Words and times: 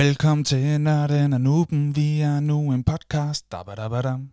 Velkommen 0.00 0.44
til 0.44 0.80
Nørden 0.80 1.32
og 1.32 1.40
Nuben. 1.40 1.96
Vi 1.96 2.20
er 2.20 2.40
nu 2.40 2.72
en 2.72 2.84
podcast. 2.84 3.52
Dabadabadam. 3.52 4.30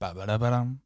Babadabadam. 0.00 0.78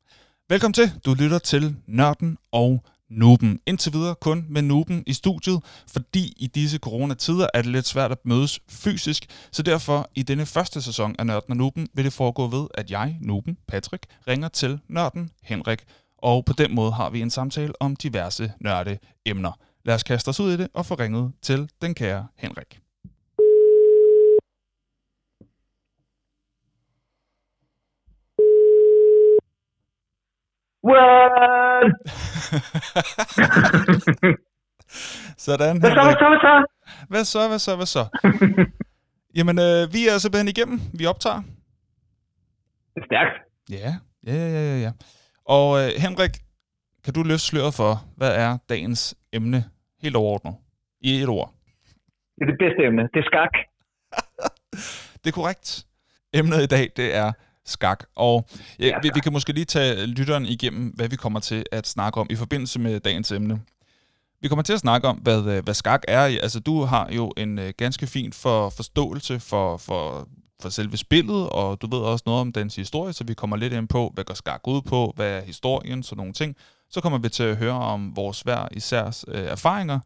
Velkommen 0.48 0.72
til. 0.72 0.92
Du 1.04 1.14
lytter 1.14 1.38
til 1.38 1.76
Nørden 1.86 2.38
og 2.52 2.84
Nuben. 3.10 3.60
Indtil 3.66 3.92
videre 3.92 4.14
kun 4.14 4.46
med 4.48 4.62
Nuben 4.62 5.02
i 5.06 5.12
studiet, 5.12 5.60
fordi 5.88 6.32
i 6.36 6.46
disse 6.46 6.78
coronatider 6.78 7.46
er 7.54 7.62
det 7.62 7.70
lidt 7.70 7.86
svært 7.86 8.12
at 8.12 8.18
mødes 8.24 8.60
fysisk, 8.68 9.26
så 9.52 9.62
derfor 9.62 10.10
i 10.14 10.22
denne 10.22 10.46
første 10.46 10.82
sæson 10.82 11.16
af 11.18 11.26
Nørden 11.26 11.50
og 11.50 11.56
Nuben 11.56 11.88
vil 11.94 12.04
det 12.04 12.12
foregå 12.12 12.46
ved, 12.46 12.66
at 12.74 12.90
jeg, 12.90 13.16
Nuben, 13.20 13.56
Patrick, 13.68 14.06
ringer 14.28 14.48
til 14.48 14.80
Nørden, 14.88 15.30
Henrik, 15.42 15.84
og 16.18 16.44
på 16.44 16.52
den 16.52 16.74
måde 16.74 16.92
har 16.92 17.10
vi 17.10 17.20
en 17.20 17.30
samtale 17.30 17.72
om 17.82 17.96
diverse 17.96 18.52
nørde 18.60 18.98
emner. 19.26 19.52
Lad 19.84 19.94
os 19.94 20.02
kaste 20.02 20.28
os 20.28 20.40
ud 20.40 20.52
i 20.52 20.56
det 20.56 20.68
og 20.74 20.86
få 20.86 20.94
ringet 20.94 21.32
til 21.42 21.70
den 21.82 21.94
kære 21.94 22.26
Henrik. 22.36 22.85
What? 30.88 31.86
Sådan, 35.46 35.80
Hvad 35.80 35.90
så, 35.90 36.02
hvad 36.04 36.14
så, 36.22 36.28
hvad 36.28 36.40
så? 36.46 36.54
Hvad 37.08 37.24
så, 37.24 37.48
hvad 37.48 37.58
så, 37.58 37.76
hvad 37.76 37.86
så? 37.96 38.04
Jamen, 39.36 39.58
øh, 39.58 39.92
vi 39.94 40.08
er 40.08 40.18
simpelthen 40.18 40.48
igennem. 40.48 40.80
Vi 40.98 41.06
optager. 41.06 41.42
Det 42.94 43.00
er 43.02 43.06
stærkt. 43.10 43.34
Ja, 43.70 43.94
ja, 44.26 44.34
ja, 44.34 44.48
ja, 44.50 44.74
ja, 44.74 44.78
ja. 44.80 44.92
Og 45.44 45.78
øh, 45.80 45.88
Henrik, 46.04 46.30
kan 47.04 47.14
du 47.14 47.22
løfte 47.22 47.44
sløret 47.46 47.74
for, 47.74 48.04
hvad 48.16 48.36
er 48.36 48.58
dagens 48.68 49.14
emne 49.32 49.64
helt 50.02 50.16
overordnet? 50.16 50.54
I 51.00 51.22
et 51.22 51.28
ord. 51.28 51.52
Det 52.36 52.42
er 52.42 52.46
det 52.46 52.58
bedste 52.58 52.84
emne. 52.86 53.02
Det 53.02 53.18
er 53.20 53.26
skak. 53.26 53.52
Det 55.24 55.30
er 55.30 55.34
korrekt. 55.34 55.86
Emnet 56.34 56.62
i 56.62 56.66
dag, 56.66 56.90
det 56.96 57.14
er 57.16 57.32
skak. 57.66 58.04
Og 58.16 58.46
ja, 58.78 58.86
Ja, 58.86 58.92
vi, 59.02 59.10
vi 59.14 59.20
kan 59.20 59.32
måske 59.32 59.52
lige 59.52 59.64
tage 59.64 60.06
lytteren 60.06 60.46
igennem, 60.46 60.88
hvad 60.88 61.08
vi 61.08 61.16
kommer 61.16 61.40
til 61.40 61.64
at 61.72 61.86
snakke 61.86 62.20
om 62.20 62.26
i 62.30 62.36
forbindelse 62.36 62.78
med 62.78 63.00
dagens 63.00 63.32
emne. 63.32 63.60
Vi 64.40 64.48
kommer 64.48 64.62
til 64.62 64.72
at 64.72 64.80
snakke 64.80 65.08
om, 65.08 65.16
hvad, 65.16 65.44
øh, 65.44 65.64
hvad 65.64 65.74
skak 65.74 66.02
er. 66.08 66.20
Altså, 66.20 66.60
du 66.60 66.82
har 66.82 67.08
jo 67.12 67.32
en 67.36 67.58
øh, 67.58 67.72
ganske 67.76 68.06
fin 68.06 68.32
for, 68.32 68.70
forståelse 68.70 69.40
for, 69.40 69.76
for, 69.76 70.28
for 70.62 70.68
selve 70.68 70.96
spillet, 70.96 71.48
og 71.50 71.82
du 71.82 71.86
ved 71.90 71.98
også 71.98 72.22
noget 72.26 72.40
om 72.40 72.52
dens 72.52 72.76
historie, 72.76 73.12
så 73.12 73.24
vi 73.24 73.34
kommer 73.34 73.56
lidt 73.56 73.72
ind 73.72 73.88
på, 73.88 74.10
hvad 74.14 74.24
går 74.24 74.34
skak 74.34 74.60
ud 74.66 74.82
på, 74.82 75.12
hvad 75.16 75.30
er 75.30 75.40
historien, 75.40 76.02
sådan 76.02 76.16
nogle 76.16 76.32
ting. 76.32 76.56
Så 76.90 77.00
kommer 77.00 77.18
vi 77.18 77.28
til 77.28 77.42
at 77.42 77.56
høre 77.56 77.72
om 77.72 78.16
vores 78.16 78.40
hver 78.40 78.68
isærs 78.72 79.24
øh, 79.28 79.44
erfaringer 79.44 80.00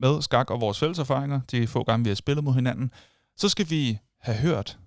med 0.00 0.22
skak 0.22 0.50
og 0.50 0.60
vores 0.60 0.78
fælles 0.78 0.98
erfaringer, 0.98 1.40
de 1.50 1.66
få 1.66 1.84
gange, 1.84 2.04
vi 2.04 2.10
har 2.10 2.14
spillet 2.14 2.44
mod 2.44 2.54
hinanden. 2.54 2.90
Så 3.36 3.48
skal 3.48 3.70
vi 3.70 3.98
have 4.20 4.36
hørt 4.36 4.78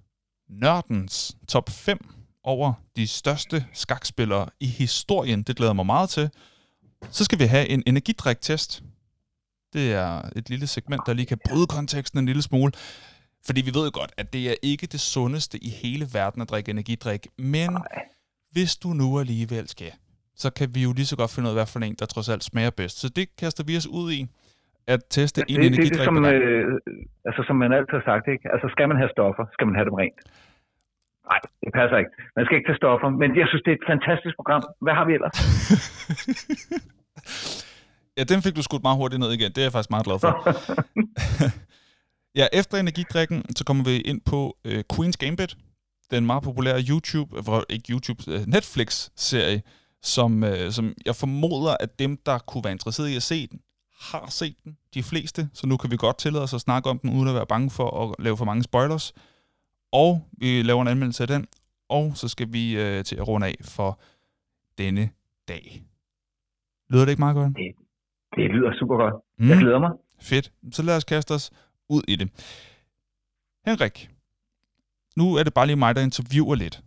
nørdens 0.61 1.37
top 1.47 1.69
5 1.69 2.13
over 2.43 2.73
de 2.95 3.07
største 3.07 3.65
skakspillere 3.73 4.49
i 4.59 4.67
historien. 4.67 5.43
Det 5.43 5.55
glæder 5.55 5.73
mig 5.73 5.85
meget 5.85 6.09
til. 6.09 6.29
Så 7.11 7.23
skal 7.23 7.39
vi 7.39 7.43
have 7.43 7.69
en 7.69 7.83
energidriktest. 7.85 8.83
Det 9.73 9.93
er 9.93 10.29
et 10.35 10.49
lille 10.49 10.67
segment, 10.67 11.01
der 11.05 11.13
lige 11.13 11.25
kan 11.25 11.39
bryde 11.49 11.67
konteksten 11.67 12.19
en 12.19 12.25
lille 12.25 12.41
smule. 12.41 12.71
Fordi 13.45 13.61
vi 13.61 13.73
ved 13.73 13.83
jo 13.83 13.91
godt, 13.93 14.11
at 14.17 14.33
det 14.33 14.49
er 14.49 14.55
ikke 14.61 14.87
det 14.87 14.99
sundeste 14.99 15.63
i 15.63 15.69
hele 15.69 16.13
verden 16.13 16.41
at 16.41 16.49
drikke 16.49 16.71
energidrik. 16.71 17.27
Men 17.37 17.71
Nej. 17.71 17.81
hvis 18.51 18.75
du 18.75 18.93
nu 18.93 19.19
alligevel 19.19 19.69
skal, 19.69 19.91
så 20.35 20.49
kan 20.49 20.75
vi 20.75 20.83
jo 20.83 20.93
lige 20.93 21.05
så 21.05 21.15
godt 21.15 21.31
finde 21.31 21.47
ud 21.47 21.49
af, 21.49 21.55
hvad 21.55 21.65
for 21.65 21.79
en, 21.79 21.95
der 21.99 22.05
trods 22.05 22.29
alt 22.29 22.43
smager 22.43 22.69
bedst. 22.69 22.99
Så 22.99 23.09
det 23.09 23.35
kaster 23.35 23.63
vi 23.63 23.77
os 23.77 23.87
ud 23.87 24.11
i. 24.11 24.27
At 24.87 24.99
teste 25.09 25.41
en 25.41 25.45
Det, 25.47 25.49
det, 25.49 25.57
det 25.57 25.65
er 25.65 25.67
energidrik 25.67 25.99
det, 25.99 26.05
som, 26.05 26.25
øh, 26.25 26.79
altså, 27.27 27.41
som 27.47 27.55
man 27.63 27.71
altid 27.77 27.95
har 27.99 28.05
sagt, 28.11 28.25
ikke? 28.33 28.45
Altså, 28.53 28.67
skal 28.75 28.87
man 28.91 28.97
have 28.97 29.11
stoffer, 29.15 29.43
skal 29.55 29.65
man 29.67 29.75
have 29.75 29.85
dem 29.89 29.93
rent. 30.03 30.19
Nej, 31.29 31.39
det 31.63 31.71
passer 31.79 31.97
ikke. 32.01 32.11
Man 32.35 32.45
skal 32.45 32.55
ikke 32.57 32.67
tage 32.69 32.81
stoffer, 32.83 33.09
men 33.21 33.29
jeg 33.41 33.47
synes, 33.49 33.63
det 33.65 33.71
er 33.71 33.77
et 33.81 33.87
fantastisk 33.93 34.35
program. 34.39 34.63
Hvad 34.85 34.93
har 34.99 35.05
vi 35.09 35.13
ellers? 35.17 35.37
ja, 38.17 38.23
den 38.31 38.39
fik 38.45 38.55
du 38.57 38.63
skudt 38.63 38.83
meget 38.87 38.97
hurtigt 39.01 39.19
ned 39.23 39.31
igen. 39.37 39.49
Det 39.53 39.61
er 39.61 39.67
jeg 39.67 39.75
faktisk 39.75 39.93
meget 39.95 40.05
glad 40.07 40.19
for. 40.23 40.31
ja, 42.39 42.45
efter 42.61 42.75
energidrikken, 42.77 43.39
så 43.57 43.61
kommer 43.67 43.83
vi 43.89 43.95
ind 44.11 44.21
på 44.31 44.39
øh, 44.67 44.81
Queen's 44.93 45.17
Gambit. 45.23 45.53
Den 46.11 46.25
meget 46.25 46.43
populære 46.43 46.79
YouTube, 46.91 47.29
hvor, 47.45 47.59
ikke 47.69 47.87
YouTube, 47.93 48.19
øh, 48.33 48.39
Netflix-serie, 48.55 49.61
som, 50.01 50.43
øh, 50.43 50.71
som 50.71 50.85
jeg 51.05 51.15
formoder, 51.23 51.73
at 51.79 51.99
dem, 51.99 52.11
der 52.25 52.37
kunne 52.49 52.63
være 52.63 52.75
interesseret 52.77 53.09
i 53.09 53.15
at 53.15 53.23
se 53.31 53.47
den, 53.51 53.59
har 54.11 54.25
set 54.29 54.55
den, 54.63 54.77
de 54.93 55.03
fleste. 55.03 55.49
Så 55.53 55.67
nu 55.67 55.77
kan 55.77 55.91
vi 55.91 55.97
godt 55.97 56.17
tillade 56.17 56.43
os 56.43 56.53
at 56.53 56.61
snakke 56.61 56.89
om 56.89 56.99
den, 56.99 57.09
uden 57.09 57.27
at 57.27 57.35
være 57.35 57.45
bange 57.47 57.69
for 57.69 58.03
at 58.03 58.15
lave 58.23 58.37
for 58.37 58.45
mange 58.45 58.63
spoilers. 58.63 59.13
Og 59.91 60.27
vi 60.31 60.61
laver 60.61 60.81
en 60.81 60.87
anmeldelse 60.87 61.23
af 61.23 61.27
den. 61.27 61.47
Og 61.89 62.17
så 62.17 62.27
skal 62.27 62.53
vi 62.53 62.77
øh, 62.77 63.03
til 63.03 63.15
at 63.15 63.27
runde 63.27 63.47
af 63.47 63.55
for 63.61 63.99
denne 64.77 65.09
dag. 65.47 65.83
Lyder 66.89 67.05
det 67.05 67.11
ikke 67.11 67.21
meget 67.21 67.35
godt? 67.35 67.53
Det 68.35 68.49
lyder 68.55 68.71
super 68.79 68.95
godt. 68.97 69.13
Mm. 69.37 69.49
Jeg 69.49 69.57
glæder 69.57 69.79
mig. 69.79 69.91
Fedt. 70.21 70.51
Så 70.71 70.83
lad 70.83 70.97
os 70.97 71.03
kaste 71.03 71.31
os 71.31 71.51
ud 71.89 72.01
i 72.07 72.15
det. 72.15 72.29
Henrik, 73.65 74.09
nu 75.15 75.35
er 75.35 75.43
det 75.43 75.53
bare 75.53 75.67
lige 75.67 75.75
mig, 75.75 75.95
der 75.95 76.01
interviewer 76.01 76.55
lidt. 76.55 76.83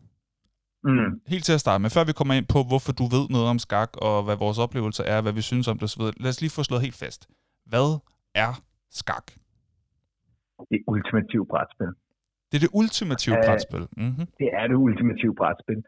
Mm. 0.89 1.11
Helt 1.35 1.45
til 1.49 1.55
at 1.59 1.63
starte 1.67 1.81
med, 1.83 1.91
før 1.97 2.05
vi 2.11 2.15
kommer 2.19 2.35
ind 2.39 2.49
på, 2.55 2.61
hvorfor 2.71 2.93
du 3.01 3.05
ved 3.15 3.25
noget 3.35 3.49
om 3.55 3.59
skak, 3.67 3.91
og 4.07 4.17
hvad 4.27 4.37
vores 4.45 4.59
oplevelser 4.65 5.05
er, 5.15 5.19
hvad 5.25 5.35
vi 5.39 5.43
synes 5.51 5.67
om 5.71 5.77
det 5.79 5.87
osv. 5.91 6.03
Lad 6.23 6.31
os 6.35 6.41
lige 6.43 6.55
få 6.57 6.63
slået 6.69 6.83
helt 6.87 6.99
fast. 7.05 7.21
Hvad 7.73 7.89
er 8.45 8.53
skak? 9.01 9.27
Det 10.73 10.81
ultimative 10.93 11.47
brætspil. 11.53 11.91
Det 12.49 12.57
er 12.59 12.65
det 12.67 12.73
ultimative 12.81 13.37
Øh, 13.39 13.45
brætspil. 13.47 13.85
Mm-hmm. 14.03 14.27
Det 14.41 14.49
er 14.61 14.65
det 14.71 14.77
ultimative 14.87 15.35
brætspil. 15.41 15.81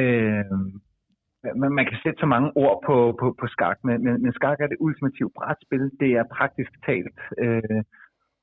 Øh, 0.00 0.44
man, 1.60 1.70
man 1.78 1.84
kan 1.90 1.98
sætte 2.02 2.18
så 2.20 2.26
mange 2.34 2.48
ord 2.64 2.76
på, 2.86 2.96
på, 3.20 3.26
på 3.40 3.46
skak, 3.54 3.78
men, 3.84 3.96
men, 4.04 4.14
men 4.22 4.32
skak 4.38 4.58
er 4.60 4.68
det 4.72 4.76
ultimative 4.80 5.30
brætspil. 5.38 5.84
Det 6.02 6.10
er 6.20 6.24
praktisk 6.38 6.70
talt 6.88 7.18
øh, 7.44 7.82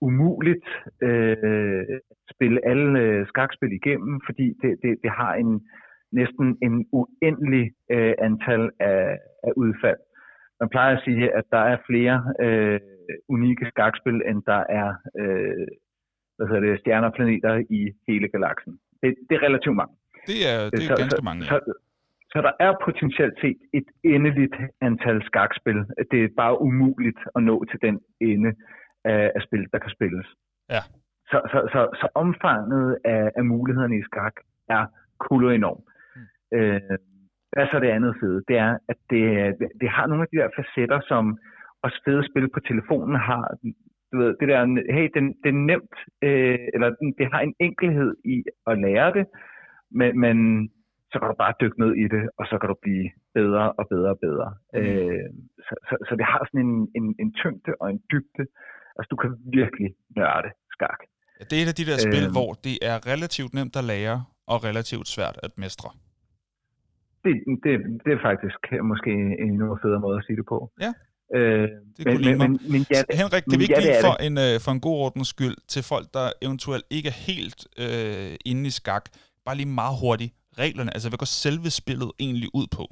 umuligt 0.08 0.68
øh, 1.08 1.86
at 1.90 2.02
spille 2.34 2.60
alle 2.72 3.00
øh, 3.00 3.28
skakspil 3.28 3.72
igennem, 3.80 4.22
fordi 4.28 4.48
det, 4.62 4.72
det, 4.84 4.92
det 5.04 5.12
har 5.12 5.34
en 5.44 5.52
næsten 6.20 6.58
en 6.66 6.76
uendelig 7.00 7.66
øh, 7.92 8.14
antal 8.28 8.64
af, 8.80 9.18
af 9.48 9.52
udfald. 9.64 10.02
Man 10.60 10.70
plejer 10.70 10.98
at 10.98 11.04
sige, 11.06 11.36
at 11.40 11.46
der 11.52 11.64
er 11.72 11.78
flere 11.90 12.18
øh, 12.46 12.80
unikke 13.30 13.66
skakspil, 13.74 14.22
end 14.30 14.40
der 14.52 14.64
er 14.80 14.90
øh, 15.22 15.68
hvad 16.36 16.48
hedder 16.48 16.64
det, 16.68 16.80
stjerner 16.80 17.08
og 17.08 17.14
planeter 17.14 17.54
i 17.70 17.82
hele 18.08 18.28
galaksen. 18.28 18.74
Det, 19.02 19.16
det 19.30 19.36
er 19.36 19.44
relativt 19.48 19.76
mange. 19.76 19.96
Det 20.28 20.40
er, 20.52 20.58
det 20.70 20.80
er 20.80 20.88
så, 20.92 20.96
ganske 21.02 21.18
så, 21.18 21.26
mange, 21.30 21.42
ja. 21.44 21.50
så, 21.52 21.58
så 22.34 22.38
der 22.48 22.54
er 22.60 22.72
potentielt 22.86 23.38
set 23.42 23.60
et 23.74 23.90
endeligt 24.04 24.56
antal 24.82 25.24
skakspil. 25.30 25.80
Det 26.12 26.20
er 26.24 26.38
bare 26.38 26.62
umuligt 26.62 27.22
at 27.36 27.44
nå 27.44 27.66
til 27.72 27.80
den 27.82 28.00
ende 28.22 28.52
af, 29.06 29.32
af 29.36 29.42
spil, 29.48 29.64
der 29.72 29.80
kan 29.80 29.92
spilles. 29.98 30.28
Ja. 30.70 30.82
Så, 31.32 31.38
så, 31.52 31.60
så, 31.74 31.82
så 32.02 32.08
omfanget 32.16 32.98
af, 33.06 33.32
af 33.36 33.46
mulighederne 33.46 33.98
i 33.98 34.04
skak 34.04 34.36
er 34.70 34.86
kul 35.20 35.46
og 35.46 35.56
enorm. 35.56 35.82
Øh, 36.58 36.96
hvad 37.52 37.64
er 37.64 37.70
så 37.72 37.80
det 37.80 37.92
andet 37.98 38.14
side? 38.22 38.38
Det 38.50 38.58
er, 38.66 38.72
at 38.92 39.00
det, 39.12 39.24
det, 39.82 39.90
har 39.96 40.06
nogle 40.08 40.24
af 40.24 40.30
de 40.32 40.38
der 40.42 40.50
facetter, 40.58 41.00
som 41.12 41.24
også 41.86 41.98
fede 42.06 42.24
spil 42.30 42.48
på 42.56 42.60
telefonen 42.70 43.16
har. 43.30 43.46
Du 44.12 44.16
ved, 44.22 44.32
det 44.40 44.48
der, 44.52 44.60
hey, 44.96 45.08
det, 45.14 45.22
det 45.44 45.50
er 45.56 45.60
nemt, 45.72 45.96
øh, 46.28 46.60
eller 46.74 46.88
det 47.20 47.26
har 47.34 47.42
en 47.42 47.56
enkelhed 47.68 48.12
i 48.34 48.36
at 48.70 48.76
lære 48.86 49.10
det, 49.18 49.26
men, 50.00 50.12
men 50.24 50.38
så 51.12 51.16
kan 51.20 51.28
du 51.30 51.36
bare 51.44 51.60
dykke 51.62 51.80
ned 51.84 51.92
i 52.04 52.06
det, 52.16 52.24
og 52.40 52.46
så 52.50 52.56
kan 52.60 52.68
du 52.72 52.76
blive 52.86 53.08
bedre 53.38 53.66
og 53.80 53.86
bedre 53.94 54.12
og 54.16 54.20
bedre. 54.28 54.50
Mm. 54.74 54.80
Øh, 54.80 55.30
så, 55.68 55.74
så, 55.88 55.96
så 56.08 56.14
det 56.20 56.26
har 56.32 56.42
sådan 56.48 56.66
en, 56.68 56.76
en, 57.00 57.06
en 57.24 57.30
tyngde 57.42 57.72
og 57.82 57.88
en 57.94 58.00
dybde. 58.12 58.44
Altså, 58.98 59.08
du 59.12 59.18
kan 59.22 59.32
virkelig 59.60 59.90
nørde 60.18 60.50
skak. 60.76 61.00
Ja, 61.40 61.44
Det 61.50 61.56
er 61.58 61.62
et 61.66 61.72
af 61.74 61.78
de 61.82 61.86
der 61.92 61.98
spil, 62.08 62.24
Øhm. 62.26 62.36
hvor 62.38 62.52
det 62.68 62.76
er 62.92 62.98
relativt 63.12 63.52
nemt 63.60 63.76
at 63.82 63.86
lære, 63.94 64.18
og 64.52 64.58
relativt 64.70 65.08
svært 65.16 65.38
at 65.46 65.52
mestre. 65.64 65.90
Det, 67.24 67.34
det, 67.64 67.72
det 68.06 68.12
er 68.18 68.22
faktisk 68.30 68.60
måske 68.92 69.12
en 69.44 69.50
endnu 69.50 69.78
federe 69.84 70.00
måde 70.06 70.18
at 70.18 70.24
sige 70.28 70.38
det 70.42 70.46
på. 70.54 70.58
Ja. 70.86 70.92
Øh, 71.38 71.68
Det 71.98 72.06
men, 72.06 72.22
men, 72.22 72.38
men, 72.38 72.52
men 72.74 72.82
ja, 72.96 73.02
det, 73.08 73.16
Henrik, 73.22 73.44
kan 73.50 73.60
vi 73.60 73.64
ikke 73.64 73.80
ja, 73.80 73.86
lige 73.88 74.02
for 74.08 74.16
en, 74.28 74.36
øh, 74.46 74.54
for 74.66 74.72
en 74.72 74.82
god 74.88 74.98
ordens 75.06 75.28
skyld 75.28 75.58
til 75.74 75.84
folk, 75.84 76.08
der 76.14 76.26
eventuelt 76.42 76.86
ikke 76.90 77.10
er 77.14 77.18
helt 77.32 77.62
øh, 77.84 78.36
inde 78.46 78.64
i 78.68 78.74
skak, 78.80 79.06
bare 79.46 79.56
lige 79.56 79.72
meget 79.82 79.96
hurtigt 80.04 80.34
reglerne, 80.64 80.94
altså 80.96 81.10
hvad 81.10 81.18
går 81.18 81.26
selve 81.26 81.70
spillet 81.82 82.12
egentlig 82.20 82.50
ud 82.54 82.68
på? 82.78 82.86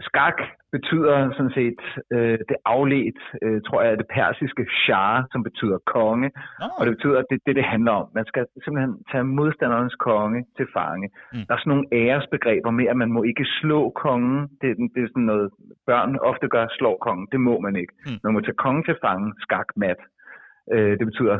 Skak 0.00 0.38
betyder 0.72 1.32
sådan 1.36 1.52
set 1.60 1.80
øh, 2.12 2.38
det 2.48 2.56
afledt, 2.64 3.18
øh, 3.42 3.60
tror 3.66 3.82
jeg, 3.82 3.98
det 3.98 4.06
persiske 4.18 4.66
shah, 4.84 5.22
som 5.32 5.42
betyder 5.42 5.78
konge. 5.86 6.30
Nå, 6.60 6.66
Og 6.78 6.86
det 6.86 6.96
betyder, 6.96 7.18
at 7.18 7.24
det 7.30 7.38
det, 7.46 7.56
det 7.56 7.64
handler 7.64 7.92
om. 7.92 8.06
Man 8.14 8.26
skal 8.26 8.46
simpelthen 8.64 8.94
tage 9.10 9.24
modstanderens 9.24 9.94
konge 9.94 10.44
til 10.56 10.66
fange. 10.76 11.08
Mm. 11.32 11.38
Der 11.48 11.54
er 11.54 11.58
sådan 11.58 11.70
nogle 11.74 11.88
æresbegreber 11.92 12.70
med, 12.70 12.86
at 12.86 12.96
man 12.96 13.12
må 13.12 13.22
ikke 13.22 13.44
slå 13.60 13.90
kongen. 13.90 14.40
Det, 14.60 14.68
er- 14.70 14.88
det 14.94 15.00
er 15.02 15.08
sådan 15.08 15.22
noget, 15.32 15.50
børn 15.86 16.18
ofte 16.18 16.48
gør, 16.48 16.66
slår 16.78 16.96
kongen. 17.06 17.26
Det 17.32 17.40
må 17.40 17.60
man 17.60 17.76
ikke. 17.76 17.92
Mm. 18.06 18.18
Man 18.24 18.32
må 18.32 18.40
tage 18.40 18.62
kongen 18.64 18.84
til 18.84 18.96
fange, 19.04 19.32
skak 19.38 19.68
mat. 19.76 20.00
Øh, 20.72 20.98
det 20.98 21.06
betyder, 21.06 21.38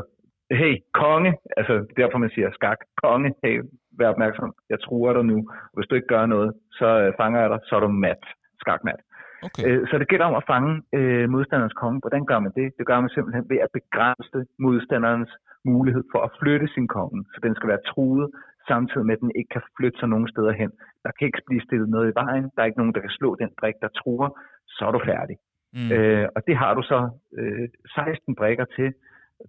hey, 0.51 0.73
konge, 0.93 1.31
altså 1.57 1.73
derfor 1.97 2.17
man 2.17 2.29
siger 2.29 2.49
skak, 2.51 2.77
konge, 3.03 3.33
hey, 3.43 3.61
vær 3.99 4.09
opmærksom, 4.09 4.53
jeg 4.69 4.79
truer 4.79 5.13
dig 5.13 5.25
nu. 5.25 5.37
Hvis 5.75 5.87
du 5.87 5.95
ikke 5.95 6.07
gør 6.07 6.25
noget, 6.25 6.53
så 6.71 6.87
øh, 7.01 7.13
fanger 7.19 7.39
jeg 7.41 7.49
dig, 7.49 7.59
så 7.65 7.75
er 7.75 7.79
du 7.79 7.87
mat, 7.87 8.23
skakmat. 8.67 9.01
Okay. 9.47 9.63
Øh, 9.65 9.81
så 9.89 9.93
det 10.01 10.07
gælder 10.11 10.25
om 10.31 10.37
at 10.41 10.47
fange 10.53 10.71
øh, 10.97 11.25
modstanderens 11.35 11.77
konge. 11.81 11.99
Hvordan 12.03 12.25
gør 12.29 12.39
man 12.45 12.53
det? 12.59 12.67
Det 12.77 12.85
gør 12.89 12.99
man 13.03 13.09
simpelthen 13.15 13.45
ved 13.51 13.59
at 13.65 13.71
begrænse 13.79 14.39
modstanderens 14.65 15.31
mulighed 15.65 16.03
for 16.11 16.21
at 16.27 16.31
flytte 16.39 16.67
sin 16.75 16.87
konge. 16.97 17.21
Så 17.33 17.39
den 17.45 17.53
skal 17.55 17.69
være 17.73 17.85
truet, 17.91 18.27
samtidig 18.67 19.05
med 19.05 19.15
at 19.17 19.23
den 19.25 19.31
ikke 19.39 19.51
kan 19.55 19.63
flytte 19.77 19.99
sig 19.99 20.09
nogen 20.13 20.27
steder 20.33 20.53
hen. 20.61 20.71
Der 21.03 21.11
kan 21.17 21.25
ikke 21.27 21.41
blive 21.49 21.65
stillet 21.67 21.89
noget 21.89 22.07
i 22.11 22.15
vejen. 22.23 22.45
Der 22.53 22.59
er 22.61 22.69
ikke 22.69 22.81
nogen, 22.81 22.95
der 22.95 23.01
kan 23.05 23.17
slå 23.19 23.29
den 23.41 23.49
brik, 23.59 23.77
der 23.81 23.89
truer. 23.99 24.29
Så 24.75 24.81
er 24.87 24.91
du 24.91 25.01
færdig. 25.11 25.37
Mm. 25.73 25.91
Øh, 25.95 26.27
og 26.35 26.41
det 26.47 26.55
har 26.61 26.73
du 26.73 26.81
så 26.91 26.99
øh, 27.39 27.67
16 27.95 28.35
brikker 28.35 28.65
til. 28.77 28.93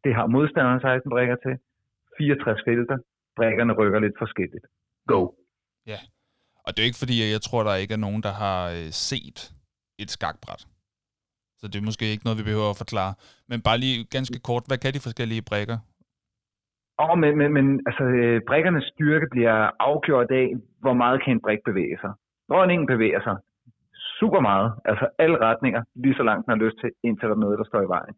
Det 0.05 0.15
har 0.15 0.27
modstanderen 0.27 0.81
16 0.81 1.11
brikker 1.11 1.37
til. 1.45 1.55
64 2.19 2.61
felter. 2.65 2.99
Brikkerne 3.37 3.73
rykker 3.73 4.01
lidt 4.01 4.19
forskelligt. 4.19 4.67
Go. 5.07 5.21
Ja. 5.87 5.99
Og 6.69 6.73
det 6.73 6.81
er 6.83 6.91
ikke 6.91 7.05
fordi, 7.05 7.17
jeg 7.37 7.43
tror, 7.47 7.63
der 7.63 7.83
ikke 7.83 7.95
er 7.95 8.05
nogen, 8.07 8.23
der 8.23 8.35
har 8.45 8.61
øh, 8.77 8.89
set 9.09 9.39
et 10.03 10.11
skakbræt. 10.17 10.63
Så 11.61 11.65
det 11.71 11.79
er 11.79 11.89
måske 11.91 12.13
ikke 12.13 12.25
noget, 12.25 12.41
vi 12.41 12.49
behøver 12.49 12.71
at 12.71 12.81
forklare. 12.85 13.13
Men 13.51 13.59
bare 13.69 13.79
lige 13.85 13.97
ganske 14.17 14.39
kort, 14.49 14.65
hvad 14.69 14.79
kan 14.79 14.95
de 14.95 15.07
forskellige 15.07 15.47
brækker? 15.51 15.79
Åh, 17.03 17.11
oh, 17.11 17.19
men, 17.23 17.33
men, 17.39 17.49
men 17.57 17.67
altså, 17.89 18.05
øh, 18.05 18.41
brækkernes 18.49 18.87
styrke 18.93 19.27
bliver 19.35 19.57
afgjort 19.89 20.31
af, 20.31 20.49
hvor 20.83 20.95
meget 21.03 21.23
kan 21.23 21.33
en 21.33 21.45
brik 21.47 21.61
bevæge 21.69 21.99
sig. 22.03 22.13
Når 22.49 22.65
en 22.65 22.87
bevæger 22.87 23.21
sig 23.27 23.37
super 24.19 24.41
meget, 24.41 24.69
altså 24.85 25.07
alle 25.19 25.39
retninger, 25.49 25.83
lige 25.95 26.19
så 26.19 26.23
langt 26.23 26.47
den 26.47 26.53
har 26.55 26.65
lyst 26.65 26.79
til, 26.81 26.91
indtil 27.05 27.29
der 27.29 27.35
er 27.35 27.45
noget, 27.45 27.59
der 27.59 27.65
står 27.65 27.83
i 27.83 27.93
vejen. 27.97 28.15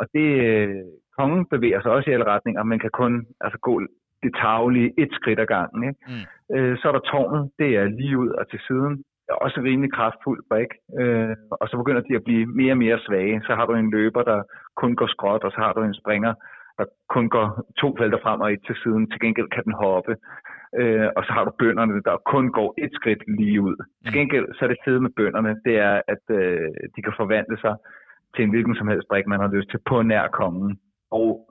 Og 0.00 0.04
det, 0.14 0.28
øh, 0.46 0.84
kongen 1.18 1.46
bevæger 1.54 1.80
sig 1.82 1.90
også 1.90 2.10
i 2.10 2.12
alle 2.12 2.30
retninger, 2.34 2.62
men 2.62 2.78
kan 2.78 2.90
kun 3.02 3.26
altså, 3.40 3.58
gå 3.58 3.74
det 4.22 4.32
taglige 4.34 4.92
et 5.02 5.12
skridt 5.12 5.40
ad 5.40 5.46
gangen. 5.46 5.88
Ikke? 5.88 6.00
Mm. 6.08 6.56
Øh, 6.56 6.78
så 6.78 6.88
er 6.88 6.92
der 6.92 7.08
tårnet, 7.12 7.50
det 7.58 7.70
er 7.76 7.84
lige 7.84 8.18
ud 8.18 8.28
og 8.28 8.50
til 8.50 8.60
siden. 8.66 9.04
Også 9.28 9.60
rimelig 9.60 9.92
kraftfuld 9.92 10.40
brik. 10.50 10.70
Øh, 11.00 11.36
og 11.50 11.68
så 11.68 11.76
begynder 11.76 12.00
de 12.00 12.14
at 12.16 12.24
blive 12.24 12.46
mere 12.46 12.72
og 12.72 12.78
mere 12.78 12.98
svage. 13.06 13.42
Så 13.46 13.54
har 13.54 13.66
du 13.66 13.72
en 13.72 13.90
løber, 13.90 14.22
der 14.22 14.42
kun 14.76 14.96
går 14.96 15.06
skråt, 15.06 15.44
og 15.44 15.50
så 15.52 15.60
har 15.60 15.72
du 15.72 15.82
en 15.82 15.94
springer, 15.94 16.34
der 16.78 16.84
kun 17.08 17.28
går 17.28 17.46
to 17.80 17.96
felter 17.98 18.18
frem 18.22 18.40
og 18.40 18.52
et 18.52 18.62
til 18.66 18.76
siden. 18.82 19.10
Til 19.10 19.20
gengæld 19.20 19.48
kan 19.48 19.64
den 19.64 19.72
hoppe. 19.72 20.16
Øh, 20.80 21.08
og 21.16 21.22
så 21.24 21.32
har 21.32 21.44
du 21.44 21.52
bønderne, 21.58 22.02
der 22.02 22.16
kun 22.34 22.52
går 22.52 22.74
et 22.84 22.92
skridt 22.92 23.22
lige 23.38 23.60
ud. 23.60 23.76
Mm. 23.78 24.04
Til 24.04 24.12
gengæld 24.18 24.46
så 24.54 24.64
er 24.64 24.68
det 24.68 24.84
fede 24.84 25.00
med 25.00 25.10
bønderne, 25.16 25.56
det 25.64 25.76
er, 25.78 26.00
at 26.08 26.24
øh, 26.30 26.68
de 26.96 27.02
kan 27.02 27.14
forvandle 27.16 27.58
sig 27.60 27.74
til 28.34 28.44
en 28.44 28.50
hvilken 28.50 28.74
som 28.76 28.88
helst 28.88 29.08
brik, 29.08 29.26
man 29.26 29.40
har 29.40 29.50
lyst 29.56 29.70
til, 29.70 29.80
på 29.88 30.02
nær 30.02 30.28
kongen. 30.28 30.78
Og 31.10 31.47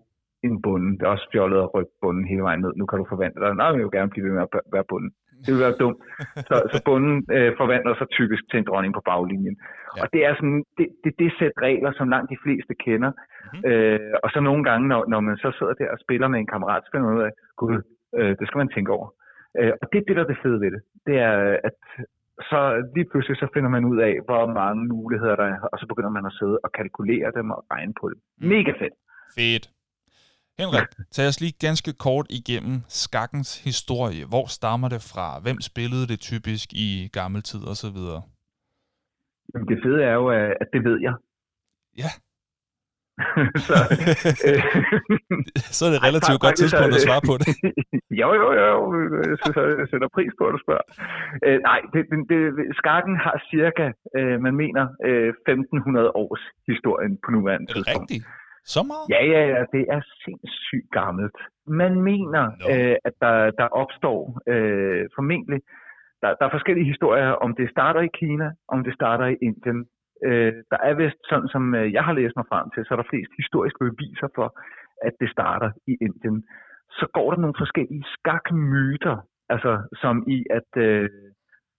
en 0.56 0.62
bunden. 0.62 0.92
Det 0.98 1.04
er 1.06 1.16
også 1.16 1.30
fjollet 1.34 1.60
at 1.62 1.74
rykke 1.76 1.94
bunden 2.02 2.26
hele 2.32 2.44
vejen 2.48 2.62
ned. 2.62 2.74
Nu 2.76 2.86
kan 2.86 3.00
du 3.00 3.06
forvandle 3.10 3.42
dig. 3.42 3.56
Nej, 3.56 3.68
jeg 3.68 3.84
vil 3.86 3.98
gerne 3.98 4.14
blive 4.14 4.26
ved 4.26 4.34
med 4.34 4.46
at 4.48 4.62
være 4.76 4.90
bunden. 4.92 5.12
Det 5.44 5.50
vil 5.54 5.66
være 5.66 5.80
dumt. 5.84 6.00
Så, 6.50 6.56
så 6.74 6.78
bunden 6.88 7.16
øh, 7.36 7.52
forvandler 7.62 7.96
sig 7.96 8.08
typisk 8.18 8.44
til 8.50 8.58
en 8.60 8.68
dronning 8.70 8.94
på 8.94 9.02
baglinjen. 9.10 9.56
Ja. 9.62 10.02
Og 10.02 10.06
det 10.14 10.22
er 10.28 10.34
sådan, 10.36 10.64
det, 10.78 10.88
det, 11.04 11.12
det 11.20 11.30
sæt 11.40 11.56
regler, 11.68 11.92
som 11.98 12.10
langt 12.14 12.30
de 12.34 12.44
fleste 12.44 12.74
kender. 12.86 13.12
Mm-hmm. 13.12 13.70
Øh, 13.70 14.14
og 14.24 14.30
så 14.34 14.40
nogle 14.40 14.64
gange, 14.70 14.88
når, 14.92 15.02
når 15.14 15.20
man 15.28 15.38
så 15.44 15.50
sidder 15.58 15.74
der 15.74 15.90
og 15.96 16.00
spiller 16.06 16.28
med 16.28 16.40
en 16.40 16.52
kammerat, 16.54 16.84
så 16.84 16.90
finder 16.92 17.08
man 17.08 17.18
ud 17.18 17.24
af, 17.30 17.34
gud, 17.62 17.78
øh, 18.18 18.34
det 18.40 18.46
skal 18.48 18.62
man 18.64 18.74
tænke 18.76 18.92
over. 18.98 19.08
Øh, 19.60 19.74
og 19.82 19.86
det 19.92 19.98
er 20.00 20.06
det, 20.08 20.16
der 20.16 20.24
er 20.24 20.32
det 20.32 20.44
fede 20.44 20.60
ved 20.64 20.72
det. 20.76 20.82
Det 21.08 21.16
er, 21.30 21.36
at 21.68 21.78
så 22.52 22.60
lige 22.96 23.10
pludselig 23.12 23.38
så 23.38 23.48
finder 23.54 23.70
man 23.70 23.86
ud 23.86 24.00
af, 24.10 24.14
hvor 24.28 24.46
mange 24.62 24.82
muligheder 24.96 25.36
der 25.36 25.48
er, 25.54 25.60
og 25.72 25.80
så 25.80 25.86
begynder 25.88 26.10
man 26.10 26.26
at 26.26 26.34
sidde 26.40 26.58
og 26.64 26.72
kalkulere 26.72 27.32
dem 27.38 27.52
og 27.52 27.66
regne 27.72 27.94
på 28.02 28.10
det. 28.10 28.18
Mm. 28.18 28.48
Mega 28.48 28.72
fedt. 28.82 28.96
Fedt. 29.38 29.66
Henrik, 30.62 30.88
tag 31.16 31.28
os 31.28 31.42
lige 31.42 31.56
ganske 31.68 31.92
kort 32.06 32.28
igennem 32.40 32.76
skakkens 32.88 33.52
historie. 33.68 34.24
Hvor 34.34 34.46
stammer 34.58 34.90
det 34.96 35.02
fra? 35.12 35.28
Hvem 35.46 35.60
spillede 35.70 36.06
det 36.12 36.20
typisk 36.30 36.68
i 36.86 37.10
gammel 37.18 37.42
tid 37.50 37.62
og 37.72 37.76
så 37.84 37.90
videre? 37.98 38.22
Jamen, 39.52 39.68
det 39.72 39.78
fede 39.84 40.00
er 40.10 40.16
jo, 40.22 40.26
at 40.62 40.68
det 40.74 40.82
ved 40.88 40.98
jeg. 41.08 41.16
Ja. 42.04 42.12
så, 43.68 43.78
øh, 44.48 44.62
så 45.78 45.82
er 45.88 45.92
det 45.94 46.02
relativt 46.10 46.40
godt 46.46 46.56
tidspunkt 46.62 46.94
at 46.98 47.04
svare 47.08 47.24
på 47.30 47.34
det. 47.42 47.48
jo, 48.22 48.30
jo, 48.42 48.48
jo. 48.64 48.74
Jeg 49.30 49.38
synes, 49.42 49.56
jeg 49.82 49.88
sætter 49.92 50.10
pris 50.18 50.32
på, 50.40 50.44
at 50.48 50.54
du 50.56 50.62
spørger. 50.66 50.86
Øh, 51.46 51.58
nej, 51.70 51.80
det, 51.94 52.02
det, 52.12 52.18
det, 52.30 52.66
skakken 52.82 53.16
har 53.26 53.36
cirka, 53.54 53.86
øh, 54.18 54.36
man 54.46 54.56
mener, 54.64 54.86
øh, 55.08 55.30
1500 55.30 56.12
års 56.24 56.44
historien 56.72 57.14
på 57.24 57.28
nuværende 57.36 57.68
tidspunkt. 57.68 57.90
Er 57.90 57.94
det 57.94 58.02
rigtigt? 58.02 58.26
Så 58.74 58.82
meget? 58.92 59.06
Ja, 59.14 59.22
ja, 59.34 59.42
ja. 59.54 59.62
Det 59.76 59.84
er 59.96 60.02
sindssygt 60.26 60.90
gammelt. 60.92 61.38
Man 61.68 61.94
mener, 62.02 62.44
no. 62.60 62.66
øh, 62.72 62.96
at 63.08 63.14
der, 63.22 63.52
der 63.60 63.68
opstår 63.82 64.20
øh, 64.54 65.06
formentlig, 65.16 65.62
der, 66.22 66.30
der 66.40 66.46
er 66.46 66.56
forskellige 66.58 66.92
historier, 66.94 67.32
om 67.46 67.56
det 67.56 67.70
starter 67.70 68.02
i 68.02 68.16
Kina, 68.20 68.52
om 68.68 68.84
det 68.84 68.94
starter 68.94 69.26
i 69.26 69.38
Indien. 69.42 69.80
Øh, 70.26 70.54
der 70.72 70.80
er 70.90 70.94
vist, 70.94 71.22
sådan 71.30 71.48
som 71.48 71.76
øh, 71.76 71.94
jeg 71.94 72.04
har 72.04 72.14
læst 72.14 72.36
mig 72.36 72.46
frem 72.50 72.70
til, 72.74 72.86
så 72.86 72.94
er 72.94 73.00
der 73.00 73.10
flest 73.10 73.32
historiske 73.38 73.80
beviser 73.80 74.28
for, 74.36 74.48
at 75.08 75.14
det 75.22 75.30
starter 75.30 75.70
i 75.88 75.98
Indien. 76.02 76.44
Så 76.90 77.06
går 77.14 77.32
der 77.32 77.40
nogle 77.42 77.62
forskellige 77.64 78.06
skakmyter, 78.16 79.18
altså 79.50 79.72
som 80.02 80.16
i, 80.28 80.46
at 80.50 80.72
øh, 80.88 81.10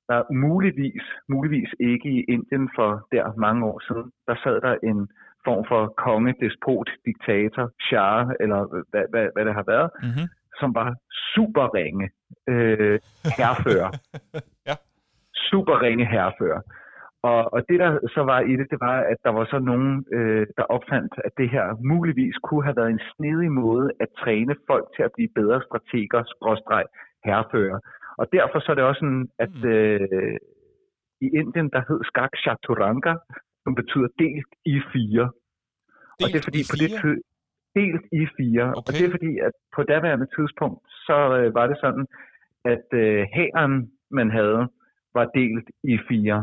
der 0.09 0.33
muligvis, 0.33 1.05
muligvis 1.29 1.71
ikke 1.81 2.09
i 2.09 2.25
Indien 2.35 2.71
for 2.77 2.91
der 3.13 3.33
mange 3.37 3.67
år 3.67 3.79
siden, 3.89 4.11
der 4.27 4.37
sad 4.45 4.61
der 4.61 4.75
en 4.83 5.09
form 5.45 5.65
for 5.69 5.81
konge, 6.05 6.35
despot, 6.41 6.91
diktator, 7.07 7.71
shah, 7.87 8.27
eller 8.41 8.61
hvad, 8.91 9.05
hvad, 9.13 9.27
hvad 9.35 9.45
det 9.45 9.55
har 9.55 9.65
været, 9.75 9.91
mm-hmm. 10.03 10.27
som 10.61 10.75
var 10.75 10.89
super 11.35 11.75
ringe 11.75 12.07
øh, 12.49 12.99
herfører. 13.39 13.91
ja. 14.69 14.75
Super 15.51 15.83
ringe 15.83 16.07
herfører. 16.07 16.63
Og, 17.23 17.53
og 17.55 17.61
det, 17.69 17.79
der 17.81 17.91
så 18.15 18.23
var 18.31 18.41
i 18.41 18.57
det, 18.57 18.67
det 18.71 18.81
var, 18.81 18.99
at 19.13 19.17
der 19.25 19.31
var 19.31 19.45
så 19.45 19.59
nogen, 19.59 20.05
øh, 20.13 20.47
der 20.57 20.63
opfandt, 20.63 21.15
at 21.25 21.33
det 21.37 21.51
her 21.51 21.67
muligvis 21.93 22.37
kunne 22.45 22.65
have 22.65 22.77
været 22.77 22.91
en 22.91 23.07
snedig 23.13 23.53
måde 23.53 23.91
at 24.01 24.09
træne 24.19 24.55
folk 24.67 24.87
til 24.97 25.03
at 25.03 25.15
blive 25.17 25.29
bedre 25.35 25.63
strateger, 25.67 26.23
skråstreg, 26.27 26.85
herfører. 27.25 27.79
Og 28.19 28.27
derfor 28.33 28.59
så 28.61 28.69
er 28.73 28.77
det 28.77 28.85
også 28.85 29.01
sådan, 29.01 29.29
at 29.39 29.55
mm. 29.55 29.69
øh, 29.69 30.39
i 31.21 31.29
Indien, 31.41 31.71
der 31.75 31.83
hed 31.89 32.01
skak 32.05 32.33
chaturanga, 32.45 33.15
som 33.69 33.75
betyder 33.75 34.09
delt 34.25 34.53
i 34.75 34.77
fire. 34.93 35.25
Delt 36.19 36.23
og 36.23 36.27
det 36.33 36.39
er 36.41 36.47
fordi 36.49 36.61
på 36.73 36.77
det 36.83 36.91
tid, 37.03 37.17
delt 37.79 38.05
i 38.23 38.25
fire. 38.39 38.67
Okay. 38.79 38.87
Og 38.87 38.91
det 38.95 39.03
er 39.07 39.13
fordi, 39.17 39.33
at 39.47 39.55
på 39.77 39.81
daværende 39.93 40.29
tidspunkt, 40.37 40.81
så 41.07 41.19
øh, 41.39 41.49
var 41.59 41.67
det 41.71 41.77
sådan, 41.85 42.05
at 42.73 42.87
øh, 43.03 43.21
hæren, 43.37 43.75
man 44.19 44.29
havde, 44.39 44.61
var 45.17 45.27
delt 45.39 45.67
i 45.95 45.97
fire. 46.09 46.39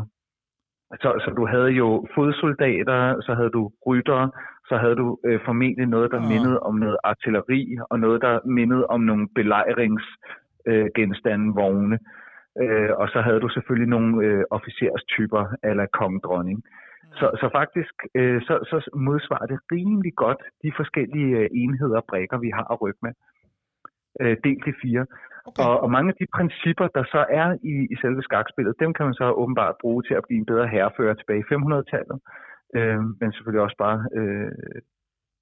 Så, 1.02 1.08
så 1.24 1.30
du 1.38 1.44
havde 1.46 1.72
jo 1.82 1.88
fodsoldater, 2.14 3.00
så 3.26 3.32
havde 3.34 3.52
du 3.58 3.62
ryttere, 3.86 4.26
så 4.68 4.74
havde 4.82 4.96
du 5.02 5.06
øh, 5.26 5.40
formentlig 5.44 5.86
noget, 5.86 6.10
der 6.10 6.20
oh. 6.22 6.28
mindede 6.32 6.58
om 6.60 6.74
noget 6.74 6.96
artilleri, 7.04 7.78
og 7.90 8.00
noget, 8.00 8.22
der 8.22 8.34
mindede 8.58 8.86
om 8.86 9.00
nogle 9.00 9.28
belejringsgenstande, 9.34 11.48
øh, 11.48 11.56
vogne. 11.56 11.98
Øh, 12.62 12.90
og 13.00 13.08
så 13.08 13.20
havde 13.20 13.40
du 13.40 13.48
selvfølgelig 13.48 13.88
nogle 13.88 14.26
øh, 14.26 14.44
officerstyper, 14.50 15.44
eller 15.62 15.86
kongedronning. 16.00 16.64
Så, 17.20 17.26
så 17.40 17.46
faktisk 17.58 17.94
øh, 18.18 18.38
så, 18.46 18.54
så 18.70 18.76
modsvarer 19.08 19.48
det 19.52 19.58
rimelig 19.72 20.14
godt 20.24 20.42
de 20.64 20.70
forskellige 20.80 21.32
øh, 21.40 21.48
enheder 21.62 21.96
og 22.02 22.06
brækker, 22.10 22.38
vi 22.46 22.50
har 22.58 22.66
at 22.72 22.80
rykke 22.82 23.02
med. 23.06 23.14
Øh, 24.22 24.36
delt 24.46 24.66
i 24.72 24.74
fire. 24.82 25.04
Okay. 25.48 25.62
Og, 25.64 25.74
og 25.82 25.88
mange 25.96 26.08
af 26.12 26.16
de 26.20 26.26
principper, 26.36 26.86
der 26.96 27.04
så 27.14 27.22
er 27.40 27.48
i, 27.72 27.74
i 27.92 27.94
selve 28.02 28.22
skakspillet, 28.28 28.80
dem 28.82 28.90
kan 28.96 29.04
man 29.08 29.14
så 29.22 29.26
åbenbart 29.42 29.74
bruge 29.82 30.02
til 30.08 30.14
at 30.18 30.24
blive 30.26 30.40
en 30.42 30.50
bedre 30.52 30.68
herrefører 30.74 31.14
tilbage 31.14 31.42
i 31.44 31.48
500-tallet. 31.52 32.18
Øh, 32.76 33.00
men 33.20 33.28
selvfølgelig 33.34 33.62
også 33.66 33.78
bare 33.86 33.98
øh, 34.18 34.52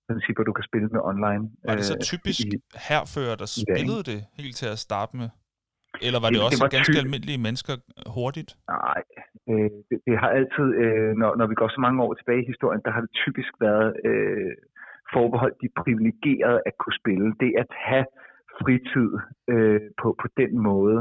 principper, 0.08 0.42
du 0.48 0.52
kan 0.58 0.66
spille 0.70 0.88
med 0.94 1.00
online. 1.10 1.42
Var 1.68 1.74
det 1.78 1.84
så 1.92 1.98
øh, 2.00 2.06
typisk 2.12 2.46
øh, 2.46 2.60
herfører, 2.88 3.36
der 3.42 3.48
spillede 3.64 4.02
det 4.10 4.20
helt 4.40 4.56
til 4.60 4.68
at 4.74 4.78
starte 4.86 5.12
med? 5.20 5.28
Eller 6.06 6.20
var 6.20 6.28
det, 6.28 6.36
det 6.38 6.46
også 6.46 6.56
det 6.56 6.66
var 6.66 6.76
ganske 6.78 6.98
ty- 6.98 7.02
almindelige 7.04 7.40
mennesker 7.46 7.74
hurtigt? 8.18 8.50
Nej, 8.68 9.02
øh, 9.50 9.70
det, 9.88 9.98
det 10.06 10.14
har 10.22 10.30
altid, 10.40 10.68
øh, 10.82 11.10
når, 11.20 11.30
når 11.40 11.46
vi 11.52 11.54
går 11.60 11.68
så 11.68 11.80
mange 11.86 12.02
år 12.04 12.14
tilbage 12.14 12.42
i 12.42 12.50
historien, 12.52 12.82
der 12.84 12.92
har 12.96 13.00
det 13.00 13.12
typisk 13.24 13.52
været 13.66 13.90
øh, 14.08 14.52
forbeholdt 15.16 15.56
de 15.62 15.68
privilegerede 15.80 16.60
at 16.68 16.74
kunne 16.82 16.96
spille. 17.02 17.26
Det 17.42 17.50
at 17.62 17.70
have 17.90 18.06
fritid 18.60 19.10
øh, 19.52 19.80
på, 20.00 20.08
på 20.22 20.26
den 20.40 20.52
måde, 20.68 20.98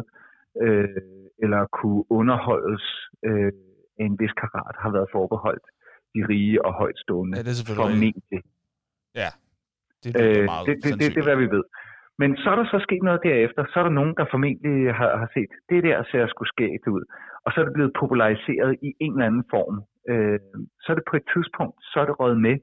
øh, 0.65 1.01
eller 1.43 1.62
kunne 1.79 2.03
underholdes 2.19 2.85
øh, 3.27 3.51
af 4.00 4.05
en 4.05 4.19
vis 4.19 4.33
karat, 4.41 4.75
har 4.83 4.91
været 4.97 5.07
forbeholdt 5.17 5.65
de 6.15 6.19
rige 6.29 6.65
og 6.65 6.73
højtstående. 6.73 7.38
Ja, 7.38 7.41
det 7.43 7.51
er 7.53 7.59
selvfølgelig 7.59 8.13
Ja, 9.21 9.29
det 10.03 10.09
er 10.15 10.39
øh, 10.39 10.45
meget 10.45 10.65
det, 10.67 10.75
det, 10.83 10.93
det, 11.00 11.15
det 11.15 11.17
er, 11.17 11.23
hvad 11.23 11.35
vi 11.35 11.50
ved. 11.57 11.63
Men 12.20 12.38
så 12.38 12.50
er 12.50 12.55
der 12.55 12.65
så 12.65 12.79
sket 12.79 13.03
noget 13.03 13.22
derefter. 13.24 13.65
Så 13.65 13.79
er 13.79 13.84
der 13.84 14.00
nogen, 14.00 14.15
der 14.17 14.25
formentlig 14.32 14.93
har, 14.93 15.17
har 15.17 15.29
set, 15.34 15.51
det 15.70 15.84
der 15.84 16.03
ser 16.12 16.27
sgu 16.27 16.46
skægt 16.46 16.88
ud. 16.88 17.03
Og 17.46 17.51
så 17.51 17.62
er 17.62 17.65
det 17.65 17.74
blevet 17.74 17.93
populariseret 18.00 18.77
i 18.82 18.93
en 19.00 19.13
eller 19.13 19.25
anden 19.25 19.46
form. 19.50 19.75
Øh, 20.10 20.39
så 20.82 20.88
er 20.91 20.96
det 20.96 21.10
på 21.10 21.15
et 21.15 21.27
tidspunkt, 21.34 21.77
så 21.82 22.00
er 22.00 22.05
det 22.05 22.20
røget 22.20 22.41
med 22.41 22.58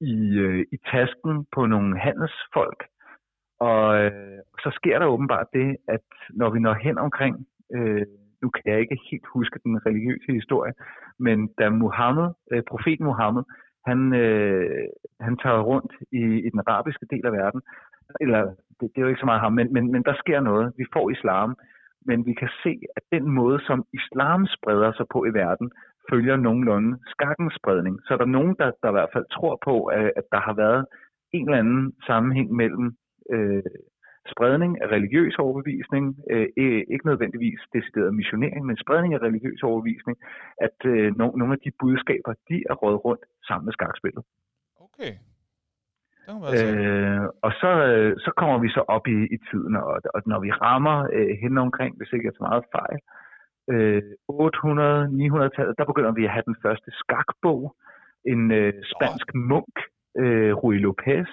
i, 0.00 0.38
øh, 0.38 0.64
i 0.72 0.76
tasken 0.92 1.46
på 1.54 1.66
nogle 1.66 1.98
handelsfolk. 1.98 2.80
Og 3.60 4.04
øh, 4.04 4.38
så 4.62 4.70
sker 4.78 4.98
der 4.98 5.06
åbenbart 5.06 5.46
det, 5.52 5.76
at 5.88 6.06
når 6.30 6.50
vi 6.50 6.58
når 6.60 6.74
hen 6.74 6.98
omkring, 6.98 7.46
øh, 7.74 8.06
nu 8.42 8.48
kan 8.50 8.62
jeg 8.66 8.80
ikke 8.80 8.98
helt 9.10 9.26
huske 9.34 9.60
den 9.64 9.86
religiøse 9.86 10.32
historie, 10.32 10.72
men 11.18 11.48
da 11.58 11.70
Muhammed, 11.70 12.28
øh, 12.52 12.62
profeten 12.68 13.04
Muhammed, 13.04 13.42
han, 13.86 14.14
øh, 14.14 14.88
han 15.20 15.36
tager 15.36 15.60
rundt 15.60 15.92
i, 16.12 16.22
i 16.46 16.48
den 16.52 16.60
arabiske 16.66 17.06
del 17.10 17.26
af 17.26 17.32
verden, 17.32 17.60
eller 18.20 18.42
det, 18.80 18.86
det 18.92 18.98
er 18.98 19.02
jo 19.06 19.08
ikke 19.08 19.20
så 19.20 19.30
meget 19.30 19.40
ham, 19.40 19.52
men, 19.52 19.72
men, 19.72 19.92
men 19.92 20.02
der 20.02 20.14
sker 20.22 20.40
noget. 20.40 20.72
Vi 20.76 20.84
får 20.92 21.10
islam, 21.10 21.56
men 22.08 22.26
vi 22.26 22.34
kan 22.34 22.50
se, 22.62 22.80
at 22.96 23.02
den 23.12 23.30
måde, 23.30 23.58
som 23.66 23.84
islam 23.92 24.46
spreder 24.46 24.92
sig 24.92 25.06
på 25.12 25.24
i 25.24 25.32
verden, 25.42 25.70
følger 26.10 26.36
nogenlunde 26.36 26.98
skakkens 27.06 27.54
spredning. 27.60 28.00
Så 28.04 28.14
er 28.14 28.18
der 28.18 28.24
nogen, 28.36 28.56
der, 28.58 28.70
der 28.82 28.88
i 28.88 28.96
hvert 28.98 29.12
fald 29.12 29.24
tror 29.32 29.58
på, 29.64 29.84
at, 29.84 30.12
at 30.16 30.24
der 30.32 30.40
har 30.40 30.54
været 30.54 30.86
en 31.32 31.48
eller 31.48 31.58
anden 31.58 31.92
sammenhæng 32.06 32.52
mellem 32.52 32.96
øh, 33.32 33.62
spredning 34.32 34.82
af 34.82 34.86
religiøs 34.86 35.34
overbevisning, 35.38 36.04
øh, 36.30 36.48
ikke 36.92 37.06
nødvendigvis 37.06 37.60
decideret 37.74 38.14
missionering, 38.14 38.66
men 38.66 38.76
spredning 38.76 39.14
af 39.14 39.22
religiøs 39.22 39.62
overbevisning, 39.62 40.16
at 40.66 40.78
øh, 40.84 41.08
no- 41.20 41.36
nogle 41.40 41.52
af 41.52 41.60
de 41.64 41.70
budskaber, 41.80 42.32
de 42.48 42.56
er 42.70 42.74
råd 42.74 42.96
rundt 43.04 43.24
sammen 43.48 43.64
med 43.64 43.72
skakspillet. 43.72 44.24
Okay. 44.86 45.12
Øh, 46.58 47.24
og 47.46 47.52
så, 47.60 47.70
øh, 47.90 48.12
så 48.24 48.30
kommer 48.36 48.58
vi 48.58 48.68
så 48.68 48.82
op 48.88 49.06
i, 49.06 49.18
i 49.36 49.38
tiden, 49.50 49.76
og, 49.76 50.00
og 50.14 50.20
når 50.26 50.40
vi 50.40 50.50
rammer 50.50 50.98
øh, 51.12 51.32
hen 51.42 51.58
omkring, 51.58 51.96
hvis 51.96 52.12
ikke 52.12 52.28
er 52.28 52.36
så 52.36 52.44
meget 52.48 52.64
fejl, 52.76 52.98
øh, 53.72 54.02
800-900-tallet, 54.30 55.78
der 55.78 55.90
begynder 55.90 56.12
vi 56.12 56.24
at 56.24 56.34
have 56.36 56.48
den 56.50 56.56
første 56.64 56.90
skakbog. 57.00 57.76
En 58.32 58.52
øh, 58.52 58.72
spansk 58.92 59.28
munk, 59.34 59.76
øh, 60.22 60.52
Rui 60.62 60.78
Lopez, 60.78 61.32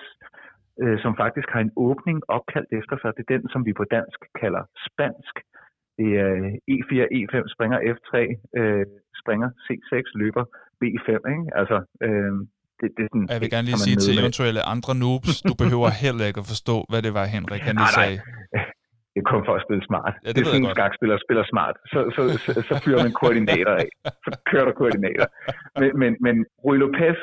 øh, 0.82 1.00
som 1.04 1.13
faktisk 1.18 1.50
har 1.50 1.60
en 1.60 1.75
åbning 1.75 2.18
opkaldt 2.27 2.72
efter 2.80 2.96
sig. 2.98 3.13
Det 3.18 3.24
er 3.24 3.38
den, 3.38 3.50
som 3.50 3.66
vi 3.66 3.74
på 3.74 3.84
dansk 3.84 4.20
kalder 4.42 4.63
spansk. 4.88 5.36
Det 5.98 6.10
er 6.25 6.34
E4, 6.74 6.94
E5, 7.18 7.36
springer 7.56 7.80
F3, 7.94 8.13
øh, 8.60 8.86
springer 9.22 9.50
C6, 9.66 10.04
løber 10.22 10.46
B5. 10.82 11.10
Ikke? 11.34 11.46
Altså, 11.60 11.77
øh, 12.06 12.34
det, 12.80 12.88
det 12.98 13.04
er 13.06 13.10
sådan, 13.14 13.28
jeg 13.34 13.42
vil 13.44 13.50
gerne 13.56 13.68
lige 13.70 13.82
sige 13.88 13.98
til 14.06 14.14
eventuelle 14.22 14.62
andre 14.74 14.94
noobs, 15.04 15.36
du 15.50 15.54
behøver 15.64 15.90
heller 16.06 16.26
ikke 16.30 16.40
at 16.44 16.48
forstå, 16.54 16.76
hvad 16.92 17.02
det 17.06 17.14
var, 17.18 17.26
Henrik 17.36 17.62
han 17.70 17.76
lige 17.82 17.94
sagde. 18.02 18.20
Det 19.16 19.26
kom 19.32 19.42
for 19.48 19.56
at 19.60 19.64
spille 19.66 19.84
smart. 19.90 20.14
Ja, 20.16 20.28
det, 20.28 20.36
det 20.36 20.42
er 20.42 20.46
sådan, 20.52 20.66
en 20.66 20.76
skakspiller 20.78 21.18
spiller 21.26 21.46
smart. 21.54 21.76
Så, 21.94 22.00
så, 22.16 22.22
så, 22.46 22.52
så 22.70 22.74
fyrer 22.84 23.00
man 23.06 23.14
koordinater 23.22 23.74
af. 23.84 23.90
Så 24.26 24.32
kører 24.50 24.66
der 24.70 24.76
koordinater. 24.82 25.28
Men, 25.82 25.90
men, 26.02 26.12
men 26.26 26.36
Rui 26.64 26.78
Lopez, 26.82 27.20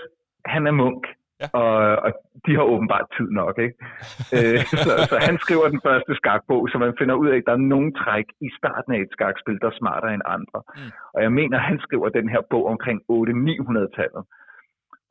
han 0.54 0.62
er 0.70 0.74
munk. 0.82 1.02
Ja. 1.42 1.48
Og, 1.60 1.74
og 2.04 2.10
de 2.46 2.52
har 2.58 2.64
åbenbart 2.74 3.06
tid 3.16 3.28
nok. 3.40 3.54
Ikke? 3.66 3.76
Øh, 4.36 4.60
så, 4.84 4.90
så 5.10 5.16
han 5.28 5.36
skriver 5.44 5.66
den 5.74 5.80
første 5.86 6.12
skakbog, 6.20 6.62
så 6.70 6.76
man 6.84 6.92
finder 7.00 7.14
ud 7.22 7.28
af, 7.32 7.36
at 7.36 7.46
der 7.48 7.54
er 7.58 7.68
nogle 7.74 7.90
træk 8.02 8.26
i 8.46 8.48
starten 8.58 8.90
af 8.94 9.00
et 9.04 9.12
skakspil, 9.16 9.58
der 9.62 9.68
er 9.70 9.78
smartere 9.80 10.14
end 10.14 10.26
andre. 10.36 10.58
Mm. 10.66 10.90
Og 11.14 11.20
jeg 11.26 11.32
mener, 11.40 11.56
han 11.70 11.78
skriver 11.84 12.08
den 12.18 12.28
her 12.34 12.42
bog 12.52 12.64
omkring 12.72 12.98
800-900-tallet. 13.12 14.22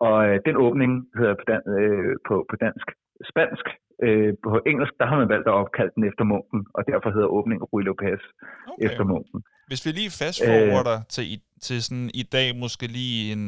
Og 0.07 0.15
øh, 0.27 0.36
den 0.48 0.55
åbning 0.65 0.91
hedder 1.17 1.36
på, 1.39 1.45
dan, 1.51 1.62
øh, 1.79 2.15
på, 2.27 2.36
på 2.50 2.55
dansk 2.65 2.88
spansk. 3.31 3.65
Øh, 4.05 4.33
på 4.43 4.50
engelsk, 4.72 4.93
der 5.00 5.05
har 5.10 5.17
man 5.22 5.29
valgt 5.33 5.48
at 5.48 5.57
opkalde 5.62 5.91
den 5.95 6.03
efter 6.10 6.24
munken, 6.31 6.62
og 6.77 6.81
derfor 6.91 7.10
hedder 7.15 7.29
åbningen 7.38 7.63
Rui 7.72 7.83
Lopez 7.83 8.22
okay. 8.72 8.86
efter 8.88 9.03
munken. 9.12 9.39
Hvis 9.69 9.81
vi 9.86 9.91
lige 10.00 10.12
fast 10.22 10.39
forwarder 10.50 10.98
øh, 11.01 11.13
til, 11.15 11.25
til 11.65 11.77
sådan 11.86 12.10
i 12.22 12.24
dag 12.36 12.48
måske 12.63 12.86
lige 13.00 13.22
en, 13.36 13.43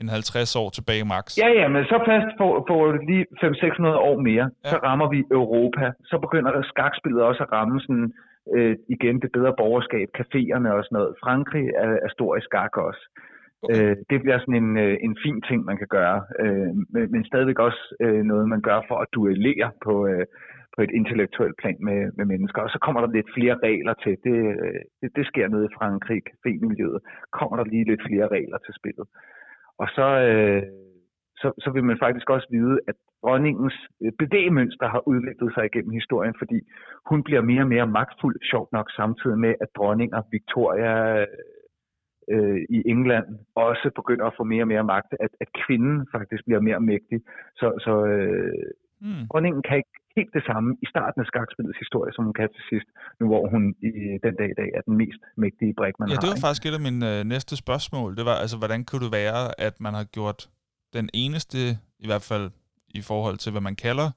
en 0.00 0.08
50 0.08 0.56
år 0.62 0.68
tilbage 0.78 1.04
max. 1.14 1.24
Ja, 1.42 1.48
ja, 1.60 1.66
men 1.74 1.82
så 1.92 1.96
fast 2.10 2.30
for, 2.40 2.50
for 2.68 2.80
lige 3.10 3.24
500-600 3.42 4.08
år 4.10 4.16
mere, 4.28 4.46
ja. 4.64 4.70
så 4.70 4.76
rammer 4.86 5.08
vi 5.14 5.18
Europa. 5.40 5.84
Så 6.10 6.16
begynder 6.24 6.50
der 6.56 6.62
skakspillet 6.72 7.22
også 7.28 7.42
at 7.46 7.52
ramme 7.56 7.80
sådan, 7.84 8.08
øh, 8.56 8.74
igen 8.94 9.16
det 9.22 9.30
bedre 9.36 9.54
borgerskab, 9.60 10.08
caféerne 10.18 10.68
og 10.76 10.82
sådan 10.84 10.96
noget. 10.98 11.12
Frankrig 11.24 11.64
er, 11.84 11.90
er 12.06 12.10
stor 12.16 12.30
i 12.36 12.42
skak 12.48 12.74
også. 12.88 13.02
Øh, 13.72 13.96
det 14.10 14.18
bliver 14.22 14.38
sådan 14.38 14.62
en, 14.62 14.76
øh, 14.84 14.96
en 15.06 15.16
fin 15.24 15.40
ting, 15.48 15.64
man 15.64 15.78
kan 15.78 15.90
gøre, 15.98 16.18
øh, 16.42 16.70
men, 16.92 17.04
men 17.12 17.24
stadigvæk 17.24 17.58
også 17.58 17.82
øh, 18.00 18.22
noget, 18.30 18.48
man 18.48 18.60
gør 18.60 18.80
for 18.88 18.96
at 18.98 19.08
duellere 19.14 19.70
på, 19.84 20.06
øh, 20.06 20.26
på 20.74 20.82
et 20.82 20.90
intellektuelt 20.90 21.56
plan 21.62 21.78
med, 21.80 22.00
med 22.16 22.24
mennesker. 22.24 22.62
Og 22.62 22.70
så 22.70 22.78
kommer 22.78 23.00
der 23.00 23.10
lidt 23.12 23.30
flere 23.36 23.56
regler 23.68 23.94
til. 24.04 24.16
Det, 24.24 24.38
øh, 24.64 24.80
det, 25.00 25.10
det 25.16 25.26
sker 25.26 25.48
nede 25.48 25.64
i 25.64 25.74
Frankrig, 25.78 26.22
miljøet. 26.44 27.00
Kommer 27.38 27.56
der 27.56 27.64
lige 27.64 27.88
lidt 27.90 28.02
flere 28.08 28.28
regler 28.28 28.58
til 28.58 28.74
spillet. 28.78 29.06
Og 29.82 29.88
så, 29.96 30.08
øh, 30.28 30.62
så, 31.40 31.48
så 31.62 31.70
vil 31.74 31.84
man 31.84 31.98
faktisk 32.04 32.30
også 32.30 32.48
vide, 32.50 32.78
at 32.88 32.94
dronningens 33.22 33.76
øh, 34.02 34.12
bevægemønster 34.18 34.88
har 34.88 35.08
udviklet 35.08 35.54
sig 35.54 35.64
igennem 35.66 35.92
historien, 36.00 36.34
fordi 36.38 36.58
hun 37.10 37.22
bliver 37.22 37.42
mere 37.50 37.62
og 37.62 37.72
mere 37.74 37.86
magtfuld, 37.86 38.36
sjovt 38.50 38.72
nok 38.72 38.90
samtidig 38.90 39.38
med, 39.38 39.54
at 39.60 39.68
dronninger 39.76 40.22
Victoria 40.32 41.26
øh, 42.34 42.60
i 42.76 42.78
England 42.92 43.26
også 43.54 43.90
begynder 43.98 44.26
at 44.26 44.34
få 44.38 44.44
mere 44.44 44.62
og 44.62 44.68
mere 44.68 44.84
magt, 44.84 45.12
at, 45.24 45.32
at 45.40 45.48
kvinden 45.62 46.06
faktisk 46.14 46.42
bliver 46.46 46.60
mere 46.60 46.80
mægtig. 46.80 47.18
Så, 47.60 47.66
så 47.84 47.92
øh, 48.14 48.64
mm. 49.00 49.24
dronningen 49.30 49.62
kan 49.62 49.76
ikke 49.76 49.94
helt 50.18 50.32
det 50.38 50.44
samme 50.50 50.68
i 50.84 50.86
starten 50.92 51.18
af 51.22 51.26
skakspillets 51.32 51.78
historie, 51.84 52.12
som 52.12 52.24
hun 52.24 52.34
kan 52.40 52.48
til 52.56 52.64
sidst, 52.70 52.88
nu 53.20 53.24
hvor 53.26 53.42
hun 53.52 53.62
i 53.82 53.92
den 54.26 54.34
dag 54.40 54.48
i 54.54 54.56
dag 54.60 54.68
er 54.78 54.82
den 54.88 54.96
mest 55.02 55.22
mægtige 55.36 55.72
brik, 55.78 55.94
man 55.98 56.08
ja, 56.08 56.14
har. 56.14 56.16
Ja, 56.16 56.24
det 56.24 56.30
var 56.34 56.46
faktisk 56.46 56.64
et 56.66 56.78
af 56.78 56.84
mine 56.88 57.02
øh, 57.12 57.24
næste 57.34 57.54
spørgsmål. 57.64 58.16
Det 58.18 58.24
var, 58.30 58.36
altså, 58.44 58.56
hvordan 58.62 58.80
kunne 58.84 59.04
det 59.06 59.12
være, 59.22 59.60
at 59.66 59.74
man 59.80 59.94
har 59.94 60.04
gjort 60.16 60.40
den 60.96 61.06
eneste, 61.24 61.58
i 62.04 62.06
hvert 62.10 62.26
fald 62.30 62.50
i 63.00 63.02
forhold 63.10 63.36
til, 63.36 63.50
hvad 63.52 63.60
man 63.68 63.76
kalder 63.76 64.08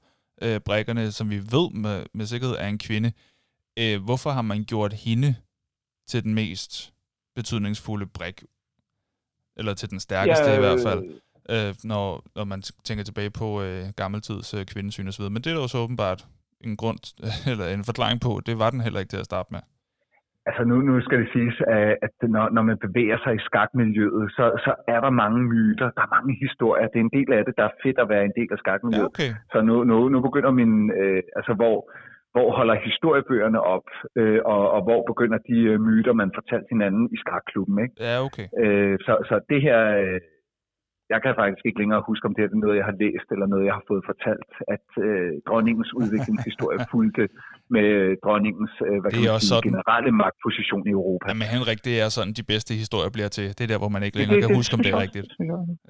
øh, 0.44 0.60
brækkerne, 0.66 1.04
som 1.10 1.30
vi 1.30 1.38
ved 1.56 1.68
med, 1.84 2.06
med 2.14 2.26
sikkerhed 2.26 2.56
er 2.56 2.68
en 2.68 2.78
kvinde. 2.78 3.10
Øh, 3.78 3.96
hvorfor 4.04 4.30
har 4.30 4.42
man 4.42 4.64
gjort 4.64 4.92
hende 4.92 5.34
til 6.06 6.24
den 6.24 6.34
mest 6.34 6.91
betydningsfulde 7.36 8.06
brik, 8.06 8.38
eller 9.56 9.74
til 9.74 9.90
den 9.90 10.00
stærkeste 10.00 10.50
ja, 10.50 10.56
i 10.56 10.60
hvert 10.60 10.80
fald, 10.88 11.02
øh, 11.54 11.74
når, 11.84 12.06
når 12.36 12.44
man 12.44 12.60
tænker 12.84 13.04
tilbage 13.04 13.32
på 13.40 13.62
øh, 13.62 13.84
gammeltids 13.96 14.54
øh, 14.54 14.62
kvindesyn 14.72 15.08
osv. 15.08 15.24
Men 15.34 15.42
det 15.42 15.50
er 15.50 15.54
jo 15.54 15.68
så 15.68 15.78
åbenbart 15.78 16.20
en 16.60 16.76
grund, 16.76 17.02
eller 17.52 17.66
en 17.66 17.84
forklaring 17.90 18.18
på, 18.26 18.32
det 18.46 18.54
var 18.62 18.70
den 18.70 18.80
heller 18.80 19.00
ikke 19.00 19.12
til 19.14 19.24
at 19.24 19.30
starte 19.32 19.50
med. 19.54 19.62
Altså 20.48 20.62
nu, 20.70 20.76
nu 20.88 21.00
skal 21.06 21.18
det 21.22 21.28
siges, 21.32 21.56
at 22.06 22.16
når, 22.34 22.44
når 22.56 22.62
man 22.70 22.78
bevæger 22.86 23.18
sig 23.24 23.32
i 23.34 23.44
skakmiljøet, 23.48 24.24
så, 24.36 24.44
så 24.64 24.72
er 24.94 25.00
der 25.00 25.10
mange 25.22 25.40
myter, 25.52 25.88
der 25.96 26.02
er 26.06 26.14
mange 26.16 26.32
historier. 26.44 26.86
Det 26.88 26.98
er 26.98 27.06
en 27.08 27.16
del 27.18 27.30
af 27.38 27.44
det, 27.44 27.54
der 27.58 27.64
er 27.64 27.78
fedt 27.84 27.98
at 27.98 28.08
være 28.08 28.24
en 28.24 28.36
del 28.40 28.48
af 28.54 28.58
skakmiljøet. 28.58 29.10
Ja, 29.10 29.14
okay. 29.14 29.30
Så 29.52 29.58
nu, 29.68 29.74
nu, 29.90 29.96
nu 30.08 30.18
begynder 30.26 30.50
min, 30.50 30.72
øh, 31.00 31.22
altså 31.38 31.52
hvor, 31.60 31.76
hvor 32.34 32.48
holder 32.58 32.76
historiebøgerne 32.88 33.60
op, 33.74 33.86
øh, 34.20 34.40
og, 34.52 34.62
og 34.74 34.80
hvor 34.86 35.00
begynder 35.10 35.38
de 35.50 35.58
øh, 35.70 35.80
myter, 35.88 36.12
man 36.22 36.30
fortalte 36.38 36.68
hinanden 36.74 37.04
i 37.14 37.16
skakklubben. 37.22 37.76
Ikke? 37.84 37.94
Ja, 38.06 38.14
okay. 38.26 38.46
Øh, 38.62 38.94
så, 39.06 39.12
så 39.28 39.34
det 39.50 39.60
her, 39.66 39.78
øh, 40.02 40.20
jeg 41.14 41.20
kan 41.24 41.32
faktisk 41.40 41.64
ikke 41.68 41.80
længere 41.82 42.02
huske, 42.10 42.24
om 42.28 42.34
det 42.36 42.42
er 42.44 42.50
noget, 42.64 42.76
jeg 42.80 42.88
har 42.90 42.96
læst, 43.04 43.28
eller 43.34 43.46
noget, 43.52 43.64
jeg 43.68 43.74
har 43.78 43.86
fået 43.90 44.04
fortalt, 44.10 44.50
at 44.74 44.88
øh, 45.06 45.30
dronningens 45.48 45.90
udviklingshistorie 46.00 46.78
fulgte 46.94 47.24
med 47.76 47.88
dronningens 48.24 48.74
øh, 48.86 48.96
hvad 49.00 49.10
det 49.10 49.18
er 49.18 49.24
kan 49.24 49.32
man 49.32 49.40
sige, 49.40 49.50
sådan... 49.52 49.68
generelle 49.70 50.12
magtposition 50.22 50.82
i 50.90 50.92
Europa. 50.98 51.24
Ja, 51.30 51.34
men 51.40 51.48
Henrik, 51.54 51.80
det 51.88 51.94
er 52.04 52.08
sådan, 52.16 52.32
de 52.40 52.44
bedste 52.52 52.72
historier 52.82 53.10
bliver 53.16 53.30
til. 53.38 53.46
Det 53.56 53.62
er 53.66 53.70
der, 53.72 53.80
hvor 53.82 53.92
man 53.96 54.02
ikke 54.06 54.16
længere 54.20 54.36
det, 54.36 54.44
kan 54.44 54.52
det, 54.52 54.60
huske, 54.60 54.72
om 54.76 54.80
det 54.84 54.90
er 54.94 55.00
rigtigt. 55.06 55.30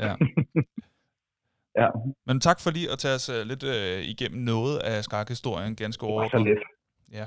Ja. 0.06 0.12
Ja. 1.76 1.88
Men 2.26 2.40
tak 2.40 2.60
for 2.60 2.70
lige 2.70 2.90
at 2.90 2.98
tage 2.98 3.14
os 3.14 3.28
uh, 3.28 3.34
lidt 3.34 3.62
uh, 3.62 4.08
igennem 4.08 4.42
noget 4.42 4.78
af 4.78 5.04
skakhistorien 5.04 5.76
ganske 5.76 6.06
overordnet. 6.06 6.44
lidt. 6.44 6.58
Ja. 7.12 7.26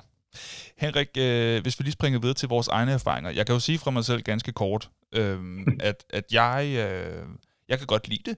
Henrik, 0.77 1.07
uh, 1.07 1.61
hvis 1.61 1.79
vi 1.79 1.83
lige 1.83 1.91
springer 1.91 2.19
videre 2.19 2.35
til 2.35 2.49
vores 2.49 2.67
egne 2.67 2.91
erfaringer. 2.91 3.31
Jeg 3.31 3.45
kan 3.45 3.53
jo 3.53 3.59
sige 3.59 3.77
fra 3.77 3.91
mig 3.91 4.05
selv 4.05 4.21
ganske 4.21 4.51
kort, 4.51 4.89
uh, 5.17 5.21
at, 5.89 6.05
at 6.09 6.33
jeg, 6.33 6.63
uh, 6.67 7.29
jeg 7.69 7.77
kan 7.77 7.87
godt 7.87 8.07
lide 8.07 8.31
det. 8.31 8.37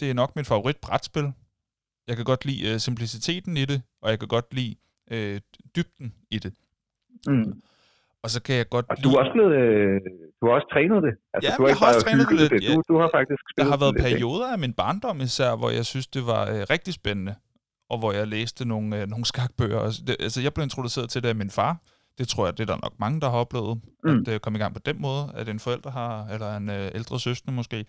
Det 0.00 0.10
er 0.10 0.14
nok 0.14 0.36
mit 0.36 0.46
favorit 0.46 0.76
brætspil. 0.76 1.32
Jeg 2.06 2.16
kan 2.16 2.24
godt 2.24 2.44
lide 2.44 2.74
uh, 2.74 2.80
simpliciteten 2.80 3.56
i 3.56 3.64
det, 3.64 3.82
og 4.02 4.10
jeg 4.10 4.18
kan 4.18 4.28
godt 4.28 4.54
lide 4.54 4.76
uh, 5.12 5.38
dybden 5.76 6.14
i 6.30 6.38
det. 6.38 6.54
Mm. 7.26 7.62
Og 8.22 8.30
så 8.30 8.42
kan 8.42 8.54
jeg 8.56 8.68
godt 8.68 8.86
og 8.90 8.96
du 9.04 9.08
er 9.10 9.18
også 9.18 9.32
blevet, 9.32 9.52
øh, 9.62 10.00
du 10.40 10.46
har 10.46 10.54
også 10.58 10.68
trænet 10.72 11.02
det. 11.06 11.14
Altså, 11.34 11.50
ja, 11.50 11.56
du 11.56 11.62
har 11.62 11.68
jeg 11.68 11.76
har 11.76 11.86
også 11.86 12.06
trænet 12.06 12.26
det 12.28 12.36
lidt. 12.40 12.52
Det. 12.52 12.62
Du, 12.68 12.82
du 12.88 13.00
har 13.00 13.08
faktisk 13.14 13.42
Der 13.56 13.64
har 13.64 13.78
været 13.84 13.96
perioder 14.06 14.52
af 14.52 14.58
min 14.58 14.72
barndom 14.72 15.20
især, 15.20 15.56
hvor 15.56 15.70
jeg 15.70 15.86
synes, 15.86 16.06
det 16.06 16.22
var 16.26 16.42
øh, 16.52 16.60
rigtig 16.70 16.94
spændende. 16.94 17.34
Og 17.90 17.98
hvor 17.98 18.12
jeg 18.12 18.26
læste 18.28 18.68
nogle, 18.68 19.00
øh, 19.00 19.08
nogle 19.08 19.24
skakbøger. 19.24 20.02
Det, 20.06 20.16
altså, 20.20 20.40
jeg 20.40 20.54
blev 20.54 20.62
introduceret 20.64 21.10
til 21.10 21.22
det 21.22 21.28
af 21.28 21.34
min 21.34 21.50
far. 21.50 21.76
Det 22.18 22.28
tror 22.28 22.46
jeg, 22.46 22.58
det 22.58 22.62
er 22.70 22.74
der 22.74 22.80
nok 22.82 22.94
mange, 23.00 23.20
der 23.20 23.30
har 23.30 23.38
oplevet. 23.38 23.80
Mm. 24.04 24.18
At 24.18 24.28
øh, 24.28 24.40
komme 24.40 24.58
i 24.58 24.60
gang 24.62 24.74
på 24.74 24.80
den 24.84 25.02
måde, 25.02 25.22
at 25.34 25.48
en 25.48 25.60
forælder 25.60 25.90
har, 25.90 26.26
eller 26.34 26.56
en 26.56 26.70
øh, 26.70 26.90
ældre 26.94 27.20
søster 27.20 27.52
måske. 27.52 27.84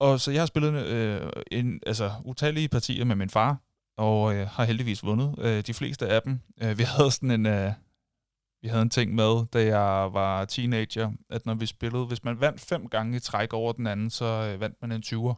Og 0.00 0.20
så 0.20 0.30
jeg 0.30 0.40
har 0.40 0.46
spillet 0.46 0.86
øh, 0.86 1.20
en, 1.52 1.80
altså, 1.86 2.10
utallige 2.24 2.68
partier 2.68 3.04
med 3.04 3.16
min 3.16 3.30
far, 3.30 3.56
og 3.96 4.34
øh, 4.34 4.46
har 4.46 4.64
heldigvis 4.64 5.04
vundet 5.04 5.34
øh, 5.38 5.60
de 5.66 5.74
fleste 5.74 6.06
af 6.06 6.22
dem. 6.22 6.40
Øh, 6.62 6.78
vi 6.78 6.82
havde 6.82 7.10
sådan 7.10 7.30
en, 7.30 7.46
øh, 7.46 7.72
vi 8.62 8.68
havde 8.68 8.82
en 8.82 8.90
ting 8.90 9.14
med, 9.14 9.46
da 9.54 9.60
jeg 9.76 10.08
var 10.12 10.44
teenager, 10.44 11.10
at 11.30 11.46
når 11.46 11.54
vi 11.54 11.66
spillede, 11.66 12.06
hvis 12.06 12.24
man 12.24 12.40
vandt 12.40 12.60
fem 12.70 12.88
gange 12.88 13.16
i 13.16 13.20
træk 13.20 13.52
over 13.52 13.72
den 13.72 13.86
anden, 13.86 14.10
så 14.10 14.24
øh, 14.24 14.60
vandt 14.60 14.76
man 14.82 14.92
en 14.92 15.02
20'er. 15.06 15.34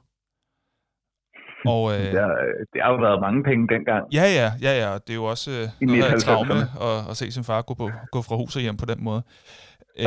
Og, 1.67 1.93
øh, 1.93 1.99
det, 1.99 2.21
har, 2.21 2.37
det 2.73 2.83
har 2.83 2.91
jo 2.93 2.99
været 3.07 3.21
mange 3.21 3.43
penge 3.43 3.69
dengang. 3.75 4.03
Ja, 4.19 4.27
ja, 4.39 4.49
ja, 4.67 4.73
ja. 4.85 4.95
Det 4.95 5.11
er 5.11 5.15
jo 5.15 5.25
også 5.25 5.51
øh, 5.51 5.67
I 5.81 5.85
noget 5.85 6.05
af 6.05 6.09
et 6.09 6.15
99'erne. 6.15 6.27
traume 6.27 6.55
at, 6.89 7.11
at 7.11 7.17
se 7.17 7.33
sin 7.33 7.45
far 7.45 7.63
gå, 7.63 7.75
på, 7.75 7.91
gå 8.13 8.23
fra 8.23 8.37
hus 8.37 8.57
og 8.57 8.63
hjem 8.63 8.77
på 8.77 8.87
den 8.87 9.05
måde. 9.05 9.23
Øh, 9.99 10.07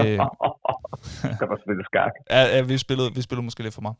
der 1.39 1.47
var 1.51 1.59
spillet 1.63 1.85
skak. 1.85 2.11
ja, 2.29 2.41
ja, 2.55 2.61
vi, 2.61 2.77
spillede, 2.77 3.09
vi 3.15 3.21
spillede 3.21 3.45
måske 3.45 3.63
lidt 3.63 3.73
for 3.73 3.81
meget. 3.81 3.97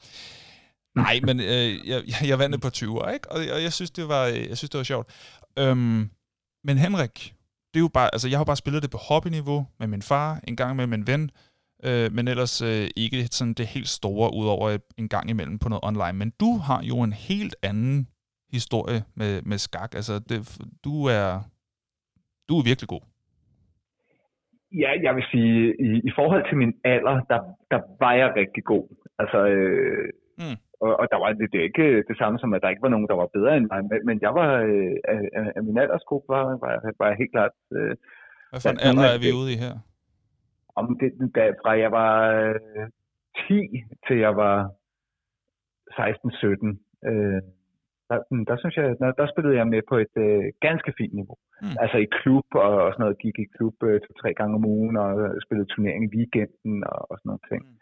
Nej, 0.96 1.20
men 1.28 1.40
øh, 1.40 1.70
jeg, 1.92 2.00
jeg 2.30 2.40
vandt 2.40 2.56
et 2.56 2.62
par 2.62 2.74
20'er, 2.80 3.14
ikke? 3.14 3.32
Og, 3.32 3.38
og 3.56 3.64
jeg, 3.64 3.74
synes, 3.74 3.92
det 3.92 4.08
var, 4.08 4.24
jeg 4.26 4.58
synes, 4.58 4.70
det 4.70 4.78
var 4.78 4.84
sjovt. 4.84 5.08
Øhm, 5.60 6.10
men 6.64 6.78
Henrik, 6.78 7.35
det 7.76 7.82
er 7.82 7.88
jo 7.90 7.98
bare, 8.00 8.10
altså 8.16 8.28
jeg 8.30 8.38
har 8.40 8.46
bare 8.46 8.64
spillet 8.64 8.84
det 8.84 8.92
på 8.92 9.00
hobbyniveau 9.08 9.60
med 9.80 9.88
min 9.94 10.04
far, 10.12 10.30
en 10.50 10.56
gang 10.56 10.76
med 10.76 10.88
min 10.88 11.08
ven, 11.12 11.24
øh, 11.88 12.08
men 12.16 12.28
ellers 12.28 12.56
øh, 12.70 12.86
ikke 13.04 13.20
sådan 13.38 13.54
det 13.54 13.68
helt 13.76 13.92
store, 14.00 14.28
udover 14.40 14.78
en 14.98 15.10
gang 15.10 15.30
imellem 15.30 15.58
på 15.60 15.70
noget 15.70 15.84
online. 15.90 16.18
Men 16.22 16.30
du 16.40 16.52
har 16.68 16.82
jo 16.92 16.98
en 17.02 17.14
helt 17.14 17.56
anden 17.70 18.08
historie 18.58 19.00
med, 19.20 19.42
med 19.50 19.58
skak. 19.58 19.92
Altså, 20.00 20.14
det, 20.30 20.38
du 20.86 20.94
er 21.06 21.28
du 22.50 22.54
er 22.60 22.64
virkelig 22.72 22.90
god. 22.96 23.04
Ja, 24.84 24.92
jeg 25.06 25.16
vil 25.16 25.26
sige, 25.32 25.58
i, 25.88 25.90
i 26.10 26.12
forhold 26.18 26.44
til 26.50 26.58
min 26.58 26.74
alder, 26.84 27.16
der, 27.32 27.40
der 27.72 27.80
var 28.00 28.14
jeg 28.14 28.34
rigtig 28.36 28.64
god. 28.64 28.86
Altså, 29.20 29.40
øh, 29.46 30.10
Mm. 30.38 30.58
Og, 30.82 30.92
og 31.02 31.06
der 31.12 31.18
var 31.24 31.30
det, 31.34 31.52
det 31.52 31.60
er 31.60 31.70
ikke 31.72 32.04
det 32.10 32.18
samme 32.18 32.40
som, 32.40 32.54
at 32.54 32.62
der 32.62 32.70
ikke 32.70 32.82
var 32.88 32.94
nogen, 32.96 33.08
der 33.12 33.16
var 33.22 33.30
bedre 33.38 33.58
end 33.58 33.68
mig, 33.72 33.80
men, 33.92 34.00
men 34.08 34.18
jeg 34.26 34.34
var, 34.40 34.52
øh, 34.70 34.96
af, 35.14 35.20
af- 35.56 35.64
min 35.64 35.78
aldersgruppe 35.78 36.28
var, 36.34 36.44
var, 36.64 36.70
jeg- 36.72 36.94
var 37.00 37.20
helt 37.22 37.32
klart, 37.36 37.52
øh, 37.78 37.94
Hvad 38.52 38.60
for 38.62 38.70
en 38.70 38.80
alder 38.90 39.08
er 39.16 39.20
vi 39.26 39.30
ude 39.42 39.52
i 39.56 39.58
her? 39.66 39.76
om 40.82 40.86
det, 41.00 41.10
da, 41.36 41.44
fra 41.62 41.72
jeg 41.84 41.92
var 41.92 42.14
øh, 42.42 42.56
10 43.48 43.84
til 44.08 44.18
jeg 44.26 44.36
var 44.44 44.58
16-17, 45.92 47.10
øh, 47.10 47.42
der, 48.10 48.18
der 48.50 48.58
synes 48.62 48.76
jeg, 48.78 48.86
der, 49.02 49.12
der 49.20 49.28
spillede 49.34 49.56
jeg 49.60 49.68
med 49.68 49.82
på 49.90 49.96
et 50.06 50.14
øh, 50.28 50.44
ganske 50.68 50.94
fint 50.98 51.14
niveau. 51.20 51.38
Mm. 51.62 51.68
Mm. 51.68 51.76
Altså 51.84 51.98
i 52.06 52.08
klub 52.20 52.48
og, 52.66 52.72
og 52.86 52.90
sådan 52.94 53.04
noget, 53.04 53.18
gik 53.26 53.38
i 53.40 53.48
klub 53.58 53.76
øh, 53.84 53.98
to-tre 54.06 54.30
gange 54.40 54.56
om 54.56 54.66
ugen 54.66 54.98
og 54.98 55.10
spillede 55.46 55.70
turnering 55.74 56.02
i 56.06 56.14
weekenden 56.18 56.76
og, 56.92 57.00
og 57.12 57.16
sådan 57.18 57.30
noget 57.30 57.44
ting. 57.52 57.62
Mm. 57.66 57.75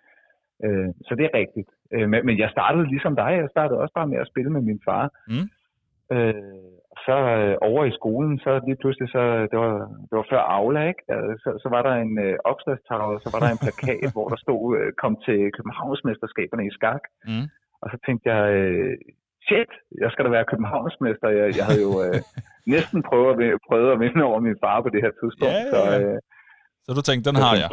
Øh, 0.66 0.90
så 1.08 1.12
det 1.18 1.26
er 1.26 1.38
rigtigt. 1.42 1.70
Øh, 1.94 2.10
men, 2.12 2.20
men 2.28 2.36
jeg 2.44 2.50
startede 2.56 2.92
ligesom 2.94 3.16
dig, 3.16 3.32
jeg 3.44 3.50
startede 3.56 3.80
også 3.80 3.94
bare 4.00 4.08
med 4.08 4.20
at 4.24 4.30
spille 4.32 4.52
med 4.56 4.62
min 4.62 4.82
far. 4.88 5.06
Mm. 5.28 5.48
Øh, 6.16 6.74
og 6.94 6.98
så 7.08 7.18
øh, 7.38 7.56
over 7.70 7.82
i 7.86 7.98
skolen, 8.00 8.34
så 8.46 8.52
lige 8.68 8.80
pludselig, 8.82 9.08
så, 9.16 9.24
det, 9.52 9.58
var, 9.64 9.74
det 10.08 10.16
var 10.20 10.26
før 10.32 10.42
Aula, 10.58 10.82
ikke? 10.92 11.04
Så, 11.44 11.50
så 11.64 11.68
var 11.76 11.82
der 11.88 11.94
en 12.06 12.14
øh, 12.26 12.36
opslagstavle, 12.52 13.20
så 13.24 13.30
var 13.34 13.40
der 13.44 13.50
en 13.52 13.64
plakat, 13.64 14.10
hvor 14.16 14.28
der 14.32 14.40
stod, 14.46 14.64
øh, 14.78 14.90
kom 15.02 15.14
til 15.26 15.40
Københavnsmesterskaberne 15.58 16.68
i 16.70 16.76
skak. 16.78 17.04
Mm. 17.30 17.48
Og 17.82 17.88
så 17.92 17.98
tænkte 18.06 18.26
jeg, 18.34 18.44
øh, 18.60 18.94
shit, 19.48 19.72
jeg 20.04 20.10
skal 20.12 20.26
da 20.26 20.30
være 20.38 20.50
Københavnsmester. 20.52 21.28
Jeg, 21.40 21.48
jeg 21.58 21.66
havde 21.70 21.84
jo 21.90 21.94
øh, 22.06 22.20
næsten 22.76 23.00
prøvet 23.10 23.30
at, 23.32 23.60
prøvet 23.68 23.90
at 23.94 24.00
vinde 24.04 24.24
over 24.30 24.40
min 24.48 24.58
far 24.64 24.78
på 24.82 24.90
det 24.94 25.02
her 25.06 25.14
tidspunkt. 25.22 25.56
Ja, 25.56 25.64
ja, 25.74 25.84
ja. 25.92 26.00
Så, 26.00 26.02
øh, 26.02 26.18
Så 26.86 26.92
du 26.98 27.02
tænkte, 27.10 27.26
den 27.30 27.40
har 27.46 27.56
jeg. 27.64 27.72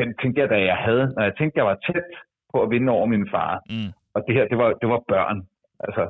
Den 0.00 0.08
tænkte 0.20 0.40
jeg, 0.40 0.48
da 0.50 0.58
jeg 0.70 0.76
havde. 0.86 1.04
Når 1.16 1.22
jeg 1.28 1.34
tænkte, 1.36 1.58
jeg 1.58 1.66
var 1.72 1.78
tæt 1.86 2.08
på 2.52 2.56
at 2.62 2.70
vinde 2.74 2.92
over 2.96 3.06
min 3.14 3.26
far. 3.34 3.52
Mm. 3.74 3.90
Og 4.14 4.20
det 4.26 4.34
her, 4.36 4.44
det 4.52 4.58
var, 4.62 4.68
det 4.82 4.88
var 4.94 5.00
børn. 5.12 5.38
Altså, 5.86 6.04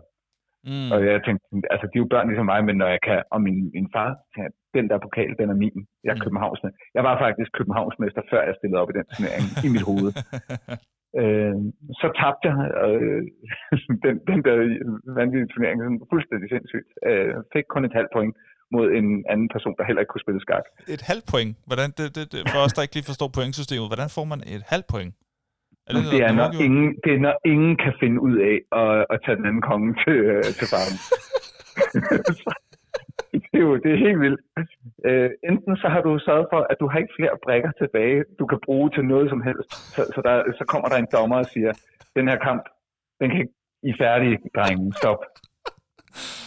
Mm. 0.71 0.91
og 0.95 0.99
jeg 1.07 1.21
tænkte, 1.27 1.45
altså 1.75 1.87
de 1.91 1.97
er 1.99 2.03
jo 2.05 2.13
børn 2.15 2.27
ligesom 2.29 2.47
mig, 2.53 2.61
men 2.69 2.77
når 2.83 2.89
jeg 2.95 3.01
kan, 3.09 3.23
og 3.35 3.39
min, 3.47 3.59
min 3.77 3.89
far, 3.95 4.09
tænkte, 4.35 4.57
den 4.77 4.85
der 4.91 4.99
pokal, 5.07 5.33
den 5.41 5.49
er 5.55 5.59
min. 5.65 5.79
Jeg 6.05 6.11
er 6.11 6.15
Mm. 6.19 6.25
Københavnsmester. 6.25 6.79
Jeg 6.97 7.05
var 7.09 7.15
faktisk 7.25 7.51
Københavnsmester, 7.59 8.23
før 8.31 8.43
jeg 8.49 8.55
stillede 8.59 8.81
op 8.83 8.91
i 8.91 8.97
den 8.99 9.07
turnering 9.15 9.45
i 9.67 9.69
mit 9.75 9.85
hoved. 9.91 10.11
Øh, 11.23 11.57
så 12.01 12.07
tabte 12.21 12.45
jeg 12.51 12.57
øh, 12.87 13.23
den, 14.05 14.15
den 14.31 14.39
der 14.47 14.55
vanvittige 15.19 15.53
turnering, 15.55 15.77
sådan 15.81 16.09
fuldstændig 16.13 16.49
sindssygt. 16.51 16.89
Øh, 17.09 17.35
fik 17.55 17.67
kun 17.73 17.85
et 17.85 17.97
halvt 17.99 18.13
point 18.17 18.35
mod 18.77 18.87
en 18.99 19.09
anden 19.33 19.49
person, 19.55 19.75
der 19.79 19.85
heller 19.89 20.03
ikke 20.03 20.13
kunne 20.15 20.27
spille 20.27 20.41
skak. 20.47 20.65
Et 20.97 21.03
halvt 21.11 21.27
point. 21.33 21.53
Hvordan, 21.69 21.89
det, 21.99 22.07
det, 22.17 22.25
det, 22.33 22.41
for 22.53 22.61
os, 22.65 22.73
der 22.73 22.83
ikke 22.83 22.97
lige 22.99 23.11
forstår 23.11 23.29
pointsystemet, 23.39 23.89
hvordan 23.93 24.11
får 24.17 24.25
man 24.33 24.41
et 24.55 24.65
halvt 24.73 24.89
point? 24.95 25.13
Er 25.87 25.93
Det, 25.95 26.03
det, 26.13 26.21
er, 26.29 26.33
når 26.41 26.49
ingen, 26.67 26.89
det 27.05 27.13
er, 27.17 27.21
når 27.27 27.37
ingen 27.55 27.75
kan 27.85 27.95
finde 28.03 28.19
ud 28.27 28.37
af 28.51 28.57
at, 28.83 29.07
at 29.13 29.19
tage 29.25 29.37
den 29.39 29.47
anden 29.49 29.65
konge 29.71 29.91
til, 30.05 30.19
øh, 30.33 30.45
til 30.59 30.67
farven. 30.73 30.97
det, 33.33 33.57
er 33.61 33.65
jo, 33.69 33.73
det 33.83 33.91
er 33.93 34.01
helt 34.07 34.21
vildt. 34.25 34.41
Øh, 35.09 35.31
enten 35.51 35.77
så 35.83 35.89
har 35.95 36.01
du 36.07 36.11
sørget 36.29 36.47
for, 36.53 36.61
at 36.71 36.77
du 36.81 36.87
har 36.91 36.99
ikke 36.99 37.17
flere 37.19 37.35
brækker 37.45 37.73
tilbage, 37.83 38.19
du 38.39 38.45
kan 38.47 38.61
bruge 38.67 38.91
til 38.91 39.05
noget 39.13 39.27
som 39.33 39.41
helst. 39.49 39.71
Så, 39.95 40.01
så, 40.15 40.21
der, 40.27 40.35
så 40.59 40.65
kommer 40.73 40.89
der 40.89 40.99
en 40.99 41.11
dommer 41.13 41.39
og 41.45 41.49
siger, 41.55 41.73
den 42.17 42.29
her 42.29 42.39
kamp, 42.49 42.63
den 43.21 43.27
kan 43.31 43.41
ikke, 43.41 43.55
I 43.83 43.91
er 43.91 43.99
færdige, 44.05 44.37
drenge, 44.57 44.93
stop. 45.01 45.21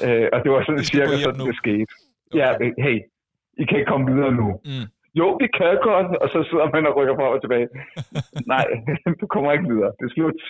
Øh, 0.05 0.27
og 0.33 0.39
det 0.43 0.51
var 0.51 0.61
sådan 0.65 0.83
cirka 0.83 1.15
sådan, 1.17 1.39
nu. 1.39 1.47
det 1.47 1.55
skete. 1.55 1.91
Ja, 2.41 2.49
øh, 2.61 2.71
hey, 2.85 2.97
I 3.61 3.63
kan 3.65 3.77
ikke 3.79 3.91
komme 3.91 4.07
videre 4.13 4.31
nu. 4.41 4.47
Mm. 4.69 4.87
Jo, 5.19 5.27
vi 5.41 5.47
kan 5.57 5.77
godt, 5.89 6.07
og 6.23 6.27
så 6.33 6.39
sidder 6.49 6.67
man 6.73 6.87
og 6.89 6.95
rykker 6.97 7.15
frem 7.15 7.35
og 7.37 7.41
tilbage. 7.41 7.67
Nej, 8.53 8.65
du 9.21 9.25
kommer 9.33 9.51
ikke 9.51 9.69
videre. 9.73 9.91
Det 9.97 10.05
er 10.05 10.13
slut. 10.13 10.41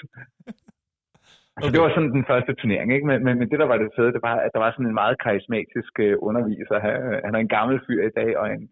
Okay. 1.56 1.64
Så 1.64 1.68
det 1.74 1.82
var 1.82 1.90
sådan 1.90 2.16
den 2.18 2.30
første 2.32 2.54
turnering, 2.54 2.90
ikke? 2.94 3.08
Men, 3.10 3.24
men, 3.26 3.34
men 3.40 3.50
det, 3.50 3.60
der 3.60 3.70
var 3.72 3.78
det 3.78 3.96
fede, 3.98 4.14
det 4.16 4.22
var, 4.30 4.36
at 4.46 4.52
der 4.54 4.60
var 4.60 4.72
sådan 4.72 4.90
en 4.90 5.02
meget 5.02 5.16
karismatisk 5.24 5.94
øh, 6.00 6.16
underviser. 6.30 6.78
Han, 6.86 6.96
han 7.26 7.36
er 7.36 7.40
en 7.40 7.54
gammel 7.58 7.80
fyr 7.88 8.02
i 8.08 8.16
dag, 8.20 8.38
og 8.40 8.46
en, 8.54 8.70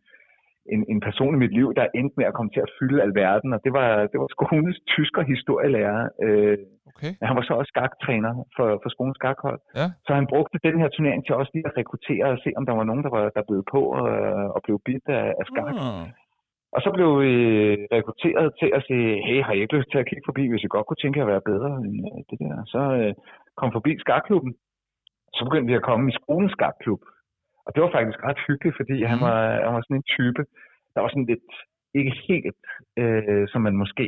en, 0.73 0.85
en 0.93 0.99
person 1.07 1.35
i 1.35 1.37
mit 1.43 1.53
liv, 1.59 1.67
der 1.75 1.93
endte 1.95 2.15
med 2.17 2.25
at 2.25 2.33
komme 2.33 2.51
til 2.51 2.65
at 2.65 2.73
fylde 2.79 3.01
alverden, 3.01 3.53
og 3.53 3.59
det 3.65 3.73
var, 3.73 3.89
det 4.11 4.19
var 4.19 4.27
skolens 4.37 4.79
tysker 4.87 5.21
historielærer. 5.21 6.09
Øh, 6.23 6.57
Okay. 6.95 7.13
han 7.29 7.35
var 7.37 7.43
så 7.45 7.53
også 7.53 7.71
skaktræner 7.75 8.33
for, 8.55 8.67
for 8.83 8.89
skolens 8.95 9.17
skakhold. 9.21 9.59
Ja. 9.79 9.87
Så 10.05 10.11
han 10.19 10.27
brugte 10.33 10.57
den 10.67 10.79
her 10.81 10.89
turnering 10.89 11.21
til 11.25 11.35
også 11.35 11.51
lige 11.53 11.67
at 11.69 11.77
rekruttere 11.77 12.25
og 12.35 12.39
se, 12.43 12.49
om 12.57 12.65
der 12.65 12.73
var 12.79 12.83
nogen, 12.83 13.03
der 13.05 13.11
var 13.17 13.23
der 13.35 13.43
blev 13.49 13.61
på 13.73 13.81
og, 13.99 14.09
og 14.55 14.59
blev 14.65 14.77
bidt 14.85 15.05
af, 15.19 15.25
af 15.39 15.45
skak. 15.51 15.75
Ah. 15.85 16.07
Og 16.75 16.79
så 16.85 16.89
blev 16.97 17.09
vi 17.23 17.33
rekrutteret 17.95 18.47
til 18.61 18.69
at 18.77 18.81
sige, 18.87 19.09
hey, 19.27 19.39
har 19.45 19.53
I 19.53 19.61
ikke 19.61 19.77
lyst 19.77 19.89
til 19.91 20.01
at 20.01 20.07
kigge 20.09 20.27
forbi, 20.29 20.43
hvis 20.49 20.63
I 20.63 20.73
godt 20.75 20.87
kunne 20.87 21.01
tænke 21.03 21.21
at 21.21 21.31
være 21.33 21.47
bedre 21.51 21.71
end 21.85 21.95
øh, 22.11 22.19
det 22.29 22.37
der? 22.43 22.55
Så 22.73 22.81
øh, 22.99 23.13
kom 23.59 23.69
forbi 23.77 23.91
skakklubben. 24.03 24.53
Så 25.35 25.41
begyndte 25.47 25.69
vi 25.71 25.79
at 25.79 25.87
komme 25.89 26.05
i 26.09 26.17
skolens 26.19 26.51
skakklub. 26.57 27.01
Og 27.65 27.69
det 27.73 27.79
var 27.83 27.91
faktisk 27.97 28.19
ret 28.27 28.39
hyggeligt, 28.47 28.77
fordi 28.79 28.97
han, 29.11 29.17
Mhm. 29.17 29.25
var, 29.27 29.39
han 29.65 29.73
var 29.75 29.83
sådan 29.85 29.99
en 30.01 30.09
type, 30.17 30.41
der 30.93 30.99
var 31.03 31.09
sådan 31.13 31.29
lidt, 31.33 31.49
ikke 31.99 32.13
helt, 32.27 32.59
øh, 33.01 33.43
som 33.51 33.61
man 33.67 33.75
måske 33.83 34.05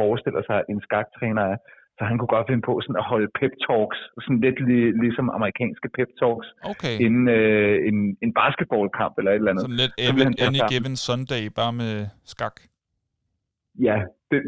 forestiller 0.00 0.42
sig, 0.48 0.58
en 0.72 0.80
skaktræner 0.88 1.42
er. 1.52 1.56
Så 1.98 2.02
han 2.08 2.16
kunne 2.18 2.32
godt 2.36 2.46
finde 2.50 2.64
på 2.70 2.74
sådan 2.84 3.00
at 3.02 3.08
holde 3.12 3.28
pep 3.40 3.52
talks, 3.66 3.98
sådan 4.24 4.40
lidt 4.46 4.58
li- 4.68 4.94
ligesom 5.02 5.26
amerikanske 5.38 5.88
pep 5.96 6.10
talks, 6.20 6.48
Okay. 6.72 6.94
inden 7.06 7.28
øh, 7.38 7.76
en, 7.88 7.96
en 8.24 8.32
basketballkamp 8.40 9.14
eller 9.18 9.30
et 9.30 9.34
eller 9.40 9.50
andet. 9.52 9.64
Sådan 9.66 9.80
lidt 9.82 9.94
Så 9.98 10.12
han 10.12 10.20
any, 10.26 10.34
taget 10.36 10.48
any 10.48 10.58
sammen. 10.58 10.72
given 10.72 10.94
Sunday, 11.08 11.42
bare 11.60 11.72
med 11.82 11.94
skak. 12.32 12.56
Ja, 13.88 13.96
det, 14.30 14.40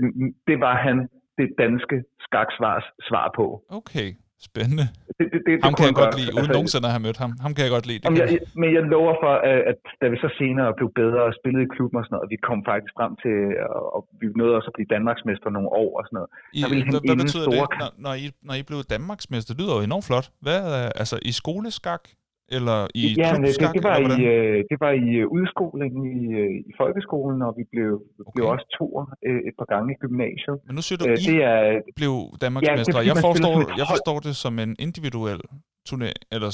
det 0.49 0.57
var 0.61 0.75
han 0.87 0.97
det 1.39 1.49
danske 1.59 1.97
skaksvars 2.27 2.85
svar 3.09 3.27
på. 3.39 3.47
Okay, 3.79 4.09
spændende. 4.51 4.87
Det, 5.19 5.27
det, 5.33 5.41
det, 5.47 5.53
Ham 5.67 5.73
det 5.73 5.79
kan 5.79 5.87
jeg 5.91 5.97
godt 6.05 6.15
lide, 6.21 6.31
uden 6.37 6.39
Altså, 6.45 6.57
nogensinde 6.59 6.87
at 6.89 6.95
have 6.97 7.05
mødt 7.07 7.19
ham. 7.25 7.33
Ham 7.45 7.53
kan 7.55 7.63
jeg 7.67 7.73
godt 7.77 7.87
lide. 7.91 7.99
Det 8.03 8.09
kan 8.09 8.17
jeg, 8.35 8.41
men 8.63 8.69
jeg 8.77 8.83
lover 8.95 9.15
for, 9.25 9.33
at, 9.51 9.59
at 9.71 9.81
da 10.01 10.07
vi 10.13 10.17
så 10.25 10.31
senere 10.41 10.69
blev 10.79 10.89
bedre 11.03 11.21
og 11.29 11.33
spillede 11.41 11.65
i 11.69 11.71
klubben 11.77 11.97
og 12.01 12.05
sådan 12.05 12.15
noget, 12.15 12.25
og 12.27 12.31
vi 12.35 12.39
kom 12.49 12.59
faktisk 12.71 12.93
frem 12.99 13.13
til, 13.25 13.37
og, 13.77 13.83
og 13.97 14.01
vi 14.21 14.27
nåede 14.41 14.55
også 14.59 14.69
at 14.73 14.77
blive 14.79 14.89
Danmarksmester 14.97 15.49
nogle 15.57 15.71
år 15.83 15.91
og 15.99 16.03
sådan 16.07 16.17
noget. 16.19 16.31
I, 16.59 16.61
der 16.63 16.69
ville 16.73 16.85
hvad, 17.09 17.17
betyder 17.25 17.47
store 17.51 17.69
det, 17.73 17.79
når, 17.83 17.91
når, 18.07 18.15
I, 18.25 18.27
når 18.49 18.55
I 18.61 18.63
blev 18.69 18.79
Danmarksmester? 18.95 19.51
Det 19.53 19.61
lyder 19.63 19.75
jo 19.79 19.83
enormt 19.91 20.07
flot. 20.09 20.27
Hvad, 20.45 20.61
er- 20.79 20.93
altså 21.03 21.17
i 21.31 21.33
skoleskak? 21.43 22.03
Eller 22.49 22.87
i 22.95 23.15
ja, 23.17 23.31
det, 23.31 23.37
klubskak? 23.39 23.75
det, 23.75 23.83
var 23.89 23.95
eller 23.97 24.19
i, 24.19 24.25
øh, 24.25 24.65
det 24.71 24.77
var 24.85 24.93
i 25.07 25.09
øh, 25.23 25.27
udskolingen 25.37 26.03
i, 26.21 26.25
øh, 26.41 26.51
i 26.71 26.73
folkeskolen, 26.81 27.43
og 27.43 27.55
vi 27.59 27.65
blev, 27.73 27.91
okay. 28.21 28.31
blev 28.35 28.47
også 28.55 28.67
toer 28.79 29.05
øh, 29.29 29.41
et 29.49 29.55
par 29.59 29.69
gange 29.75 29.89
i 29.95 29.97
gymnasiet. 30.05 30.57
Men 30.67 30.75
nu 30.79 30.83
siger 30.87 30.99
du, 30.99 31.05
Øh, 31.09 31.13
I 31.13 31.27
det 31.31 31.39
er, 31.53 31.81
blev 32.01 32.13
Danmarksmester. 32.41 32.93
fordi 32.93 33.09
jeg, 33.09 33.17
forstår, 33.27 33.55
jeg 33.81 33.87
forstår 33.95 34.19
det 34.27 34.35
som 34.45 34.59
en 34.59 34.77
individuel 34.79 35.41
turné, 35.89 36.11
eller 36.35 36.51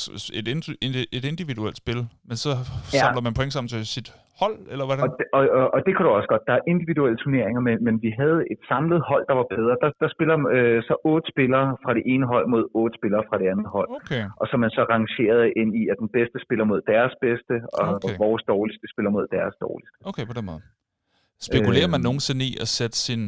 et, 0.83 1.07
et 1.19 1.25
individuelt 1.33 1.77
spil, 1.77 2.01
men 2.29 2.37
så 2.45 2.51
Ja. 2.95 2.99
samler 3.03 3.21
man 3.27 3.35
point 3.35 3.53
sammen 3.53 3.69
til 3.69 3.87
sit 3.87 4.09
hold, 4.43 4.57
eller 4.73 4.85
hvordan? 4.89 5.05
Og, 5.07 5.11
det- 5.19 5.29
og, 5.37 5.43
og, 5.59 5.65
og 5.75 5.79
det 5.87 5.93
kan 5.97 6.03
du 6.07 6.11
også 6.19 6.29
godt. 6.33 6.45
Der 6.49 6.55
er 6.59 6.63
individuelle 6.73 7.19
turneringer, 7.23 7.61
men, 7.69 7.77
men 7.87 7.95
vi 8.05 8.11
havde 8.21 8.39
et 8.53 8.61
samlet 8.71 9.01
hold, 9.11 9.25
der 9.31 9.37
var 9.41 9.47
bedre. 9.57 9.75
Der, 9.83 9.91
der 10.03 10.09
spiller 10.17 10.37
øh, 10.57 10.79
så 10.89 10.95
otte 11.13 11.27
spillere 11.33 11.67
fra 11.85 11.93
det 11.99 12.05
ene 12.13 12.27
hold 12.33 12.47
mod 12.55 12.65
otte 12.81 12.95
spillere 12.99 13.23
fra 13.29 13.37
det 13.41 13.47
andet 13.53 13.69
hold. 13.77 13.89
Okay, 13.99 14.23
Og 14.41 14.45
så 14.51 14.55
man 14.63 14.71
så 14.79 14.83
rangeret 14.95 15.45
ind 15.61 15.71
i, 15.81 15.83
at 15.93 15.97
den 16.03 16.09
bedste 16.17 16.37
spiller 16.47 16.65
mod 16.73 16.81
deres 16.93 17.15
bedste, 17.27 17.55
og 17.81 17.87
Okay. 18.07 18.17
vores 18.25 18.43
dårligste 18.53 18.87
spiller 18.93 19.11
mod 19.17 19.25
deres 19.37 19.55
dårligste. 19.65 19.97
okay, 20.11 20.25
på 20.31 20.35
den 20.39 20.45
måde. 20.51 20.61
Spekulerer 21.49 21.89
man 21.95 22.01
Øhm. 22.01 22.09
nogensinde 22.09 22.43
i 22.51 22.53
at 22.65 22.69
sætte 22.79 22.97
sin 23.09 23.23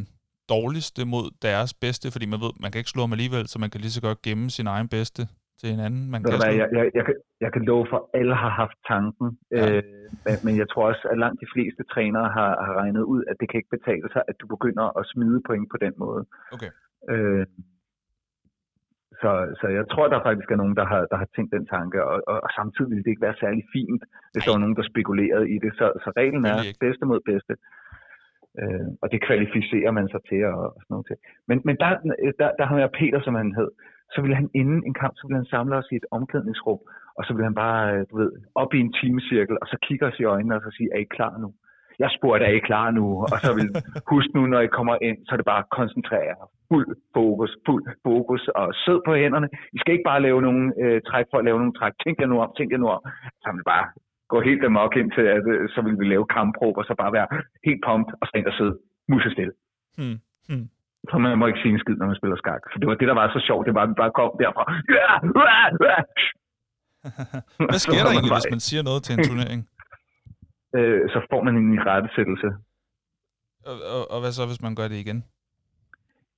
dårligste 0.49 1.01
mod 1.13 1.25
deres 1.47 1.71
bedste, 1.83 2.05
fordi 2.13 2.25
man 2.33 2.39
ved, 2.45 2.53
man 2.63 2.69
kan 2.71 2.79
ikke 2.81 2.89
slå 2.95 3.01
dem 3.05 3.11
alligevel, 3.17 3.47
så 3.51 3.57
man 3.63 3.69
kan 3.71 3.79
lige 3.81 3.91
så 3.97 4.01
godt 4.07 4.19
gemme 4.27 4.45
sin 4.57 4.67
egen 4.75 4.87
bedste 4.97 5.21
til 5.59 5.69
en 5.75 5.81
anden, 5.87 6.03
man 6.11 6.19
kan 6.19 6.29
hvad, 6.41 6.53
jeg, 6.61 6.67
jeg, 6.77 6.85
jeg, 6.97 7.05
kan, 7.07 7.15
jeg 7.43 7.51
kan 7.53 7.63
love 7.69 7.85
for, 7.91 7.97
at 7.97 8.19
alle 8.19 8.35
har 8.43 8.51
haft 8.61 8.77
tanken, 8.93 9.27
Ja. 9.51 9.65
øh, 9.65 9.83
men, 10.25 10.35
men 10.45 10.53
jeg 10.61 10.67
tror 10.69 10.83
også, 10.91 11.03
at 11.11 11.17
langt 11.23 11.41
de 11.43 11.51
fleste 11.53 11.83
trænere 11.93 12.29
har, 12.37 12.51
har 12.65 12.73
regnet 12.81 13.03
ud, 13.13 13.21
at 13.29 13.35
det 13.39 13.49
kan 13.49 13.57
ikke 13.59 13.75
betale 13.77 14.07
sig, 14.13 14.21
at 14.27 14.35
du 14.41 14.45
begynder 14.55 14.85
at 14.99 15.03
smide 15.13 15.39
point 15.47 15.67
på 15.73 15.77
den 15.85 15.93
måde. 16.03 16.21
Okay. 16.55 16.71
Øh, 17.13 17.45
så, 19.21 19.31
så 19.59 19.67
jeg 19.77 19.85
tror, 19.91 20.07
der 20.07 20.27
faktisk 20.27 20.49
er 20.51 20.61
nogen, 20.61 20.75
der 20.79 20.85
har, 20.91 21.01
der 21.11 21.17
har 21.21 21.27
tænkt 21.35 21.51
den 21.57 21.65
tanke, 21.75 21.97
og, 22.09 22.17
og, 22.31 22.37
og 22.45 22.49
samtidig 22.59 22.89
ville 22.89 23.03
det 23.03 23.11
ikke 23.11 23.27
være 23.27 23.41
særlig 23.43 23.63
fint, 23.75 24.03
hvis 24.31 24.43
der 24.43 24.51
var 24.55 24.63
nogen, 24.63 24.79
der 24.79 24.91
spekulerede 24.91 25.47
i 25.55 25.57
det. 25.63 25.71
Så, 25.79 25.85
så 26.03 26.09
reglen 26.19 26.45
er 26.51 26.57
bedste 26.85 27.05
mod 27.11 27.19
bedste. 27.31 27.53
Øh, 28.59 28.87
og 29.01 29.07
det 29.11 29.19
kvalificerer 29.27 29.91
man 29.97 30.07
sig 30.13 30.21
til 30.29 30.41
og, 30.53 30.59
og 30.75 30.79
sådan 30.83 30.93
noget 30.93 31.07
til. 31.09 31.17
Men, 31.49 31.57
men 31.67 31.75
der, 31.81 31.89
der, 32.39 32.49
der 32.59 32.65
har 32.69 32.77
jeg 32.83 32.91
Peter, 32.99 33.19
som 33.23 33.35
han 33.41 33.49
hed, 33.57 33.71
så 34.13 34.21
ville 34.21 34.35
han 34.35 34.49
inden 34.53 34.81
en 34.87 34.93
kamp, 34.93 35.13
så 35.15 35.23
ville 35.27 35.41
han 35.41 35.53
samle 35.55 35.75
os 35.75 35.91
i 35.91 35.95
et 35.95 36.07
omklædningsrum, 36.11 36.79
og 37.17 37.21
så 37.25 37.33
ville 37.33 37.49
han 37.49 37.59
bare, 37.65 37.81
øh, 37.93 38.05
du 38.09 38.17
ved, 38.17 38.31
op 38.55 38.73
i 38.73 38.79
en 38.79 38.93
timecirkel, 38.93 39.55
og 39.61 39.67
så 39.67 39.77
kigge 39.87 40.05
os 40.05 40.19
i 40.19 40.23
øjnene 40.23 40.55
og 40.55 40.61
så 40.61 40.71
sige, 40.77 40.89
er 40.95 40.99
I 41.05 41.07
klar 41.17 41.37
nu? 41.37 41.49
Jeg 41.99 42.09
spurgte, 42.17 42.45
er 42.45 42.53
I 42.59 42.67
klar 42.69 42.91
nu? 42.91 43.05
Og 43.33 43.39
så 43.45 43.51
vil 43.57 43.69
husk 44.11 44.29
nu, 44.35 44.41
når 44.45 44.61
I 44.67 44.75
kommer 44.77 44.95
ind, 45.07 45.17
så 45.25 45.31
er 45.33 45.37
det 45.37 45.51
bare 45.51 45.63
at 45.65 45.69
koncentrere 45.79 46.25
jer. 46.31 46.49
Fuld 46.71 46.87
fokus, 47.15 47.51
fuld 47.65 47.83
fokus, 48.03 48.43
og 48.59 48.67
sød 48.85 48.99
på 49.05 49.13
hænderne. 49.15 49.49
I 49.75 49.77
skal 49.79 49.93
ikke 49.93 50.09
bare 50.11 50.21
lave 50.27 50.41
nogle 50.41 50.73
øh, 50.83 51.01
træk 51.09 51.25
for 51.31 51.37
at 51.37 51.45
lave 51.45 51.59
nogle 51.59 51.73
træk. 51.79 51.93
Tænk 52.03 52.15
jer 52.21 52.27
nu 52.27 52.37
om, 52.43 52.51
tænk 52.57 52.71
jer 52.71 52.77
nu 52.77 52.87
om. 52.87 53.01
Så 53.41 53.47
vil 53.55 53.63
bare 53.73 53.85
gå 54.27 54.37
helt 54.41 54.65
amok 54.65 54.95
ind 54.95 55.11
til, 55.17 55.25
at 55.37 55.43
øh, 55.53 55.69
så 55.73 55.81
vil 55.85 55.99
vi 55.99 56.05
lave 56.05 56.25
kampråb, 56.37 56.77
og 56.77 56.85
så 56.85 56.93
bare 57.01 57.13
være 57.13 57.27
helt 57.65 57.81
pumped 57.87 58.13
og 58.21 58.27
stængt 58.27 58.47
og 58.47 58.55
sidde 58.59 58.75
musestille. 59.11 59.53
Hmm. 59.97 60.17
Hmm. 60.49 60.67
Så 61.09 61.15
man 61.17 61.37
må 61.39 61.45
ikke 61.47 61.61
sige 61.63 61.73
en 61.73 61.81
skid, 61.83 61.95
når 61.99 62.07
man 62.11 62.19
spiller 62.19 62.37
skak. 62.43 62.61
For 62.71 62.77
det 62.79 62.87
var 62.89 62.95
det, 62.99 63.07
der 63.11 63.17
var 63.19 63.27
så 63.37 63.41
sjovt. 63.47 63.63
Det 63.67 63.73
var, 63.77 63.83
at 63.85 63.89
vi 63.91 63.97
bare 64.03 64.13
kom 64.19 64.31
derfra. 64.43 64.65
Hvad 67.71 67.81
sker 67.85 68.01
der 68.05 68.11
egentlig, 68.11 68.33
hvis 68.37 68.53
man 68.55 68.63
siger 68.69 68.83
noget 68.89 69.01
til 69.03 69.11
en 69.15 69.23
turnering? 69.29 69.59
øh, 70.77 71.01
så 71.13 71.19
får 71.31 71.41
man 71.47 71.53
en 71.63 71.79
rettesættelse. 71.89 72.47
Og, 73.69 73.75
og, 73.95 74.01
og 74.13 74.19
hvad 74.21 74.31
så, 74.31 74.43
hvis 74.51 74.61
man 74.61 74.75
gør 74.75 74.87
det 74.87 74.97
igen? 75.05 75.19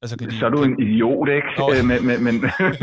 Altså, 0.01 0.17
kan 0.17 0.29
de, 0.29 0.39
så 0.39 0.45
er 0.45 0.49
du 0.49 0.63
en 0.63 0.81
idiot, 0.83 1.29
ikke? 1.29 1.49
Nå, 1.57 1.65
øh, 1.75 1.83
men, 1.89 1.99
men, 2.07 2.17
men 2.27 2.35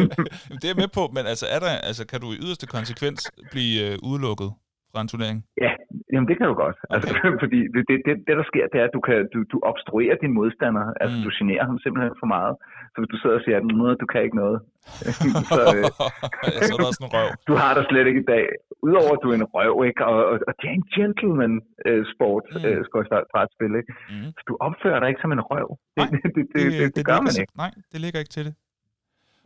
det 0.61 0.69
er 0.71 0.77
med 0.83 0.89
på, 0.99 1.03
men 1.17 1.25
altså, 1.33 1.47
er 1.55 1.61
der, 1.65 1.71
altså, 1.89 2.03
kan 2.07 2.21
du 2.21 2.29
i 2.33 2.37
yderste 2.45 2.67
konsekvens 2.67 3.21
blive 3.51 3.75
øh, 3.87 3.99
udelukket 4.03 4.51
fra 4.95 5.03
en 5.05 5.11
turnering? 5.13 5.39
Ja, 5.65 5.73
jamen 6.13 6.27
det 6.29 6.35
kan 6.39 6.47
du 6.51 6.55
godt. 6.65 6.77
Altså, 6.95 7.07
okay. 7.11 7.25
Altså, 7.27 7.39
fordi 7.45 7.61
det, 7.75 7.83
det, 7.89 7.97
det, 8.07 8.15
det, 8.27 8.35
der 8.41 8.47
sker, 8.51 8.65
det 8.73 8.79
er, 8.83 8.87
at 8.89 8.95
du, 8.97 9.03
kan, 9.09 9.19
du, 9.35 9.39
du 9.53 9.57
obstruerer 9.71 10.17
din 10.23 10.33
modstander. 10.39 10.85
Altså, 11.03 11.17
mm. 11.17 11.25
du 11.25 11.31
generer 11.39 11.65
ham 11.71 11.79
simpelthen 11.85 12.15
for 12.23 12.29
meget. 12.37 12.55
Så 12.93 12.97
hvis 13.01 13.11
du 13.15 13.19
sidder 13.21 13.37
og 13.39 13.45
siger, 13.45 13.57
at 13.59 14.01
du 14.03 14.07
kan 14.13 14.21
ikke 14.27 14.41
noget, 14.45 14.59
så, 15.57 15.63
øh, 15.77 15.85
så 16.67 16.71
er 16.75 16.79
der 16.81 16.89
også 16.91 17.03
en 17.07 17.11
røv. 17.17 17.29
du 17.51 17.55
har 17.63 17.71
der 17.77 17.83
slet 17.91 18.07
ikke 18.11 18.23
i 18.25 18.29
dag. 18.35 18.47
Udover 18.89 19.13
at 19.17 19.23
du 19.25 19.29
er 19.33 19.37
en 19.43 19.49
røv, 19.55 19.75
ikke? 19.89 20.01
Og, 20.11 20.19
og, 20.31 20.37
og 20.49 20.53
det 20.59 20.67
er 20.71 20.77
en 20.81 20.89
gentleman-sport, 20.97 22.45
øh, 22.51 22.57
mm. 22.61 22.69
øh, 22.69 22.79
skal 22.87 22.97
jeg 23.13 23.23
fra 23.33 23.41
et 23.47 23.51
spil. 23.57 23.73
Ikke? 23.81 23.91
Mm. 24.11 24.29
Så 24.37 24.43
du 24.49 24.55
opfører 24.67 24.99
dig 25.01 25.09
ikke 25.13 25.23
som 25.25 25.33
en 25.37 25.43
røv. 25.51 25.69
Nej, 25.99 26.07
det, 26.13 26.21
det, 26.25 26.31
det, 26.37 26.45
det, 26.55 26.73
det, 26.81 26.89
det 26.97 27.05
gør 27.11 27.21
man 27.27 27.35
ikke. 27.43 27.53
Nej, 27.63 27.73
det 27.93 27.99
ligger 28.05 28.19
ikke 28.23 28.35
til 28.37 28.45
det. 28.49 28.55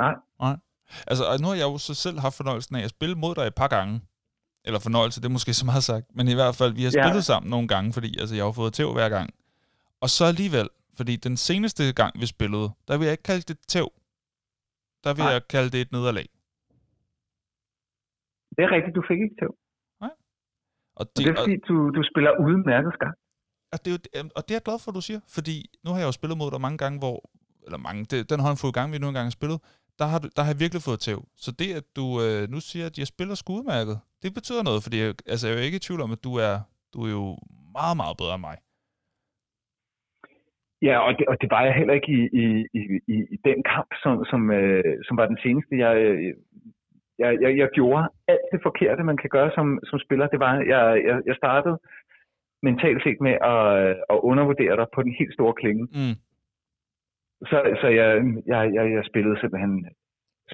Nej. 0.04 0.14
Nej. 0.44 0.56
Altså, 1.10 1.22
nu 1.42 1.46
har 1.50 1.56
jeg 1.62 1.68
jo 1.72 1.78
så 1.88 1.94
selv 2.06 2.18
haft 2.24 2.36
fornøjelsen 2.40 2.74
af 2.78 2.82
at 2.88 2.94
spille 2.96 3.16
mod 3.24 3.32
dig 3.38 3.44
et 3.52 3.56
par 3.62 3.70
gange 3.76 3.94
eller 4.64 4.80
fornøjelse, 4.80 5.20
det 5.20 5.26
er 5.26 5.36
måske 5.38 5.54
så 5.54 5.66
meget 5.66 5.84
sagt, 5.84 6.06
men 6.16 6.28
i 6.28 6.34
hvert 6.34 6.54
fald, 6.60 6.72
vi 6.74 6.82
har 6.86 6.90
spillet 6.90 7.22
ja. 7.24 7.30
sammen 7.30 7.50
nogle 7.50 7.68
gange, 7.68 7.92
fordi 7.92 8.10
altså, 8.20 8.34
jeg 8.34 8.44
har 8.44 8.52
fået 8.52 8.72
tæv 8.72 8.92
hver 8.92 9.08
gang. 9.08 9.28
Og 10.00 10.08
så 10.16 10.24
alligevel, 10.24 10.68
fordi 10.96 11.16
den 11.16 11.36
seneste 11.36 11.82
gang, 12.00 12.20
vi 12.20 12.26
spillede, 12.26 12.68
der 12.88 12.94
vil 12.98 13.04
jeg 13.04 13.12
ikke 13.12 13.28
kalde 13.30 13.44
det 13.50 13.58
tæv. 13.74 13.88
Der 15.04 15.14
vil 15.14 15.24
Nej. 15.24 15.32
jeg 15.32 15.42
kalde 15.54 15.70
det 15.70 15.80
et 15.80 15.92
nederlag. 15.92 16.28
Det 18.56 18.62
er 18.66 18.70
rigtigt, 18.76 18.94
du 18.98 19.02
fik 19.10 19.20
ikke 19.24 19.36
tæv. 19.40 19.52
Nej. 20.04 20.14
Og 20.98 21.04
det, 21.06 21.18
og 21.18 21.24
det 21.24 21.28
er 21.30 21.36
fordi, 21.42 21.56
og, 21.62 21.68
du, 21.68 21.76
du 21.96 22.02
spiller 22.10 22.30
udmærket 22.46 22.92
skak. 22.98 23.16
Og 23.72 23.78
det, 23.84 23.88
er 23.90 23.94
jo, 23.94 24.30
og 24.36 24.40
det 24.44 24.50
er 24.54 24.58
jeg 24.60 24.66
glad 24.68 24.78
for, 24.84 24.90
du 24.98 25.02
siger, 25.08 25.20
fordi 25.36 25.56
nu 25.84 25.88
har 25.92 25.98
jeg 25.98 26.06
jo 26.10 26.12
spillet 26.12 26.38
mod 26.38 26.50
dig 26.50 26.60
mange 26.66 26.78
gange, 26.78 26.98
hvor, 26.98 27.18
eller 27.66 27.78
mange, 27.86 28.00
det, 28.10 28.30
den 28.30 28.40
håndfulde 28.46 28.72
gang, 28.78 28.86
vi 28.92 28.98
nu 28.98 29.08
engang 29.08 29.26
har 29.30 29.36
spillet, 29.40 29.58
der 29.98 30.06
har, 30.12 30.18
der 30.36 30.42
har 30.44 30.52
jeg 30.52 30.62
virkelig 30.64 30.82
fået 30.88 31.00
tæv. 31.06 31.20
Så 31.44 31.50
det, 31.60 31.70
at 31.80 31.86
du 31.98 32.06
øh, 32.24 32.42
nu 32.52 32.58
siger, 32.68 32.86
at 32.90 32.98
jeg 33.00 33.06
spiller 33.06 33.34
skudmærket, 33.34 33.96
det 34.22 34.30
betyder 34.38 34.62
noget, 34.68 34.80
fordi 34.84 34.96
jeg, 35.04 35.08
altså, 35.32 35.44
jeg 35.44 35.52
er 35.54 35.58
jo 35.60 35.66
ikke 35.68 35.80
i 35.80 35.86
tvivl 35.86 36.00
om, 36.06 36.12
at 36.16 36.24
du 36.26 36.32
er, 36.48 36.54
du 36.94 36.98
er 37.06 37.10
jo 37.18 37.26
meget, 37.78 37.96
meget 38.02 38.16
bedre 38.20 38.36
end 38.38 38.46
mig. 38.48 38.56
Ja, 40.88 40.96
og 41.06 41.10
det, 41.18 41.24
og 41.30 41.36
det 41.40 41.48
var 41.54 41.62
jeg 41.64 41.74
heller 41.80 41.94
ikke 41.98 42.12
i, 42.18 42.22
i, 42.42 42.44
i, 42.80 42.82
i, 43.14 43.16
i 43.34 43.36
den 43.48 43.58
kamp, 43.72 43.90
som, 44.02 44.12
som, 44.30 44.40
øh, 44.50 44.94
som 45.06 45.16
var 45.16 45.26
den 45.26 45.38
seneste. 45.44 45.72
Jeg, 45.84 45.92
jeg, 47.22 47.30
jeg, 47.42 47.50
jeg 47.60 47.68
gjorde 47.78 48.08
alt 48.28 48.46
det 48.52 48.60
forkerte, 48.62 49.08
man 49.10 49.16
kan 49.22 49.30
gøre 49.30 49.50
som, 49.54 49.66
som 49.84 49.98
spiller. 49.98 50.26
Det 50.26 50.40
var, 50.40 50.52
jeg, 50.72 50.82
jeg, 51.08 51.16
jeg 51.26 51.36
startede 51.36 51.78
mentalt 52.62 53.02
set 53.02 53.20
med 53.20 53.34
at, 53.54 53.62
at 54.12 54.18
undervurdere 54.30 54.76
dig 54.76 54.86
på 54.94 55.02
den 55.02 55.14
helt 55.18 55.34
store 55.34 55.54
klinge. 55.60 55.84
Mm. 55.98 56.16
Så, 57.50 57.58
så 57.80 57.88
jeg, 57.98 58.08
jeg, 58.46 58.60
jeg, 58.76 58.84
jeg 58.96 59.04
spillede 59.10 59.40
simpelthen 59.40 59.74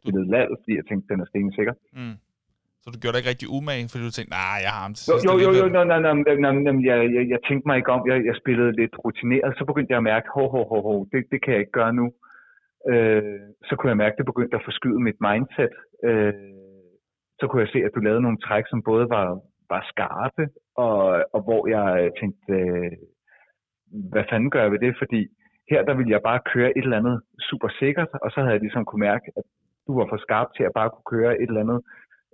spillede 0.01 0.31
lad, 0.35 0.47
fordi 0.61 0.73
jeg 0.81 0.87
tænkte, 0.87 1.07
den 1.13 1.21
er 1.21 1.29
stensikker. 1.33 1.75
Mm. 1.99 2.17
Så 2.83 2.87
du 2.93 2.99
gjorde 3.01 3.15
dig 3.15 3.21
ikke 3.23 3.33
rigtig 3.35 3.49
umage, 3.59 3.89
fordi 3.91 4.03
du 4.09 4.15
tænkte, 4.15 4.35
nej, 4.41 4.59
jeg 4.67 4.73
har 4.77 4.83
ham 4.87 4.95
til 4.95 5.03
sidst. 5.05 5.25
Jo, 5.29 5.35
jo, 5.45 5.51
jo, 5.59 5.63
jo, 5.63 5.67
nej, 5.77 5.87
nej, 5.93 6.01
nej, 6.45 6.53
nej, 6.67 6.77
jeg, 6.91 6.99
jeg, 7.17 7.25
jeg 7.35 7.41
tænkte 7.49 7.67
mig 7.69 7.77
ikke 7.81 7.93
om, 7.97 8.01
jeg, 8.11 8.19
jeg 8.29 8.37
spillede 8.43 8.73
lidt 8.81 8.95
rutineret, 9.05 9.53
så 9.59 9.63
begyndte 9.71 9.93
jeg 9.93 10.01
at 10.03 10.11
mærke, 10.13 10.29
ho, 10.35 10.45
ho, 10.55 10.61
ho, 10.71 10.79
ho, 10.87 10.95
det, 11.13 11.21
det 11.33 11.39
kan 11.43 11.53
jeg 11.53 11.61
ikke 11.63 11.79
gøre 11.81 11.95
nu. 12.01 12.07
Øh, 12.93 13.41
så 13.69 13.73
kunne 13.77 13.91
jeg 13.93 14.03
mærke, 14.03 14.15
at 14.15 14.19
det 14.21 14.31
begyndte 14.33 14.57
at 14.57 14.67
forskyde 14.69 15.01
mit 15.09 15.19
mindset. 15.29 15.75
Øh, 16.09 16.35
så 17.39 17.45
kunne 17.47 17.63
jeg 17.65 17.73
se, 17.73 17.81
at 17.87 17.95
du 17.95 18.01
lavede 18.01 18.25
nogle 18.27 18.43
træk, 18.47 18.65
som 18.69 18.83
både 18.91 19.07
var, 19.17 19.27
var 19.73 19.83
skarpe, 19.93 20.45
og, 20.87 20.99
og 21.35 21.41
hvor 21.47 21.63
jeg 21.77 22.11
tænkte, 22.21 22.53
øh, 22.53 22.93
hvad 24.13 24.25
fanden 24.31 24.51
gør 24.51 24.63
jeg 24.63 24.73
ved 24.73 24.83
det? 24.87 24.95
Fordi 25.03 25.21
her, 25.71 25.81
der 25.89 25.95
ville 25.99 26.13
jeg 26.15 26.23
bare 26.31 26.41
køre 26.53 26.71
et 26.79 26.85
eller 26.85 27.01
andet 27.01 27.17
super 27.49 27.69
sikkert, 27.81 28.11
og 28.25 28.29
så 28.33 28.39
havde 28.41 28.55
jeg 28.57 28.65
ligesom 28.67 28.85
kunne 28.85 29.05
mærke, 29.11 29.27
at 29.39 29.45
du 29.87 29.93
var 30.01 30.07
for 30.13 30.19
skarp 30.27 30.49
til 30.57 30.65
at 30.69 30.75
bare 30.79 30.91
kunne 30.95 31.11
køre 31.15 31.33
et 31.43 31.49
eller 31.51 31.65
andet 31.65 31.81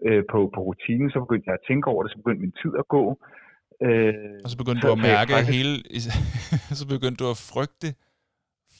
øh, 0.07 0.23
på, 0.33 0.39
på 0.55 0.61
rutinen. 0.69 1.11
Så 1.11 1.19
begyndte 1.25 1.47
jeg 1.51 1.57
at 1.61 1.65
tænke 1.69 1.87
over 1.93 2.01
det, 2.03 2.13
så 2.13 2.19
begyndte 2.23 2.43
min 2.47 2.57
tid 2.63 2.73
at 2.83 2.87
gå. 2.97 3.05
Øh, 3.87 4.15
og 4.45 4.49
så 4.53 4.57
begyndte 4.63 4.81
så, 4.83 4.87
du 4.89 4.93
at 4.93 5.03
mærke 5.13 5.33
faktisk... 5.33 5.57
hele, 5.57 5.75
så 6.81 6.85
begyndte 6.95 7.19
du 7.25 7.29
at 7.35 7.39
frygte 7.53 7.89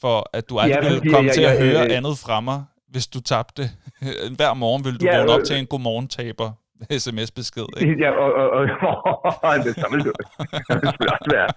for, 0.01 0.17
at 0.37 0.43
du 0.49 0.53
aldrig 0.61 0.83
ja, 0.83 0.89
ville 0.89 1.03
komme 1.13 1.29
ja, 1.29 1.33
til 1.37 1.43
at 1.51 1.55
ja, 1.57 1.63
høre 1.65 1.83
ja, 1.89 1.95
andet 1.97 2.15
fra 2.25 2.37
mig, 2.49 2.59
hvis 2.93 3.07
du 3.13 3.19
tabte. 3.31 3.63
Hver 4.39 4.53
morgen 4.63 4.81
ville 4.85 4.97
du 5.01 5.05
ja, 5.05 5.17
vågne 5.17 5.31
op 5.35 5.43
til 5.49 5.55
en 5.61 5.67
godmorgen 5.73 6.07
taber 6.19 6.49
sms-besked, 7.03 7.69
ikke? 7.81 7.95
Ja, 8.03 8.09
og, 8.23 8.29
og, 8.41 8.47
og, 8.57 8.65
og 9.47 9.53
det, 9.65 9.73
vil 9.93 10.01
det, 10.07 10.13
det 10.67 10.97
vil 11.01 11.09
også 11.17 11.29
være 11.37 11.49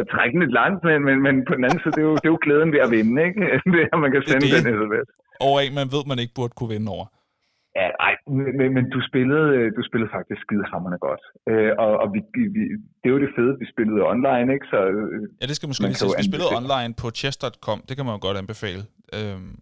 at 0.00 0.06
trække 0.14 0.34
lidt 0.42 0.54
langt, 0.60 0.80
men, 0.88 0.98
men, 1.08 1.16
men 1.26 1.34
på 1.48 1.52
den 1.56 1.64
anden 1.66 1.80
side, 1.82 1.94
det 1.96 2.02
er, 2.04 2.08
jo, 2.10 2.14
det 2.20 2.26
er 2.28 2.34
jo 2.36 2.40
glæden 2.46 2.70
ved 2.74 2.80
at 2.86 2.90
vinde, 2.96 3.16
ikke? 3.28 3.40
Det 3.74 3.80
er, 3.92 3.96
man 4.04 4.10
kan 4.12 4.22
sende 4.28 4.46
det, 4.52 4.64
den 4.66 4.74
sms. 4.80 5.08
Over 5.48 5.58
en, 5.64 5.72
man 5.80 5.88
ved, 5.94 6.02
man 6.12 6.18
ikke 6.22 6.34
burde 6.38 6.52
kunne 6.56 6.72
vinde 6.74 6.88
over. 6.96 7.06
Ja, 7.78 7.86
nej, 8.02 8.14
men, 8.58 8.68
men 8.76 8.84
du 8.94 8.98
spillede, 9.10 9.48
du 9.76 9.82
spillede 9.88 10.10
faktisk 10.16 10.40
skidehammerende 10.46 11.00
godt. 11.08 11.22
Øh, 11.50 11.72
og 11.82 11.90
og 12.02 12.08
vi, 12.14 12.20
vi, 12.56 12.62
det 13.00 13.06
er 13.10 13.14
jo 13.16 13.20
det 13.26 13.32
fede, 13.38 13.52
vi 13.62 13.66
spillede 13.74 14.00
online, 14.12 14.48
ikke? 14.54 14.66
Så, 14.72 14.78
ja, 15.40 15.44
det 15.50 15.56
skal 15.56 15.66
måske 15.70 15.84
lige 15.90 16.00
sige. 16.02 16.20
Vi 16.22 16.26
spillede 16.30 16.52
online 16.60 16.92
på 17.02 17.06
chess.com, 17.20 17.78
det 17.88 17.94
kan 17.96 18.04
man 18.06 18.14
jo 18.16 18.20
godt 18.26 18.38
anbefale. 18.42 18.82
Øhm, 19.16 19.52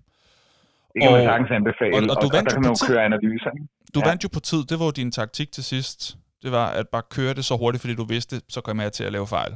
det 0.99 1.03
kan 1.05 1.13
og, 1.13 1.19
man 1.19 1.29
sagtens 1.31 1.53
anbefale, 1.59 1.93
og, 1.97 2.01
og, 2.03 2.15
og, 2.15 2.17
du 2.25 2.29
og 2.29 2.35
vandt 2.37 2.47
der 2.47 2.55
kan 2.55 2.63
man 2.67 2.73
jo 2.75 2.81
køre 2.91 3.03
analyser. 3.11 3.53
Du 3.95 4.01
ja. 4.01 4.07
vandt 4.09 4.21
jo 4.25 4.29
på 4.37 4.41
tid, 4.51 4.61
det 4.71 4.77
var 4.81 4.87
jo 4.91 4.95
din 5.01 5.11
taktik 5.21 5.49
til 5.57 5.65
sidst. 5.73 5.99
Det 6.45 6.51
var 6.59 6.67
at 6.81 6.87
bare 6.95 7.07
køre 7.17 7.33
det 7.39 7.45
så 7.51 7.55
hurtigt, 7.63 7.81
fordi 7.85 7.95
du 8.03 8.07
vidste, 8.17 8.35
så 8.55 8.61
kommer 8.67 8.83
jeg 8.87 8.93
til 8.99 9.05
at 9.09 9.13
lave 9.17 9.29
fejl. 9.37 9.53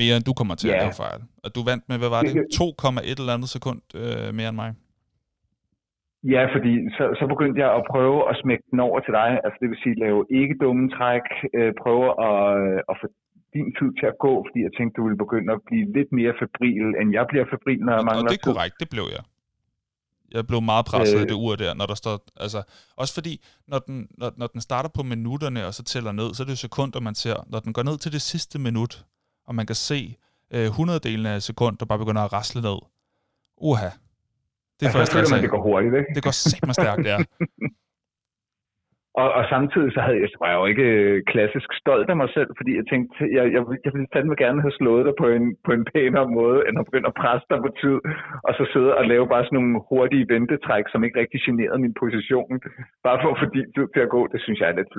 Mere 0.00 0.14
end 0.16 0.24
du 0.30 0.34
kommer 0.40 0.54
til 0.60 0.68
ja. 0.68 0.74
at 0.74 0.80
lave 0.84 0.96
fejl. 1.04 1.20
Og 1.44 1.48
du 1.56 1.60
vandt 1.70 1.84
med, 1.90 1.96
hvad 2.02 2.10
var 2.16 2.22
det? 2.26 2.32
2,1 2.58 3.20
eller 3.20 3.34
andet 3.36 3.50
sekund 3.56 3.80
øh, 4.00 4.28
mere 4.38 4.48
end 4.52 4.58
mig. 4.64 4.70
Ja, 6.34 6.42
fordi 6.54 6.72
så, 6.96 7.04
så 7.18 7.24
begyndte 7.32 7.58
jeg 7.64 7.70
at 7.78 7.82
prøve 7.92 8.18
at 8.30 8.34
smække 8.42 8.64
den 8.70 8.80
over 8.88 8.98
til 9.00 9.12
dig. 9.20 9.30
Altså 9.44 9.58
det 9.60 9.68
vil 9.70 9.78
sige, 9.84 10.02
lave 10.04 10.20
ikke 10.40 10.54
dumme 10.64 10.84
træk, 10.96 11.26
øh, 11.58 11.72
prøve 11.82 12.06
at, 12.28 12.40
øh, 12.62 12.78
at 12.90 12.94
få 13.00 13.06
din 13.56 13.68
tid 13.78 13.90
til 14.00 14.06
at 14.12 14.16
gå, 14.26 14.32
fordi 14.46 14.58
jeg 14.66 14.72
tænkte, 14.78 14.94
du 14.98 15.04
ville 15.06 15.22
begynde 15.24 15.50
at 15.56 15.60
blive 15.68 15.84
lidt 15.96 16.10
mere 16.20 16.34
febril, 16.42 16.86
end 17.00 17.08
jeg 17.18 17.24
bliver 17.30 17.46
febril, 17.54 17.80
når 17.86 17.94
jeg 17.98 18.04
mangler. 18.08 18.28
Og 18.28 18.32
det 18.32 18.38
er 18.42 18.48
korrekt, 18.50 18.76
det 18.82 18.88
blev 18.94 19.06
jeg. 19.16 19.22
Jeg 20.30 20.46
blev 20.46 20.60
meget 20.62 20.86
presset 20.86 21.14
øh, 21.14 21.20
af 21.20 21.26
det 21.26 21.34
ur 21.34 21.56
der, 21.56 21.74
når 21.74 21.86
der 21.86 21.94
står... 21.94 22.20
Altså, 22.36 22.62
også 22.96 23.14
fordi, 23.14 23.44
når 23.68 23.78
den, 23.78 24.08
når, 24.18 24.32
når 24.36 24.46
den 24.46 24.60
starter 24.60 24.88
på 24.88 25.02
minutterne, 25.02 25.66
og 25.66 25.74
så 25.74 25.82
tæller 25.82 26.12
ned, 26.12 26.34
så 26.34 26.42
er 26.42 26.44
det 26.44 26.52
jo 26.52 26.56
sekunder, 26.56 27.00
man 27.00 27.14
ser. 27.14 27.44
Når 27.46 27.60
den 27.60 27.72
går 27.72 27.82
ned 27.82 27.98
til 27.98 28.12
det 28.12 28.22
sidste 28.22 28.58
minut, 28.58 29.04
og 29.46 29.54
man 29.54 29.66
kan 29.66 29.76
se 29.76 30.16
øh, 30.50 30.64
100 30.64 30.98
delen 30.98 31.26
af 31.26 31.42
sekund, 31.42 31.78
der 31.78 31.86
bare 31.86 31.98
begynder 31.98 32.22
at 32.22 32.32
rasle 32.32 32.62
ned. 32.62 32.78
Uha, 33.56 33.90
det 34.80 34.86
er 34.86 34.98
altså, 34.98 35.12
først, 35.12 35.30
man, 35.30 35.42
det 35.42 35.50
går 35.50 35.62
hurtigt, 35.62 35.94
ikke? 35.94 36.14
Det 36.14 36.22
går 36.22 36.30
simpelthen 36.30 36.74
stærkt, 36.74 37.06
ja. 37.06 37.18
og, 39.22 39.28
og 39.38 39.44
samtidig 39.54 39.90
så 39.92 40.00
havde 40.06 40.18
jeg, 40.22 40.28
var 40.42 40.50
jeg 40.50 40.60
jo 40.62 40.66
ikke 40.72 40.88
øh, 41.00 41.16
klassisk 41.32 41.68
stolt 41.80 42.08
af 42.12 42.16
mig 42.22 42.30
selv, 42.36 42.50
fordi 42.58 42.72
jeg 42.80 42.86
tænkte, 42.92 43.12
jeg, 43.36 43.44
jeg, 43.54 43.62
jeg 43.84 43.92
ville 43.94 44.12
fandme 44.14 44.36
gerne 44.44 44.60
have 44.66 44.76
slået 44.80 45.04
dig 45.08 45.14
på 45.22 45.26
en, 45.36 45.44
på 45.66 45.70
en 45.76 45.84
pænere 45.92 46.28
måde, 46.38 46.58
end 46.66 46.74
at 46.80 46.86
begynde 46.88 47.10
at 47.12 47.18
presse 47.22 47.46
dig 47.52 47.58
på 47.66 47.70
tid, 47.82 47.96
og 48.46 48.52
så 48.58 48.64
sidde 48.72 48.92
og 49.00 49.04
lave 49.12 49.26
bare 49.32 49.44
sådan 49.44 49.56
nogle 49.58 49.74
hurtige 49.90 50.28
ventetræk, 50.34 50.84
som 50.92 51.04
ikke 51.06 51.20
rigtig 51.22 51.40
generede 51.46 51.80
min 51.86 51.94
position, 52.02 52.54
bare 53.06 53.18
for 53.22 53.30
at 53.32 53.38
få 53.40 53.46
din 53.56 53.68
tid 53.76 53.86
til 53.94 54.02
at 54.06 54.10
gå. 54.16 54.20
Det 54.32 54.40
synes 54.44 54.58
jeg 54.60 54.68
er 54.72 54.76
lidt... 54.80 54.92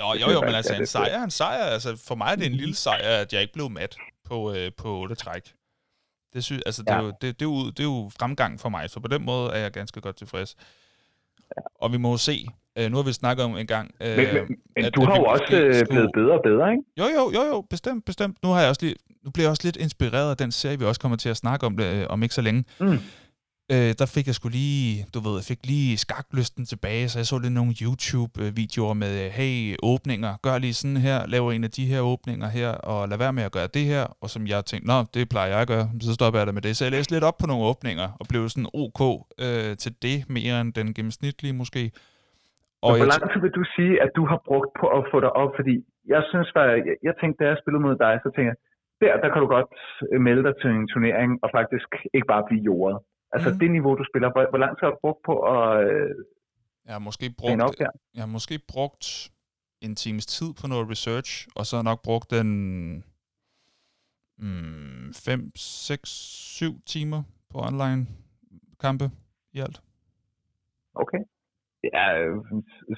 Jo, 0.00 0.08
jo, 0.22 0.26
jo, 0.34 0.40
men 0.46 0.54
altså 0.60 0.74
en 0.80 0.86
sejr 0.94 1.18
en 1.28 1.34
sejr. 1.40 1.64
Altså, 1.76 1.90
for 2.08 2.16
mig 2.20 2.28
er 2.32 2.38
det 2.40 2.46
en 2.52 2.60
lille 2.62 2.76
sejr, 2.86 3.10
at 3.22 3.30
jeg 3.32 3.40
ikke 3.44 3.56
blev 3.58 3.68
mat 3.80 3.94
på, 4.28 4.36
øh, 4.56 4.68
på 4.80 4.88
otte 5.02 5.16
træk. 5.24 5.44
Det, 6.32 6.40
sy- 6.44 6.64
altså, 6.68 6.82
det, 6.86 6.94
ja. 6.94 6.98
er 6.98 7.04
jo, 7.04 7.10
det, 7.20 7.28
det, 7.38 7.44
er 7.46 7.50
jo, 7.54 7.60
det 7.76 7.82
er 7.86 7.90
jo 7.94 8.00
fremgang 8.20 8.52
for 8.62 8.70
mig, 8.76 8.84
så 8.90 8.96
på 9.06 9.10
den 9.14 9.22
måde 9.30 9.46
er 9.56 9.60
jeg 9.66 9.72
ganske 9.80 10.00
godt 10.06 10.16
tilfreds. 10.22 10.50
Og 11.80 11.92
vi 11.92 11.98
må 11.98 12.10
jo 12.10 12.16
se, 12.16 12.46
øh, 12.78 12.90
nu 12.90 12.96
har 12.96 13.04
vi 13.04 13.12
snakket 13.12 13.44
om 13.44 13.56
en 13.56 13.66
gang... 13.66 13.90
Øh, 14.00 14.16
men, 14.16 14.34
men, 14.34 14.56
men 14.76 14.84
at, 14.84 14.94
du 14.94 15.00
at 15.02 15.08
har 15.08 15.16
jo 15.16 15.24
også 15.24 15.44
skulle... 15.46 15.86
blevet 15.90 16.10
bedre 16.14 16.32
og 16.32 16.42
bedre, 16.44 16.70
ikke? 16.70 16.82
Jo, 16.98 17.04
jo, 17.04 17.32
jo, 17.34 17.42
jo, 17.52 17.60
bestemt, 17.70 18.04
bestemt. 18.04 18.36
Nu 18.42 18.48
har 18.48 18.60
jeg 18.60 18.68
også 18.68 18.84
lige, 18.84 18.94
nu 19.24 19.30
bliver 19.30 19.44
jeg 19.44 19.50
også 19.50 19.62
lidt 19.64 19.76
inspireret 19.76 20.30
af 20.30 20.36
den 20.36 20.52
serie, 20.52 20.78
vi 20.78 20.84
også 20.84 21.00
kommer 21.00 21.16
til 21.16 21.28
at 21.28 21.36
snakke 21.36 21.66
om 21.66 21.80
øh, 21.80 22.06
om 22.08 22.22
ikke 22.22 22.34
så 22.34 22.42
længe. 22.42 22.64
Mm 22.80 22.98
øh, 23.72 23.90
der 24.00 24.06
fik 24.14 24.26
jeg 24.30 24.36
skulle 24.38 24.56
lige, 24.62 24.88
du 25.14 25.18
ved, 25.24 25.34
jeg 25.40 25.48
fik 25.52 25.62
lige 25.72 25.90
skaklysten 26.04 26.64
tilbage, 26.72 27.04
så 27.08 27.16
jeg 27.18 27.26
så 27.26 27.36
lidt 27.44 27.58
nogle 27.60 27.74
YouTube-videoer 27.84 28.94
med, 29.02 29.14
hey, 29.38 29.54
åbninger, 29.92 30.32
gør 30.46 30.56
lige 30.64 30.76
sådan 30.80 31.00
her, 31.08 31.18
laver 31.34 31.50
en 31.52 31.64
af 31.68 31.72
de 31.78 31.84
her 31.92 32.00
åbninger 32.12 32.48
her, 32.58 32.70
og 32.90 33.00
lad 33.10 33.18
være 33.24 33.36
med 33.38 33.44
at 33.48 33.52
gøre 33.56 33.68
det 33.76 33.84
her, 33.92 34.04
og 34.22 34.28
som 34.34 34.42
jeg 34.52 34.60
tænkte, 34.70 34.86
nå, 34.92 34.98
det 35.14 35.22
plejer 35.32 35.50
jeg 35.54 35.60
at 35.64 35.70
gøre, 35.74 35.86
så 36.08 36.12
stopper 36.18 36.38
jeg 36.40 36.46
der 36.48 36.56
med 36.58 36.64
det. 36.66 36.72
Så 36.76 36.82
jeg 36.84 36.92
læste 36.96 37.12
lidt 37.14 37.28
op 37.28 37.38
på 37.40 37.46
nogle 37.50 37.66
åbninger, 37.70 38.08
og 38.20 38.24
blev 38.30 38.42
sådan 38.52 38.70
ok 38.84 39.00
øh, 39.44 39.70
til 39.82 39.92
det, 40.06 40.18
mere 40.36 40.54
end 40.62 40.70
den 40.78 40.88
gennemsnitlige 40.96 41.54
måske. 41.62 41.82
Og 42.86 42.92
hvor 43.00 43.12
lang 43.14 43.24
tid 43.32 43.40
vil 43.44 43.54
du 43.60 43.64
sige, 43.76 43.94
at 44.04 44.10
du 44.18 44.22
har 44.30 44.40
brugt 44.48 44.70
på 44.80 44.86
at 44.98 45.02
få 45.12 45.16
dig 45.24 45.32
op? 45.42 45.50
Fordi 45.58 45.74
jeg 46.14 46.22
synes, 46.30 46.48
at 46.56 46.68
jeg, 46.88 46.96
jeg 47.08 47.14
tænkte, 47.20 47.36
da 47.40 47.44
jeg 47.50 47.58
spillede 47.62 47.82
mod 47.86 47.96
dig, 48.04 48.14
så 48.24 48.28
tænkte 48.34 48.50
jeg, 48.52 48.58
der, 49.02 49.12
der 49.22 49.28
kan 49.32 49.40
du 49.44 49.48
godt 49.56 49.72
melde 50.26 50.42
dig 50.46 50.54
til 50.60 50.70
en 50.70 50.86
turnering, 50.92 51.30
og 51.44 51.48
faktisk 51.58 51.88
ikke 52.16 52.30
bare 52.32 52.44
blive 52.48 52.62
jordet. 52.70 52.98
Altså 53.34 53.50
mm. 53.50 53.58
det 53.58 53.70
niveau, 53.70 53.92
du 54.00 54.04
spiller, 54.10 54.28
hvor, 54.32 54.42
hvor 54.52 54.60
lang 54.64 54.72
tid 54.76 54.82
har 54.86 54.92
du 54.96 54.98
brugt 55.04 55.22
på 55.28 55.34
at 55.54 55.68
øh, 55.86 56.10
jeg 56.86 56.94
har 56.94 57.04
måske 57.08 57.34
brugt, 57.38 57.62
op 57.62 57.74
der? 57.78 57.90
Jeg 58.14 58.22
har 58.22 58.32
måske 58.38 58.60
brugt 58.68 59.30
en 59.80 59.94
times 59.94 60.26
tid 60.26 60.50
på 60.60 60.66
noget 60.66 60.90
research, 60.90 61.48
og 61.56 61.66
så 61.66 61.76
har 61.76 61.80
jeg 61.82 61.90
nok 61.90 62.02
brugt 62.02 62.30
den 62.30 62.48
5, 64.38 65.52
6, 65.56 66.08
7 66.08 66.80
timer 66.86 67.22
på 67.50 67.58
online 67.58 68.06
kampe 68.80 69.04
i 69.52 69.58
alt. 69.60 69.82
Okay. 70.94 71.22
Ja, 71.84 72.06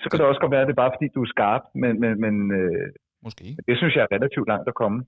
så 0.00 0.06
kan 0.08 0.18
det 0.18 0.26
også 0.26 0.40
godt 0.40 0.52
være, 0.52 0.62
at 0.62 0.68
det 0.68 0.72
er 0.72 0.82
bare 0.84 0.94
fordi, 0.96 1.08
du 1.14 1.22
er 1.22 1.30
skarp, 1.34 1.62
men, 1.74 2.00
men, 2.00 2.20
men 2.20 2.34
øh, 2.60 2.92
måske. 3.22 3.44
det 3.66 3.76
synes 3.78 3.94
jeg 3.94 4.02
er 4.02 4.14
relativt 4.16 4.48
langt 4.48 4.68
at 4.68 4.74
komme. 4.74 4.98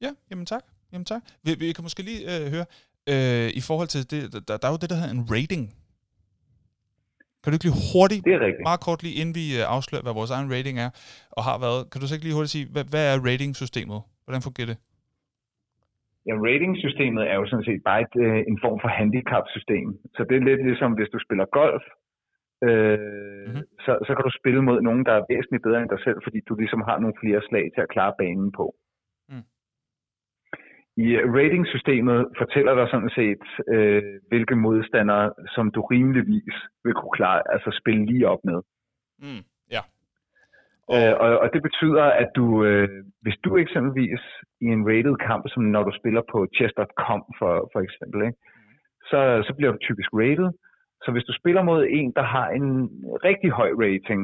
Ja, 0.00 0.10
jamen 0.30 0.46
tak. 0.46 0.64
Jamen 0.92 1.04
tak. 1.04 1.22
Vi, 1.44 1.50
vi 1.58 1.72
kan 1.72 1.84
måske 1.86 2.02
lige 2.10 2.22
øh, 2.32 2.44
høre, 2.54 2.66
øh, 3.12 3.48
i 3.60 3.62
forhold 3.68 3.88
til 3.94 4.02
det, 4.12 4.20
der, 4.48 4.56
der 4.60 4.66
er 4.68 4.72
jo 4.74 4.82
det, 4.82 4.90
der 4.90 4.98
hedder 5.00 5.16
en 5.18 5.26
rating. 5.34 5.64
Kan 7.40 7.48
du 7.50 7.56
ikke 7.56 7.68
lige 7.68 7.82
hurtigt, 7.94 8.22
det 8.28 8.34
er 8.38 8.42
rigtigt. 8.48 8.66
meget 8.68 8.82
kort 8.86 9.00
lige 9.04 9.16
inden 9.20 9.34
vi 9.40 9.46
øh, 9.58 9.74
afslører, 9.76 10.04
hvad 10.06 10.14
vores 10.20 10.32
egen 10.36 10.48
rating 10.54 10.76
er, 10.86 10.90
og 11.36 11.42
har 11.48 11.56
været, 11.64 11.80
kan 11.90 11.98
du 12.00 12.06
så 12.06 12.14
ikke 12.14 12.26
lige 12.26 12.36
hurtigt 12.38 12.56
sige, 12.56 12.66
hvad, 12.74 12.84
hvad 12.92 13.04
er 13.12 13.16
ratingsystemet? 13.28 14.00
Hvordan 14.24 14.42
fungerer 14.46 14.68
det? 14.72 14.78
Ja, 16.26 16.34
ratingsystemet 16.46 17.24
er 17.32 17.36
jo 17.40 17.46
sådan 17.50 17.68
set 17.68 17.82
bare 17.88 18.00
et, 18.06 18.14
øh, 18.24 18.40
en 18.50 18.58
form 18.64 18.78
for 18.84 18.90
handicap-system. 19.00 19.88
Så 20.16 20.20
det 20.28 20.36
er 20.36 20.48
lidt 20.48 20.62
ligesom, 20.68 20.90
hvis 20.98 21.12
du 21.14 21.18
spiller 21.26 21.46
golf, 21.60 21.84
øh, 22.68 22.98
mm-hmm. 23.46 23.64
så, 23.84 23.92
så 24.06 24.10
kan 24.14 24.24
du 24.28 24.32
spille 24.40 24.62
mod 24.68 24.78
nogen, 24.88 25.04
der 25.08 25.14
er 25.16 25.28
væsentligt 25.32 25.66
bedre 25.66 25.80
end 25.82 25.92
dig 25.94 26.00
selv, 26.06 26.18
fordi 26.26 26.38
du 26.48 26.54
ligesom 26.62 26.82
har 26.88 26.96
nogle 27.02 27.20
flere 27.22 27.40
slag 27.48 27.66
til 27.74 27.80
at 27.84 27.92
klare 27.94 28.14
banen 28.20 28.50
på. 28.58 28.66
I 30.96 31.06
ratingsystemet 31.36 32.26
fortæller 32.38 32.74
dig 32.74 32.86
sådan 32.90 33.14
set, 33.18 33.44
øh, 33.74 34.02
hvilke 34.28 34.56
modstandere, 34.56 35.32
som 35.54 35.70
du 35.70 35.80
rimeligvis 35.80 36.54
vil 36.84 36.94
kunne 36.94 37.16
klare, 37.18 37.42
altså 37.52 37.78
spille 37.80 38.06
lige 38.06 38.28
op 38.28 38.42
med. 38.44 38.58
Mm, 39.18 39.42
ja. 39.74 39.82
Øh, 40.94 41.14
og, 41.24 41.38
og 41.42 41.48
det 41.54 41.62
betyder, 41.62 42.04
at 42.22 42.28
du, 42.36 42.64
øh, 42.64 42.88
hvis 43.22 43.38
du 43.44 43.56
eksempelvis 43.56 44.22
i 44.60 44.66
en 44.76 44.86
rated 44.90 45.16
kamp, 45.28 45.44
som 45.48 45.62
når 45.62 45.82
du 45.82 45.92
spiller 46.00 46.22
på 46.32 46.46
chess.com 46.56 47.22
for, 47.38 47.52
for 47.72 47.80
eksempel, 47.86 48.18
ikke, 48.26 48.38
så, 49.10 49.20
så 49.46 49.52
bliver 49.56 49.72
du 49.72 49.78
typisk 49.78 50.10
rated. 50.12 50.48
Så 51.04 51.12
hvis 51.12 51.24
du 51.24 51.32
spiller 51.40 51.62
mod 51.62 51.86
en, 51.88 52.12
der 52.16 52.22
har 52.22 52.48
en 52.48 52.68
rigtig 53.28 53.50
høj 53.50 53.70
rating, 53.84 54.20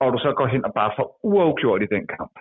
og 0.00 0.12
du 0.12 0.18
så 0.18 0.32
går 0.32 0.46
hen 0.46 0.64
og 0.64 0.72
bare 0.74 0.92
får 0.96 1.20
uafgjort 1.22 1.82
i 1.82 1.92
den 1.94 2.06
kamp, 2.06 2.34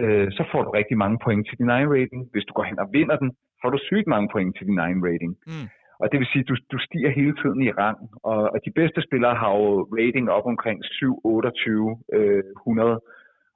øh, 0.00 0.28
så 0.36 0.42
får 0.52 0.62
du 0.64 0.70
rigtig 0.70 0.96
mange 1.02 1.18
point 1.24 1.42
til 1.48 1.58
din 1.58 1.70
egen 1.76 1.90
rating. 1.96 2.22
Hvis 2.32 2.46
du 2.48 2.52
går 2.54 2.64
hen 2.70 2.78
og 2.78 2.88
vinder 2.96 3.16
den, 3.22 3.30
får 3.62 3.70
du 3.70 3.78
sygt 3.90 4.06
mange 4.14 4.28
point 4.32 4.52
til 4.56 4.66
din 4.66 4.78
egen 4.78 5.00
rating. 5.08 5.32
Mm. 5.46 5.68
Og 6.02 6.06
det 6.10 6.18
vil 6.20 6.28
sige, 6.32 6.44
at 6.44 6.48
du, 6.50 6.56
du 6.72 6.78
stiger 6.86 7.10
hele 7.18 7.34
tiden 7.42 7.60
i 7.62 7.70
rang, 7.80 7.98
og, 8.30 8.40
og 8.52 8.58
de 8.66 8.72
bedste 8.80 9.00
spillere 9.08 9.34
har 9.42 9.50
jo 9.58 9.66
rating 10.00 10.26
op 10.36 10.46
omkring 10.52 10.78
7, 10.84 11.20
28, 11.24 11.98
øh, 12.16 12.42
100, 12.66 13.00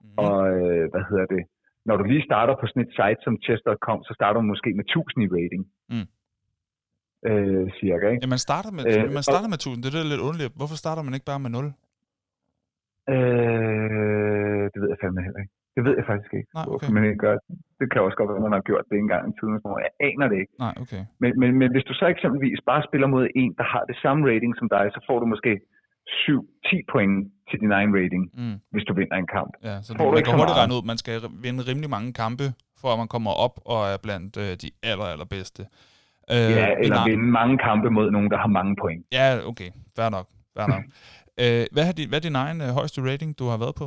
mm. 0.01 0.09
og 0.25 0.39
øh, 0.59 0.85
hvad 0.93 1.05
hedder 1.11 1.27
det, 1.35 1.43
når 1.89 1.97
du 1.97 2.05
lige 2.05 2.25
starter 2.31 2.55
på 2.61 2.67
sådan 2.67 2.85
et 2.87 2.93
site 2.99 3.21
som 3.25 3.35
chess.com, 3.45 3.99
så 4.09 4.13
starter 4.19 4.41
du 4.41 4.47
måske 4.53 4.71
med 4.81 4.85
1000 4.85 5.25
i 5.27 5.29
rating. 5.39 5.63
Mm. 5.93 6.09
Øh, 7.29 7.67
cirka, 7.81 8.07
ikke? 8.13 8.23
Ja, 8.25 8.29
man 8.37 8.43
starter 8.49 8.71
med, 8.77 8.83
øh, 8.91 9.13
man 9.19 9.25
starter 9.31 9.49
og, 9.49 9.55
med 9.55 9.61
1000, 9.61 9.83
det 9.83 9.89
er 9.89 10.13
lidt 10.13 10.25
underligt. 10.29 10.53
Hvorfor 10.61 10.77
starter 10.83 11.03
man 11.07 11.15
ikke 11.17 11.29
bare 11.33 11.43
med 11.45 11.51
0? 11.51 11.65
Øh, 13.15 14.65
det 14.73 14.79
ved 14.83 14.89
jeg 14.93 14.99
fandme 15.03 15.23
heller 15.27 15.41
ikke. 15.45 15.55
Det 15.77 15.83
ved 15.87 15.95
jeg 15.99 16.07
faktisk 16.13 16.33
ikke, 16.39 16.51
Nej, 16.59 16.67
okay. 16.75 16.91
man 16.97 17.03
ikke 17.09 17.23
gør. 17.27 17.35
Det 17.81 17.87
kan 17.91 17.99
også 18.07 18.17
godt 18.19 18.29
være, 18.31 18.41
at 18.43 18.47
man 18.49 18.57
har 18.59 18.65
gjort 18.71 18.85
det 18.91 18.97
en 19.03 19.11
gang 19.15 19.23
i 19.31 19.35
tiden. 19.39 19.55
Jeg 19.87 19.93
aner 20.09 20.27
det 20.33 20.39
ikke. 20.43 20.55
Nej, 20.67 20.75
okay. 20.83 21.03
Men, 21.23 21.31
men, 21.41 21.51
men 21.61 21.69
hvis 21.75 21.85
du 21.89 21.93
så 22.01 22.07
eksempelvis 22.15 22.61
bare 22.71 22.83
spiller 22.89 23.09
mod 23.15 23.25
en, 23.43 23.51
der 23.61 23.67
har 23.75 23.83
det 23.91 23.97
samme 24.05 24.21
rating 24.31 24.53
som 24.61 24.67
dig, 24.77 24.85
så 24.95 25.01
får 25.09 25.17
du 25.23 25.27
måske 25.35 25.53
7-10 26.09 26.93
point 26.93 27.15
til 27.49 27.57
din 27.63 27.73
egen 27.79 27.91
rating, 27.99 28.25
mm. 28.41 28.57
hvis 28.73 28.85
du 28.89 28.93
vinder 29.01 29.17
en 29.25 29.31
kamp. 29.37 29.51
Ja, 29.69 29.77
så 29.83 29.91
du, 29.93 30.05
man 30.19 30.25
kan 30.29 30.35
hurtigt 30.41 30.59
regne 30.61 30.75
ud, 30.77 30.83
man 30.93 30.99
skal 31.03 31.17
vinde 31.45 31.61
rimelig 31.71 31.91
mange 31.97 32.11
kampe, 32.23 32.47
for 32.81 32.89
at 32.95 32.99
man 33.03 33.09
kommer 33.15 33.33
op 33.47 33.55
og 33.73 33.81
er 33.93 33.99
blandt 34.07 34.33
øh, 34.43 34.53
de 34.63 34.69
aller, 34.91 35.07
allerbedste. 35.15 35.63
Øh, 36.35 36.51
ja, 36.61 36.69
eller 36.85 37.05
vinde 37.11 37.29
mange 37.41 37.57
kampe 37.69 37.89
mod 37.91 38.07
nogen, 38.17 38.31
der 38.33 38.39
har 38.45 38.51
mange 38.59 38.77
point. 38.83 39.03
Ja, 39.19 39.27
okay. 39.51 39.71
Fair 39.97 40.11
nok. 40.17 40.27
Fair 40.57 40.67
nok. 40.75 40.83
øh, 41.43 41.65
hvad, 41.75 41.85
er 41.89 41.95
din, 41.99 42.09
hvad 42.09 42.19
er 42.21 42.27
din 42.29 42.37
egen 42.45 42.59
øh, 42.67 42.69
højeste 42.79 42.99
rating, 43.09 43.39
du 43.41 43.45
har 43.53 43.59
været 43.65 43.75
på? 43.83 43.87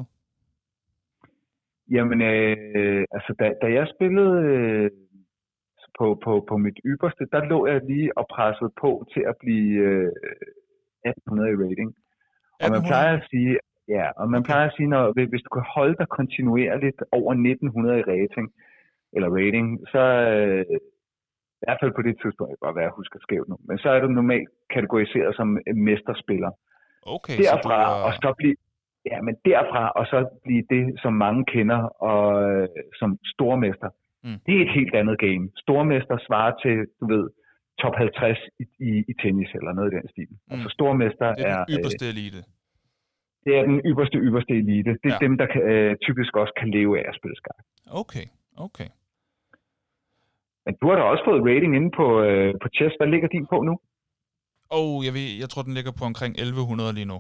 Jamen, 1.92 2.22
øh, 2.22 3.06
altså 3.12 3.32
da, 3.40 3.46
da 3.62 3.68
jeg 3.78 3.88
spillede 3.96 4.36
øh, 4.54 4.90
på, 5.98 6.08
på, 6.24 6.46
på 6.50 6.58
mit 6.58 6.80
ypperste, 6.86 7.24
der 7.34 7.50
lå 7.52 7.68
jeg 7.68 7.82
lige 7.92 8.18
og 8.18 8.26
pressede 8.36 8.72
på 8.82 8.92
til 9.14 9.24
at 9.32 9.36
blive 9.44 9.72
øh, 9.90 10.12
1800 11.06 11.52
i 11.54 11.60
rating. 11.66 11.90
Og 12.64 12.68
man 12.76 12.84
plejer 12.90 13.12
at 13.18 13.26
sige, 13.32 13.54
ja, 13.96 14.06
og 14.22 14.26
man 14.36 14.44
plejer 14.44 14.68
at 14.68 14.76
sige, 14.78 14.90
når, 14.94 15.04
hvis 15.32 15.46
du 15.46 15.50
kan 15.58 15.66
holde 15.76 15.96
dig 16.00 16.08
kontinuerligt 16.18 17.00
over 17.12 17.32
1900 17.32 18.00
i 18.00 18.08
rating, 18.14 18.48
eller 19.16 19.30
rating, 19.40 19.68
så 19.94 20.04
øh, 20.36 20.66
i 21.62 21.64
hvert 21.66 21.80
fald 21.82 21.94
på 21.96 22.04
det 22.08 22.16
tidspunkt, 22.22 22.56
jeg 22.62 22.70
at 22.78 22.84
jeg 22.88 23.00
husker 23.00 23.20
skævt 23.22 23.50
nu, 23.50 23.58
men 23.68 23.78
så 23.78 23.90
er 23.90 24.00
du 24.00 24.08
normalt 24.08 24.50
kategoriseret 24.76 25.36
som 25.36 25.48
mesterspiller. 25.88 26.52
Okay, 27.16 27.38
Derfra, 27.38 27.60
så 27.62 27.68
du 27.68 28.00
er... 28.00 28.06
og 28.08 28.12
så 28.14 28.34
blive, 28.40 28.56
Ja, 29.12 29.18
men 29.28 29.36
derfra 29.50 29.84
og 30.00 30.06
så 30.12 30.18
blive 30.46 30.64
det, 30.74 30.84
som 31.04 31.14
mange 31.26 31.42
kender 31.54 31.82
og 32.10 32.24
øh, 32.50 32.68
som 33.00 33.10
stormester, 33.34 33.90
mm. 34.24 34.40
det 34.46 34.54
er 34.58 34.62
et 34.68 34.74
helt 34.80 34.96
andet 35.02 35.18
game. 35.26 35.44
Stormester 35.64 36.18
svarer 36.28 36.54
til, 36.64 36.76
du 37.00 37.06
ved, 37.14 37.26
top 37.82 37.96
50 37.96 38.40
i, 38.64 38.66
i, 38.90 38.92
i 39.12 39.14
tennis 39.22 39.52
eller 39.60 39.72
noget 39.78 39.90
i 39.92 39.96
den 39.98 40.08
stil. 40.14 40.32
Mm. 40.32 40.54
Altså 40.54 40.68
stormester 40.78 41.28
er... 41.28 41.36
Det 41.36 41.46
er 41.52 41.66
den 41.66 41.76
ypperste 41.76 42.06
øh, 42.06 42.14
elite. 42.14 42.42
Det 43.46 43.54
er 43.60 43.64
den 43.72 43.80
ypperste, 43.90 44.18
ypperste 44.28 44.54
elite. 44.62 44.92
Det 45.04 45.10
er 45.14 45.18
ja. 45.22 45.26
dem, 45.26 45.34
der 45.42 45.48
kan, 45.54 45.62
øh, 45.72 45.92
typisk 46.08 46.32
også 46.42 46.54
kan 46.60 46.70
leve 46.78 46.92
af 47.00 47.06
at 47.12 47.16
spille 47.20 47.38
skak. 47.42 47.62
Okay, 48.02 48.26
okay. 48.68 48.90
Men 50.66 50.74
du 50.82 50.86
har 50.90 50.96
da 50.96 51.04
også 51.14 51.24
fået 51.30 51.42
rating 51.50 51.72
inde 51.80 51.92
på, 52.00 52.08
øh, 52.28 52.54
på 52.62 52.68
chess. 52.76 52.94
Hvad 53.00 53.08
ligger 53.14 53.28
din 53.36 53.46
på 53.54 53.58
nu? 53.70 53.74
Åh, 54.78 54.80
oh, 54.80 55.06
jeg, 55.06 55.14
ved, 55.18 55.28
jeg 55.44 55.50
tror, 55.50 55.62
den 55.68 55.74
ligger 55.78 55.94
på 56.00 56.04
omkring 56.12 56.34
1100 56.34 56.94
lige 57.00 57.10
nu. 57.14 57.20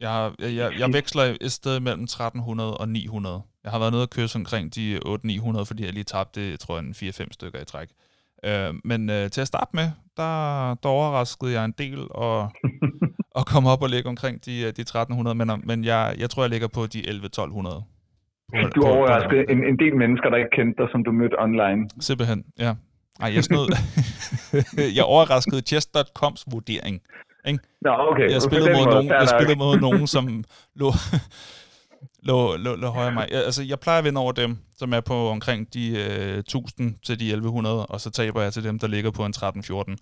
Jeg, 0.00 0.32
jeg, 0.38 0.54
jeg, 0.54 0.72
jeg 0.78 0.92
veksler 0.92 1.22
et 1.40 1.52
sted 1.52 1.80
mellem 1.80 2.02
1300 2.02 2.76
og 2.76 2.88
900. 2.88 3.42
Jeg 3.64 3.72
har 3.72 3.78
været 3.78 3.92
nede 3.92 4.02
og 4.02 4.10
køre 4.10 4.28
omkring 4.34 4.74
de 4.74 4.96
800-900, 4.96 5.64
fordi 5.68 5.84
jeg 5.84 5.92
lige 5.92 6.04
tabte, 6.04 6.50
jeg 6.50 6.58
tror, 6.58 6.78
en 6.78 6.90
4-5 6.90 7.26
stykker 7.30 7.60
i 7.60 7.64
træk. 7.64 7.88
Øh, 8.44 8.74
men 8.84 9.10
øh, 9.10 9.30
til 9.30 9.40
at 9.40 9.46
starte 9.46 9.70
med, 9.74 9.88
der, 10.16 10.34
der 10.82 10.88
overraskede 10.88 11.52
jeg 11.52 11.64
en 11.64 11.74
del 11.78 11.98
og, 12.10 12.38
og 13.38 13.46
kom 13.46 13.66
op 13.66 13.82
og 13.82 13.88
ligge 13.88 14.08
omkring 14.08 14.44
de, 14.46 14.62
de 14.62 14.82
1300, 14.82 15.34
men, 15.34 15.48
men 15.64 15.84
jeg, 15.84 16.14
jeg 16.18 16.30
tror, 16.30 16.42
jeg 16.42 16.50
ligger 16.50 16.68
på 16.68 16.86
de 16.86 16.98
11-1200. 16.98 17.82
Du 18.74 18.82
overraskede 18.82 19.44
en, 19.52 19.64
en 19.64 19.78
del 19.78 19.96
mennesker, 19.96 20.30
der 20.30 20.36
ikke 20.36 20.56
kendte 20.56 20.82
dig, 20.82 20.88
som 20.92 21.04
du 21.04 21.12
mødte 21.12 21.36
online. 21.38 21.88
Simpelthen, 22.00 22.44
ja. 22.58 22.74
Ej, 23.20 23.34
jeg 23.34 23.44
snød. 23.44 23.66
jeg 24.98 25.04
overraskede 25.04 25.60
Chess.coms 25.60 26.44
vurdering. 26.52 27.00
Ikke? 27.46 27.58
Nå, 27.80 27.90
okay. 28.10 28.30
Jeg 28.30 28.42
spillede, 28.42 28.72
mod 28.78 28.86
nogen, 28.94 29.08
jeg 29.08 29.28
spillede 29.28 29.58
mod 29.58 29.80
nogen, 29.86 30.06
som 30.06 30.44
lå, 30.80 30.88
lå, 32.28 32.56
lå, 32.64 32.70
lå 32.82 32.88
højere 32.88 33.12
mig. 33.12 33.26
Jeg, 33.30 33.44
altså, 33.44 33.62
jeg 33.68 33.78
plejer 33.80 33.98
at 33.98 34.04
vinde 34.04 34.20
over 34.20 34.32
dem, 34.32 34.50
som 34.76 34.92
er 34.92 35.00
på 35.00 35.16
omkring 35.28 35.74
de 35.74 35.84
øh, 36.04 36.38
1000 36.38 36.94
til 37.06 37.20
de 37.20 37.26
1100, 37.26 37.86
og 37.86 38.00
så 38.00 38.10
taber 38.10 38.42
jeg 38.42 38.52
til 38.52 38.64
dem, 38.64 38.78
der 38.78 38.88
ligger 38.88 39.10
på 39.10 39.22
en 39.28 39.34
13-14. 39.36 39.96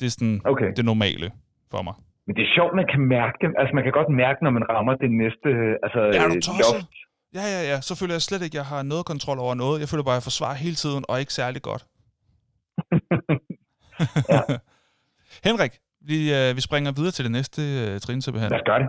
Det 0.00 0.06
er 0.06 0.10
sådan 0.10 0.40
okay. 0.44 0.70
det 0.76 0.84
normale 0.84 1.30
for 1.70 1.82
mig. 1.82 1.94
Men 2.26 2.32
det 2.36 2.42
er 2.42 2.52
sjovt, 2.56 2.72
man 2.80 2.86
kan 2.92 3.00
mærke 3.16 3.36
det. 3.40 3.48
Altså, 3.60 3.72
man 3.74 3.84
kan 3.84 3.92
godt 3.92 4.10
mærke, 4.22 4.38
når 4.44 4.52
man 4.58 4.64
rammer 4.74 4.94
det 5.04 5.10
næste 5.22 5.48
altså, 5.84 6.00
er 6.20 6.28
du 6.28 6.34
loft. 6.62 6.94
Ja, 7.38 7.44
ja, 7.54 7.62
ja. 7.70 7.80
Så 7.80 7.92
føler 8.00 8.14
jeg 8.14 8.22
slet 8.22 8.42
ikke, 8.42 8.54
at 8.54 8.60
jeg 8.62 8.68
har 8.74 8.82
noget 8.82 9.06
kontrol 9.06 9.38
over 9.38 9.54
noget. 9.54 9.80
Jeg 9.80 9.88
føler 9.88 10.04
bare, 10.04 10.16
at 10.16 10.20
jeg 10.20 10.28
forsvarer 10.30 10.54
hele 10.54 10.74
tiden, 10.74 11.04
og 11.08 11.20
ikke 11.20 11.32
særlig 11.32 11.62
godt. 11.62 11.82
ja. 14.32 14.40
Henrik, 15.48 15.72
Vi, 16.06 16.34
øh, 16.34 16.56
vi 16.56 16.60
springer 16.60 16.92
videre 16.92 17.10
til 17.12 17.24
det 17.24 17.32
næste 17.32 17.62
øh, 17.62 18.00
trin, 18.00 18.22
simpelthen. 18.22 18.50
Lad 18.50 18.60
os 18.60 18.64
gøre 18.66 18.78
det. 18.78 18.88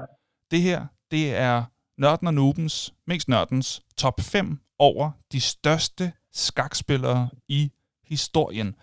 Det 0.52 0.62
her, 0.62 0.86
det 1.12 1.36
er 1.36 1.64
Nørden 1.98 2.28
og 2.28 2.34
Nubens, 2.34 2.94
mest 3.08 3.28
Nørdens, 3.30 3.82
top 3.98 4.22
5 4.22 4.58
over 4.80 5.12
de 5.32 5.42
største 5.42 6.12
skakspillere 6.34 7.30
i 7.48 7.72
historien. 8.06 8.76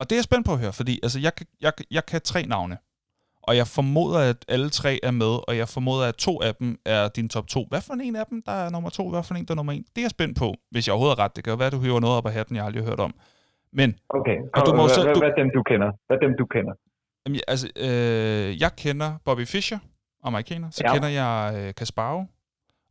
Og 0.00 0.10
det 0.10 0.12
er 0.12 0.18
jeg 0.18 0.24
spændt 0.24 0.46
på 0.46 0.52
at 0.52 0.58
høre, 0.58 0.72
fordi 0.72 1.00
altså, 1.02 1.18
jeg, 1.20 1.34
kan- 1.34 1.46
jeg, 1.60 1.72
jeg 1.90 2.06
kan 2.06 2.20
tre 2.20 2.42
navne. 2.46 2.76
Og 3.42 3.56
jeg 3.56 3.66
formoder, 3.66 4.18
at 4.30 4.44
alle 4.48 4.70
tre 4.70 4.92
er 5.02 5.10
med, 5.10 5.34
og 5.48 5.56
jeg 5.56 5.68
formoder, 5.68 6.04
at 6.08 6.14
to 6.14 6.42
af 6.42 6.54
dem 6.54 6.78
er 6.96 7.08
din 7.08 7.28
top 7.28 7.46
to. 7.54 7.60
Hvad 7.70 7.80
for 7.86 7.94
en 7.94 8.16
af 8.16 8.26
dem, 8.30 8.42
der 8.46 8.52
er 8.52 8.70
nummer 8.70 8.90
to? 8.90 9.10
Hvad 9.10 9.22
for 9.22 9.34
en, 9.34 9.44
der 9.44 9.54
er 9.54 9.56
nummer 9.56 9.72
en? 9.72 9.82
Det 9.94 9.98
er 9.98 10.06
jeg 10.08 10.10
spændt 10.10 10.38
på, 10.38 10.54
hvis 10.70 10.86
jeg 10.86 10.92
overhovedet 10.92 11.18
har 11.18 11.24
ret. 11.24 11.36
Det 11.36 11.44
kan 11.44 11.50
jo 11.50 11.56
være, 11.56 11.66
at 11.66 11.72
du 11.72 11.80
hører 11.86 12.00
noget 12.00 12.16
op 12.18 12.26
af 12.26 12.32
hatten, 12.32 12.56
jeg 12.56 12.64
aldrig 12.64 12.82
har 12.82 12.90
hørt 12.90 13.00
om. 13.00 13.14
Men 13.72 13.88
Okay, 14.18 14.36
Og 14.56 14.60
du 14.66 14.70
må 14.78 14.82
hvad, 14.86 15.04
hvad, 15.04 15.14
du- 15.14 15.20
hvad 15.24 15.32
dem, 15.40 15.48
du 15.56 15.62
kender? 15.70 15.90
Hvad 16.08 16.18
dem, 16.24 16.32
du 16.40 16.46
kender? 16.54 16.74
Jamen, 17.28 17.34
jeg- 17.36 17.42
altså, 17.48 17.68
øh, 17.76 18.60
jeg 18.60 18.76
kender 18.76 19.14
Bobby 19.24 19.46
Fischer, 19.46 19.78
amerikaner. 20.24 20.70
Så 20.70 20.82
Ja. 20.86 20.92
kender 20.94 21.08
jeg 21.08 21.54
øh, 21.56 21.74
Kasparov. 21.74 22.26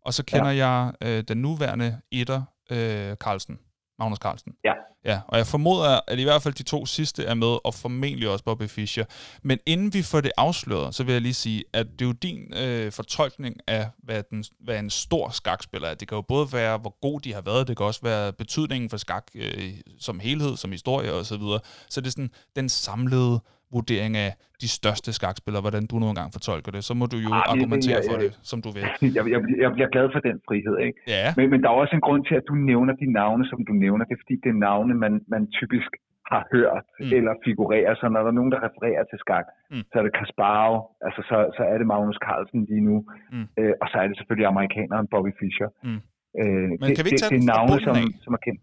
Og 0.06 0.14
så 0.14 0.24
kender 0.24 0.52
ja. 0.52 0.68
jeg 0.68 0.94
øh, 1.02 1.24
den 1.28 1.38
nuværende 1.38 1.98
etter, 2.12 2.42
øh, 2.72 3.16
Carlsen. 3.16 3.58
Magnus 4.00 4.18
Carlsen. 4.20 4.54
Ja. 4.66 4.74
Ja, 5.06 5.20
og 5.28 5.38
jeg 5.38 5.48
formoder, 5.48 6.00
at 6.08 6.20
i 6.20 6.24
hvert 6.24 6.42
fald 6.42 6.54
de 6.54 6.64
to 6.64 6.86
sidste 6.86 7.24
er 7.26 7.34
med, 7.34 7.58
og 7.66 7.74
formentlig 7.74 8.30
også 8.30 8.44
Bobby 8.46 8.68
Fischer. 8.70 9.06
Men 9.44 9.60
inden 9.66 9.94
vi 9.94 10.02
får 10.02 10.22
det 10.22 10.32
afsløret, 10.38 10.96
så 10.96 11.04
vil 11.04 11.12
jeg 11.14 11.22
lige 11.22 11.34
sige, 11.34 11.64
at 11.74 11.88
det 11.92 12.02
er 12.02 12.06
jo 12.06 12.12
din 12.12 12.54
øh, 12.58 12.92
fortolkning 12.92 13.56
af, 13.68 13.90
hvad, 14.04 14.24
den, 14.30 14.44
hvad 14.60 14.80
en 14.80 14.90
stor 14.90 15.30
skakspiller 15.30 15.88
er. 15.88 15.94
Det 15.96 16.08
kan 16.08 16.16
jo 16.16 16.22
både 16.22 16.54
være, 16.54 16.78
hvor 16.78 16.98
god 17.02 17.20
de 17.22 17.34
har 17.34 17.42
været, 17.42 17.68
det 17.68 17.78
kan 17.78 17.86
også 17.86 18.00
være 18.04 18.34
betydningen 18.34 18.90
for 18.90 18.98
skak 18.98 19.24
øh, 19.36 19.74
som 20.00 20.20
helhed, 20.20 20.58
som 20.58 20.72
historie 20.72 21.14
osv. 21.14 21.24
Så, 21.26 21.38
videre. 21.38 21.60
så 21.90 22.02
det 22.02 22.08
er 22.08 22.12
sådan 22.12 22.32
den 22.56 22.70
samlede 22.70 23.40
vurdering 23.76 24.14
af 24.26 24.32
de 24.64 24.68
største 24.80 25.10
skakspillere, 25.20 25.62
hvordan 25.66 25.84
du 25.92 25.96
nogle 26.04 26.16
gange 26.20 26.32
fortolker 26.38 26.70
det. 26.76 26.82
Så 26.90 26.94
må 27.00 27.06
du 27.14 27.18
jo 27.28 27.32
det- 27.38 27.50
argumentere 27.54 28.00
det- 28.02 28.08
for 28.10 28.18
jeg- 28.18 28.24
det, 28.36 28.40
som 28.52 28.58
du 28.66 28.70
vil. 28.78 28.84
Jeg, 29.18 29.24
jeg, 29.34 29.40
bliver- 29.46 29.62
jeg 29.66 29.72
bliver 29.76 29.90
glad 29.96 30.08
for 30.16 30.22
den 30.28 30.36
frihed, 30.48 30.76
ikke? 30.88 30.98
Ja, 31.16 31.28
Men, 31.38 31.46
men 31.52 31.58
der 31.64 31.68
er 31.72 31.78
også 31.84 31.96
en 32.00 32.04
grund 32.08 32.22
til, 32.30 32.36
at 32.42 32.46
du 32.52 32.56
nævner 32.72 32.94
de 33.02 33.08
navne, 33.20 33.44
som 33.52 33.60
du 33.70 33.74
nævner. 33.86 34.04
Det 34.08 34.14
er 34.18 34.22
fordi, 34.24 34.36
det 34.44 34.50
er 34.56 34.60
navne, 34.70 34.94
man, 35.04 35.14
man 35.34 35.42
typisk 35.60 35.92
har 36.34 36.44
hørt 36.56 36.84
Mm. 37.00 37.12
eller 37.18 37.34
figurerer. 37.48 37.92
Så 38.00 38.06
når 38.14 38.20
der 38.26 38.32
er 38.34 38.38
nogen, 38.40 38.52
der 38.56 38.60
refererer 38.68 39.04
til 39.12 39.18
skak, 39.24 39.46
Mm. 39.72 39.84
så 39.92 39.96
er 40.00 40.04
det 40.08 40.14
Kasparov, 40.20 40.76
altså 41.08 41.22
så, 41.30 41.38
så 41.58 41.62
er 41.72 41.76
det 41.82 41.88
Magnus 41.94 42.20
Carlsen 42.28 42.60
lige 42.72 42.84
nu. 42.90 42.96
Mm. 43.34 43.46
Øh, 43.60 43.74
og 43.82 43.86
så 43.92 43.96
er 44.04 44.08
det 44.10 44.16
selvfølgelig 44.20 44.48
amerikaneren 44.54 45.06
Bobby 45.14 45.32
Fischer. 45.42 45.70
Mm. 45.88 46.00
Øh, 46.42 46.68
Men 46.82 46.88
det, 46.88 46.96
kan 46.98 47.04
vi 47.06 47.10
ikke 47.12 47.22
det, 47.24 47.24
tage 47.24 47.34
det 47.34 47.42
den 47.42 47.50
er 47.50 47.56
navne, 47.58 47.78
som, 47.88 47.96
som 48.26 48.32
er 48.38 48.42
kendt. 48.48 48.60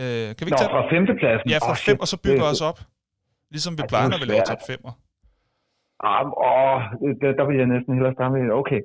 øh, 0.00 0.28
kan 0.36 0.42
vi 0.46 0.50
Nå, 0.50 0.54
ikke 0.54 0.62
tage 0.64 0.74
fra 0.76 0.82
femtepladsen. 0.94 1.46
Ja, 1.54 1.58
fra 1.68 1.76
fem, 1.88 1.96
og 2.04 2.08
så 2.12 2.16
bygger 2.26 2.46
Det- 2.48 2.54
os 2.56 2.62
op. 2.70 2.78
Ligesom 3.50 3.72
vi 3.78 3.82
det 3.82 3.88
plejer, 3.92 4.06
er 4.06 4.10
når 4.12 4.18
vi 4.22 4.24
laver 4.32 4.44
top 4.52 4.62
5'er. 4.70 4.92
Ah, 6.10 6.26
åh, 6.50 6.78
der, 7.22 7.30
der 7.38 7.44
vil 7.48 7.56
jeg 7.62 7.66
næsten 7.74 7.90
hellere 7.96 8.14
starte 8.18 8.32
med. 8.36 8.42
Okay. 8.62 8.80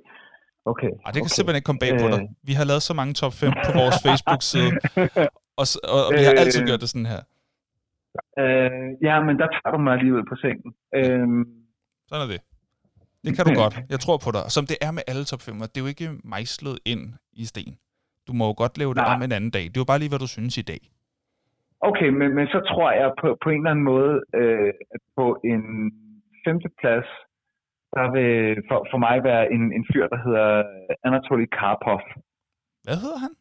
Okay. 0.72 0.92
Ej, 1.06 1.10
det 1.12 1.20
kan 1.22 1.28
okay. 1.28 1.36
simpelthen 1.38 1.60
ikke 1.60 1.70
komme 1.70 1.82
bag 1.86 1.94
på 2.04 2.08
dig. 2.14 2.22
Øh. 2.24 2.30
Vi 2.50 2.54
har 2.60 2.66
lavet 2.72 2.84
så 2.90 2.94
mange 3.00 3.14
top 3.22 3.34
5 3.34 3.52
på 3.68 3.72
vores 3.82 3.96
Facebook-side, 4.06 4.72
og, 5.62 5.66
og, 5.94 6.00
og 6.08 6.12
vi 6.20 6.24
har 6.28 6.34
Øh. 6.38 6.44
altid 6.44 6.62
gjort 6.70 6.82
det 6.84 6.90
sådan 6.94 7.10
her. 7.16 7.22
Øh, 8.42 8.72
ja, 9.08 9.16
men 9.28 9.34
der 9.42 9.48
tager 9.56 9.72
du 9.76 9.80
mig 9.86 9.94
alligevel 9.98 10.24
på 10.32 10.36
sengen. 10.44 10.70
Øhm, 11.00 11.44
Sådan 12.10 12.24
er 12.26 12.30
det. 12.34 12.42
Det 13.26 13.32
kan 13.36 13.46
du 13.46 13.54
godt. 13.64 13.76
Jeg 13.94 14.00
tror 14.00 14.18
på 14.26 14.32
dig. 14.38 14.44
Som 14.56 14.64
det 14.72 14.78
er 14.82 14.92
med 14.92 15.04
alle 15.08 15.24
top 15.32 15.42
5'er, 15.48 15.68
det 15.72 15.78
er 15.78 15.82
jo 15.86 15.92
ikke 15.96 16.10
mejslet 16.24 16.80
ind 16.86 17.14
i 17.34 17.46
sten. 17.46 17.74
Du 18.28 18.34
må 18.34 18.44
jo 18.48 18.54
godt 18.58 18.78
lave 18.78 18.94
det 18.94 19.04
Nej. 19.04 19.16
om 19.16 19.22
en 19.22 19.32
anden 19.32 19.52
dag. 19.52 19.64
Det 19.64 19.78
er 19.78 19.84
jo 19.86 19.90
bare 19.92 20.00
lige, 20.00 20.10
hvad 20.10 20.20
du 20.20 20.28
synes 20.28 20.58
i 20.58 20.62
dag. 20.62 20.82
Okay, 21.82 22.10
men, 22.10 22.36
men 22.36 22.48
så 22.48 22.60
tror 22.70 22.92
jeg 22.92 23.12
på, 23.22 23.38
på 23.44 23.50
en 23.50 23.58
eller 23.58 23.72
anden 23.72 23.86
måde, 23.94 24.16
øh, 24.36 24.74
at 24.94 25.02
på 25.18 25.26
en 25.44 25.64
femteplads, 26.46 27.10
der 27.96 28.12
vil 28.16 28.64
for, 28.70 28.88
for 28.92 28.98
mig 28.98 29.24
være 29.24 29.52
en, 29.56 29.64
en 29.78 29.86
fyr, 29.94 30.08
der 30.08 30.20
hedder 30.26 30.64
Anatoly 31.04 31.46
Karpov. 31.46 32.02
Hvad 32.84 32.98
hedder 33.04 33.20
han? 33.26 33.34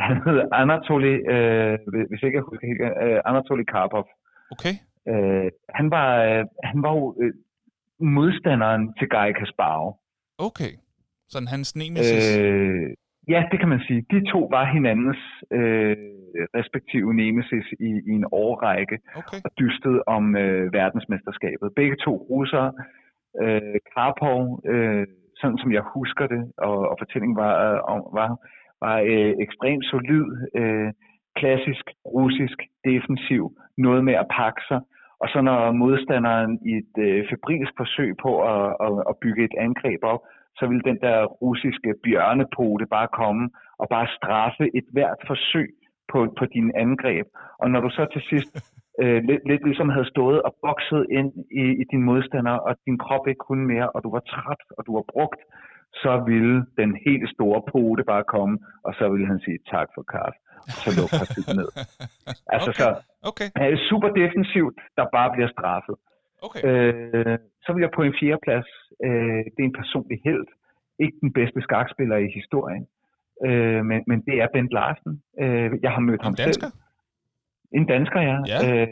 Han 0.00 0.16
hedder 0.26 0.44
Anatoly, 0.52 1.14
øh, 1.34 1.78
hvis 2.10 2.22
ikke 2.22 2.36
jeg 2.38 2.46
husker 2.48 2.66
helt, 2.66 2.80
øh, 3.04 3.20
Anatoly 3.24 3.64
Karpov. 3.72 4.06
Okay. 4.54 4.74
Øh, 5.10 5.50
han, 5.78 5.90
var, 5.90 6.08
øh, 6.24 6.44
han 6.64 6.82
var 6.82 6.92
jo 6.98 7.16
øh, 7.22 7.34
modstanderen 8.00 8.94
til 8.98 9.08
Guy 9.08 9.30
Kasparov. 9.38 10.00
Okay. 10.38 10.72
Sådan 11.28 11.48
hans 11.48 11.76
nemesis. 11.76 12.38
Øh, 12.38 12.90
ja, 13.28 13.40
det 13.50 13.58
kan 13.60 13.68
man 13.68 13.80
sige. 13.86 14.04
De 14.10 14.30
to 14.32 14.40
var 14.50 14.64
hinandens 14.64 15.22
øh, 15.58 15.96
respektive 16.58 17.14
nemesis 17.14 17.66
i, 17.88 17.90
i 18.10 18.12
en 18.20 18.26
årrække 18.32 18.98
Okay. 19.20 19.40
og 19.44 19.50
dystede 19.60 20.00
om 20.06 20.36
øh, 20.36 20.72
verdensmesterskabet. 20.72 21.74
Begge 21.76 21.96
to 22.04 22.12
russere. 22.30 22.72
Øh, 23.42 23.76
Karpov, 23.94 24.40
øh, 24.72 25.06
sådan 25.40 25.58
som 25.58 25.72
jeg 25.72 25.82
husker 25.96 26.26
det, 26.26 26.52
og, 26.58 26.78
og 26.90 26.96
fortællingen 26.98 27.36
var, 27.36 27.54
øh, 27.66 28.14
var, 28.18 28.28
var 28.84 28.96
øh, 29.12 29.34
ekstremt 29.44 29.84
solid, 29.84 30.26
øh, 30.60 30.90
klassisk, 31.40 31.84
russisk, 32.16 32.58
defensiv, 32.84 33.42
noget 33.78 34.04
med 34.04 34.14
at 34.14 34.30
pakke 34.38 34.62
sig. 34.68 34.80
Og 35.22 35.28
så 35.32 35.40
når 35.40 35.72
modstanderen 35.72 36.52
i 36.70 36.72
et 36.82 36.94
øh, 37.06 37.28
febrilsk 37.30 37.72
forsøg 37.76 38.10
på 38.24 38.30
at, 38.52 38.76
at, 38.86 38.94
at 39.10 39.14
bygge 39.22 39.44
et 39.44 39.56
angreb 39.66 40.00
op, 40.02 40.20
så 40.58 40.66
ville 40.66 40.84
den 40.90 40.98
der 41.06 41.18
russiske 41.24 41.90
bjørnepote 42.04 42.86
bare 42.86 43.08
komme 43.20 43.44
og 43.78 43.86
bare 43.94 44.08
straffe 44.16 44.64
et 44.78 44.88
hvert 44.92 45.20
forsøg 45.26 45.68
på, 46.12 46.18
på 46.38 46.44
dine 46.54 46.72
angreb. 46.84 47.26
Og 47.60 47.70
når 47.70 47.80
du 47.80 47.90
så 47.90 48.06
til 48.12 48.22
sidst 48.30 48.52
øh, 49.02 49.20
lidt, 49.28 49.42
lidt 49.50 49.62
ligesom 49.64 49.88
havde 49.88 50.08
stået 50.14 50.42
og 50.42 50.52
bokset 50.66 51.06
ind 51.18 51.30
i, 51.62 51.64
i 51.82 51.84
din 51.92 52.02
modstander, 52.02 52.56
og 52.66 52.72
din 52.86 52.98
krop 52.98 53.24
ikke 53.28 53.44
kunne 53.48 53.66
mere, 53.72 53.88
og 53.90 54.02
du 54.04 54.10
var 54.16 54.22
træt, 54.32 54.62
og 54.78 54.86
du 54.86 54.92
var 54.98 55.04
brugt, 55.14 55.40
så 56.02 56.12
ville 56.30 56.56
den 56.80 56.90
helt 57.06 57.30
store 57.34 57.60
pote 57.72 58.04
bare 58.04 58.24
komme, 58.34 58.58
og 58.84 58.92
så 58.98 59.08
ville 59.08 59.26
han 59.26 59.40
sige 59.44 59.58
tak 59.74 59.88
for 59.94 60.02
kaffe, 60.14 60.38
og 60.70 60.76
så 60.82 60.88
lukke 60.98 61.14
partiet 61.22 61.56
ned. 61.60 61.70
Altså 62.54 62.70
okay. 62.70 62.82
så 62.82 62.88
Okay. 63.30 63.48
er 63.56 63.76
super 63.90 64.10
defensivt, 64.22 64.76
der 64.96 65.04
bare 65.16 65.30
bliver 65.34 65.50
straffet. 65.56 65.96
Okay. 66.46 66.60
Øh, 66.68 67.38
så 67.64 67.68
vil 67.72 67.80
jeg 67.86 67.90
på 67.96 68.02
en 68.02 68.14
fjerdeplads, 68.20 68.68
øh, 69.06 69.44
det 69.54 69.60
er 69.62 69.68
en 69.72 69.78
personlig 69.82 70.18
held, 70.24 70.46
ikke 71.04 71.16
den 71.24 71.32
bedste 71.38 71.60
skakspiller 71.66 72.16
i 72.16 72.28
historien, 72.38 72.84
øh, 73.46 73.80
men, 73.90 74.00
men 74.10 74.18
det 74.26 74.34
er 74.42 74.48
Bent 74.54 74.72
Larsen. 74.78 75.12
Øh, 75.42 75.70
jeg 75.84 75.90
har 75.96 76.00
mødt 76.08 76.20
En 76.20 76.24
ham 76.24 76.34
dansker? 76.34 76.68
selv. 76.70 76.78
En 77.78 77.86
dansker, 77.86 78.20
ja. 78.30 78.36
Ja. 78.52 78.60
Øh, 78.68 78.88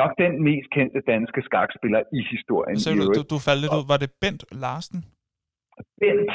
nok 0.00 0.10
den 0.18 0.32
mest 0.48 0.68
kendte 0.76 1.00
danske 1.12 1.40
skakspiller 1.48 2.02
i 2.18 2.20
historien. 2.34 2.78
Så 2.84 2.90
du, 2.90 3.04
du, 3.16 3.22
du 3.34 3.38
faldt 3.46 3.60
lidt 3.62 3.72
ud. 3.78 3.84
Var 3.92 3.98
det 4.04 4.10
Bent 4.20 4.42
Larsen? 4.64 4.98
Bent, 6.00 6.32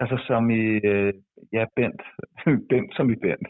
altså 0.00 0.16
som 0.28 0.50
i, 0.50 0.64
øh, 0.90 1.12
ja, 1.56 1.64
Bent, 1.76 2.02
Bent 2.70 2.90
som 2.96 3.06
i 3.14 3.16
Bent, 3.24 3.46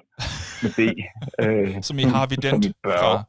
med 0.62 0.70
B. 0.78 0.80
Øh, 1.42 1.82
Som 1.88 1.96
I 2.02 2.04
Harvey 2.14 2.36
som 2.36 2.42
Dent 2.44 2.64
i 2.64 2.72
Børge. 2.82 2.98
fra... 2.98 3.24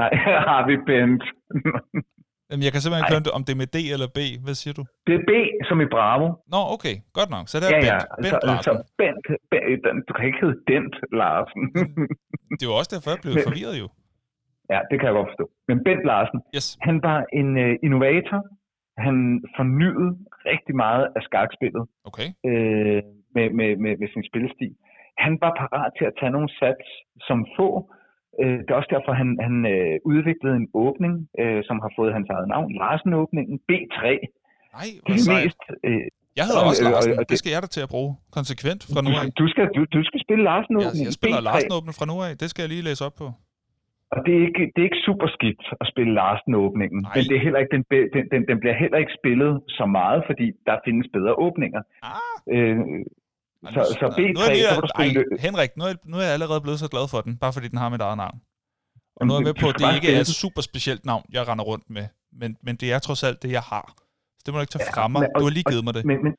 Nej, 0.00 0.10
har 0.50 0.62
vi 0.68 0.76
Bent. 0.90 1.24
Jamen, 2.48 2.62
jeg 2.66 2.72
kan 2.72 2.80
simpelthen 2.82 3.02
ikke 3.04 3.14
høre, 3.16 3.36
om 3.38 3.44
det 3.46 3.52
er 3.56 3.60
med 3.62 3.70
D 3.76 3.78
eller 3.94 4.08
B. 4.18 4.20
Hvad 4.46 4.56
siger 4.62 4.74
du? 4.78 4.82
det 5.06 5.14
er 5.18 5.24
B 5.30 5.32
som 5.68 5.76
i 5.86 5.88
Bravo. 5.96 6.26
Nå, 6.54 6.60
okay. 6.76 6.94
Godt 7.18 7.30
nok. 7.34 7.44
Så 7.50 7.54
det 7.60 7.66
er 7.68 7.72
Ja, 7.74 7.80
Bent. 7.84 7.92
ja. 7.94 8.00
Bent 8.24 8.34
Så, 8.34 8.38
Larsen. 8.48 8.64
så 8.68 8.72
Bent, 9.00 9.24
Bent, 9.52 10.02
du 10.08 10.12
kan 10.16 10.24
ikke 10.28 10.40
hedde 10.44 10.58
Dent 10.70 10.94
Larsen. 11.20 11.62
Det 12.58 12.62
er 12.66 12.70
jo 12.72 12.76
også 12.80 12.90
derfor, 12.94 13.08
jeg 13.14 13.20
blev 13.24 13.34
forvirret 13.48 13.76
jo. 13.82 13.86
ja, 14.72 14.78
det 14.88 14.94
kan 14.98 15.06
jeg 15.08 15.14
godt 15.18 15.28
forstå. 15.32 15.46
Men 15.68 15.76
Bent 15.86 16.04
Larsen, 16.10 16.38
Yes. 16.56 16.66
han 16.88 16.96
var 17.08 17.18
en 17.40 17.48
uh, 17.64 17.72
innovator. 17.86 18.40
Han 19.06 19.16
fornyede 19.58 20.08
rigtig 20.52 20.74
meget 20.84 21.04
af 21.16 21.22
skakspillet 21.28 21.84
Okay. 22.10 22.28
øh, 22.48 23.00
med, 23.36 23.46
med, 23.58 23.70
med, 23.84 23.92
med 24.00 24.08
sin 24.14 24.24
spillestil. 24.30 24.72
Han 25.24 25.32
var 25.44 25.52
parat 25.62 25.90
til 25.98 26.04
at 26.10 26.14
tage 26.20 26.32
nogle 26.36 26.50
sats 26.60 26.86
som 27.28 27.38
få. 27.58 27.68
Øh, 28.42 28.56
det 28.64 28.70
er 28.72 28.78
også 28.80 28.92
derfor, 28.96 29.12
han, 29.22 29.28
han 29.46 29.56
øh, 29.74 29.94
udviklede 30.10 30.56
en 30.62 30.68
åbning, 30.84 31.14
øh, 31.42 31.60
som 31.68 31.76
har 31.84 31.90
fået 31.98 32.12
hans 32.16 32.28
eget 32.34 32.48
navn. 32.54 32.68
Larsen-åbningen, 32.82 33.54
B3. 33.68 34.00
Nej, 34.76 34.88
Det 34.94 35.02
hvor 35.06 35.14
er 35.14 35.24
sejt. 35.30 35.44
mest... 35.46 35.62
Øh, 35.88 36.04
Jeg 36.38 36.44
hedder 36.48 36.62
og- 36.64 36.70
også 36.70 36.82
og- 36.86 36.90
Larsen. 36.94 37.12
og 37.18 37.22
Det 37.24 37.30
det- 37.30 37.38
skal 37.40 37.50
jeg 37.54 37.60
da 37.64 37.68
til 37.76 37.82
at 37.86 37.90
bruge 37.94 38.10
konsekvent 38.38 38.80
fra 38.94 39.00
nu 39.06 39.10
af. 39.20 39.24
du, 39.40 39.46
skal, 39.52 39.64
du, 39.76 39.80
du 39.96 40.00
skal 40.08 40.20
spille 40.26 40.42
Jeg, 40.44 40.48
Larsen-åbningen. 40.50 41.06
jeg 41.10 41.16
spiller 41.20 41.40
B3. 41.42 41.48
Larsen 41.48 41.70
åbne 41.78 41.92
fra 41.98 42.06
nu 42.10 42.16
af. 42.26 42.32
Det 42.42 42.48
skal 42.50 42.60
jeg 42.64 42.70
lige 42.74 42.86
læse 42.90 43.02
op 43.08 43.16
på. 43.22 43.28
Og 44.14 44.18
det 44.26 44.32
er 44.38 44.42
ikke, 44.48 44.62
det 44.72 44.78
er 44.82 44.88
ikke 44.90 45.02
super 45.08 45.28
skidt 45.36 45.62
at 45.82 45.86
spille 45.92 46.12
Larsen-åbningen. 46.20 46.98
Nej. 47.02 47.12
Men 47.16 47.22
det 47.30 47.34
er 47.38 47.42
heller 47.46 47.60
ikke, 47.62 47.72
den, 47.76 47.84
den, 48.14 48.24
den, 48.32 48.40
den 48.50 48.56
bliver 48.62 48.76
heller 48.82 48.98
ikke 49.02 49.14
spillet 49.20 49.52
så 49.78 49.84
meget, 49.98 50.20
fordi 50.28 50.46
der 50.68 50.76
findes 50.86 51.06
bedre 51.16 51.32
åbninger. 51.46 51.82
Ah, 52.12 52.36
Øh, 52.54 52.78
så, 53.74 53.80
så 54.00 54.06
B3, 54.16 54.20
nu 54.36 54.40
er 54.50 54.54
jeg 54.66 54.72
så 54.82 54.92
ej, 55.02 55.08
Henrik, 55.46 55.70
nu 55.78 55.82
er, 55.90 55.94
nu 56.10 56.14
er 56.22 56.24
jeg 56.28 56.34
allerede 56.38 56.60
blevet 56.66 56.78
så 56.84 56.88
glad 56.94 57.06
for 57.12 57.20
den, 57.26 57.32
bare 57.42 57.52
fordi 57.56 57.68
den 57.72 57.78
har 57.82 57.88
mit 57.94 58.04
eget 58.08 58.18
navn. 58.24 58.38
Og 59.18 59.22
nu 59.26 59.30
er 59.32 59.38
jeg 59.40 59.46
med 59.50 59.56
på, 59.62 59.66
at 59.72 59.76
det 59.80 59.88
ikke 59.98 60.08
er 60.14 60.20
et 60.26 60.32
super 60.44 60.62
specielt 60.70 61.02
navn, 61.10 61.24
jeg 61.36 61.42
render 61.50 61.64
rundt 61.72 61.86
med. 61.96 62.06
Men, 62.40 62.50
men 62.66 62.74
det 62.80 62.88
er 62.94 62.98
trods 63.06 63.22
alt 63.28 63.38
det, 63.44 63.50
jeg 63.58 63.64
har. 63.74 63.86
Så 64.36 64.42
det 64.44 64.50
må 64.50 64.56
du 64.58 64.64
ikke 64.66 64.74
tage 64.76 64.90
fra 64.94 65.04
mig. 65.12 65.20
men- 65.22 65.32
Du 65.38 65.44
har 65.46 65.54
lige 65.58 65.68
givet 65.72 65.84
mig 65.86 65.94
det. 65.96 66.02
Men, 66.10 66.18
men, 66.24 66.32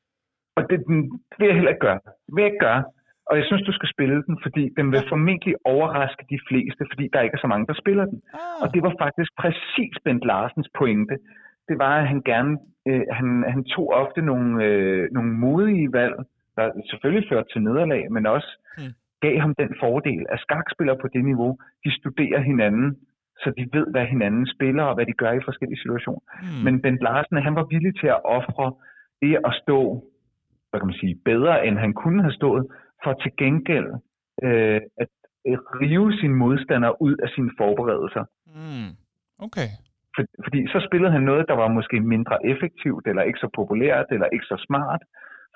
og 0.58 0.62
det, 0.70 0.76
det 1.30 1.36
vil 1.40 1.46
jeg 1.50 1.56
heller 1.58 1.72
ikke 1.74 1.84
gøre. 1.88 2.00
Det 2.24 2.30
vil 2.34 2.42
jeg 2.44 2.50
ikke 2.52 2.64
gøre. 2.68 2.82
Og 3.30 3.34
jeg 3.38 3.44
synes, 3.48 3.62
du 3.68 3.72
skal 3.78 3.88
spille 3.94 4.16
den, 4.28 4.36
fordi 4.44 4.62
den 4.78 4.86
vil 4.92 5.00
Ja. 5.04 5.10
formentlig 5.14 5.54
overraske 5.74 6.22
de 6.34 6.38
fleste, 6.48 6.82
fordi 6.90 7.04
der 7.12 7.20
ikke 7.24 7.36
er 7.38 7.44
så 7.44 7.50
mange, 7.52 7.66
der 7.70 7.76
spiller 7.82 8.04
den. 8.12 8.18
Ah, 8.34 8.62
Og 8.62 8.66
det 8.74 8.80
var 8.86 8.92
faktisk 9.04 9.30
præcis 9.42 9.94
Bent 10.04 10.24
Larsens 10.30 10.68
pointe. 10.78 11.14
Det 11.68 11.76
var, 11.84 11.92
at 12.02 12.06
han 12.12 12.20
gerne, 12.32 12.52
øh, 12.88 13.04
han, 13.18 13.28
han 13.54 13.62
tog 13.74 13.86
ofte 14.02 14.20
nogle, 14.30 14.50
øh, 14.68 15.02
nogle 15.16 15.32
modige 15.44 15.88
valg, 16.00 16.16
der 16.56 16.66
selvfølgelig 16.90 17.28
førte 17.30 17.48
til 17.52 17.62
nederlag, 17.62 18.12
men 18.12 18.26
også 18.26 18.50
Hmm. 18.78 18.92
gav 19.20 19.36
ham 19.44 19.54
den 19.54 19.72
fordel, 19.82 20.22
at 20.34 20.40
skakspillere 20.40 20.98
på 21.02 21.08
det 21.14 21.24
niveau, 21.24 21.58
de 21.84 21.90
studerer 22.00 22.40
hinanden, 22.40 22.96
så 23.42 23.48
de 23.58 23.64
ved, 23.76 23.86
hvad 23.90 24.06
hinanden 24.06 24.46
spiller 24.54 24.82
og 24.82 24.94
hvad 24.94 25.06
de 25.06 25.12
gør 25.12 25.32
i 25.32 25.46
forskellige 25.48 25.80
situationer. 25.82 26.20
hmm. 26.42 26.64
Men 26.64 26.82
Bent 26.82 27.00
Larsen, 27.06 27.36
han 27.36 27.54
var 27.54 27.64
villig 27.74 28.00
til 28.00 28.06
at 28.06 28.20
ofre 28.24 28.66
det 29.22 29.34
at 29.48 29.52
stå, 29.62 29.78
hvad 30.70 30.80
kan 30.80 30.86
man 30.86 31.00
sige, 31.02 31.20
bedre 31.24 31.66
end 31.66 31.76
han 31.78 31.92
kunne 31.92 32.22
have 32.22 32.32
stået, 32.40 32.66
for 33.04 33.12
til 33.12 33.32
gengæld 33.38 33.90
øh, 34.42 34.80
at 35.00 35.08
rive 35.80 36.12
sin 36.20 36.34
modstander 36.34 37.02
ud 37.02 37.16
af 37.24 37.28
sine 37.34 37.50
forberedelser. 37.58 38.24
Hmm. 38.46 38.90
Okay. 39.46 39.68
For, 40.14 40.22
fordi 40.44 40.66
så 40.66 40.78
spillede 40.88 41.12
han 41.12 41.22
noget, 41.22 41.48
der 41.48 41.54
var 41.54 41.68
måske 41.68 42.00
mindre 42.00 42.46
effektivt, 42.46 43.06
eller 43.06 43.22
ikke 43.22 43.38
så 43.38 43.48
populært, 43.54 44.06
eller 44.10 44.26
ikke 44.26 44.44
så 44.52 44.64
smart, 44.66 45.02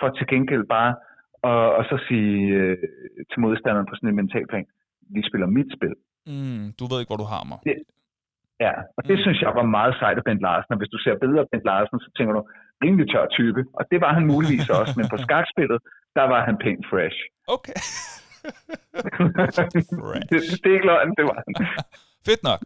for 0.01 0.09
til 0.19 0.27
gengæld 0.33 0.65
bare 0.77 0.93
og, 1.51 1.61
og 1.79 1.83
så 1.91 1.97
sige 2.09 2.35
øh, 2.61 2.77
til 3.31 3.39
modstanderen 3.45 3.87
på 3.91 3.95
sådan 3.97 4.09
en 4.13 4.17
mental 4.23 4.47
plan, 4.51 4.67
vi 5.15 5.21
spiller 5.29 5.47
mit 5.57 5.69
spil. 5.77 5.95
Mm, 6.33 6.65
du 6.79 6.85
ved 6.91 6.99
ikke, 7.01 7.11
hvor 7.13 7.23
du 7.25 7.29
har 7.35 7.43
mig. 7.51 7.59
Det- 7.69 7.83
Ja, 8.67 8.75
og 8.97 9.03
det 9.09 9.17
Mm. 9.17 9.23
synes 9.25 9.39
jeg 9.45 9.53
var 9.61 9.67
meget 9.79 9.95
sejt 10.01 10.17
af 10.21 10.25
Bent 10.25 10.41
Larsen, 10.47 10.73
og 10.75 10.79
hvis 10.81 10.93
du 10.95 10.99
ser 10.99 11.13
af 11.13 11.21
Bent 11.53 11.65
Larsen, 11.71 11.99
så 12.05 12.09
tænker 12.17 12.33
du, 12.37 12.43
rimelig 12.85 13.07
tør 13.13 13.27
type, 13.39 13.61
og 13.79 13.85
det 13.91 13.99
var 14.05 14.13
han 14.17 14.25
muligvis 14.35 14.69
også, 14.81 14.93
men 14.99 15.07
på 15.13 15.17
skakspillet, 15.27 15.79
der 16.19 16.25
var 16.33 16.41
han 16.49 16.57
pænt 16.65 16.85
fresh. 16.91 17.19
Okay. 17.57 17.79
det, 20.31 20.39
det 20.63 20.69
er 20.71 20.77
ikke 20.79 20.87
løgn, 20.93 21.11
det 21.19 21.25
var 21.31 21.37
han. 21.45 21.53
Fedt 22.29 22.43
nok. 22.51 22.61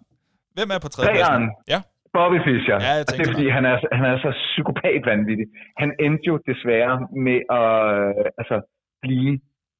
Hvem 0.57 0.69
er 0.75 0.79
på 0.85 0.89
tredje 0.95 1.11
Treeren. 1.11 1.45
Ja. 1.73 1.81
Bobby 2.17 2.39
Fischer. 2.49 2.77
Ja, 2.87 2.93
jeg 2.99 3.05
og 3.09 3.13
det 3.17 3.21
er 3.27 3.33
fordi, 3.35 3.47
han 3.59 3.65
er, 3.73 3.77
han 3.99 4.05
er 4.13 4.17
så 4.27 4.31
psykopat 4.51 5.01
vanvittig. 5.13 5.47
Han 5.83 5.91
endte 6.07 6.25
jo 6.33 6.37
desværre 6.51 6.97
med 7.27 7.39
at 7.61 7.71
øh, 7.99 8.25
altså, 8.41 8.57
blive 9.05 9.33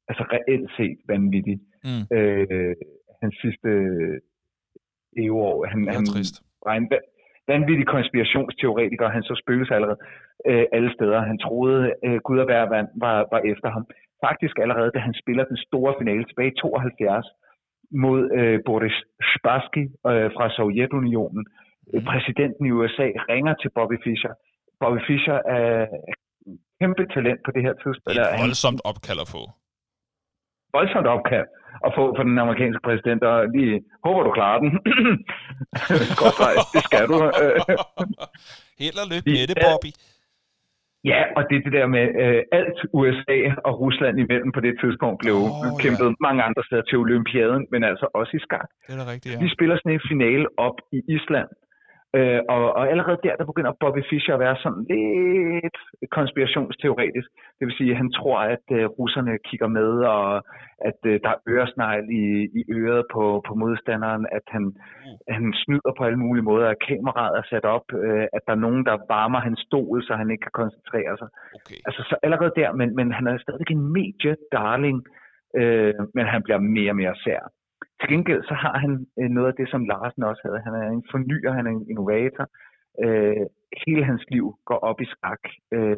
altså 0.09 0.25
reelt 0.37 0.71
set 0.79 0.99
vanvittig. 1.13 1.57
Mm. 1.89 2.03
Øh, 2.17 2.75
hans 3.23 3.35
sidste 3.45 3.71
leveår. 5.19 5.57
Han, 5.71 5.81
Det 5.81 5.89
er 5.89 5.95
han 5.99 6.07
trist. 6.15 6.37
var 6.67 6.75
en 6.83 6.89
va- 6.93 7.07
vanvittig 7.53 7.87
konspirationsteoretiker. 7.87 9.09
Han 9.17 9.23
så 9.23 9.35
spøgelser 9.43 9.75
allerede 9.75 9.99
øh, 10.51 10.65
alle 10.77 10.91
steder. 10.97 11.21
Han 11.31 11.39
troede, 11.47 11.93
øh, 12.07 12.19
Gud 12.27 12.39
og 12.39 12.45
hver 12.51 12.65
vand 12.75 12.89
var, 13.05 13.17
var 13.33 13.41
efter 13.53 13.69
ham. 13.77 13.85
Faktisk 14.27 14.57
allerede, 14.65 14.91
da 14.95 14.99
han 14.99 15.15
spiller 15.23 15.45
den 15.45 15.57
store 15.67 15.95
finale 16.01 16.25
tilbage 16.25 16.53
i 16.53 16.59
72 16.61 17.27
mod 18.05 18.21
øh, 18.39 18.61
Boris 18.67 18.97
Spassky 19.35 19.85
øh, 20.11 20.29
fra 20.37 20.47
Sovjetunionen. 20.57 21.45
Øh, 21.51 21.64
Præsidenten 22.11 22.63
i 22.67 22.71
USA 22.79 23.09
ringer 23.33 23.55
til 23.63 23.71
Bobby 23.77 23.97
Fischer. 24.05 24.33
Bobby 24.81 25.01
Fischer 25.09 25.39
er 25.57 25.87
kæmpe 26.81 27.05
talent 27.15 27.41
på 27.47 27.51
det 27.55 27.63
her 27.67 27.75
tidspunkt. 27.83 28.15
Det 28.17 28.19
er 28.25 28.31
et 28.35 28.41
voldsomt 28.45 28.81
opkald 28.91 29.21
at 29.25 29.29
få. 29.35 29.43
voldsomt 30.77 31.09
opkald 31.17 31.49
at 31.87 31.91
få 31.99 32.05
for 32.17 32.25
den 32.29 32.39
amerikanske 32.45 32.83
præsident, 32.87 33.21
og 33.31 33.37
lige 33.57 33.75
håber, 34.05 34.21
du 34.29 34.33
klarer 34.39 34.59
den. 34.65 34.71
Skråstreg, 36.15 36.55
det 36.75 36.83
skal 36.89 37.05
du. 37.11 37.17
Øh, 37.43 37.59
Held 38.81 38.99
og 39.03 39.07
lykke 39.13 39.27
Vi 39.29 39.35
med 39.39 39.47
det, 39.51 39.57
Bobby. 39.65 39.91
ja, 41.11 41.21
og 41.37 41.43
det 41.49 41.55
er 41.59 41.63
det 41.67 41.75
der 41.79 41.87
med 41.97 42.07
øh, 42.25 42.41
alt 42.59 42.79
USA 43.01 43.39
og 43.69 43.73
Rusland 43.83 44.15
imellem 44.25 44.51
på 44.57 44.61
det 44.67 44.75
tidspunkt 44.83 45.19
blev 45.25 45.37
oh, 45.47 45.51
ja. 45.65 45.71
kæmpet 45.83 46.09
mange 46.27 46.41
andre 46.49 46.63
steder 46.69 46.85
til 46.91 46.97
Olympiaden, 47.05 47.63
men 47.73 47.81
altså 47.91 48.07
også 48.21 48.33
i 48.39 48.41
skak. 48.47 48.69
Det 48.87 48.93
er 48.95 48.99
da 49.03 49.07
rigtigt, 49.15 49.31
ja. 49.35 49.39
De 49.45 49.49
spiller 49.57 49.77
sådan 49.77 49.95
en 49.99 50.05
finale 50.13 50.47
op 50.67 50.79
i 50.97 50.99
Island. 51.17 51.51
Øh, 52.19 52.41
og, 52.49 52.63
og 52.79 52.85
allerede 52.93 53.19
der, 53.25 53.37
der 53.37 53.47
begynder 53.51 53.79
Bobby 53.81 54.03
Fischer 54.11 54.35
at 54.35 54.41
være 54.41 54.57
sådan 54.63 54.85
lidt 54.91 55.79
konspirationsteoretisk. 56.19 57.29
Det 57.59 57.65
vil 57.67 57.79
sige, 57.79 57.91
at 57.91 57.97
han 58.03 58.13
tror, 58.19 58.39
at 58.55 58.67
øh, 58.79 58.85
russerne 58.99 59.39
kigger 59.49 59.69
med, 59.79 59.91
og 60.17 60.25
at 60.89 61.01
øh, 61.11 61.21
der 61.25 61.31
er 61.35 61.43
øresnegl 61.49 62.05
i, 62.23 62.25
i 62.61 62.63
øret 62.81 63.05
på, 63.15 63.25
på 63.49 63.53
modstanderen, 63.55 64.27
at 64.39 64.47
han, 64.55 64.65
Uh. 65.09 65.35
han 65.37 65.45
snyder 65.63 65.93
på 65.99 66.05
alle 66.05 66.19
mulige 66.25 66.49
måder, 66.51 66.69
at 66.69 66.83
kameraet 66.89 67.39
er 67.39 67.47
sat 67.51 67.65
op, 67.65 67.87
øh, 68.05 68.27
at 68.37 68.43
der 68.47 68.53
er 68.53 68.65
nogen, 68.67 68.85
der 68.89 69.05
varmer 69.15 69.41
hans 69.41 69.61
stol, 69.67 70.03
så 70.03 70.13
han 70.15 70.31
ikke 70.31 70.43
kan 70.47 70.59
koncentrere 70.63 71.13
sig. 71.21 71.29
Okay. 71.59 71.79
Altså 71.87 72.03
så 72.09 72.15
allerede 72.23 72.53
der, 72.57 72.73
men, 72.73 72.97
men 72.99 73.13
han 73.13 73.27
er 73.27 73.39
stadig 73.39 73.71
en 73.71 73.85
medie-darling, 73.97 74.99
øh, 75.61 75.95
men 76.15 76.27
han 76.27 76.43
bliver 76.43 76.59
mere 76.59 76.91
og 76.91 76.97
mere 76.97 77.17
sær. 77.25 77.43
Til 78.01 78.09
gengæld 78.09 78.43
så 78.45 78.55
har 78.55 78.79
han 78.79 79.07
øh, 79.21 79.29
noget 79.37 79.49
af 79.49 79.55
det, 79.55 79.71
som 79.71 79.85
Larsen 79.85 80.23
også 80.23 80.43
havde. 80.45 80.61
Han 80.67 80.75
er 80.75 80.89
en 80.91 81.05
fornyer, 81.11 81.53
han 81.53 81.67
er 81.67 81.71
en 81.71 81.87
innovator. 81.91 82.47
Øh, 83.05 83.47
hele 83.87 84.05
hans 84.05 84.25
liv 84.31 84.47
går 84.65 84.79
op 84.91 85.01
i 85.01 85.05
skak. 85.05 85.43
Øh, 85.75 85.97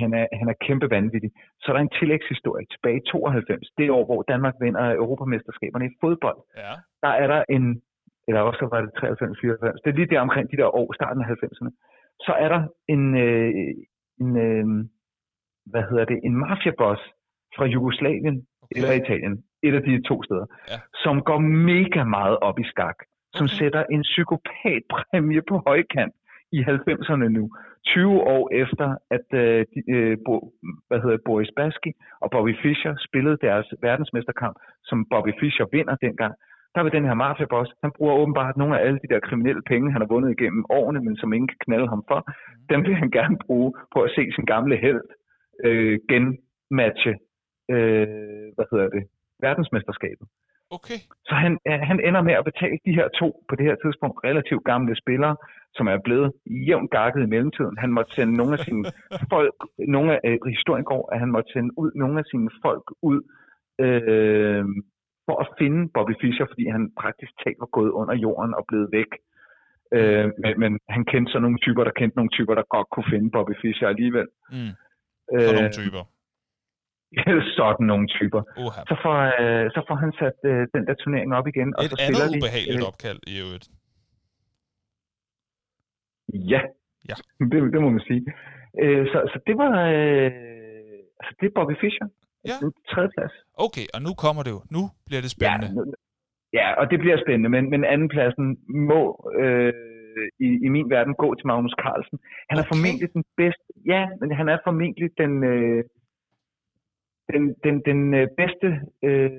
han- 0.00 0.14
er, 0.14 0.26
han 0.40 0.48
er 0.48 0.56
kæmpe 0.66 0.90
vanvittig. 0.90 1.30
Så 1.60 1.66
er 1.68 1.74
der 1.76 1.80
en 1.82 1.96
tillægshistorie 2.00 2.66
tilbage 2.66 2.96
i 2.96 3.06
92, 3.10 3.68
det 3.78 3.90
år, 3.90 4.04
hvor 4.04 4.22
Danmark 4.22 4.54
vinder 4.60 4.94
Europamesterskaberne 4.94 5.86
i 5.86 5.96
fodbold 6.00 6.38
Ja. 6.56 6.72
der 7.02 7.08
er 7.22 7.26
der 7.26 7.44
en, 7.48 7.82
eller 8.28 8.40
også 8.40 8.66
var 8.72 8.80
det 8.80 8.90
93, 8.98 9.38
94, 9.40 9.80
det 9.80 9.90
er 9.90 9.94
lige 9.96 10.06
der 10.14 10.20
omkring 10.20 10.50
de 10.50 10.56
der 10.56 10.74
år, 10.80 10.92
starten 10.94 11.22
af 11.22 11.26
90'erne, 11.26 11.70
så 12.26 12.32
er 12.44 12.48
der 12.48 12.62
en, 12.88 13.16
øh, 13.26 13.54
en 14.20 14.30
øh, 14.46 14.66
hvad 15.70 15.82
hedder 15.90 16.04
det, 16.04 16.20
en 16.24 16.36
mafiaboss 16.36 17.02
fra 17.56 17.64
Jugoslavien 17.64 18.46
Okay. 18.64 18.76
eller 18.76 18.92
Italien, 19.02 19.34
et 19.62 19.74
af 19.74 19.82
de 19.82 20.02
to 20.08 20.22
steder, 20.22 20.46
Ja. 20.70 20.78
som 21.04 21.22
går 21.28 21.38
mega 21.72 22.04
meget 22.04 22.36
op 22.48 22.58
i 22.58 22.64
skak, 22.72 22.98
som 23.38 23.44
Okay. 23.44 23.54
sætter 23.58 23.82
en 23.94 24.02
psykopatpræmie 24.02 25.42
på 25.50 25.62
højkant 25.66 26.14
i 26.52 26.58
90'erne 26.62 27.28
nu, 27.38 27.44
20 27.86 28.20
år 28.36 28.44
efter, 28.62 28.86
at 29.16 29.26
øh, 29.42 29.64
de, 29.74 29.80
øh, 29.96 30.16
Bo, 30.26 30.52
hvad 30.88 31.00
hedder 31.02 31.18
Boris 31.26 31.50
Baski 31.56 31.92
og 32.22 32.30
Bobby 32.30 32.54
Fischer 32.62 32.94
spillede 33.08 33.38
deres 33.46 33.66
verdensmesterkamp, 33.82 34.56
som 34.84 35.06
Bobby 35.10 35.32
Fischer 35.40 35.66
vinder 35.72 35.96
dengang. 36.06 36.34
Der 36.74 36.82
vil 36.82 36.92
den 36.92 37.04
her 37.04 37.14
mafiaboss, 37.14 37.70
han 37.82 37.92
bruger 37.96 38.14
åbenbart 38.14 38.56
nogle 38.56 38.78
af 38.78 38.86
alle 38.86 38.98
de 39.04 39.08
der 39.14 39.20
kriminelle 39.20 39.62
penge, 39.62 39.92
han 39.92 40.00
har 40.00 40.08
vundet 40.08 40.30
igennem 40.30 40.64
årene, 40.70 41.00
men 41.06 41.16
som 41.16 41.32
ingen 41.32 41.48
kan 41.48 41.56
knalde 41.64 41.88
ham 41.88 42.02
for. 42.08 42.20
Dem 42.70 42.80
vil 42.86 42.94
han 42.94 43.10
gerne 43.10 43.36
bruge 43.46 43.72
på 43.94 43.98
at 44.02 44.10
se 44.16 44.22
sin 44.34 44.44
gamle 44.44 44.76
held 44.76 45.00
øh, 45.64 45.98
genmatche, 46.10 47.12
øh, 47.72 48.46
hvad 48.56 48.66
hedder 48.72 48.88
det, 48.96 49.04
verdensmesterskabet. 49.40 50.26
Okay. 50.76 50.98
Så 51.28 51.34
han, 51.44 51.52
øh, 51.68 51.80
han 51.90 51.98
ender 52.08 52.22
med 52.28 52.34
at 52.40 52.44
betale 52.50 52.78
de 52.86 52.96
her 52.98 53.08
to, 53.20 53.28
på 53.48 53.54
det 53.56 53.64
her 53.68 53.76
tidspunkt, 53.84 54.16
relativt 54.24 54.64
gamle 54.64 54.96
spillere, 55.02 55.36
som 55.76 55.86
er 55.86 55.98
blevet 56.04 56.32
jævnt 56.68 56.90
gakket 56.90 57.22
i 57.22 57.32
mellemtiden. 57.34 57.76
Han 57.84 57.90
måtte 57.96 58.14
sende 58.14 58.34
nogle 58.40 58.52
af 58.58 58.60
sine 58.66 58.84
folk, 59.32 59.54
nogle 59.96 60.08
af, 60.14 60.20
øh, 60.24 60.38
historien 60.56 60.84
går, 60.84 61.02
at 61.12 61.18
han 61.20 61.30
måtte 61.30 61.52
sende 61.52 61.70
ud 61.82 61.90
nogle 61.94 62.18
af 62.18 62.24
sine 62.30 62.50
folk 62.64 62.86
ud, 63.10 63.20
øh, 63.84 64.64
for 65.26 65.36
at 65.42 65.48
finde 65.60 65.80
Bobby 65.94 66.14
Fischer, 66.20 66.46
fordi 66.50 66.64
han 66.76 66.82
praktisk 67.02 67.32
talt 67.44 67.60
var 67.60 67.70
gået 67.78 67.90
under 67.90 68.14
jorden 68.14 68.54
og 68.54 68.64
blevet 68.68 68.88
væk. 68.98 69.10
Øh, 69.96 70.26
men, 70.42 70.52
men 70.62 70.72
han 70.88 71.04
kendte 71.04 71.32
så 71.32 71.38
nogle 71.38 71.58
typer, 71.58 71.84
der 71.84 71.90
kendte 72.00 72.16
nogle 72.16 72.34
typer, 72.36 72.54
der 72.54 72.72
godt 72.74 72.88
kunne 72.92 73.10
finde 73.10 73.30
Bobby 73.30 73.54
Fischer 73.62 73.88
alligevel. 73.88 74.28
Mm. 74.50 74.72
Øh, 75.32 75.40
Så 75.46 75.52
nogle 75.54 75.76
typer. 75.82 76.02
sådan 77.58 77.86
nogle 77.92 78.06
typer. 78.16 78.40
Uha. 78.64 78.80
Så 78.90 78.94
får, 79.04 79.16
øh, 79.42 79.64
så 79.74 79.80
får 79.88 79.96
han 80.04 80.12
sat 80.20 80.38
øh, 80.50 80.62
den 80.74 80.82
der 80.88 80.94
turnering 81.02 81.30
op 81.38 81.46
igen, 81.52 81.68
og 81.76 81.82
Et 81.84 81.90
så 81.90 81.96
spiller 81.96 82.24
andet 82.24 82.34
de. 82.34 82.38
ubehageligt 82.40 82.84
øh, 82.84 82.90
opkald 82.90 83.20
i 83.32 83.34
øvrigt. 83.44 83.66
Ja, 86.52 86.60
Ja. 87.10 87.16
Det, 87.52 87.58
det 87.74 87.80
må 87.84 87.88
man 87.96 88.04
sige. 88.10 88.22
Øh, 88.82 89.06
så, 89.12 89.18
så 89.32 89.38
det 89.46 89.56
var 89.62 89.72
øh, 89.96 90.30
altså 91.20 91.32
det 91.40 91.46
er 91.46 91.54
Bobby 91.58 91.74
Fischer. 91.82 92.06
Ja. 92.50 92.56
Tredje 92.92 93.10
plads. 93.16 93.34
Okay, 93.66 93.86
og 93.94 94.00
nu 94.06 94.10
kommer 94.24 94.42
det 94.46 94.52
jo. 94.56 94.60
Nu 94.76 94.82
bliver 95.06 95.22
det 95.24 95.30
spændende. 95.36 95.66
Ja, 95.66 95.72
nu- 95.74 95.94
ja, 96.58 96.66
og 96.80 96.84
det 96.90 96.98
bliver 97.04 97.18
spændende, 97.24 97.50
men, 97.56 97.64
men 97.72 97.80
andenpladsen 97.94 98.46
må 98.92 99.02
øh, 99.42 99.72
i, 100.46 100.48
i 100.66 100.68
min 100.76 100.86
verden 100.94 101.14
gå 101.24 101.28
til 101.34 101.46
Magnus 101.50 101.74
Carlsen. 101.84 102.18
Han 102.50 102.56
er 102.58 102.62
Okay. 102.62 102.70
formentlig 102.72 103.08
den 103.18 103.24
bedste, 103.40 103.66
ja, 103.92 104.02
men 104.20 104.28
han 104.38 104.46
er 104.52 104.58
formentlig 104.68 105.08
den, 105.22 105.32
øh, 105.52 105.80
den, 107.32 107.42
den, 107.64 107.74
den 107.88 108.14
øh, 108.14 108.28
bedste 108.40 108.68
øh, 109.08 109.30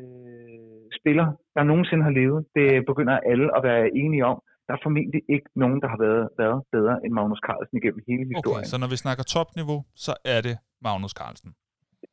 spiller, 1.00 1.28
der 1.56 1.64
nogensinde 1.64 2.04
har 2.04 2.12
levet. 2.20 2.46
Det 2.56 2.86
begynder 2.86 3.20
alle 3.32 3.58
at 3.58 3.64
være 3.64 3.96
enige 4.02 4.26
om. 4.26 4.38
Der 4.68 4.74
er 4.74 4.78
formentlig 4.84 5.22
ikke 5.30 5.50
nogen, 5.56 5.82
der 5.82 5.88
har 5.88 5.98
været, 5.98 6.30
været 6.38 6.64
bedre 6.72 6.96
end 7.06 7.14
Magnus 7.14 7.42
Carlsen 7.48 7.78
igennem 7.78 8.02
hele 8.08 8.24
Okay, 8.26 8.36
historien. 8.36 8.66
så 8.66 8.78
når 8.80 8.90
vi 8.94 8.98
snakker 9.06 9.24
topniveau, 9.24 9.80
så 10.06 10.14
er 10.26 10.42
det 10.48 10.56
Magnus 10.82 11.12
Carlsen. 11.20 11.52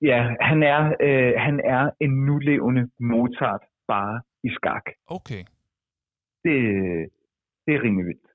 Ja, 0.02 0.20
han 0.40 0.62
er, 0.62 0.82
øh, 1.06 1.32
han 1.46 1.60
er 1.64 1.90
en 2.00 2.12
nulevende 2.26 2.90
Mozart 3.00 3.62
bare 3.88 4.20
i 4.44 4.50
skak. 4.56 4.86
Okay. 5.06 5.42
Det, 6.44 6.56
det 7.66 7.74
er 7.74 7.82
rimelig 7.82 8.06
vildt. 8.06 8.28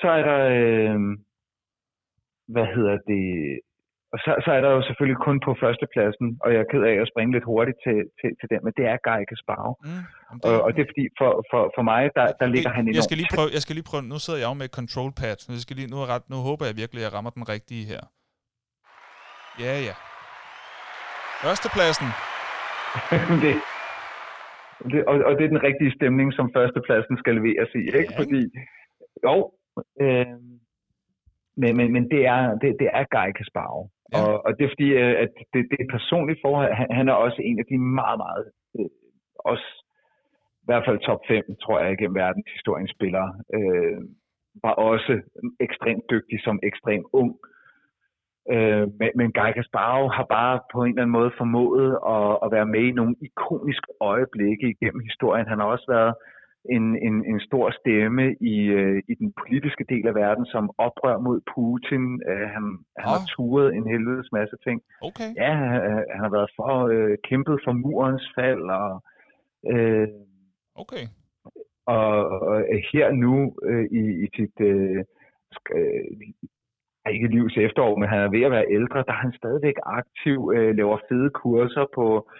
Så 0.00 0.08
er 0.18 0.22
der, 0.30 0.40
øh, 0.60 1.00
hvad 2.48 2.66
hedder 2.74 2.96
det, 3.10 3.24
og 4.12 4.18
så, 4.24 4.30
så 4.44 4.50
er 4.56 4.60
der 4.64 4.70
jo 4.76 4.82
selvfølgelig 4.88 5.20
kun 5.26 5.38
på 5.46 5.50
førstepladsen, 5.62 6.26
og 6.44 6.48
jeg 6.52 6.60
er 6.64 6.68
ked 6.72 6.82
af 6.90 6.96
at 7.02 7.10
springe 7.12 7.32
lidt 7.36 7.46
hurtigt 7.52 7.78
til, 7.86 7.98
til, 8.20 8.30
til 8.40 8.46
den, 8.52 8.60
men 8.66 8.72
det 8.78 8.84
er 8.92 8.96
Guy 9.08 9.22
Kasparov. 9.30 9.72
Mm, 9.84 10.04
det... 10.42 10.44
Og, 10.46 10.56
og 10.64 10.68
det 10.74 10.80
er 10.84 10.88
fordi, 10.92 11.04
for, 11.20 11.30
for, 11.50 11.62
for 11.76 11.82
mig, 11.92 12.02
der, 12.18 12.26
der 12.40 12.46
ligger 12.54 12.70
han 12.76 12.82
enormt 12.84 12.96
jeg 12.98 13.06
skal, 13.08 13.18
lige 13.22 13.32
prøve, 13.36 13.50
jeg 13.56 13.62
skal 13.64 13.74
lige 13.78 13.88
prøve, 13.90 14.02
nu 14.12 14.18
sidder 14.24 14.40
jeg 14.42 14.48
jo 14.52 14.56
med 14.62 14.68
control 14.78 15.10
pad, 15.20 15.34
jeg 15.56 15.62
skal 15.66 15.76
lige, 15.80 15.90
nu, 15.92 15.96
ret, 16.12 16.26
nu 16.32 16.36
håber 16.48 16.64
jeg 16.68 16.74
virkelig, 16.82 17.00
at 17.00 17.06
jeg 17.06 17.12
rammer 17.16 17.32
den 17.38 17.44
rigtige 17.54 17.84
her. 17.92 18.02
Ja, 19.64 19.74
ja. 19.88 19.94
Førstepladsen. 21.44 22.08
det, 23.44 23.54
det, 24.92 25.00
og, 25.10 25.14
og 25.28 25.32
det 25.36 25.44
er 25.44 25.52
den 25.54 25.64
rigtige 25.68 25.92
stemning, 25.98 26.28
som 26.38 26.46
førstepladsen 26.56 27.14
skal 27.22 27.32
leveres 27.38 27.70
i, 27.80 27.82
ikke? 28.00 28.12
Ja. 28.14 28.18
Fordi, 28.20 28.40
jo, 29.26 29.34
øh, 30.04 30.36
men, 31.60 31.72
men, 31.78 31.86
men 31.94 32.04
det 32.12 32.22
er, 32.34 32.42
det, 32.62 32.70
det 32.80 32.88
er 32.98 33.04
Guy 33.16 33.30
Kasparov. 33.38 33.90
Ja. 34.12 34.22
Og, 34.22 34.34
og 34.46 34.50
det 34.56 34.64
er 34.64 34.72
fordi, 34.74 34.88
øh, 35.02 35.14
at 35.24 35.30
det, 35.52 35.62
det 35.70 35.78
er 35.80 35.96
personligt 35.98 36.40
forhold. 36.44 36.72
Han, 36.80 36.88
han 36.98 37.08
er 37.08 37.12
også 37.12 37.40
en 37.48 37.58
af 37.58 37.66
de 37.70 37.78
meget, 37.78 38.18
meget, 38.24 38.44
øh, 38.78 38.90
også 39.52 39.68
i 40.62 40.66
hvert 40.68 40.84
fald 40.86 40.98
top 40.98 41.20
5, 41.28 41.44
tror 41.62 41.80
jeg, 41.80 41.98
gennem 41.98 42.14
verdenshistoriens 42.14 42.92
spillere. 42.96 43.30
Øh, 43.56 44.00
var 44.64 44.74
også 44.90 45.12
ekstremt 45.60 46.04
dygtig 46.10 46.38
som 46.46 46.58
ekstremt 46.62 47.06
ung. 47.12 47.32
Øh, 48.54 48.86
men, 49.00 49.10
men 49.20 49.32
Guy 49.32 49.50
Kasparov 49.56 50.10
har 50.16 50.26
bare 50.38 50.60
på 50.72 50.78
en 50.82 50.88
eller 50.88 51.02
anden 51.02 51.18
måde 51.18 51.32
formået 51.38 51.90
at, 52.16 52.30
at 52.44 52.48
være 52.56 52.66
med 52.74 52.84
i 52.88 52.98
nogle 53.00 53.14
ikoniske 53.28 53.90
øjeblikke 54.00 54.66
igennem 54.74 55.02
historien. 55.10 55.46
Han 55.46 55.58
har 55.58 55.66
også 55.66 55.86
været 55.88 56.14
en, 56.64 56.96
en, 57.06 57.24
en 57.24 57.40
stor 57.40 57.70
stemme 57.70 58.36
i, 58.40 58.56
øh, 58.66 59.02
i 59.08 59.14
den 59.14 59.32
politiske 59.40 59.84
del 59.88 60.06
af 60.06 60.14
verden, 60.14 60.46
som 60.46 60.70
oprør 60.78 61.18
mod 61.18 61.40
Putin. 61.54 62.22
Øh, 62.28 62.48
han, 62.54 62.64
han 62.98 63.08
oh. 63.08 63.12
har 63.12 63.20
turet 63.36 63.74
en 63.74 63.86
helvedes 63.86 64.28
masse 64.32 64.56
ting. 64.64 64.82
Okay. 65.02 65.30
Ja, 65.36 65.52
han, 65.54 65.80
han 66.14 66.20
har 66.24 66.30
været 66.30 66.50
for 66.56 66.86
øh, 66.86 67.16
kæmpet 67.28 67.60
for 67.64 67.72
murens 67.72 68.26
fald. 68.34 68.62
Og, 68.62 69.02
øh, 69.72 70.08
okay. 70.74 71.04
Og, 71.86 72.14
og 72.50 72.64
her 72.92 73.12
nu 73.12 73.54
øh, 73.62 73.84
i, 73.84 74.24
i 74.24 74.26
sit 74.36 74.60
øh, 74.60 75.04
øh, 75.76 76.04
ikke 77.14 77.28
livs 77.28 77.56
efterår, 77.56 77.96
men 77.96 78.08
han 78.08 78.18
er 78.18 78.30
ved 78.30 78.42
at 78.42 78.50
være 78.50 78.72
ældre, 78.78 79.04
der 79.06 79.12
er 79.12 79.22
han 79.26 79.32
stadigvæk 79.32 79.74
aktiv, 79.82 80.52
øh, 80.54 80.76
laver 80.76 80.98
fede 81.08 81.30
kurser 81.30 81.86
på, 81.94 82.30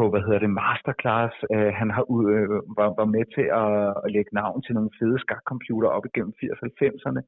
på 0.00 0.04
hvad 0.12 0.22
hedder 0.26 0.42
det, 0.44 0.52
masterclass. 0.62 1.34
Øh, 1.54 1.70
han 1.80 1.88
har 1.96 2.04
øh, 2.34 2.46
var, 2.78 2.88
var 3.00 3.08
med 3.16 3.24
til 3.36 3.46
at, 3.62 3.72
at 4.04 4.08
lægge 4.16 4.32
navn 4.40 4.58
til 4.62 4.72
nogle 4.76 4.92
fede 4.98 5.18
skakcomputer 5.24 5.88
op 5.96 6.04
igennem 6.10 6.34
80-90'erne. 6.42 7.20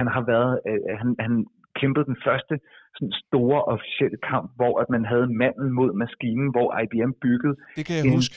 Han 0.00 0.06
har 0.14 0.22
været, 0.32 0.52
øh, 0.68 0.80
han, 1.00 1.08
han 1.26 1.34
kæmpede 1.80 2.06
den 2.10 2.18
første 2.26 2.54
sådan 2.96 3.14
store 3.24 3.60
officielle 3.74 4.18
kamp, 4.30 4.46
hvor 4.58 4.74
at 4.82 4.88
man 4.94 5.04
havde 5.12 5.26
manden 5.42 5.68
mod 5.78 5.90
maskinen, 6.02 6.48
hvor 6.54 6.68
IBM 6.82 7.12
byggede 7.24 7.56
det 7.76 7.82
kan 7.86 7.94
jeg 7.98 8.04
en, 8.06 8.14
huske. 8.18 8.36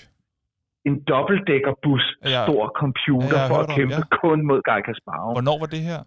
en 0.90 0.96
dobbeltdækkerbus, 1.12 2.06
ja. 2.36 2.42
stor 2.46 2.64
computer, 2.82 3.40
ja, 3.42 3.50
for 3.52 3.58
at 3.64 3.68
kæmpe 3.78 4.02
om, 4.02 4.12
ja. 4.12 4.18
kun 4.22 4.40
mod 4.50 4.60
Guy 4.70 4.82
Kasparov. 4.88 5.32
Hvornår 5.38 5.58
var 5.64 5.72
det 5.76 5.84
her? 5.92 6.02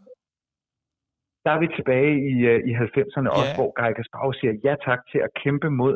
der 1.45 1.51
er 1.57 1.61
vi 1.64 1.68
tilbage 1.78 2.12
i, 2.33 2.35
uh, 2.51 2.59
i 2.70 2.72
90'erne 2.85 3.28
ja. 3.28 3.35
også, 3.39 3.53
hvor 3.61 3.70
Guy 3.80 3.91
Kasparov 3.99 4.33
siger 4.41 4.53
ja 4.66 4.74
tak 4.89 5.01
til 5.11 5.20
at 5.26 5.30
kæmpe 5.43 5.68
mod 5.80 5.95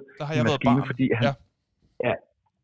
maskinen, 0.48 0.82
fordi 0.90 1.06
han, 1.18 1.24
ja. 1.28 1.32
Ja, 2.04 2.14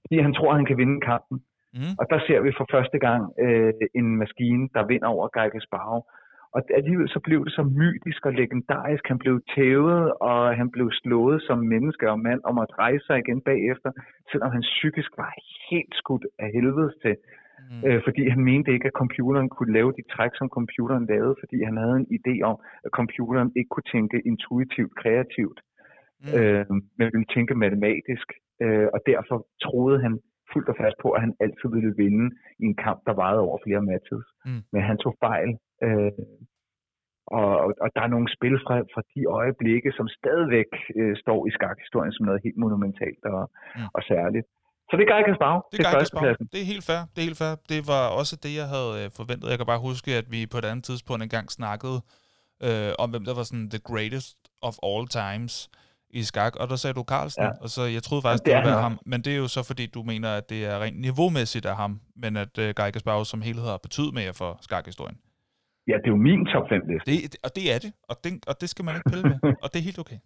fordi 0.00 0.18
han 0.26 0.34
tror, 0.34 0.54
han 0.54 0.66
kan 0.66 0.78
vinde 0.78 1.00
kampen. 1.00 1.42
Mm. 1.74 1.94
Og 2.00 2.06
der 2.10 2.20
ser 2.26 2.40
vi 2.40 2.52
for 2.58 2.66
første 2.70 2.98
gang 2.98 3.22
uh, 3.44 3.70
en 3.94 4.16
maskine, 4.16 4.68
der 4.74 4.86
vinder 4.86 5.08
over 5.08 5.28
Guy 5.36 5.48
Kasparov. 5.50 6.06
Og 6.54 6.62
alligevel 6.74 7.08
så 7.08 7.20
blev 7.20 7.44
det 7.44 7.52
så 7.52 7.62
mytisk 7.62 8.26
og 8.26 8.32
legendarisk. 8.32 9.04
Han 9.08 9.18
blev 9.18 9.40
tævet, 9.54 10.12
og 10.12 10.56
han 10.56 10.70
blev 10.70 10.90
slået 11.02 11.42
som 11.42 11.58
menneske 11.58 12.10
og 12.10 12.20
mand 12.20 12.40
om 12.44 12.58
at 12.58 12.78
rejse 12.78 13.06
sig 13.06 13.18
igen 13.18 13.40
bagefter, 13.40 13.90
selvom 14.30 14.50
han 14.50 14.60
psykisk 14.60 15.10
var 15.16 15.34
helt 15.70 15.94
skudt 15.94 16.26
af 16.38 16.50
helvede 16.54 16.92
til. 17.02 17.16
Mm. 17.70 17.86
Øh, 17.86 18.00
fordi 18.06 18.28
han 18.28 18.44
mente 18.50 18.72
ikke, 18.72 18.86
at 18.86 18.98
computeren 19.02 19.48
kunne 19.48 19.72
lave 19.72 19.92
de 19.98 20.02
træk, 20.12 20.30
som 20.34 20.48
computeren 20.48 21.06
lavede, 21.06 21.34
fordi 21.42 21.62
han 21.62 21.76
havde 21.76 21.96
en 22.02 22.08
idé 22.18 22.34
om, 22.50 22.56
at 22.84 22.90
computeren 22.98 23.52
ikke 23.56 23.68
kunne 23.68 23.90
tænke 23.92 24.16
intuitivt, 24.30 24.92
kreativt, 25.02 25.60
mm. 26.22 26.34
øh, 26.38 26.66
men 26.98 27.06
ville 27.14 27.32
tænke 27.34 27.54
matematisk. 27.64 28.28
Øh, 28.62 28.88
og 28.94 29.00
derfor 29.10 29.36
troede 29.66 29.98
han 30.04 30.14
fuldt 30.52 30.68
og 30.72 30.76
fast 30.82 30.96
på, 31.02 31.08
at 31.16 31.20
han 31.24 31.34
altid 31.44 31.68
ville 31.76 31.94
vinde 32.02 32.26
i 32.62 32.64
en 32.70 32.76
kamp, 32.86 33.00
der 33.06 33.14
varede 33.22 33.42
over 33.46 33.58
flere 33.66 33.82
matches. 33.90 34.24
Mm. 34.46 34.62
Men 34.72 34.82
han 34.88 34.96
tog 35.04 35.14
fejl. 35.26 35.50
Øh, 35.86 36.12
og, 37.38 37.48
og 37.82 37.88
der 37.94 38.02
er 38.06 38.10
nogle 38.14 38.28
spil 38.36 38.56
fra, 38.64 38.74
fra 38.94 39.02
de 39.14 39.20
øjeblikke, 39.40 39.90
som 39.98 40.06
stadigvæk 40.18 40.70
øh, 41.00 41.14
står 41.22 41.40
i 41.48 41.50
skakhistorien 41.56 42.12
som 42.12 42.26
noget 42.28 42.40
helt 42.46 42.58
monumentalt 42.64 43.24
og, 43.36 43.42
mm. 43.76 43.88
og 43.96 44.02
særligt. 44.12 44.46
Så 44.88 44.92
det 44.96 45.04
er 45.06 45.10
Guy 45.14 45.22
Kasparov. 45.28 45.60
Det 45.72 45.78
er, 45.80 45.84
Guy 45.94 46.46
det 46.52 46.60
er 46.64 46.68
helt 46.72 46.86
fair. 46.90 47.02
Det 47.14 47.20
er 47.22 47.28
helt 47.32 47.40
fair. 47.42 47.54
Det 47.72 47.80
var 47.92 48.04
også 48.20 48.34
det, 48.44 48.52
jeg 48.60 48.68
havde 48.74 48.92
øh, 49.00 49.06
forventet. 49.18 49.46
Jeg 49.52 49.58
kan 49.58 49.68
bare 49.72 49.86
huske, 49.90 50.10
at 50.20 50.26
vi 50.34 50.40
på 50.52 50.58
et 50.62 50.66
andet 50.70 50.84
tidspunkt 50.90 51.22
engang 51.22 51.46
snakkede 51.60 51.98
øh, 52.66 52.92
om, 53.02 53.08
hvem 53.12 53.24
der 53.28 53.34
var 53.38 53.46
sådan 53.50 53.68
the 53.74 53.82
greatest 53.90 54.38
of 54.68 54.74
all 54.88 55.04
times 55.20 55.52
i 56.12 56.22
skak, 56.22 56.56
og 56.56 56.68
der 56.68 56.76
sagde 56.76 56.94
du 56.94 57.04
Carlsen, 57.08 57.42
ja. 57.42 57.50
og 57.60 57.68
så 57.68 57.82
jeg 57.82 58.02
troede 58.02 58.22
faktisk, 58.22 58.44
det, 58.44 58.50
det 58.50 58.56
ville 58.56 58.70
være 58.70 58.82
ham, 58.82 58.98
men 59.06 59.22
det 59.24 59.32
er 59.32 59.36
jo 59.36 59.48
så 59.48 59.62
fordi, 59.62 59.86
du 59.86 60.02
mener, 60.02 60.30
at 60.36 60.50
det 60.50 60.64
er 60.64 60.82
rent 60.82 61.00
niveaumæssigt 61.00 61.66
af 61.66 61.76
ham, 61.76 62.00
men 62.16 62.36
at 62.36 62.58
uh, 62.58 62.64
Guy 62.64 62.90
Kasparov 62.90 63.24
som 63.24 63.42
helhed 63.42 63.64
har 63.64 63.76
betydet 63.76 64.14
mere 64.14 64.34
for 64.34 64.58
skakhistorien. 64.60 65.18
Ja, 65.88 65.92
det 65.92 66.06
er 66.06 66.14
jo 66.16 66.16
min 66.16 66.46
top 66.46 66.68
5 66.68 66.80
liste. 66.88 67.10
Det, 67.10 67.36
og 67.44 67.56
det 67.56 67.74
er 67.74 67.78
det, 67.78 67.92
og 68.08 68.16
det, 68.24 68.32
og 68.46 68.60
det 68.60 68.68
skal 68.68 68.84
man 68.84 68.94
ikke 68.96 69.10
pille 69.10 69.22
med, 69.22 69.38
og 69.62 69.72
det 69.72 69.78
er 69.78 69.82
helt 69.82 69.98
okay. 69.98 70.18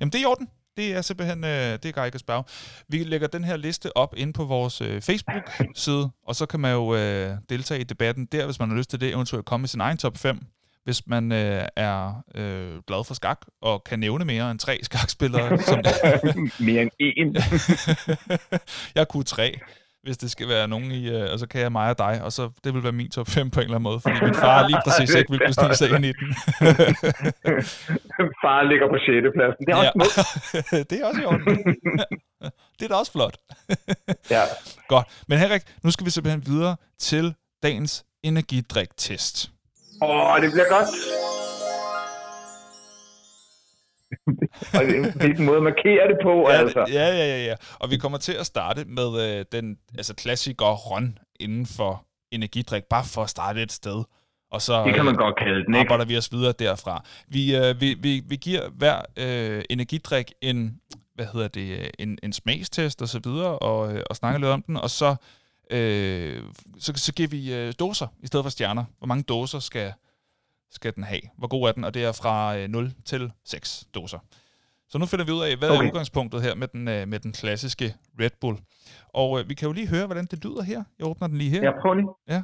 Jamen, 0.00 0.12
det 0.12 0.18
er 0.18 0.22
i 0.22 0.26
orden. 0.26 0.48
Det 0.76 0.96
er 0.96 1.00
simpelthen 1.00 1.44
øh, 1.44 1.72
det 1.80 1.84
er 1.84 1.92
Guy 1.92 2.10
Gasparov. 2.10 2.44
Vi 2.88 2.98
lægger 2.98 3.28
den 3.28 3.44
her 3.44 3.56
liste 3.56 3.96
op 3.96 4.14
ind 4.16 4.34
på 4.34 4.44
vores 4.44 4.80
øh, 4.80 5.00
Facebook-side, 5.00 6.10
og 6.28 6.34
så 6.34 6.46
kan 6.46 6.60
man 6.60 6.72
jo 6.72 6.94
øh, 6.94 7.30
deltage 7.48 7.80
i 7.80 7.84
debatten 7.84 8.26
der, 8.26 8.44
hvis 8.44 8.58
man 8.58 8.68
har 8.68 8.76
lyst 8.76 8.90
til 8.90 9.00
det, 9.00 9.14
eventuelt 9.14 9.46
komme 9.46 9.62
med 9.62 9.68
sin 9.68 9.80
egen 9.80 9.96
top 9.96 10.16
5 10.16 10.38
hvis 10.86 11.06
man 11.06 11.32
øh, 11.32 11.62
er 11.76 12.22
øh, 12.34 12.82
glad 12.86 13.04
for 13.06 13.14
skak, 13.14 13.40
og 13.62 13.84
kan 13.84 13.98
nævne 13.98 14.24
mere 14.24 14.50
end 14.50 14.58
tre 14.58 14.78
skakspillere. 14.88 15.58
som 15.58 15.78
mere 16.68 16.82
end 16.82 16.90
en. 16.98 17.36
jeg 18.98 19.08
kunne 19.08 19.24
tre 19.24 19.54
hvis 20.02 20.18
det 20.18 20.30
skal 20.30 20.48
være 20.48 20.68
nogen 20.68 20.90
i, 20.92 21.08
øh, 21.10 21.32
og 21.32 21.38
så 21.38 21.46
kan 21.48 21.60
jeg 21.60 21.72
mig 21.72 21.90
og 21.90 21.98
dig, 21.98 22.22
og 22.22 22.32
så 22.32 22.50
det 22.64 22.74
vil 22.74 22.82
være 22.82 22.92
min 22.92 23.10
top 23.10 23.28
5 23.28 23.50
på 23.50 23.60
en 23.60 23.64
eller 23.64 23.74
anden 23.74 23.82
måde, 23.82 24.00
fordi 24.00 24.24
min 24.24 24.34
far 24.34 24.68
lige 24.68 24.80
præcis 24.84 25.14
ikke 25.14 25.30
vil 25.30 25.40
kunne 25.40 25.54
snige 25.54 25.74
sig 25.74 25.88
ind 25.96 26.04
i 26.04 26.12
den. 26.20 26.28
far 28.44 28.62
ligger 28.70 28.86
på 28.92 28.98
6. 28.98 29.34
pladsen. 29.36 29.62
Det 29.66 29.72
er 29.72 29.76
også 29.76 30.24
ja. 30.72 30.82
det 30.90 31.00
er 31.00 31.06
også 31.06 31.20
i 31.22 31.24
orden. 31.24 31.46
det 32.78 32.84
er 32.84 32.88
da 32.88 32.94
også 32.94 33.12
flot. 33.12 33.36
ja. 34.30 34.42
Godt. 34.88 35.06
Men 35.28 35.38
Henrik, 35.38 35.62
nu 35.84 35.90
skal 35.90 36.06
vi 36.06 36.10
simpelthen 36.10 36.42
videre 36.46 36.76
til 36.98 37.34
dagens 37.62 38.04
energidrik-test. 38.22 39.55
Åh, 40.02 40.32
oh, 40.32 40.42
det 40.42 40.52
bliver 40.52 40.68
godt 40.68 40.88
og 44.74 45.12
hvilken 45.16 45.44
måde 45.44 45.60
markerer 45.60 46.08
det 46.08 46.18
på, 46.22 46.48
ja, 46.50 46.54
altså. 46.54 46.84
Ja, 46.88 47.06
ja, 47.08 47.26
ja, 47.26 47.44
ja. 47.44 47.54
Og 47.78 47.90
vi 47.90 47.96
kommer 47.96 48.18
til 48.18 48.32
at 48.32 48.46
starte 48.46 48.84
med 48.84 49.38
øh, 49.38 49.44
den 49.52 49.78
altså 49.98 50.14
klassiker 50.14 50.66
Ron 50.66 51.18
inden 51.40 51.66
for 51.66 52.04
energidrik, 52.30 52.84
bare 52.84 53.04
for 53.14 53.22
at 53.22 53.30
starte 53.30 53.62
et 53.62 53.72
sted. 53.72 54.04
Og 54.50 54.62
så 54.62 54.84
det 54.84 54.94
kan 54.94 55.04
man 55.04 55.14
godt 55.14 55.36
kalde 55.36 55.64
den, 55.64 55.74
ikke? 55.74 55.78
arbejder 55.78 56.04
vi 56.04 56.16
os 56.16 56.32
videre 56.32 56.52
derfra. 56.58 57.04
Vi, 57.28 57.56
øh, 57.56 57.80
vi, 57.80 57.96
vi, 58.00 58.22
vi 58.28 58.36
giver 58.36 58.68
hver 58.68 59.00
øh, 59.18 59.62
energidrik 59.70 60.32
en, 60.42 60.80
hvad 61.14 61.26
hedder 61.32 61.48
det, 61.48 61.90
en, 61.98 62.18
en 62.22 62.32
smagstest 62.32 63.02
og 63.02 63.08
så 63.08 63.20
videre, 63.24 63.58
og, 63.58 63.94
øh, 63.94 64.02
og 64.10 64.16
snakker 64.16 64.40
lidt 64.40 64.50
om 64.50 64.62
den, 64.62 64.76
og 64.76 64.90
så, 64.90 65.16
øh, 65.70 66.42
så, 66.78 66.92
så 66.96 67.12
giver 67.14 67.28
vi 67.28 67.54
øh, 67.54 67.72
doser 67.78 68.06
i 68.20 68.26
stedet 68.26 68.44
for 68.44 68.50
stjerner. 68.50 68.84
Hvor 68.98 69.06
mange 69.06 69.22
doser 69.22 69.58
skal, 69.58 69.92
skal 70.70 70.94
den 70.94 71.04
have. 71.04 71.20
Hvor 71.38 71.48
god 71.48 71.68
er 71.68 71.72
den? 71.72 71.84
Og 71.84 71.94
det 71.94 72.04
er 72.04 72.12
fra 72.12 72.66
0 72.66 72.84
øh, 72.84 72.90
til 73.04 73.32
6 73.44 73.84
doser. 73.94 74.18
Så 74.88 74.98
nu 74.98 75.06
finder 75.06 75.24
vi 75.24 75.32
ud 75.32 75.42
af, 75.48 75.56
hvad 75.56 75.70
okay. 75.70 75.82
er 75.82 75.88
udgangspunktet 75.88 76.42
her 76.42 76.54
med 76.54 76.68
den, 76.68 76.88
øh, 76.88 77.08
med 77.08 77.18
den 77.18 77.32
klassiske 77.32 77.94
Red 78.20 78.34
Bull. 78.40 78.56
Og 79.20 79.40
øh, 79.40 79.48
vi 79.48 79.54
kan 79.54 79.66
jo 79.68 79.72
lige 79.72 79.88
høre, 79.94 80.06
hvordan 80.06 80.26
det 80.30 80.44
lyder 80.44 80.62
her. 80.62 80.80
Jeg 80.98 81.06
åbner 81.06 81.26
den 81.28 81.38
lige 81.38 81.50
her. 81.50 81.62
Ja, 81.62 81.72
prøv 81.82 81.94
lige. 81.94 82.08
Ja. 82.34 82.42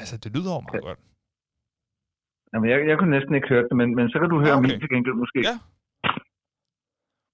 Altså, 0.00 0.16
det 0.22 0.30
lyder 0.36 0.52
jo 0.56 0.60
meget 0.60 0.82
okay. 0.82 0.88
godt. 0.88 1.00
Jamen, 2.52 2.66
jeg, 2.72 2.78
jeg 2.90 2.96
kunne 2.98 3.14
næsten 3.16 3.34
ikke 3.38 3.48
høre 3.52 3.64
det, 3.68 3.76
men, 3.80 3.88
men 3.98 4.06
så 4.12 4.16
kan 4.20 4.28
du 4.32 4.36
høre 4.44 4.54
ja, 4.54 4.58
okay. 4.58 4.68
min 4.70 4.80
til 4.82 4.90
gengæld 4.94 5.16
måske. 5.24 5.40
Ja. 5.50 5.56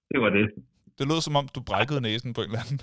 Det 0.09 0.19
var 0.21 0.29
det. 0.29 0.51
Det 0.99 1.05
lød 1.11 1.19
som 1.27 1.35
om, 1.39 1.45
du 1.55 1.61
brækkede 1.69 1.99
næsen 2.07 2.29
på 2.35 2.41
en 2.41 2.49
eller 2.49 2.61
anden. 2.63 2.79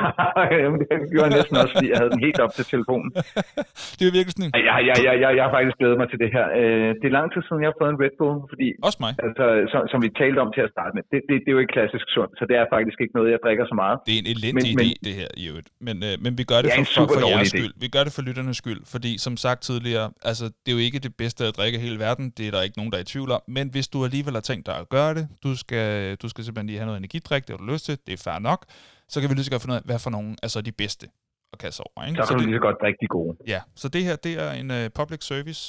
Jamen, 0.62 0.78
det 0.80 0.88
gjorde 1.12 1.28
jeg 1.28 1.34
næsten 1.38 1.54
også, 1.62 1.72
fordi 1.76 1.88
jeg 1.92 1.98
havde 2.00 2.12
den 2.14 2.22
helt 2.26 2.40
op 2.44 2.52
til 2.58 2.64
telefonen. 2.74 3.10
det 3.98 4.04
er 4.08 4.12
virkelig 4.18 4.34
sådan 4.36 4.48
en... 4.48 4.52
Ja, 4.68 4.76
ja, 4.88 4.94
ja, 5.06 5.12
ja, 5.22 5.28
jeg 5.38 5.42
har 5.46 5.52
faktisk 5.56 5.76
glædet 5.80 5.98
mig 6.00 6.08
til 6.12 6.18
det 6.24 6.30
her. 6.36 6.46
Øh, 6.60 6.88
det 7.00 7.06
er 7.10 7.14
lang 7.20 7.28
tid 7.34 7.40
siden, 7.46 7.60
jeg 7.64 7.70
har 7.72 7.78
fået 7.80 7.90
en 7.94 7.98
Red 8.04 8.14
Bull, 8.20 8.36
fordi... 8.52 8.68
Også 8.88 9.00
mig. 9.04 9.12
Altså, 9.26 9.44
som, 9.72 9.80
som 9.92 9.98
vi 10.04 10.08
talte 10.22 10.38
om 10.44 10.50
til 10.56 10.62
at 10.66 10.70
starte 10.74 10.92
med, 10.96 11.02
det, 11.12 11.18
det, 11.28 11.34
det 11.42 11.48
er 11.50 11.56
jo 11.56 11.62
ikke 11.64 11.74
klassisk 11.78 12.06
sundt, 12.16 12.32
så 12.38 12.44
det 12.50 12.56
er 12.60 12.66
faktisk 12.76 12.98
ikke 13.04 13.14
noget, 13.18 13.28
jeg 13.34 13.40
drikker 13.46 13.64
så 13.72 13.76
meget. 13.82 13.96
Det 14.06 14.12
er 14.16 14.20
en 14.24 14.30
elendig 14.34 14.72
men, 14.78 14.86
idé, 14.86 14.92
men, 14.94 15.04
det 15.06 15.14
her, 15.20 15.30
i 15.42 15.44
øvrigt. 15.50 15.68
Men, 15.86 15.96
øh, 16.08 16.14
men 16.24 16.32
vi 16.40 16.44
gør 16.50 16.60
det, 16.64 16.70
det 16.70 16.86
for, 16.96 17.06
for, 17.10 17.14
for 17.14 17.28
jeres 17.32 17.50
skyld. 17.54 17.72
Vi 17.84 17.88
gør 17.94 18.02
det 18.06 18.12
for 18.16 18.22
lytternes 18.28 18.58
skyld, 18.62 18.80
fordi 18.94 19.12
som 19.26 19.34
sagt 19.44 19.60
tidligere, 19.70 20.06
altså, 20.30 20.44
det 20.62 20.68
er 20.72 20.76
jo 20.78 20.82
ikke 20.88 20.98
det 21.06 21.12
bedste 21.22 21.40
at 21.50 21.52
drikke 21.58 21.76
i 21.80 21.82
hele 21.86 21.98
verden. 22.06 22.24
Det 22.36 22.44
er 22.48 22.52
der 22.56 22.62
ikke 22.66 22.76
nogen, 22.80 22.90
der 22.92 22.98
er 23.00 23.04
i 23.06 23.10
tvivl 23.14 23.30
om. 23.36 23.42
Men 23.56 23.64
hvis 23.74 23.86
du 23.92 23.98
alligevel 24.08 24.34
har 24.38 24.44
tænkt 24.50 24.64
dig 24.70 24.76
at 24.82 24.88
gøre 24.96 25.12
det, 25.18 25.24
du 25.46 25.50
skal, 25.62 25.86
du 26.22 26.26
skal 26.32 26.40
simpelthen 26.44 26.68
lige 26.70 26.78
have 26.80 26.88
noget 26.90 27.02
energidrik, 27.04 27.42
det 27.52 27.60
har 27.60 27.66
du 27.66 27.72
lyst 27.72 27.84
til, 27.84 27.98
det 28.06 28.12
er 28.12 28.22
fair 28.26 28.38
nok, 28.38 28.60
så 29.08 29.20
kan 29.20 29.30
vi 29.30 29.34
lige 29.34 29.44
så 29.44 29.50
godt 29.50 29.62
finde 29.62 29.74
ud 29.74 29.80
af, 29.80 29.84
hvad 29.90 29.98
for 30.04 30.10
nogen 30.10 30.32
er 30.42 30.48
så 30.48 30.60
de 30.60 30.72
bedste 30.72 31.06
at 31.52 31.58
kaste 31.58 31.80
over. 31.80 32.06
Ikke? 32.06 32.16
Så 32.16 32.22
kan 32.22 32.26
så 32.26 32.34
du 32.34 32.44
lige 32.50 32.58
så 32.60 32.64
godt 32.68 33.00
de 33.02 33.06
gode. 33.16 33.32
Ja, 33.54 33.60
så 33.80 33.86
det 33.94 34.02
her, 34.04 34.16
det 34.26 34.32
er 34.44 34.50
en 34.62 34.68
uh, 34.78 34.84
public 35.00 35.22
service. 35.30 35.62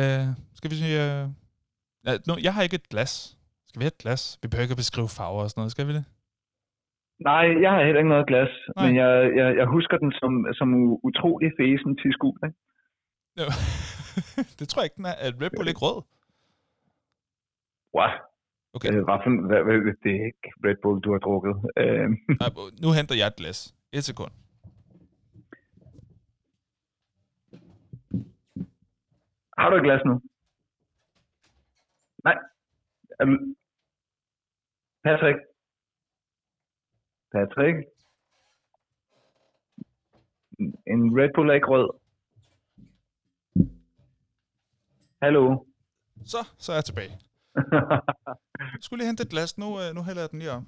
Uh, 0.00 0.26
skal 0.58 0.68
vi 0.72 0.76
sige... 0.82 0.96
Uh, 1.04 1.22
uh, 2.08 2.16
no, 2.28 2.34
jeg 2.46 2.52
har 2.54 2.62
ikke 2.66 2.78
et 2.82 2.88
glas. 2.92 3.12
Skal 3.68 3.78
vi 3.80 3.84
have 3.84 3.94
et 3.96 4.02
glas? 4.04 4.22
Vi 4.42 4.46
behøver 4.48 4.66
ikke 4.66 4.78
at 4.78 4.82
beskrive 4.84 5.10
farver 5.18 5.42
og 5.44 5.50
sådan 5.50 5.60
noget, 5.60 5.74
skal 5.76 5.86
vi 5.90 5.94
det? 5.98 6.04
Nej, 7.30 7.46
jeg 7.62 7.70
har 7.74 7.80
heller 7.86 8.00
ikke 8.02 8.14
noget 8.14 8.26
glas, 8.32 8.52
Nej. 8.76 8.86
men 8.86 8.96
jeg, 9.00 9.10
jeg, 9.38 9.48
jeg 9.60 9.66
husker 9.76 9.96
den 10.04 10.12
som, 10.20 10.32
som 10.58 10.68
utrolig 11.08 11.50
fæsen 11.60 11.92
til 12.00 12.10
skuld, 12.18 12.38
ikke? 12.46 12.58
Ja. 13.40 13.46
det 14.58 14.64
tror 14.68 14.80
jeg 14.80 14.86
ikke, 14.88 14.98
den 15.00 15.06
er. 15.12 15.16
Er 15.24 15.30
Red 15.42 15.50
Bull 15.56 15.68
ikke 15.68 15.84
rød? 15.86 15.98
What? 17.96 18.12
Okay. 18.74 18.88
Øh, 18.92 19.04
hvad, 19.04 19.18
hvad, 19.48 19.62
hvad, 19.64 19.94
det 20.04 20.12
er 20.20 20.24
ikke 20.30 20.48
Red 20.64 20.76
Bull, 20.82 21.00
du 21.00 21.12
har 21.12 21.18
drukket. 21.18 21.54
Øh. 21.76 22.08
Nej, 22.40 22.50
nu 22.82 22.88
henter 22.98 23.14
jeg 23.14 23.26
et 23.26 23.36
glas. 23.36 23.74
Et 23.92 24.04
sekund. 24.04 24.32
Har 29.58 29.70
du 29.70 29.76
et 29.76 29.82
glas 29.82 30.02
nu? 30.04 30.20
Nej. 32.24 32.36
Patrick. 35.04 35.38
Patrick. 37.32 37.78
En 40.86 41.18
Red 41.18 41.30
Bull 41.34 41.50
er 41.50 41.54
ikke 41.54 41.66
rød. 41.66 41.88
Hallo? 45.22 45.64
Så, 46.24 46.38
så 46.58 46.72
er 46.72 46.76
jeg 46.76 46.84
tilbage. 46.84 47.18
Jeg 48.74 48.80
skulle 48.84 48.98
lige 49.00 49.10
hente 49.10 49.22
et 49.22 49.32
glas. 49.34 49.58
Nu, 49.58 49.68
øh, 49.82 49.88
nu 49.96 50.00
hælder 50.06 50.22
jeg 50.22 50.30
den 50.30 50.38
lige 50.38 50.52
op. 50.56 50.62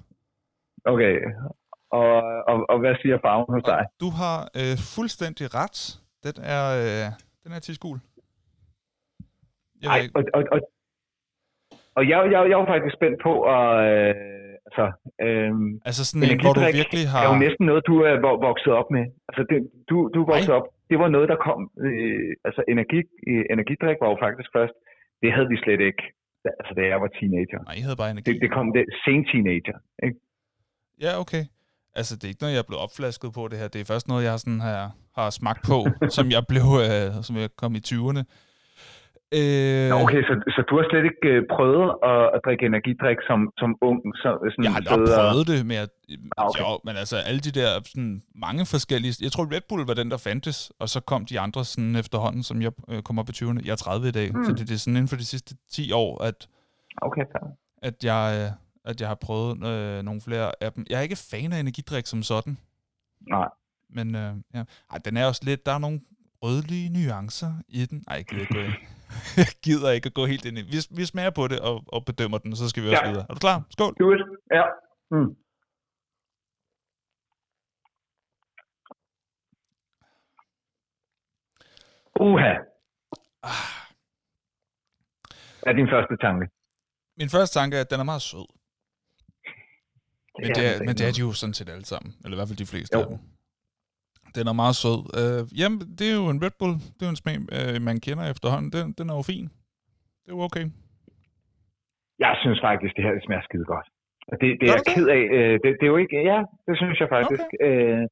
Okay. 0.93 1.15
Og, 1.99 2.11
og, 2.51 2.57
og 2.69 2.77
hvad 2.79 2.95
siger 3.01 3.17
farven 3.25 3.53
hos 3.55 3.63
dig? 3.63 3.81
Du 4.03 4.09
har 4.21 4.37
øh, 4.61 4.75
fuldstændig 4.95 5.45
ret. 5.59 5.77
Den 6.25 6.35
er, 6.55 6.63
øh, 6.83 7.07
den 7.43 7.51
er 7.55 7.59
tiskul. 7.59 7.97
Jeg 9.81 9.89
Ej, 9.93 10.01
og, 10.17 10.23
og, 10.37 10.43
og, 10.53 10.59
og 11.97 12.03
jeg, 12.11 12.19
jeg, 12.33 12.39
jeg 12.49 12.57
er 12.59 12.71
faktisk 12.73 12.95
spændt 12.99 13.19
på 13.27 13.33
at... 13.55 13.65
Øh, 13.91 14.47
altså, 14.67 14.85
øh, 15.25 15.51
altså 15.89 16.03
sådan 16.05 16.23
en, 16.23 16.39
hvor 16.43 16.53
du 16.57 16.63
virkelig 16.81 17.03
har... 17.11 17.19
er 17.23 17.29
jo 17.33 17.39
næsten 17.45 17.63
noget, 17.69 17.83
du 17.91 17.95
er 18.09 18.15
vokset 18.49 18.73
op 18.79 18.89
med. 18.95 19.05
Altså, 19.29 19.41
det, 19.49 19.57
du, 19.89 19.95
du 20.13 20.17
er 20.23 20.27
vokset 20.33 20.53
Ej. 20.53 20.59
op... 20.59 20.67
Det 20.89 20.97
var 21.03 21.09
noget, 21.15 21.27
der 21.33 21.39
kom... 21.47 21.59
Øh, 21.85 22.31
altså, 22.47 22.61
energi, 22.73 22.99
energidrik 23.55 23.97
var 24.01 24.09
jo 24.13 24.17
faktisk 24.25 24.49
først... 24.57 24.75
Det 25.21 25.29
havde 25.35 25.49
vi 25.53 25.57
slet 25.63 25.81
ikke, 25.89 26.03
altså, 26.59 26.73
da 26.77 26.81
jeg 26.93 26.99
var 27.03 27.09
teenager. 27.19 27.59
Nej, 27.67 27.75
I 27.79 27.81
havde 27.85 27.97
bare 28.01 28.11
energi. 28.11 28.33
Det, 28.33 28.41
det 28.41 28.51
kom 28.57 28.67
det 28.77 28.83
sen 29.03 29.21
teenager, 29.31 29.77
ikke? 30.07 30.17
Ja, 31.05 31.11
okay. 31.23 31.43
Altså, 31.99 32.15
det 32.15 32.23
er 32.23 32.31
ikke 32.33 32.43
noget, 32.43 32.55
jeg 32.55 32.63
er 32.65 32.69
blevet 32.69 32.83
opflasket 32.87 33.29
på 33.37 33.47
det 33.51 33.57
her. 33.59 33.67
Det 33.67 33.81
er 33.81 33.85
først 33.93 34.07
noget, 34.07 34.23
jeg 34.23 34.31
har, 34.35 34.41
sådan 34.45 34.61
her, 34.69 34.79
har 35.17 35.29
smagt 35.39 35.61
på, 35.71 35.79
som 36.17 36.25
jeg 36.35 36.43
blev, 36.51 36.67
øh, 36.85 37.07
som 37.27 37.35
jeg 37.41 37.49
kom 37.61 37.71
i 37.79 37.81
20'erne. 37.89 38.23
Øh... 39.33 39.89
Nå, 39.89 39.95
okay, 40.03 40.21
så, 40.27 40.33
så 40.55 40.61
du 40.69 40.73
har 40.77 40.85
slet 40.89 41.05
ikke 41.11 41.27
øh, 41.33 41.41
prøvet 41.55 41.87
at, 42.11 42.23
at 42.35 42.39
drikke 42.45 42.65
energidrik 42.65 43.19
som, 43.29 43.39
som 43.61 43.69
ung? 43.81 43.99
Så, 44.21 44.29
sådan 44.51 44.63
jeg 44.63 44.73
har 44.77 44.97
nok 44.97 45.07
prøvet 45.19 45.47
det, 45.51 45.65
med 45.71 45.75
at, 45.85 45.89
ah, 46.37 46.45
okay. 46.45 46.59
jo, 46.61 46.79
men 46.87 46.95
altså 47.01 47.17
alle 47.29 47.41
de 47.47 47.51
der 47.59 47.69
sådan, 47.91 48.23
mange 48.45 48.63
forskellige... 48.73 49.13
Jeg 49.25 49.31
tror, 49.31 49.43
Red 49.55 49.65
Bull 49.69 49.87
var 49.87 49.97
den, 50.01 50.11
der 50.11 50.19
fandtes, 50.27 50.71
og 50.81 50.87
så 50.93 50.99
kom 51.11 51.25
de 51.25 51.39
andre 51.45 51.61
sådan 51.65 51.95
efterhånden, 51.95 52.43
som 52.43 52.57
jeg 52.65 52.71
øh, 52.91 53.01
kom 53.07 53.19
op 53.19 53.29
i 53.29 53.35
20'erne. 53.39 53.61
Jeg 53.65 53.73
er 53.77 53.81
30 53.85 54.07
i 54.07 54.15
dag, 54.19 54.27
mm. 54.33 54.45
så 54.45 54.51
det, 54.57 54.63
det 54.69 54.75
er 54.77 54.83
sådan 54.83 54.97
inden 54.99 55.11
for 55.13 55.19
de 55.23 55.29
sidste 55.33 55.55
10 55.71 55.91
år, 55.91 56.23
at, 56.23 56.37
okay, 57.01 57.25
at, 57.87 57.95
jeg, 58.03 58.23
øh, 58.39 58.49
at 58.89 59.01
jeg 59.01 59.07
har 59.07 59.19
prøvet 59.27 59.51
øh, 59.71 60.03
nogle 60.07 60.21
flere 60.27 60.51
af 60.61 60.69
dem. 60.73 60.85
Jeg 60.89 60.97
er 60.97 61.05
ikke 61.07 61.19
fan 61.31 61.53
af 61.53 61.59
energidrik 61.59 62.05
som 62.05 62.23
sådan. 62.23 62.57
Nej. 63.35 63.49
Men 63.89 64.15
øh, 64.15 64.31
ja. 64.53 64.63
Ej, 64.91 64.97
den 65.05 65.17
er 65.17 65.25
også 65.25 65.41
lidt... 65.45 65.65
Der 65.65 65.71
er 65.71 65.77
nogle 65.77 65.99
rødlige 66.43 66.89
nuancer 66.89 67.53
i 67.67 67.85
den. 67.85 68.03
Ej, 68.07 68.15
jeg 68.15 68.25
gider 68.25 68.41
ikke 68.41 68.53
gå 68.53 68.96
jeg 69.37 69.45
gider 69.65 69.91
ikke 69.91 70.07
at 70.07 70.13
gå 70.13 70.25
helt 70.25 70.45
ind 70.45 70.57
i. 70.57 70.61
Vi, 70.61 70.77
vi 70.99 71.05
smager 71.05 71.29
på 71.29 71.47
det 71.47 71.59
og, 71.59 71.83
og 71.87 72.05
bedømmer 72.05 72.37
den, 72.37 72.55
så 72.55 72.69
skal 72.69 72.83
vi 72.83 72.89
også 72.89 73.03
ja. 73.05 73.09
videre. 73.09 73.25
Er 73.29 73.33
du 73.33 73.39
klar? 73.39 73.63
Skål. 73.69 73.93
Do 73.99 74.11
it. 74.13 74.21
Ja. 74.51 74.63
Mm. 75.11 75.29
Uha. 82.19 82.53
Ah. 83.43 83.67
Hvad 85.61 85.73
er 85.73 85.77
din 85.77 85.89
første 85.93 86.17
tanke? 86.25 86.49
Min 87.17 87.29
første 87.29 87.59
tanke 87.59 87.77
er, 87.77 87.81
at 87.81 87.91
den 87.91 87.99
er 87.99 88.03
meget 88.03 88.21
sød. 88.21 88.47
Men 90.41 90.49
det, 90.55 90.65
er, 90.71 90.79
men 90.87 90.93
det 90.97 91.07
er 91.07 91.11
de 91.11 91.19
jo 91.19 91.31
sådan 91.33 91.53
set 91.53 91.69
alle 91.69 91.85
sammen. 91.85 92.15
Eller 92.23 92.35
i 92.35 92.39
hvert 92.39 92.47
fald 92.47 92.57
de 92.57 92.65
fleste 92.65 92.97
jo. 92.97 93.03
af 93.03 93.07
dem. 93.07 93.36
Den 94.35 94.45
er 94.51 94.55
meget 94.63 94.75
sød. 94.83 94.99
Uh, 95.21 95.41
jamen, 95.59 95.79
det 95.97 96.05
er 96.11 96.15
jo 96.21 96.27
en 96.33 96.39
Red 96.45 96.55
Bull. 96.59 96.73
Det 96.95 97.01
er 97.03 97.09
jo 97.09 97.15
en 97.15 97.23
smag, 97.23 97.37
uh, 97.57 97.77
man 97.89 97.97
kender 98.05 98.23
efterhånden. 98.33 98.69
Den, 98.75 98.85
den 98.97 99.05
er 99.11 99.15
jo 99.19 99.23
fin. 99.33 99.45
Det 100.23 100.29
er 100.31 100.35
jo 100.37 100.41
okay. 100.47 100.65
Jeg 102.25 102.33
synes 102.41 102.59
faktisk, 102.67 102.91
det 102.95 103.03
her 103.05 103.13
det 103.17 103.23
smager 103.25 103.45
skide 103.47 103.67
godt. 103.73 103.87
Det, 104.41 104.47
det 104.59 104.65
er 104.69 104.75
jeg 104.77 104.85
ked 104.95 105.07
af. 105.17 105.23
Uh, 105.37 105.53
det, 105.63 105.69
det, 105.79 105.85
er 105.87 105.93
jo 105.95 105.99
ikke... 106.03 106.15
Ja, 106.31 106.39
det 106.67 106.75
synes 106.81 106.97
jeg 107.01 107.09
faktisk. 107.17 107.47
Okay. 107.53 107.67
Uh, 107.67 108.03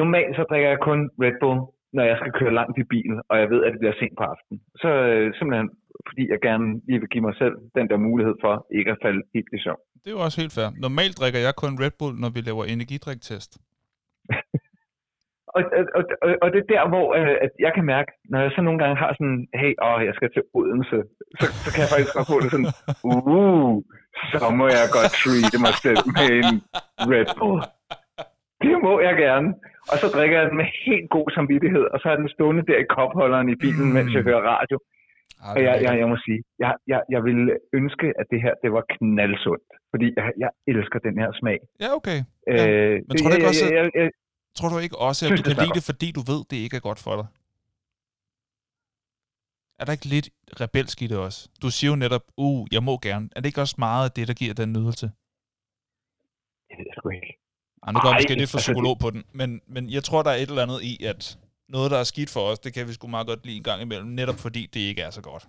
normalt 0.00 0.32
så 0.38 0.42
drikker 0.50 0.68
jeg 0.74 0.80
kun 0.88 1.00
Red 1.24 1.36
Bull, 1.42 1.58
når 1.96 2.04
jeg 2.10 2.16
skal 2.20 2.32
køre 2.38 2.52
langt 2.60 2.76
i 2.82 2.84
bil, 2.92 3.14
og 3.30 3.34
jeg 3.42 3.48
ved, 3.52 3.60
at 3.64 3.72
det 3.72 3.80
bliver 3.82 3.96
sent 4.00 4.14
på 4.20 4.24
aftenen. 4.32 4.58
Så 4.82 4.90
uh, 5.10 5.26
simpelthen 5.38 5.68
fordi 6.08 6.24
jeg 6.32 6.40
gerne 6.48 6.66
lige 6.88 7.00
vil 7.02 7.08
give 7.14 7.24
mig 7.28 7.34
selv 7.42 7.54
den 7.78 7.86
der 7.90 7.96
mulighed 8.08 8.34
for 8.44 8.54
ikke 8.78 8.90
at 8.94 8.98
falde 9.04 9.22
helt 9.34 9.50
i 9.56 9.58
søvn. 9.64 9.82
Det 10.02 10.08
er 10.10 10.14
jo 10.18 10.22
også 10.26 10.40
helt 10.42 10.54
fair. 10.58 10.68
Normalt 10.86 11.14
drikker 11.20 11.40
jeg 11.46 11.54
kun 11.62 11.72
Red 11.82 11.94
Bull, 11.98 12.14
når 12.22 12.30
vi 12.36 12.40
laver 12.48 12.64
energidriktest. 12.64 13.50
Og, 15.56 15.62
og, 15.98 16.02
og, 16.24 16.28
og 16.42 16.48
det 16.52 16.58
er 16.60 16.72
der, 16.74 16.82
hvor 16.92 17.06
øh, 17.18 17.36
at 17.44 17.52
jeg 17.66 17.72
kan 17.76 17.84
mærke, 17.94 18.10
når 18.30 18.38
jeg 18.44 18.50
så 18.54 18.60
nogle 18.62 18.80
gange 18.82 18.96
har 19.02 19.10
sådan, 19.18 19.40
hey, 19.60 19.72
åh, 19.86 20.00
jeg 20.08 20.14
skal 20.14 20.30
til 20.32 20.42
Odense, 20.58 20.98
så, 21.40 21.46
så 21.64 21.68
kan 21.72 21.80
jeg 21.82 21.90
faktisk 21.92 22.14
godt 22.16 22.30
få 22.32 22.36
det 22.44 22.50
sådan, 22.54 22.70
uh, 23.10 23.74
så 24.32 24.46
må 24.60 24.66
jeg 24.78 24.86
godt 24.96 25.10
treat 25.22 25.54
mig 25.66 25.74
selv 25.84 26.02
med 26.16 26.28
en 26.40 26.56
Red 27.12 27.28
Bull. 27.38 27.60
Det 28.64 28.74
må 28.86 28.92
jeg 29.08 29.14
gerne. 29.24 29.48
Og 29.92 29.96
så 30.02 30.06
drikker 30.14 30.36
jeg 30.38 30.46
den 30.48 30.56
med 30.62 30.68
helt 30.86 31.08
god 31.16 31.28
samvittighed, 31.36 31.84
og 31.92 31.98
så 32.02 32.06
er 32.12 32.16
den 32.22 32.28
stående 32.34 32.62
der 32.70 32.78
i 32.84 32.90
kopholderen 32.96 33.48
i 33.54 33.56
bilen, 33.64 33.86
mm. 33.88 33.94
mens 33.96 34.10
jeg 34.16 34.22
hører 34.28 34.42
radio. 34.54 34.76
Ah, 35.44 35.54
og 35.54 35.60
jeg, 35.66 35.74
jeg, 35.84 35.92
jeg 36.00 36.08
må 36.12 36.16
sige, 36.26 36.40
jeg, 36.64 36.72
jeg, 36.92 37.00
jeg 37.14 37.20
ville 37.28 37.46
ønske, 37.78 38.06
at 38.20 38.26
det 38.32 38.40
her 38.44 38.54
det 38.62 38.70
var 38.76 38.84
knaldsundt. 38.94 39.68
Fordi 39.92 40.06
jeg, 40.16 40.32
jeg 40.44 40.50
elsker 40.72 40.98
den 40.98 41.16
her 41.22 41.30
smag. 41.40 41.58
Ja, 41.82 41.88
okay. 41.98 42.18
Ja. 42.46 42.54
Øh, 42.62 42.96
Men 43.06 43.14
tror 43.16 43.28
du 43.30 43.36
ikke 43.38 43.50
også, 43.52 43.66
jeg, 43.66 43.74
jeg, 43.78 43.86
jeg, 44.00 44.10
tror 44.54 44.68
du 44.68 44.78
ikke 44.78 44.98
også, 44.98 45.26
at 45.26 45.38
du 45.38 45.42
kan 45.42 45.56
lide 45.56 45.74
det, 45.74 45.82
fordi 45.82 46.12
du 46.12 46.20
ved, 46.20 46.44
det 46.50 46.56
ikke 46.56 46.76
er 46.76 46.80
godt 46.80 46.98
for 46.98 47.16
dig? 47.16 47.26
Er 49.78 49.84
der 49.84 49.92
ikke 49.92 50.06
lidt 50.06 50.30
rebelsk 50.60 51.02
i 51.02 51.06
det 51.06 51.18
også? 51.18 51.48
Du 51.62 51.70
siger 51.70 51.90
jo 51.90 51.96
netop, 51.96 52.22
uh, 52.36 52.66
jeg 52.72 52.82
må 52.82 52.98
gerne. 52.98 53.28
Er 53.36 53.40
det 53.40 53.46
ikke 53.46 53.60
også 53.60 53.74
meget 53.78 54.04
af 54.04 54.10
det, 54.10 54.28
der 54.28 54.34
giver 54.34 54.54
den 54.54 54.72
nydelse? 54.72 55.06
Det 56.68 56.78
ved 56.78 56.84
jeg 56.86 56.94
sgu 56.98 57.08
ikke. 57.08 57.38
Ej, 57.82 57.92
nu 57.92 57.98
går 58.00 58.08
jeg 58.08 58.16
måske 58.16 58.34
lidt 58.34 58.50
for 58.50 58.58
altså, 58.58 58.72
psykolog 58.72 58.98
på 58.98 59.10
den, 59.10 59.24
men, 59.32 59.60
men 59.66 59.90
jeg 59.90 60.04
tror, 60.04 60.22
der 60.22 60.30
er 60.30 60.34
et 60.34 60.48
eller 60.48 60.62
andet 60.62 60.82
i, 60.82 61.04
at 61.04 61.38
noget, 61.68 61.90
der 61.90 61.98
er 61.98 62.04
skidt 62.04 62.30
for 62.30 62.40
os, 62.40 62.58
det 62.58 62.74
kan 62.74 62.88
vi 62.88 62.92
sgu 62.92 63.06
meget 63.06 63.26
godt 63.26 63.46
lide 63.46 63.56
en 63.56 63.62
gang 63.62 63.82
imellem, 63.82 64.08
netop 64.08 64.38
fordi 64.38 64.66
det 64.66 64.80
ikke 64.80 65.02
er 65.02 65.10
så 65.10 65.22
godt. 65.22 65.48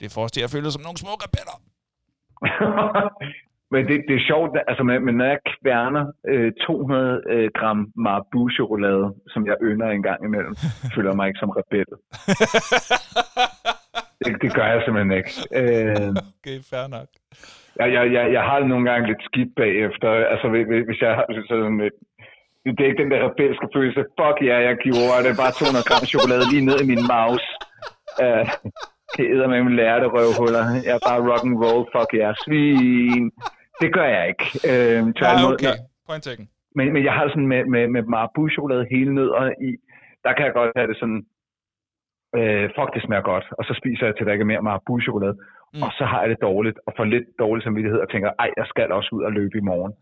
Det 0.00 0.12
får 0.12 0.24
os 0.24 0.32
til 0.32 0.40
at 0.40 0.50
føle 0.50 0.72
som 0.72 0.82
nogle 0.82 0.98
små 0.98 1.10
rebeller. 1.10 1.62
Men 3.72 3.82
det, 3.88 3.96
det 4.08 4.14
er 4.16 4.24
sjovt, 4.30 4.50
altså 4.70 4.82
men, 4.82 5.14
når 5.20 5.26
jeg 5.32 5.38
kværner 5.52 6.04
øh, 6.32 6.52
200 6.66 7.22
øh, 7.34 7.50
gram 7.58 7.80
Marabu-chokolade, 8.04 9.06
som 9.32 9.46
jeg 9.46 9.56
ynder 9.68 9.88
en 9.88 10.02
gang 10.08 10.20
imellem, 10.28 10.54
føler 10.94 11.10
jeg 11.10 11.16
mig 11.16 11.26
ikke 11.28 11.42
som 11.42 11.56
rebel. 11.58 11.92
det, 14.24 14.32
det 14.42 14.50
gør 14.56 14.66
jeg 14.72 14.82
simpelthen 14.84 15.12
ikke. 15.20 15.32
Øh, 15.60 16.08
okay, 16.38 16.58
fair 16.70 16.86
nok. 16.96 17.08
Jeg, 17.80 17.88
jeg, 17.96 18.04
jeg, 18.16 18.24
jeg 18.36 18.42
har 18.48 18.58
det 18.60 18.68
nogle 18.68 18.86
gange 18.90 19.06
lidt 19.10 19.22
skidt 19.28 19.52
bagefter. 19.62 20.08
Altså 20.32 20.46
hvis 20.88 21.00
jeg 21.04 21.12
har 21.18 21.26
sådan 21.48 21.80
et, 21.88 21.96
det 22.76 22.80
er 22.80 22.90
ikke 22.90 23.02
den 23.02 23.12
der 23.14 23.20
rebelske 23.28 23.66
følelse. 23.74 24.00
Fuck 24.18 24.36
ja, 24.50 24.56
jeg 24.68 24.76
gjorde 24.86 25.22
det. 25.26 25.32
Bare 25.42 25.52
200 25.52 25.88
gram 25.88 26.04
chokolade 26.14 26.44
lige 26.52 26.66
ned 26.68 26.78
i 26.84 26.90
min 26.92 27.04
mouse. 27.14 27.48
Uh, 28.24 28.46
det 29.16 29.24
æder 29.34 29.48
med 29.52 29.62
min 29.66 29.76
lærte 29.82 30.06
røvhuller. 30.14 30.64
Jeg 30.86 30.94
er 30.98 31.04
bare 31.08 31.20
rock 31.30 31.44
and 31.48 31.58
roll. 31.64 31.82
Fuck 31.94 32.10
ja, 32.20 32.28
svin. 32.44 33.24
Det 33.84 33.90
gør 33.98 34.08
jeg 34.16 34.24
ikke. 34.32 34.44
Øh, 34.70 34.98
Nej, 35.04 35.12
tværtimod, 35.18 35.54
okay. 35.54 35.66
når- 35.66 35.80
Point 36.08 36.24
taken. 36.28 36.46
Men, 36.78 36.86
men 36.94 37.02
jeg 37.08 37.12
har 37.18 37.24
sådan 37.32 37.48
med, 37.54 37.62
med, 37.74 37.84
med 37.94 38.02
marabu-chokolade 38.14 38.84
hele 38.94 39.10
nødder 39.18 39.42
i, 39.68 39.70
der 40.24 40.32
kan 40.36 40.44
jeg 40.46 40.54
godt 40.60 40.70
have 40.78 40.88
det 40.92 40.96
sådan, 41.02 41.20
øh, 42.38 42.64
fuck 42.76 42.90
det 42.94 43.02
smager 43.06 43.24
godt, 43.32 43.46
og 43.58 43.62
så 43.68 43.72
spiser 43.80 44.04
jeg 44.06 44.14
til 44.14 44.26
der 44.26 44.32
ikke 44.36 44.46
er 44.48 44.52
mere 44.52 44.62
marabu-chokolade, 44.68 45.36
Mm. 45.74 45.82
og 45.86 45.90
så 45.98 46.04
har 46.10 46.20
jeg 46.22 46.30
det 46.30 46.38
dårligt, 46.48 46.78
og 46.86 46.92
får 46.96 47.04
lidt 47.14 47.26
dårlig 47.44 47.62
samvittighed, 47.64 47.98
og 48.04 48.08
tænker, 48.12 48.30
ej, 48.42 48.48
jeg 48.60 48.66
skal 48.72 48.92
også 48.98 49.08
ud 49.16 49.22
og 49.28 49.32
løbe 49.32 49.54
i 49.58 49.64
morgen. 49.70 49.92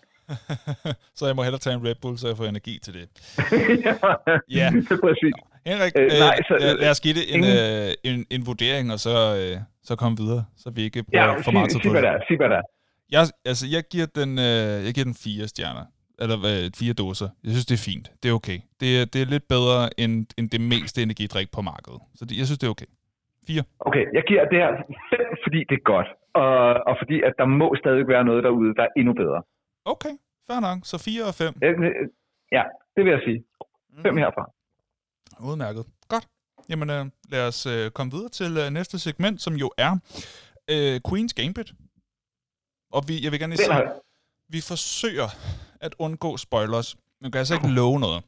så 1.19 1.23
jeg 1.29 1.35
må 1.37 1.43
hellere 1.47 1.63
tage 1.67 1.77
en 1.79 1.85
Red 1.89 1.95
Bull, 2.03 2.17
så 2.19 2.27
jeg 2.31 2.37
får 2.37 2.45
energi 2.55 2.75
til 2.85 2.93
det. 2.99 3.05
ja, 4.59 4.67
er 4.91 4.99
præcis. 5.07 5.35
Henrik, 5.71 5.93
Øh, 5.99 6.05
øh, 6.05 6.19
nej, 6.27 6.37
så- 6.49 6.59
lad, 6.65 6.75
lad 6.85 6.91
os 6.95 7.01
give 7.05 7.15
det 7.19 7.25
en, 7.35 7.41
ingen- 7.45 7.59
øh, 8.09 8.11
en, 8.11 8.19
en 8.35 8.43
vurdering, 8.51 8.87
og 8.95 8.99
så, 9.07 9.15
øh, 9.41 9.55
så 9.89 9.93
komme 10.03 10.17
videre, 10.23 10.43
så 10.63 10.67
vi 10.77 10.81
ikke 10.89 10.99
Ja, 10.99 11.05
bruger 11.27 11.43
for 11.47 11.53
meget 11.57 11.69
tid 11.71 11.79
sig, 11.81 11.89
på 11.89 11.95
sig 11.95 12.03
det. 12.03 12.09
der 12.09 12.19
sig 12.29 12.37
hvad 12.43 12.51
der 12.55 12.59
er. 12.63 12.67
Jeg, 13.15 13.23
altså, 13.51 13.65
jeg 13.75 13.83
giver 13.93 14.07
den, 14.21 14.31
øh, 14.49 14.75
jeg 14.87 14.93
giver 14.95 15.09
den 15.11 15.19
fire 15.27 15.49
stjerner. 15.53 15.85
Eller 16.23 16.39
øh, 16.53 16.65
fire 16.81 16.95
dåser. 17.03 17.29
Jeg 17.45 17.51
synes, 17.55 17.67
det 17.71 17.77
er 17.81 17.85
fint. 17.91 18.07
Det 18.23 18.27
er 18.31 18.35
okay. 18.41 18.59
Det 18.81 18.89
er, 19.01 19.05
det 19.13 19.19
er 19.23 19.29
lidt 19.35 19.47
bedre 19.55 20.01
end, 20.03 20.15
end 20.39 20.47
det 20.55 20.61
meste 20.73 21.03
energidrik 21.03 21.49
på 21.57 21.61
markedet. 21.73 22.01
Så 22.19 22.23
det, 22.25 22.35
jeg 22.41 22.47
synes, 22.47 22.59
det 22.59 22.67
er 22.67 22.75
okay. 22.77 22.91
Fire. 23.47 23.63
Okay, 23.89 24.05
jeg 24.17 24.25
giver 24.29 24.45
det 24.53 24.59
her 24.63 24.71
fem, 25.13 25.29
fordi 25.45 25.61
det 25.69 25.77
er 25.81 25.85
godt, 25.95 26.09
og, 26.43 26.57
og 26.89 26.95
fordi 27.01 27.17
at 27.29 27.35
der 27.41 27.47
må 27.61 27.67
stadig 27.83 28.05
være 28.09 28.25
noget 28.25 28.45
derude, 28.45 28.75
der 28.79 28.83
er 28.89 28.93
endnu 29.01 29.13
bedre. 29.23 29.43
Okay, 29.85 30.15
fair 30.47 30.61
nok. 30.69 30.79
Så 30.91 30.97
fire 31.07 31.25
og 31.31 31.35
fem. 31.43 31.53
Øh, 31.65 31.75
øh, 31.87 32.09
Ja, 32.53 32.63
det 32.97 33.05
vil 33.05 33.11
jeg 33.11 33.21
sige. 33.25 33.45
Fem 34.03 34.17
herfra. 34.17 34.51
Udmærket. 35.51 35.85
Godt. 36.09 36.27
Jamen, 36.71 36.91
øh, 36.91 37.05
lad 37.33 37.49
os 37.49 37.67
øh, 37.67 37.91
komme 37.91 38.13
videre 38.13 38.29
til 38.29 38.59
øh, 38.63 38.71
næste 38.71 38.99
segment, 38.99 39.41
som 39.43 39.55
jo 39.55 39.71
er 39.79 39.93
øh, 40.73 41.01
Queen's 41.09 41.35
Gambit. 41.37 41.73
Og 42.93 43.01
vi, 43.09 43.15
jeg 43.25 43.33
vil 43.33 43.41
gerne 43.41 43.55
lige 43.55 43.65
sige, 43.65 43.89
vi 44.49 44.61
forsøger 44.73 45.29
at 45.81 45.95
undgå 45.99 46.37
spoilers. 46.37 46.97
Man 47.23 47.31
kan 47.31 47.39
altså 47.39 47.55
ikke 47.55 47.71
love 47.81 48.01
noget. 48.01 48.25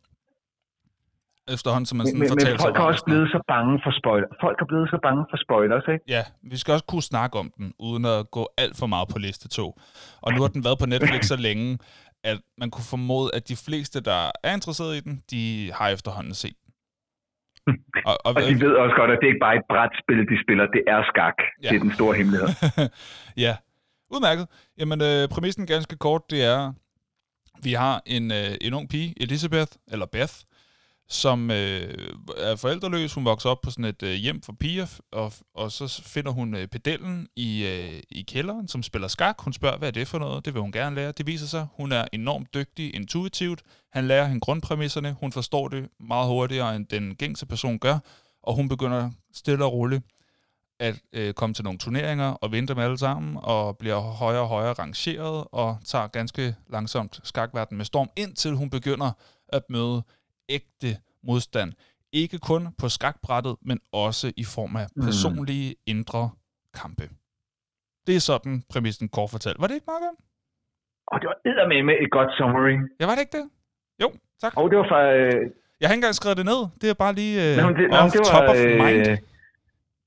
Efterhånden, 1.49 1.87
som 1.87 1.97
man 1.99 2.07
sådan 2.07 2.19
men, 2.21 2.29
fortæller 2.29 2.53
men 2.53 2.61
folk 2.67 2.77
er 2.77 2.87
også 2.93 3.05
blevet 3.05 3.29
så 3.29 3.41
bange 3.49 3.81
for 3.85 3.93
spoiler. 4.01 4.29
Folk 4.41 4.57
er 4.61 4.67
blevet 4.73 4.89
så 4.95 4.99
bange 5.03 5.23
for 5.31 5.39
spoilers, 5.45 5.85
ikke? 5.93 6.05
Ja, 6.09 6.23
vi 6.43 6.57
skal 6.57 6.73
også 6.73 6.85
kunne 6.85 7.03
snakke 7.03 7.39
om 7.39 7.53
den, 7.57 7.75
uden 7.79 8.05
at 8.05 8.31
gå 8.31 8.43
alt 8.59 8.77
for 8.81 8.87
meget 8.87 9.09
på 9.13 9.19
liste 9.19 9.49
2. 9.49 9.81
Og 10.23 10.33
nu 10.33 10.41
har 10.41 10.49
den 10.49 10.65
været 10.65 10.79
på 10.79 10.87
Netflix 10.87 11.25
så 11.25 11.37
længe, 11.37 11.79
at 12.25 12.39
man 12.59 12.71
kunne 12.71 12.89
formode, 12.91 13.31
at 13.37 13.49
de 13.49 13.57
fleste, 13.67 14.01
der 14.01 14.21
er 14.45 14.55
interesseret 14.55 14.97
i 14.97 15.01
den, 15.01 15.23
de 15.31 15.73
har 15.79 15.89
efterhånden 15.89 16.35
set. 16.35 16.59
Og, 18.09 18.15
og, 18.27 18.31
Og 18.37 18.43
de 18.43 18.61
ved 18.65 18.75
også 18.85 18.97
godt, 19.01 19.11
at 19.11 19.19
det 19.21 19.27
ikke 19.27 19.43
bare 19.47 19.55
er 19.55 19.59
et 19.59 19.69
brætspil, 19.73 20.21
de 20.33 20.37
spiller. 20.45 20.67
Det 20.77 20.83
er 20.95 21.01
skak. 21.11 21.39
Ja. 21.63 21.69
Det 21.69 21.77
er 21.77 21.81
den 21.81 21.93
store 21.93 22.15
hemmelighed. 22.19 22.49
ja, 23.45 23.55
udmærket. 24.13 24.47
Jamen, 24.79 25.01
øh, 25.01 25.29
præmissen 25.29 25.67
ganske 25.67 25.97
kort, 25.97 26.31
det 26.31 26.45
er, 26.45 26.73
vi 27.63 27.73
har 27.73 28.03
en, 28.07 28.31
øh, 28.31 28.57
en 28.61 28.75
ung 28.75 28.89
pige, 28.89 29.15
Elizabeth, 29.17 29.73
eller 29.89 30.07
Beth, 30.07 30.35
som 31.09 31.51
øh, 31.51 31.95
er 32.37 32.57
forældreløs. 32.57 33.15
Hun 33.15 33.25
vokser 33.25 33.51
op 33.51 33.61
på 33.61 33.71
sådan 33.71 33.85
et 33.85 34.03
øh, 34.03 34.13
hjem 34.13 34.43
for 34.43 34.53
piger, 34.61 34.99
og, 35.13 35.33
og 35.55 35.73
så 35.73 36.03
finder 36.07 36.31
hun 36.31 36.55
øh, 36.55 36.67
pedellen 36.67 37.29
i, 37.37 37.67
øh, 37.67 38.03
i 38.11 38.23
kælderen, 38.23 38.69
som 38.69 38.83
spiller 38.83 39.09
skak. 39.09 39.41
Hun 39.41 39.53
spørger, 39.53 39.79
hvad 39.79 39.89
er 39.89 39.93
det 39.93 40.09
for 40.09 40.19
noget? 40.19 40.45
Det 40.45 40.55
vil 40.55 40.63
hun 40.63 40.73
gerne 40.73 40.97
lære. 40.97 41.13
Det 41.13 41.27
viser 41.27 41.47
sig, 41.47 41.67
hun 41.75 41.93
er 41.93 42.05
enormt 42.13 42.55
dygtig 42.55 42.95
intuitivt. 42.95 43.63
Han 43.93 44.09
lærer 44.09 44.27
hende 44.27 44.41
grundpræmisserne. 44.41 45.17
Hun 45.21 45.33
forstår 45.33 45.69
det 45.69 45.89
meget 46.01 46.29
hurtigere, 46.29 46.77
end 46.77 46.87
den 46.87 47.15
gængse 47.15 47.47
person 47.47 47.79
gør. 47.79 47.99
Og 48.43 48.55
hun 48.55 48.69
begynder 48.69 49.11
stille 49.35 49.65
og 49.65 49.73
roligt 49.73 50.03
at 50.87 50.95
øh, 51.12 51.35
komme 51.35 51.55
til 51.55 51.64
nogle 51.64 51.78
turneringer 51.78 52.30
og 52.43 52.53
vinde 52.53 52.68
dem 52.72 52.78
alle 52.87 52.99
sammen, 52.99 53.39
og 53.43 53.78
bliver 53.78 53.99
højere 54.22 54.41
og 54.41 54.49
højere 54.49 54.72
rangeret, 54.72 55.45
og 55.53 55.68
tager 55.85 56.07
ganske 56.18 56.55
langsomt 56.74 57.20
skakverden 57.24 57.76
med 57.76 57.85
storm, 57.85 58.09
indtil 58.16 58.53
hun 58.61 58.70
begynder 58.70 59.11
at 59.57 59.62
møde 59.68 60.03
ægte 60.49 60.91
modstand. 61.28 61.72
Ikke 62.12 62.39
kun 62.39 62.62
på 62.80 62.89
skakbrættet, 62.89 63.57
men 63.62 63.78
også 63.93 64.33
i 64.37 64.45
form 64.45 64.76
af 64.76 64.87
personlige 65.07 65.74
indre 65.87 66.30
kampe. 66.80 67.05
Det 68.07 68.14
er 68.16 68.20
sådan 68.30 68.62
præmissen 68.72 69.09
kort 69.09 69.30
fortalt. 69.30 69.61
Var 69.61 69.66
det 69.66 69.74
ikke 69.74 69.91
meget 69.93 70.03
godt? 70.07 70.18
Og 71.12 71.16
det 71.45 71.53
var 71.61 71.66
med 71.89 71.97
et 72.05 72.11
godt 72.18 72.30
summary. 72.39 72.74
Ja, 73.01 73.05
var 73.09 73.14
det 73.16 73.22
ikke 73.26 73.37
det? 73.41 73.47
Jo, 74.03 74.09
tak. 74.43 74.53
Og 74.57 74.64
det 74.70 74.76
var 74.80 74.87
fra... 74.93 75.01
Øh, 75.18 75.51
Jeg 75.80 75.87
har 75.89 75.93
ikke 75.95 76.01
engang 76.03 76.14
skrevet 76.20 76.37
det 76.41 76.47
ned. 76.53 76.61
Det 76.80 76.87
er 76.91 76.97
bare 77.05 77.14
lige 77.20 77.35
øh, 77.45 77.53
Nå, 77.62 77.68
det, 77.78 77.87
off 78.01 78.12
det 78.14 78.20
var, 78.24 78.30
top 78.35 78.49
of 78.53 78.57
mind. 78.85 79.09
øh, 79.11 79.18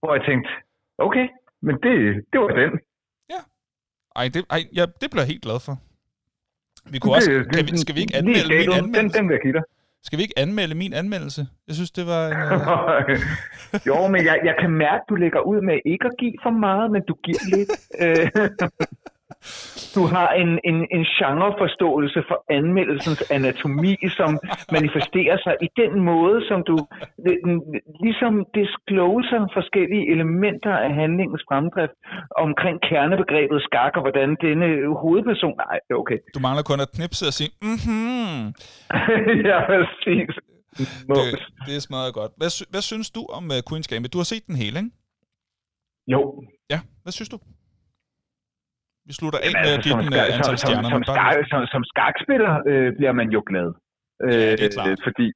hvor 0.02 0.12
jeg 0.18 0.24
tænkte, 0.30 0.50
okay, 0.98 1.28
men 1.62 1.76
det, 1.84 1.94
det 2.34 2.40
var 2.42 2.48
den. 2.48 2.80
Ej, 4.16 4.30
det, 4.34 4.46
ej 4.50 4.60
ja, 4.76 4.86
det 5.02 5.12
bliver 5.12 5.22
jeg 5.24 5.28
helt 5.28 5.42
glad 5.44 5.60
for. 5.66 5.76
Vi 6.92 7.00
kunne 7.00 7.14
også, 7.16 7.32
Det- 7.32 7.50
kan 7.54 7.66
det- 7.66 7.72
vi, 7.74 7.78
skal 7.78 7.96
vi 7.96 8.02
ikke 8.02 8.16
anmelde 8.16 8.40
min 8.50 8.62
skabet. 8.64 8.74
Den, 8.76 8.84
anmeldelse? 8.84 9.18
den 9.18 9.28
vil 9.28 9.34
jeg 9.34 9.42
give 9.42 9.54
dig. 9.54 9.64
Skal 10.04 10.18
vi 10.18 10.24
ikke 10.24 10.40
anmelde 10.40 10.76
min 10.76 10.94
anmeldelse? 10.94 11.48
Jeg 11.68 11.76
synes, 11.76 11.92
det 11.92 12.06
var 12.08 12.22
en... 12.28 12.34
Øh... 13.12 13.20
jo, 13.90 14.08
men 14.08 14.26
jeg, 14.26 14.40
jeg 14.50 14.56
kan 14.62 14.72
mærke, 14.72 15.02
at 15.02 15.10
du 15.10 15.16
lægger 15.16 15.40
ud 15.40 15.62
med 15.62 15.78
ikke 15.86 16.06
at 16.06 16.16
give 16.20 16.34
for 16.44 16.50
meget, 16.50 16.92
men 16.92 17.02
du 17.10 17.14
giver 17.24 17.42
lidt. 17.56 17.72
Du 19.96 20.04
har 20.16 20.30
en, 20.42 20.52
en, 20.70 20.78
en 20.96 21.04
genreforståelse 21.18 22.20
for 22.30 22.38
anmeldelsens 22.60 23.22
anatomi, 23.38 23.94
som 24.18 24.32
manifesterer 24.78 25.38
sig 25.46 25.56
i 25.68 25.70
den 25.82 25.94
måde, 26.12 26.38
som 26.50 26.60
du 26.72 26.78
ligesom 28.04 28.34
discloser 28.60 29.42
forskellige 29.58 30.06
elementer 30.16 30.74
af 30.86 30.92
handlingens 31.02 31.44
fremdrift 31.50 31.96
omkring 32.46 32.78
kernebegrebet 32.90 33.60
skak, 33.68 33.94
og 33.98 34.02
hvordan 34.06 34.30
denne 34.46 34.68
hovedperson... 35.02 35.54
Nej, 35.66 35.80
okay. 36.02 36.18
Du 36.36 36.40
mangler 36.46 36.64
kun 36.70 36.80
at 36.86 36.90
knipse 36.96 37.24
og 37.32 37.36
sige, 37.40 37.52
mhm. 37.72 38.42
ja, 39.50 39.58
præcis. 39.70 40.32
Det, 41.18 41.28
det 41.66 41.74
er 41.80 41.84
smadret 41.88 42.14
godt. 42.20 42.32
Hvad, 42.40 42.52
hvad 42.74 42.84
synes 42.92 43.10
du 43.18 43.22
om 43.38 43.44
uh, 43.56 43.60
Queen's 43.68 43.88
Gambit? 43.90 44.14
Du 44.14 44.20
har 44.22 44.30
set 44.34 44.44
den 44.48 44.56
hele, 44.64 44.78
ikke? 44.80 44.92
Jo, 46.14 46.22
Ja, 46.70 46.80
hvad 47.04 47.12
synes 47.12 47.30
du? 47.30 47.40
Vi 49.10 49.14
slutter 49.20 49.40
af 49.48 49.52
med 49.64 49.72
at 49.72 49.78
altså, 49.78 49.84
give 49.86 49.96
som, 49.96 50.02
den 50.06 50.14
uh, 50.14 50.36
antal 50.36 50.44
som, 50.46 50.58
som, 50.58 50.62
stjerner. 50.64 50.90
som, 50.94 51.02
bare- 51.10 51.18
skak, 51.18 51.36
som, 51.52 51.60
som 51.74 51.84
skakspiller 51.92 52.54
øh, 52.70 52.90
bliver 52.98 53.14
man 53.20 53.28
jo 53.36 53.42
glad. 53.50 53.70
Ja, 54.22 54.52
det 54.60 54.66
er 54.68 54.74
klart. 54.78 54.90
Øh, 54.90 54.98
fordi 55.08 55.28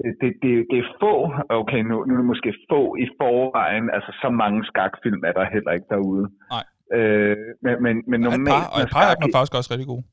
det, 0.00 0.10
det, 0.20 0.30
det, 0.42 0.52
det 0.70 0.78
er 0.84 0.88
få, 1.02 1.14
okay, 1.60 1.80
nu, 1.90 1.94
nu 2.06 2.10
er 2.14 2.20
det 2.22 2.28
måske 2.32 2.50
få 2.72 2.82
i 3.04 3.06
forvejen, 3.20 3.86
altså 3.96 4.10
så 4.22 4.28
mange 4.42 4.58
skakfilm 4.70 5.20
er 5.28 5.34
der 5.38 5.44
heller 5.54 5.72
ikke 5.76 5.88
derude. 5.94 6.26
Nej. 6.54 6.64
Øh, 6.98 7.36
men, 7.64 7.74
men, 7.84 7.94
men 8.10 8.18
er 8.22 8.26
et 8.28 8.32
normalt, 8.36 8.52
par, 8.54 8.64
og 8.74 8.78
et 8.84 8.90
par 8.96 9.06
af 9.10 9.16
dem 9.16 9.28
er 9.28 9.34
faktisk 9.36 9.54
også 9.58 9.70
rigtig 9.72 9.90
gode. 9.92 10.04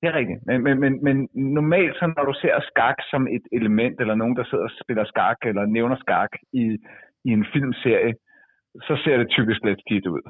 det 0.00 0.06
er 0.10 0.14
rigtigt. 0.20 0.40
Men, 0.48 0.56
men, 0.66 0.74
men, 0.84 0.92
men 1.06 1.16
normalt, 1.58 1.94
så 2.00 2.04
når 2.16 2.24
du 2.30 2.34
ser 2.42 2.54
skak 2.70 2.98
som 3.12 3.22
et 3.36 3.44
element, 3.58 3.96
eller 4.02 4.14
nogen, 4.22 4.36
der 4.38 4.44
sidder 4.50 4.66
og 4.70 4.74
spiller 4.82 5.04
skak, 5.12 5.38
eller 5.50 5.64
nævner 5.76 5.96
skak 6.04 6.32
i, 6.62 6.64
i 7.28 7.30
en 7.38 7.44
filmserie, 7.52 8.14
så 8.86 8.94
ser 9.04 9.16
det 9.20 9.28
typisk 9.36 9.60
lidt 9.68 9.80
skidt 9.84 10.06
ud. 10.16 10.24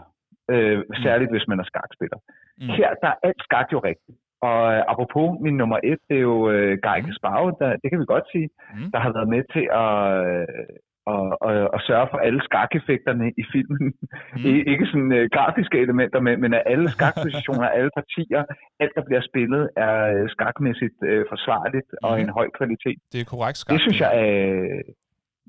Øh, 0.51 0.79
særligt 1.05 1.31
hvis 1.31 1.49
man 1.49 1.61
er 1.61 1.67
skakspiller. 1.73 2.19
Mm. 2.61 2.69
Her 2.79 2.89
der 3.03 3.09
er 3.15 3.19
alt 3.29 3.41
skak 3.47 3.69
jo 3.73 3.79
rigtigt. 3.79 4.19
Og 4.49 4.61
øh, 4.75 4.83
apropos 4.93 5.29
min 5.45 5.57
nummer 5.57 5.79
et, 5.91 5.99
det 6.09 6.17
er 6.17 6.27
jo 6.33 6.51
øh, 6.55 6.73
Guy 6.87 6.99
Mm. 7.01 7.05
Kasparov, 7.07 7.47
der, 7.61 7.69
det 7.83 7.89
kan 7.91 8.01
vi 8.01 8.05
godt 8.15 8.27
sige, 8.35 8.49
Mm. 8.75 8.91
der 8.93 8.99
har 9.05 9.13
været 9.17 9.29
med 9.35 9.43
til 9.55 9.65
at, 9.85 9.97
øh, 10.31 10.75
at, 11.15 11.25
at, 11.49 11.69
at 11.77 11.81
sørge 11.89 12.09
for 12.13 12.19
alle 12.27 12.41
skakeffekterne 12.49 13.27
i 13.43 13.45
filmen. 13.53 13.87
Mm. 14.35 14.41
Mm. 14.45 14.73
Ikke 14.73 14.87
sådan 14.93 15.13
øh, 15.19 15.25
grafiske 15.37 15.77
elementer, 15.87 16.21
men, 16.27 16.35
men 16.43 16.51
at 16.59 16.63
alle 16.73 16.89
skakpositioner, 16.97 17.69
alle 17.79 17.91
partier, 18.01 18.43
alt 18.83 18.93
der 18.97 19.05
bliver 19.09 19.23
spillet, 19.31 19.63
er 19.77 19.97
øh, 20.15 20.25
skakmæssigt 20.35 20.99
øh, 21.11 21.25
forsvarligt 21.33 21.91
og 22.07 22.13
Mhm. 22.15 22.23
en 22.23 22.31
høj 22.39 22.49
kvalitet. 22.59 22.99
Det 23.13 23.21
er 23.21 23.29
korrekt 23.35 23.59
skak. 23.59 23.73
Det 23.75 23.81
synes 23.87 24.01
jeg 24.05 24.11
er, 24.27 24.33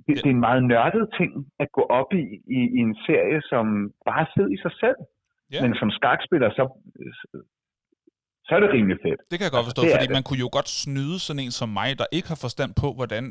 det, 0.06 0.14
det 0.24 0.30
er 0.32 0.36
en 0.40 0.46
meget 0.50 0.64
nørdet 0.72 1.06
ting 1.20 1.32
at 1.64 1.68
gå 1.78 1.84
op 2.00 2.10
i, 2.22 2.24
i, 2.58 2.60
i 2.78 2.80
en 2.88 2.96
serie, 3.08 3.40
som 3.52 3.66
bare 4.08 4.22
er 4.26 4.30
fed 4.36 4.48
i 4.56 4.58
sig 4.66 4.74
selv. 4.84 5.00
Ja. 5.54 5.62
Men 5.64 5.72
som 5.82 5.90
skakspiller, 5.98 6.50
så, 6.58 6.64
så 8.46 8.52
er 8.56 8.60
det 8.64 8.70
rimelig 8.78 8.98
fedt. 9.06 9.20
Det 9.32 9.36
kan 9.38 9.46
jeg 9.48 9.56
godt 9.58 9.68
forstå, 9.70 9.82
Det 9.82 9.92
er 9.92 9.98
fordi 9.98 10.14
man 10.18 10.24
kunne 10.28 10.44
jo 10.46 10.50
godt 10.58 10.70
snyde 10.84 11.18
sådan 11.26 11.44
en 11.46 11.52
som 11.60 11.70
mig, 11.80 11.90
der 12.02 12.08
ikke 12.12 12.28
har 12.34 12.40
forstand 12.46 12.72
på, 12.82 12.88
hvordan 12.98 13.26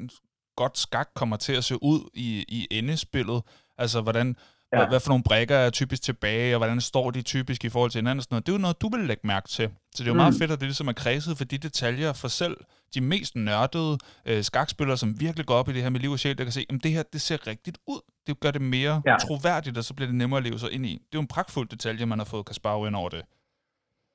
godt 0.57 0.77
skak 0.79 1.09
kommer 1.21 1.37
til 1.37 1.55
at 1.61 1.65
se 1.71 1.77
ud 1.93 2.01
i, 2.27 2.29
i 2.57 2.61
endespillet. 2.79 3.41
Altså, 3.83 3.99
hvordan, 4.07 4.37
ja. 4.73 4.79
Hvad, 4.79 4.89
hvad 4.89 5.01
for 5.01 5.09
nogle 5.09 5.25
brækker 5.25 5.57
er 5.57 5.71
typisk 5.71 6.03
tilbage, 6.03 6.55
og 6.55 6.59
hvordan 6.59 6.81
står 6.81 7.11
de 7.11 7.23
typisk 7.23 7.65
i 7.65 7.69
forhold 7.69 7.91
til 7.91 7.99
hinanden 7.99 8.23
sådan 8.23 8.35
noget. 8.35 8.47
Det 8.47 8.53
er 8.53 8.57
jo 8.57 8.61
noget, 8.61 8.81
du 8.81 8.89
vil 8.89 9.01
lægge 9.01 9.27
mærke 9.27 9.49
til. 9.49 9.69
Så 9.69 9.99
det 9.99 10.01
er 10.01 10.07
jo 10.07 10.13
mm. 10.13 10.17
meget 10.17 10.35
fedt, 10.35 10.51
at 10.51 10.61
det 10.61 10.67
ligesom 10.69 10.89
er 10.89 10.93
kredset 10.93 11.37
for 11.37 11.45
de 11.45 11.59
detaljer 11.59 12.13
for 12.13 12.29
selv 12.29 12.57
de 12.95 13.01
mest 13.01 13.37
nørdede 13.37 13.99
øh, 14.27 14.45
skakspillere, 14.45 14.97
som 14.97 15.21
virkelig 15.21 15.47
går 15.47 15.55
op 15.55 15.69
i 15.69 15.73
det 15.73 15.83
her 15.83 15.91
med 15.91 16.01
liv 16.01 16.11
og 16.11 16.19
sjæl, 16.19 16.39
der 16.39 16.45
kan 16.45 16.53
se, 16.53 16.67
at 16.71 16.83
det 16.83 16.91
her, 16.91 17.03
det 17.13 17.21
ser 17.21 17.47
rigtigt 17.47 17.79
ud. 17.89 18.01
Det 18.27 18.41
gør 18.41 18.51
det 18.51 18.63
mere. 18.63 19.03
Ja. 19.07 19.17
troværdigt, 19.17 19.79
og 19.79 19.85
så 19.85 19.95
bliver 19.95 20.07
det 20.07 20.15
nemmere 20.15 20.39
at 20.39 20.45
leve 20.45 20.59
sig 20.59 20.73
ind 20.73 20.87
i. 20.87 20.93
Det 20.93 20.99
er 20.99 21.05
jo 21.15 21.21
en 21.21 21.27
pragtfuld 21.27 21.69
detalje, 21.69 22.07
man 22.07 22.19
har 22.19 22.25
fået 22.25 22.47
Kasparov 22.47 22.87
ind 22.87 22.97
over 22.97 23.09
det. 23.09 23.23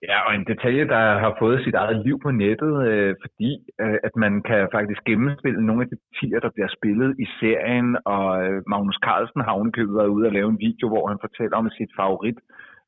Ja, 0.04 0.28
og 0.28 0.36
en 0.36 0.46
detalje, 0.46 0.88
der 0.88 1.20
har 1.20 1.36
fået 1.40 1.64
sit 1.64 1.74
eget 1.74 2.06
liv 2.06 2.20
på 2.20 2.32
nettet, 2.32 2.88
øh, 2.88 3.16
fordi 3.22 3.52
øh, 3.82 3.98
at 4.04 4.16
man 4.16 4.42
kan 4.42 4.68
faktisk 4.72 5.02
gennemspille 5.04 5.66
nogle 5.66 5.82
af 5.82 5.88
de 5.90 5.98
partier, 6.06 6.40
der 6.40 6.50
bliver 6.50 6.68
spillet 6.78 7.16
i 7.20 7.26
serien, 7.40 7.98
og 8.06 8.46
øh, 8.46 8.64
Magnus 8.68 9.00
Carlsen 9.06 9.42
har 9.42 9.56
været 9.98 10.08
ude 10.08 10.28
og 10.28 10.34
lave 10.34 10.50
en 10.50 10.60
video, 10.60 10.88
hvor 10.88 11.08
han 11.08 11.18
fortæller 11.22 11.58
om 11.58 11.70
sit 11.70 11.92
favorit 12.00 12.38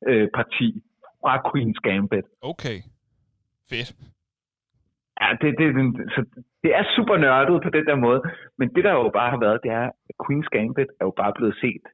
øh, 0.08 0.28
parti 0.34 0.82
fra 1.20 1.32
Queen's 1.48 1.80
Gambit. 1.82 2.26
Okay. 2.42 2.78
Fedt. 3.70 3.90
Ja, 5.20 5.28
det, 5.40 5.58
det, 5.58 5.66
det, 5.74 6.12
så 6.14 6.20
det 6.62 6.70
er 6.78 6.84
super 6.96 7.16
nørdet 7.16 7.62
på 7.62 7.70
den 7.70 7.86
der 7.86 7.94
måde, 7.94 8.20
men 8.58 8.74
det 8.74 8.84
der 8.84 8.92
jo 8.92 9.10
bare 9.14 9.30
har 9.30 9.40
været, 9.46 9.60
det 9.62 9.70
er, 9.70 9.86
at 10.08 10.14
Queen's 10.22 10.50
Gambit 10.54 10.90
er 11.00 11.04
jo 11.04 11.14
bare 11.16 11.32
blevet 11.36 11.56
set 11.62 11.84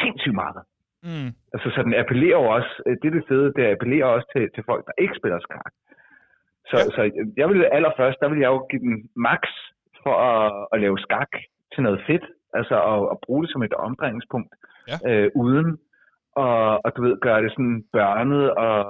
sindssygt 0.00 0.34
meget. 0.34 0.62
Mm. 1.02 1.30
Altså, 1.54 1.68
så 1.74 1.82
den 1.82 1.94
appellerer 1.94 2.38
jo 2.42 2.48
også, 2.56 2.82
øh, 2.86 2.96
det 3.02 3.12
det 3.12 3.24
fede, 3.28 3.52
det 3.56 3.64
appellerer 3.72 4.06
også 4.06 4.28
til, 4.36 4.50
til 4.54 4.62
folk, 4.70 4.86
der 4.86 4.92
ikke 5.02 5.14
spiller 5.20 5.38
skak. 5.40 5.72
Så, 6.70 6.76
Ja. 6.78 6.84
så 6.96 7.00
jeg 7.36 7.48
vil 7.48 7.64
allerførst, 7.64 8.18
der 8.20 8.28
vil 8.28 8.38
jeg 8.38 8.46
jo 8.54 8.66
give 8.70 8.82
den 8.82 8.96
max 9.16 9.42
for 10.02 10.14
at, 10.30 10.66
at 10.72 10.80
lave 10.80 10.98
skak 10.98 11.28
til 11.74 11.82
noget 11.82 12.00
fedt, 12.06 12.24
altså 12.54 12.76
at, 12.92 13.08
at 13.12 13.18
bruge 13.26 13.42
det 13.42 13.52
som 13.52 13.62
et 13.62 13.74
omdrejningspunkt, 13.74 14.54
Ja. 14.90 14.96
øh, 15.10 15.30
uden 15.34 15.78
og, 16.36 16.84
og 16.84 16.96
du 16.96 17.02
ved, 17.02 17.20
gøre 17.20 17.42
det 17.42 17.50
sådan 17.52 17.84
børnet 17.92 18.50
og, 18.54 18.84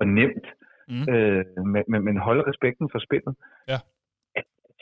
og 0.00 0.06
nemt, 0.06 0.46
Mm. 0.92 1.14
øh, 1.14 1.44
men, 1.66 1.84
men, 1.88 2.04
men 2.04 2.16
holde 2.18 2.42
respekten 2.50 2.88
for 2.92 2.98
spillet. 2.98 3.34
Ja. 3.68 3.78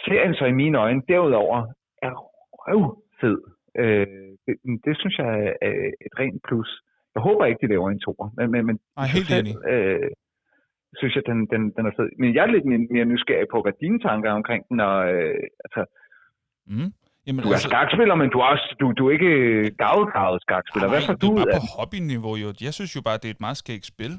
Serien 0.04 0.34
så 0.34 0.44
i 0.44 0.52
mine 0.52 0.78
øjne 0.78 1.02
derudover 1.08 1.66
er 2.02 2.12
røv 2.52 3.02
fed. 3.20 3.38
Øh, 3.82 4.06
det, 4.46 4.54
det 4.86 4.94
synes 5.00 5.14
jeg 5.18 5.30
er 5.68 5.74
et 6.06 6.14
rent 6.20 6.40
plus. 6.48 6.70
Jeg 7.14 7.22
håber 7.28 7.44
ikke, 7.46 7.60
de 7.62 7.72
laver 7.72 7.90
en 7.90 8.00
toer, 8.06 8.28
men, 8.36 8.50
men, 8.52 8.66
men 8.68 8.76
Ej, 8.96 9.06
helt 9.16 9.30
enig. 9.38 9.54
øh, 9.72 10.10
synes 11.00 11.14
jeg, 11.16 11.22
den, 11.30 11.38
den, 11.52 11.62
den 11.76 11.86
er 11.86 11.94
fed. 11.98 12.08
Men 12.18 12.34
jeg 12.34 12.42
er 12.42 12.50
lidt 12.56 12.66
mere, 12.92 13.04
nysgerrig 13.04 13.48
på, 13.50 13.62
hvad 13.62 13.72
dine 13.80 13.98
tanker 14.06 14.30
er 14.30 14.34
omkring 14.34 14.62
den, 14.68 14.80
og 14.80 14.98
øh, 15.14 15.42
altså, 15.64 15.82
Mm. 16.70 16.92
Jamen, 17.26 17.42
du 17.44 17.48
er 17.48 17.56
skakspiller, 17.56 18.14
men 18.14 18.30
du 18.30 18.38
er, 18.38 18.44
også, 18.44 18.76
du, 18.80 18.92
du 18.98 19.08
er 19.08 19.12
ikke 19.12 19.32
gavdegravet 19.70 20.42
skakspiller. 20.42 20.88
Hvad 20.88 20.98
Nej, 20.98 21.06
får 21.06 21.14
det 21.14 21.22
er 21.22 21.26
du 21.26 21.32
ud 21.32 21.44
bare 21.44 21.54
af 21.54 21.60
på 21.60 21.66
hobbyniveau 21.78 22.36
jo. 22.36 22.48
Jeg 22.60 22.74
synes 22.74 22.96
jo 22.96 23.02
bare, 23.02 23.16
det 23.22 23.24
er 23.24 23.30
et 23.30 23.40
meget 23.40 23.56
skægt 23.56 23.86
spil. 23.86 24.12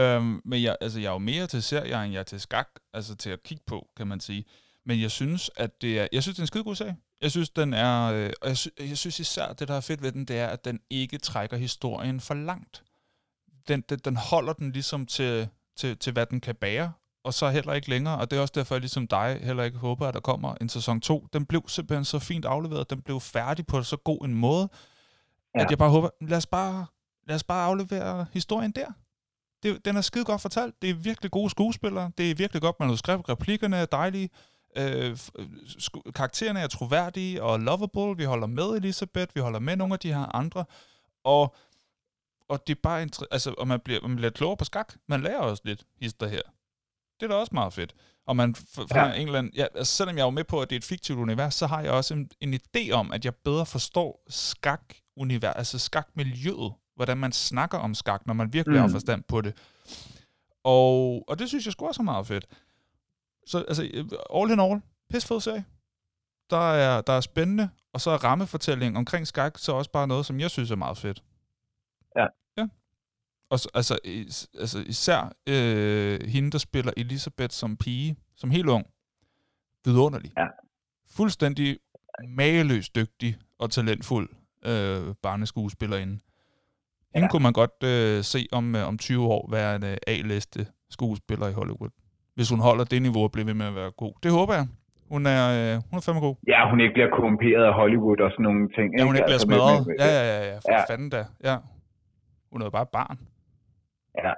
Øhm, 0.00 0.40
men 0.44 0.58
jeg, 0.66 0.76
altså, 0.80 1.00
jeg 1.00 1.08
er 1.08 1.12
jo 1.12 1.18
mere 1.32 1.46
til 1.46 1.62
serier, 1.62 1.98
end 2.02 2.12
jeg 2.12 2.20
er 2.20 2.30
til 2.32 2.40
skak, 2.40 2.68
altså 2.94 3.16
til 3.16 3.30
at 3.30 3.42
kigge 3.42 3.64
på, 3.66 3.78
kan 3.96 4.06
man 4.06 4.20
sige. 4.20 4.44
Men 4.88 4.96
jeg 5.02 5.10
synes, 5.10 5.50
at 5.56 5.82
det 5.82 6.00
er, 6.00 6.06
jeg 6.12 6.22
synes, 6.22 6.34
det 6.36 6.42
er 6.42 6.46
en 6.48 6.52
skide 6.52 6.64
god 6.64 6.74
sag. 6.74 6.92
Jeg 7.26 7.30
synes, 7.30 7.50
den 7.50 7.74
er, 7.74 8.12
øh, 8.12 8.30
og 8.42 8.48
jeg, 8.48 8.56
sy, 8.56 8.68
jeg 8.80 8.98
synes 8.98 9.20
især, 9.20 9.52
det 9.52 9.68
der 9.68 9.74
er 9.74 9.80
fedt 9.80 10.02
ved 10.02 10.12
den, 10.12 10.24
det 10.24 10.38
er, 10.38 10.46
at 10.46 10.64
den 10.64 10.80
ikke 10.90 11.18
trækker 11.18 11.56
historien 11.56 12.20
for 12.20 12.34
langt. 12.34 12.84
Den, 13.68 13.80
den, 13.80 13.98
den 13.98 14.16
holder 14.16 14.52
den 14.52 14.72
ligesom 14.72 15.06
til, 15.06 15.48
til, 15.76 15.98
til, 15.98 16.12
hvad 16.12 16.26
den 16.26 16.40
kan 16.40 16.54
bære, 16.54 16.92
og 17.24 17.34
så 17.34 17.50
heller 17.50 17.72
ikke 17.72 17.90
længere. 17.90 18.18
Og 18.18 18.30
det 18.30 18.36
er 18.36 18.40
også 18.40 18.52
derfor, 18.54 18.74
jeg 18.74 18.80
ligesom 18.80 19.06
dig 19.06 19.40
heller 19.42 19.62
ikke 19.62 19.78
håber, 19.78 20.08
at 20.08 20.14
der 20.14 20.20
kommer 20.20 20.54
en 20.60 20.68
sæson 20.68 21.00
2. 21.00 21.26
Den 21.32 21.46
blev 21.46 21.62
simpelthen 21.68 22.04
så 22.04 22.18
fint 22.18 22.44
afleveret, 22.44 22.90
den 22.90 23.02
blev 23.02 23.20
færdig 23.20 23.66
på 23.66 23.82
så 23.82 23.96
god 23.96 24.24
en 24.24 24.34
måde, 24.34 24.68
ja. 25.54 25.62
At 25.64 25.70
jeg 25.70 25.78
bare 25.78 25.90
håber, 25.90 26.10
lad 26.20 26.36
os 26.36 26.46
bare, 26.46 26.86
lad 27.28 27.36
os 27.36 27.44
bare 27.44 27.64
aflevere 27.64 28.26
historien 28.32 28.70
der. 28.70 28.86
Det, 29.62 29.84
den 29.84 29.96
er 29.96 30.00
skide 30.00 30.24
godt 30.24 30.42
fortalt. 30.42 30.82
Det 30.82 30.90
er 30.90 30.94
virkelig 30.94 31.30
gode 31.30 31.50
skuespillere. 31.50 32.10
Det 32.18 32.30
er 32.30 32.34
virkelig 32.34 32.62
godt 32.62 32.80
manuskript. 32.80 33.28
Replikkerne 33.28 33.76
er 33.76 33.86
dejlige. 33.86 34.30
Øh, 34.76 35.18
øh, 35.38 35.46
karaktererne 36.14 36.60
er 36.60 36.66
troværdige 36.66 37.42
og 37.42 37.60
lovable. 37.60 38.16
Vi 38.16 38.24
holder 38.24 38.46
med 38.46 38.64
Elisabeth. 38.64 39.34
Vi 39.34 39.40
holder 39.40 39.58
med 39.58 39.76
nogle 39.76 39.94
af 39.94 40.00
de 40.00 40.12
her 40.12 40.36
andre. 40.36 40.64
Og, 41.24 41.54
og 42.48 42.66
det 42.66 42.76
er 42.76 42.80
bare 42.82 43.08
altså, 43.30 43.54
og 43.58 43.68
man 43.68 43.80
bliver, 43.80 44.00
man 44.00 44.16
bliver 44.16 44.30
klogere 44.30 44.56
på 44.56 44.64
skak. 44.64 44.94
Man 45.08 45.22
lærer 45.22 45.38
også 45.38 45.62
lidt 45.64 45.84
hister 46.00 46.28
her. 46.28 46.40
Det 47.20 47.26
er 47.26 47.28
da 47.28 47.34
også 47.34 47.54
meget 47.54 47.72
fedt. 47.72 47.94
Og 48.26 48.36
man 48.36 48.54
f- 48.58 48.86
Ja. 48.94 49.12
en 49.12 49.26
eller 49.26 49.38
anden, 49.38 49.52
ja, 49.56 49.66
altså 49.74 49.96
selvom 49.96 50.16
jeg 50.16 50.26
er 50.26 50.30
med 50.30 50.44
på, 50.44 50.60
at 50.60 50.70
det 50.70 50.76
er 50.76 50.80
et 50.80 50.84
fiktivt 50.84 51.18
univers, 51.18 51.54
så 51.54 51.66
har 51.66 51.80
jeg 51.80 51.90
også 51.90 52.14
en, 52.14 52.30
en 52.40 52.54
idé 52.54 52.90
om, 52.92 53.12
at 53.12 53.24
jeg 53.24 53.34
bedre 53.34 53.66
forstår 53.66 54.22
skak-univers, 54.28 55.54
altså 55.56 55.78
skakmiljøet, 55.78 56.72
hvordan 56.96 57.18
man 57.18 57.32
snakker 57.32 57.78
om 57.78 57.94
skak, 57.94 58.26
når 58.26 58.34
man 58.34 58.52
virkelig 58.52 58.76
mm. 58.76 58.80
har 58.82 58.88
forstand 58.88 59.22
på 59.22 59.40
det. 59.40 59.54
Og, 60.64 61.24
og 61.28 61.38
det 61.38 61.48
synes 61.48 61.64
jeg 61.64 61.72
sgu 61.72 61.86
også 61.86 62.02
er 62.02 62.04
meget 62.04 62.26
fedt. 62.26 62.46
Så 63.46 63.64
altså, 63.68 63.82
all 64.34 64.50
in 64.50 64.60
all, 64.60 64.80
pis 65.10 65.26
fed 65.26 65.40
serie. 65.40 65.64
Der 66.50 66.72
er, 66.72 67.00
der 67.00 67.12
er 67.12 67.20
spændende, 67.20 67.68
og 67.92 68.00
så 68.00 68.10
er 68.10 68.24
rammefortællingen 68.24 68.96
omkring 68.96 69.26
skak 69.26 69.58
så 69.58 69.72
også 69.72 69.90
bare 69.90 70.06
noget, 70.06 70.26
som 70.26 70.40
jeg 70.40 70.50
synes 70.50 70.70
er 70.70 70.76
meget 70.76 70.98
fedt. 70.98 71.22
Ja. 72.16 72.26
Ja. 72.56 72.68
Og 73.50 73.60
så, 73.60 73.68
altså, 73.74 73.98
is, 74.04 74.48
altså 74.58 74.78
især 74.78 75.32
øh, 75.46 76.20
hende, 76.28 76.50
der 76.50 76.58
spiller 76.58 76.92
Elisabeth 76.96 77.52
som 77.52 77.76
pige, 77.76 78.16
som 78.36 78.50
helt 78.50 78.68
ung, 78.68 78.86
vidunderlig. 79.84 80.32
Ja. 80.38 80.46
Fuldstændig 81.10 81.78
mageløst 82.28 82.94
dygtig 82.94 83.38
og 83.58 83.70
talentfuld 83.70 84.28
øh, 84.64 85.14
barneskuespillerinde. 85.22 86.12
Hende 87.14 87.24
Ja. 87.24 87.30
kunne 87.30 87.42
man 87.42 87.52
godt 87.52 87.82
øh, 87.84 88.24
se 88.24 88.46
om, 88.52 88.74
øh, 88.74 88.86
om 88.88 88.98
20 88.98 89.26
år 89.26 89.50
være 89.50 89.76
en 89.76 89.84
øh, 89.84 89.96
A-liste 90.06 90.66
skuespiller 90.90 91.48
i 91.48 91.52
Hollywood. 91.52 91.90
Hvis 92.36 92.48
hun 92.52 92.60
holder 92.68 92.84
det 92.92 92.98
niveau 93.06 93.22
og 93.26 93.32
bliver 93.34 93.46
ved 93.50 93.56
med 93.62 93.68
at 93.72 93.76
være 93.80 93.90
god. 94.02 94.12
Det 94.24 94.30
håber 94.38 94.54
jeg. 94.60 94.66
Hun 95.14 95.22
er, 95.36 95.42
øh, 95.58 95.74
hun 95.88 95.96
er 95.98 96.04
fandme 96.06 96.22
god. 96.28 96.36
Ja, 96.52 96.60
hun 96.70 96.78
ikke 96.82 96.94
bliver 96.98 97.10
korrumperet 97.16 97.64
af 97.70 97.74
Hollywood 97.80 98.18
og 98.26 98.30
sådan 98.34 98.46
nogle 98.48 98.62
ting. 98.76 98.86
Ja, 98.98 99.02
hun 99.08 99.14
ikke 99.16 99.28
bliver 99.30 99.40
Altså, 99.40 99.50
smadret. 99.50 99.78
men- 99.86 99.96
Ja, 100.02 100.08
ja, 100.18 100.24
ja, 100.32 100.38
ja. 100.50 100.56
For 100.64 100.72
Ja. 100.76 100.80
fanden 100.90 101.08
da. 101.16 101.22
Ja. 101.48 101.56
Hun 102.50 102.58
er 102.60 102.66
jo 102.68 102.72
bare 102.78 102.86
et 102.90 102.94
barn. 103.00 103.16
Ja. 104.24 104.32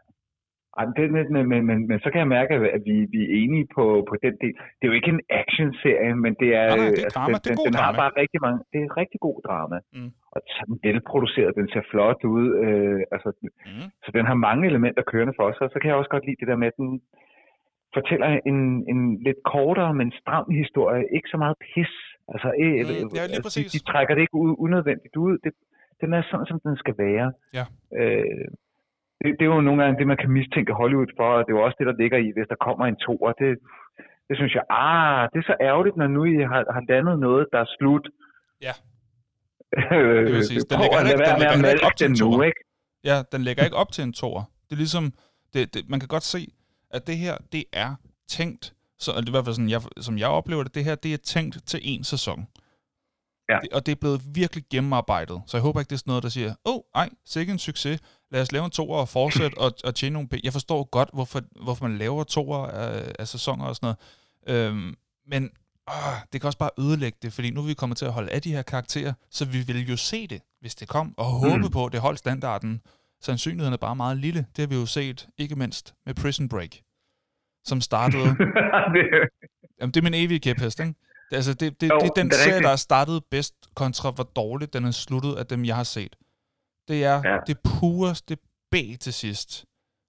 Ej, 0.79 0.85
men, 0.89 0.95
det, 0.99 1.05
men, 1.17 1.25
men, 1.35 1.45
men, 1.53 1.61
men, 1.71 1.79
men 1.91 1.99
så 2.05 2.09
kan 2.13 2.19
jeg 2.23 2.31
mærke, 2.39 2.53
at 2.77 2.83
vi, 2.89 2.97
vi 3.15 3.21
er 3.27 3.31
enige 3.43 3.67
på, 3.77 3.85
på 4.11 4.15
den 4.25 4.35
del. 4.43 4.55
Det 4.79 4.83
er 4.85 4.91
jo 4.93 4.97
ikke 5.01 5.13
en 5.17 5.23
action-serie, 5.43 6.13
men 6.25 6.33
det 6.43 6.49
er, 6.61 6.67
Nej, 6.69 6.77
nej, 6.77 6.91
det 6.97 7.01
er 7.03 7.09
altså, 7.09 7.19
drama. 7.19 7.33
den, 7.35 7.41
Det 7.45 7.51
er 7.51 7.55
den, 7.55 7.61
god 7.63 7.67
den 7.69 7.75
har 7.85 7.91
drama. 7.93 8.01
bare 8.03 8.13
rigtig 8.23 8.39
mange, 8.47 8.59
det 8.73 8.79
er 8.87 8.89
rigtig 9.03 9.21
god 9.27 9.39
drama. 9.49 9.77
Mm. 9.97 10.11
Og 10.35 10.39
sådan 10.57 10.77
velproduceret, 10.89 11.53
den 11.61 11.67
ser 11.75 11.85
flot 11.93 12.21
ud. 12.37 12.47
Øh, 12.65 12.99
altså, 13.15 13.29
Mm. 13.43 13.87
så 14.05 14.09
den 14.17 14.25
har 14.31 14.37
mange 14.49 14.63
elementer 14.71 15.03
kørende 15.13 15.35
for 15.39 15.47
sig. 15.53 15.63
Og 15.67 15.71
så 15.73 15.79
kan 15.81 15.89
jeg 15.91 15.97
også 16.01 16.13
godt 16.15 16.25
lide 16.29 16.41
det 16.41 16.49
der 16.51 16.59
med, 16.63 16.69
at 16.73 16.79
den 16.83 16.91
fortæller 17.99 18.29
en, 18.51 18.59
en 18.93 19.01
lidt 19.27 19.41
kortere, 19.55 19.93
men 20.01 20.09
stram 20.21 20.47
historie. 20.63 21.03
Ikke 21.17 21.29
så 21.33 21.39
meget 21.45 21.57
pis. 21.67 21.93
Altså, 22.33 22.49
øh, 22.63 22.73
øh, 22.81 22.97
ja, 23.19 23.25
lige 23.27 23.37
altså, 23.39 23.61
de, 23.61 23.65
de 23.75 23.81
trækker 23.91 24.13
det 24.15 24.23
ikke 24.27 24.39
ud, 24.45 24.53
unødvendigt 24.67 25.17
ud. 25.27 25.35
Det, 25.45 25.53
den 26.03 26.11
er 26.19 26.23
sådan, 26.31 26.47
som 26.51 26.59
den 26.67 26.77
skal 26.83 26.95
være. 27.07 27.29
Ja. 27.59 27.65
Øh, 28.01 28.47
det, 29.21 29.29
det 29.39 29.45
er 29.47 29.53
jo 29.55 29.61
nogle 29.69 29.81
gange 29.83 29.99
det, 30.01 30.07
man 30.13 30.21
kan 30.23 30.31
mistænke 30.39 30.73
Hollywood 30.81 31.13
for, 31.19 31.29
og 31.37 31.41
det 31.45 31.51
er 31.53 31.57
jo 31.59 31.65
også 31.67 31.77
det, 31.81 31.87
der 31.91 31.97
ligger 32.03 32.19
i, 32.27 32.29
hvis 32.37 32.49
der 32.53 32.59
kommer 32.67 32.85
en 32.87 32.99
toer. 33.07 33.33
Det, 33.43 33.51
det 34.29 34.35
synes 34.41 34.53
jeg, 34.59 34.65
ah, 34.85 35.21
det 35.33 35.39
er 35.43 35.47
så 35.53 35.57
ærgerligt, 35.71 35.97
når 36.01 36.09
nu 36.17 36.21
I 36.33 36.35
har, 36.53 36.63
har 36.77 36.83
landet 36.93 37.17
noget, 37.27 37.45
der 37.53 37.59
er 37.65 37.69
slut. 37.79 38.05
Ja. 38.67 38.75
Øh, 39.97 40.27
Det 40.27 40.33
vil 40.37 40.45
sige, 40.51 40.61
den 40.71 40.79
lægger 40.83 40.99
ikke- 41.01 41.69
den 41.69 41.87
op 41.89 41.97
til 42.01 42.07
en 42.11 42.17
toer. 42.17 42.51
Ja, 43.05 43.17
den 43.33 43.41
lægger 43.47 43.63
ikke 43.69 43.77
op 43.83 43.91
til 43.93 44.03
en 44.09 44.13
toer. 44.13 44.43
Det 44.67 44.73
er 44.77 44.81
ligesom, 44.87 45.05
det, 45.55 45.75
det, 45.75 45.81
man 45.93 46.01
kan 46.01 46.09
godt 46.17 46.23
se, 46.35 46.39
at 46.91 47.07
det 47.07 47.18
her, 47.18 47.36
det 47.53 47.64
er 47.72 47.95
tænkt, 48.28 48.74
så, 48.99 49.12
det 49.12 49.24
er 49.24 49.28
i 49.28 49.30
hvert 49.30 49.45
fald 49.45 49.55
sådan, 49.55 49.70
jeg, 49.70 49.82
som 50.01 50.18
jeg 50.18 50.28
oplever 50.28 50.62
det, 50.62 50.74
det 50.74 50.84
her, 50.84 50.95
det 50.95 51.12
er 51.12 51.16
tænkt 51.16 51.66
til 51.66 51.80
en 51.82 52.05
sæson. 52.05 52.47
Ja. 53.51 53.59
Det, 53.62 53.72
og 53.72 53.86
det 53.86 53.93
er 53.93 53.97
blevet 53.97 54.22
virkelig 54.26 54.64
gennemarbejdet. 54.70 55.43
Så 55.47 55.57
jeg 55.57 55.62
håber 55.62 55.80
ikke, 55.80 55.91
det 55.91 55.97
er 55.97 55.99
sådan 55.99 56.11
noget, 56.11 56.22
der 56.22 56.28
siger, 56.28 56.55
åh, 56.64 56.74
oh, 56.74 56.80
ej, 56.95 57.09
sikke 57.26 57.53
en 57.53 57.59
succes. 57.59 58.01
Lad 58.30 58.43
os 58.43 58.53
lave 58.53 58.64
en 58.64 58.70
toer 58.70 58.99
og 58.99 59.09
fortsætte 59.09 59.59
og, 59.59 59.72
og 59.84 59.95
tjene 59.95 60.12
nogle 60.12 60.28
penge. 60.28 60.41
Jeg 60.45 60.53
forstår 60.53 60.84
godt, 60.84 61.11
hvorfor, 61.12 61.43
hvorfor 61.64 61.89
man 61.89 61.99
laver 61.99 62.24
toer 62.24 62.66
af, 62.66 63.12
af 63.18 63.28
sæsoner 63.28 63.64
og 63.64 63.76
sådan 63.76 63.95
noget. 64.47 64.66
Øhm, 64.66 64.95
men 65.26 65.51
åh, 65.91 65.95
det 66.32 66.41
kan 66.41 66.47
også 66.49 66.59
bare 66.59 66.70
ødelægge 66.78 67.18
det, 67.22 67.32
fordi 67.32 67.51
nu 67.51 67.61
er 67.61 67.66
vi 67.66 67.74
kommet 67.74 67.99
til 67.99 68.05
at 68.05 68.12
holde 68.12 68.30
af 68.32 68.43
de 68.43 68.53
her 68.53 68.62
karakterer, 68.62 69.12
så 69.30 69.45
vi 69.45 69.61
vil 69.61 69.89
jo 69.91 69.97
se 69.97 70.26
det, 70.26 70.43
hvis 70.61 70.74
det 70.74 70.89
kom, 70.89 71.14
og 71.16 71.24
håbe 71.26 71.59
Mm. 71.59 71.70
på, 71.70 71.86
at 71.86 71.93
det 71.93 72.01
holdt 72.01 72.18
standarden. 72.18 72.80
Sandsynligheden 73.21 73.73
er 73.73 73.77
bare 73.79 73.97
meget 73.97 74.16
lille. 74.16 74.47
Det 74.57 74.62
har 74.62 74.66
vi 74.66 74.75
jo 74.75 74.87
set, 74.87 75.29
ikke 75.39 75.57
mindst 75.57 75.95
med 76.07 76.14
Prison 76.14 76.49
Break, 76.49 76.71
som 77.64 77.81
startede 77.81 78.25
Jamen, 79.81 79.93
det 79.95 79.97
er 79.97 80.03
min 80.03 80.14
evige 80.14 80.41
kæphest, 80.41 80.81
ikke? 80.81 80.95
Det, 81.31 81.37
altså, 81.37 81.55
det, 81.55 81.81
det, 81.81 81.91
Jo, 81.91 81.99
det 81.99 82.09
er 82.09 82.12
den 82.16 82.27
det 82.31 82.35
er 82.39 82.43
serie, 82.45 82.62
der 82.62 82.69
er 82.69 82.77
startet 82.77 83.23
bedst 83.31 83.55
kontra, 83.75 84.11
hvor 84.11 84.25
dårligt 84.25 84.73
den 84.73 84.85
er 84.85 84.91
sluttet 84.91 85.35
af 85.37 85.47
dem, 85.47 85.64
jeg 85.64 85.77
har 85.77 85.83
set. 85.85 86.16
Det 86.89 87.05
er 87.05 87.23
Ja. 87.25 87.37
det 87.47 87.59
pureste 87.64 88.37
B 88.71 88.75
til 89.01 89.12
sidst. 89.12 89.64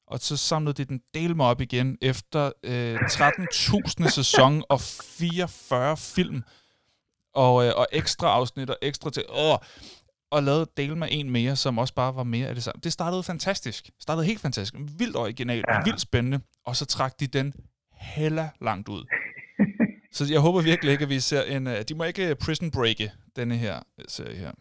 Og 0.08 0.20
så 0.20 0.38
samlede 0.38 0.74
de 0.74 0.86
den 0.86 1.02
del 1.14 1.36
mig 1.36 1.46
op 1.46 1.62
igen 1.62 1.98
efter 2.02 2.52
øh, 2.64 2.96
13.000 2.96 4.10
sæson 4.18 4.64
og 4.70 4.82
44 4.82 5.98
film. 5.98 6.44
Og, 7.34 7.66
øh, 7.66 7.72
og 7.76 7.88
ekstra 7.92 8.28
afsnit 8.28 8.70
og 8.70 8.78
ekstra 8.82 9.10
til... 9.10 9.24
Åh, 9.30 9.58
og 10.32 10.44
lavede 10.44 10.66
del 10.78 10.98
med 10.98 11.08
en 11.12 11.30
mere, 11.38 11.56
som 11.56 11.78
også 11.78 11.96
bare 11.96 12.16
var 12.16 12.24
mere 12.24 12.48
af 12.48 12.56
det 12.56 12.64
samme. 12.64 12.80
Det 12.84 12.92
startede 12.92 13.24
fantastisk. 13.32 13.82
Startede 14.06 14.26
helt 14.26 14.42
fantastisk. 14.42 14.76
Vildt 15.00 15.16
originalt. 15.16 15.66
Ja. 15.70 15.82
Vildt 15.86 16.02
spændende. 16.02 16.40
Og 16.68 16.74
så 16.76 16.86
trak 16.86 17.12
de 17.20 17.28
den 17.28 17.54
hella 18.16 18.46
langt 18.62 18.90
ud. 18.90 19.04
Så 20.18 20.24
jeg 20.36 20.42
håber 20.48 20.60
virkelig 20.72 20.92
ikke, 20.94 21.06
at 21.08 21.14
vi 21.16 21.20
ser 21.32 21.44
en... 21.56 21.64
Uh, 21.68 21.80
de 21.90 21.94
må 21.98 22.04
ikke 22.12 22.26
prison 22.44 22.72
breake 22.78 23.08
denne 23.38 23.56
her 23.66 23.76
serie 24.16 24.38
her. 24.44 24.54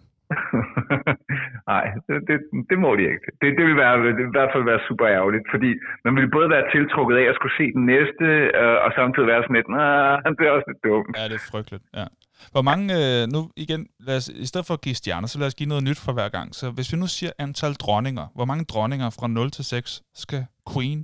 Nej, 1.73 1.85
det, 2.07 2.17
det, 2.29 2.37
det 2.71 2.79
må 2.85 2.91
de 2.99 3.05
ikke. 3.13 3.27
Det, 3.41 3.49
det, 3.59 3.65
vil 3.69 3.77
være, 3.85 3.95
det 4.19 4.25
vil 4.25 4.33
i 4.35 4.39
hvert 4.39 4.53
fald 4.55 4.65
være 4.73 4.87
super 4.89 5.07
ærgerligt, 5.19 5.47
fordi 5.55 5.71
man 6.05 6.13
vil 6.17 6.31
både 6.37 6.49
være 6.55 6.71
tiltrukket 6.75 7.17
af 7.21 7.27
at 7.31 7.37
skulle 7.39 7.57
se 7.61 7.67
den 7.79 7.85
næste, 7.95 8.27
øh, 8.61 8.79
og 8.85 8.91
samtidig 8.99 9.29
være 9.33 9.43
sådan 9.45 9.59
lidt, 9.59 9.71
nah, 9.77 10.35
det 10.39 10.45
er 10.47 10.53
også 10.57 10.69
lidt 10.71 10.83
dumt. 10.89 11.13
Ja, 11.19 11.25
det 11.31 11.37
er 11.41 11.47
frygteligt, 11.53 11.85
ja. 11.99 12.07
Hvor 12.55 12.63
mange, 12.71 12.85
øh, 12.99 13.23
nu 13.35 13.41
igen, 13.65 13.83
lad 14.07 14.17
os, 14.21 14.29
i 14.45 14.47
stedet 14.51 14.67
for 14.67 14.75
at 14.75 14.83
give 14.87 14.95
stjerner, 14.95 15.29
så 15.29 15.39
lad 15.39 15.47
os 15.47 15.55
give 15.61 15.69
noget 15.69 15.85
nyt 15.89 16.01
for 16.07 16.13
hver 16.13 16.29
gang. 16.37 16.55
Så 16.55 16.65
hvis 16.77 16.93
vi 16.93 16.97
nu 16.99 17.07
siger 17.07 17.33
antal 17.39 17.73
dronninger, 17.85 18.27
hvor 18.37 18.47
mange 18.51 18.65
dronninger 18.73 19.09
fra 19.19 19.29
0 19.29 19.51
til 19.51 19.65
6 19.65 20.03
skal 20.15 20.43
Queen 20.73 21.01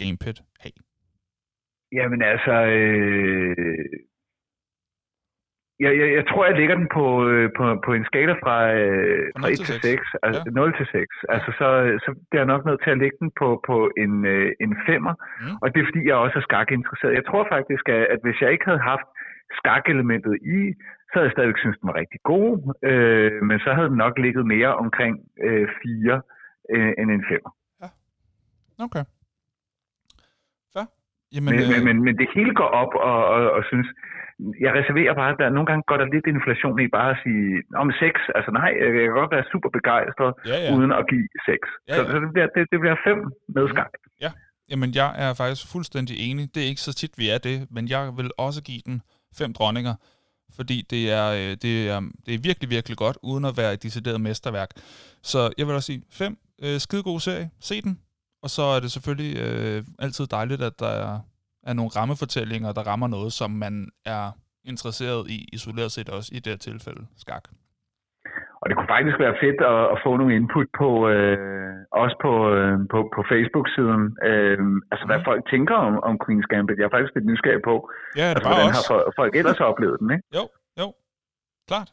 Gamepit 0.00 0.38
have? 0.62 0.78
Jamen 1.98 2.22
altså, 2.22 2.54
øh, 2.76 3.56
jeg, 5.84 5.92
jeg, 6.00 6.08
jeg 6.18 6.24
tror, 6.30 6.42
jeg 6.46 6.56
lægger 6.60 6.76
den 6.82 6.88
på, 6.98 7.04
øh, 7.30 7.46
på, 7.56 7.64
på 7.86 7.90
en 7.98 8.04
skala 8.10 8.34
fra, 8.42 8.56
øh, 8.80 9.22
fra 9.40 9.48
1 9.48 9.58
til 9.68 9.80
6, 9.80 10.02
altså 10.26 10.42
ja. 10.46 10.50
0 10.50 10.76
til 10.78 10.86
6. 10.92 11.24
Altså, 11.34 11.50
så, 11.58 11.66
så 12.04 12.10
bliver 12.28 12.42
jeg 12.44 12.52
nok 12.54 12.64
nødt 12.68 12.82
til 12.82 12.90
at 12.94 13.00
lægge 13.02 13.18
den 13.22 13.30
på, 13.40 13.48
på 13.68 13.76
en, 14.04 14.14
øh, 14.34 14.48
en 14.64 14.72
5'er, 14.86 15.14
mm. 15.42 15.56
og 15.62 15.66
det 15.72 15.78
er 15.80 15.88
fordi, 15.90 16.02
jeg 16.08 16.16
også 16.24 16.38
er 16.38 16.46
skak 16.48 16.68
interesseret. 16.78 17.18
Jeg 17.20 17.26
tror 17.30 17.44
faktisk, 17.54 17.84
at, 17.96 18.02
at 18.14 18.20
hvis 18.24 18.38
jeg 18.42 18.50
ikke 18.52 18.68
havde 18.70 18.88
haft 18.92 19.08
skak-elementet 19.58 20.34
i, 20.56 20.58
så 21.08 21.14
havde 21.14 21.28
jeg 21.28 21.34
stadigvæk 21.36 21.58
synes 21.62 21.78
den 21.80 21.88
var 21.90 21.96
rigtig 22.02 22.20
god, 22.32 22.50
øh, 22.90 23.42
men 23.48 23.58
så 23.64 23.70
havde 23.76 23.90
den 23.92 24.00
nok 24.04 24.14
ligget 24.24 24.44
mere 24.54 24.72
omkring 24.84 25.14
øh, 25.46 25.68
4 25.82 26.20
øh, 26.74 26.92
end 26.98 27.08
en 27.16 27.24
5'er. 27.30 27.52
Ja. 27.82 27.88
Okay. 28.86 29.04
Så? 30.74 30.82
Jamen, 31.34 31.50
men, 31.50 31.60
øh... 31.62 31.68
men, 31.72 31.80
men, 31.88 31.96
men 32.06 32.14
det 32.20 32.28
hele 32.36 32.54
går 32.60 32.70
op 32.82 32.92
og, 33.10 33.18
og, 33.34 33.42
og 33.56 33.62
synes, 33.70 33.88
jeg 34.64 34.72
reserverer 34.78 35.14
bare, 35.20 35.32
der 35.40 35.48
nogle 35.56 35.68
gange 35.70 35.84
går 35.90 35.98
der 36.02 36.08
lidt 36.14 36.26
inflation 36.34 36.78
i 36.84 36.88
bare 36.98 37.10
at 37.14 37.18
sige, 37.24 37.46
om 37.82 37.88
sex, 38.02 38.14
altså 38.36 38.50
nej, 38.60 38.70
jeg 38.82 38.90
kan 38.92 39.18
godt 39.20 39.32
være 39.36 39.50
super 39.52 39.70
begejstret, 39.78 40.32
ja, 40.50 40.56
ja. 40.64 40.70
uden 40.74 40.92
at 40.98 41.04
give 41.10 41.28
sex. 41.48 41.60
Ja, 41.88 41.94
ja. 41.96 42.10
Så 42.10 42.16
det 42.22 42.30
bliver, 42.34 42.48
det, 42.54 42.62
det 42.72 42.78
bliver 42.82 42.98
fem 43.08 43.18
med 43.54 43.64
mhm. 43.64 43.72
skak. 43.72 43.92
Ja, 44.24 44.30
jamen 44.70 44.90
jeg 45.00 45.10
er 45.24 45.30
faktisk 45.40 45.64
fuldstændig 45.74 46.16
enig. 46.28 46.44
Det 46.54 46.60
er 46.64 46.68
ikke 46.72 46.86
så 46.88 46.94
tit, 47.00 47.14
vi 47.22 47.26
er 47.34 47.40
det, 47.48 47.56
men 47.74 47.84
jeg 47.94 48.02
vil 48.18 48.28
også 48.46 48.60
give 48.68 48.82
den 48.88 48.96
fem 49.34 49.52
dronninger, 49.52 49.94
fordi 50.50 50.82
det 50.90 51.10
er, 51.10 51.26
øh, 51.30 51.56
det 51.62 51.88
er, 51.88 52.00
det 52.26 52.34
er 52.34 52.38
virkelig, 52.38 52.70
virkelig 52.70 52.96
godt, 52.96 53.18
uden 53.22 53.44
at 53.44 53.56
være 53.56 53.72
et 53.72 53.82
decideret 53.82 54.20
mesterværk. 54.20 54.70
Så 55.22 55.52
jeg 55.58 55.66
vil 55.66 55.74
også 55.74 55.86
sige, 55.86 56.02
fem, 56.10 56.38
øh, 56.62 56.80
skidegod 56.80 57.20
serie, 57.20 57.50
se 57.60 57.82
den, 57.82 58.00
og 58.42 58.50
så 58.50 58.62
er 58.62 58.80
det 58.80 58.92
selvfølgelig 58.92 59.36
øh, 59.36 59.84
altid 59.98 60.26
dejligt, 60.26 60.62
at 60.62 60.78
der 60.78 60.88
er 60.88 61.20
af 61.62 61.76
nogle 61.76 61.90
rammefortællinger, 61.90 62.72
der 62.72 62.82
rammer 62.82 63.06
noget, 63.06 63.32
som 63.32 63.50
man 63.50 63.88
er 64.04 64.30
interesseret 64.64 65.30
i, 65.30 65.48
isoleret 65.52 65.92
set 65.92 66.08
også 66.08 66.34
i 66.34 66.38
det 66.38 66.52
her 66.52 66.58
tilfælde, 66.58 67.06
skak. 67.16 67.48
Og 68.62 68.66
det 68.68 68.74
kunne 68.76 68.94
faktisk 68.96 69.18
være 69.24 69.40
fedt 69.44 69.60
at, 69.72 69.82
at 69.94 69.98
få 70.04 70.10
nogle 70.20 70.34
input 70.38 70.68
på, 70.80 70.90
øh, 71.12 71.72
også 72.02 72.16
på, 72.24 72.32
øh, 72.56 72.76
på, 72.92 72.98
på 73.16 73.20
Facebook-siden. 73.32 74.02
Øh, 74.30 74.58
altså, 74.92 75.04
mm. 75.04 75.10
hvad 75.10 75.20
mhm. 75.20 75.28
folk 75.30 75.42
tænker 75.52 75.76
om, 75.86 75.94
om 76.08 76.14
Queen's 76.22 76.48
Gambit. 76.52 76.78
Jeg 76.78 76.86
er 76.88 76.94
faktisk 76.96 77.14
lidt 77.14 77.28
nysgerrig 77.30 77.62
på, 77.70 77.74
ja, 78.20 78.26
det 78.28 78.36
altså, 78.36 78.48
hvordan 78.48 78.68
også. 78.68 78.92
har 78.92 79.12
folk 79.20 79.32
ellers 79.40 79.60
oplevet 79.70 79.96
den, 80.02 80.08
ikke? 80.14 80.24
Jo, 80.38 80.44
jo, 80.80 80.88
klart. 81.70 81.88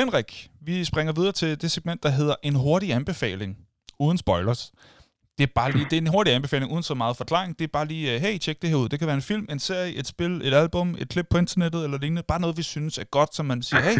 Henrik, 0.00 0.30
vi 0.68 0.74
springer 0.90 1.12
videre 1.18 1.34
til 1.40 1.50
det 1.62 1.70
segment, 1.76 2.00
der 2.06 2.12
hedder 2.18 2.36
en 2.48 2.56
hurtig 2.64 2.90
anbefaling, 2.98 3.50
uden 4.04 4.18
spoilers. 4.24 4.62
Det 5.38 5.44
er 5.48 5.52
bare 5.60 5.70
lige, 5.76 5.86
det 5.90 5.96
er 5.98 6.04
en 6.06 6.14
hurtig 6.14 6.34
anbefaling 6.34 6.72
uden 6.74 6.82
så 6.82 6.94
meget 6.94 7.16
forklaring. 7.16 7.58
Det 7.58 7.64
er 7.64 7.72
bare 7.78 7.88
lige, 7.92 8.14
øh, 8.14 8.20
hey, 8.24 8.34
tjek 8.38 8.62
det 8.62 8.70
her 8.70 8.76
ud. 8.82 8.88
Det 8.88 8.98
kan 8.98 9.08
være 9.10 9.20
en 9.22 9.28
film, 9.32 9.46
en 9.50 9.58
serie, 9.58 9.90
et 10.00 10.06
spil, 10.06 10.32
et 10.48 10.54
album, 10.62 10.88
et 11.02 11.08
klip 11.08 11.26
på 11.30 11.38
internettet 11.38 11.84
eller 11.84 11.98
lignende. 11.98 12.22
Bare 12.28 12.40
noget, 12.40 12.56
vi 12.56 12.62
synes 12.62 12.98
er 12.98 13.04
godt, 13.04 13.34
så 13.34 13.42
man 13.42 13.62
siger, 13.62 13.82
hey, 13.88 13.98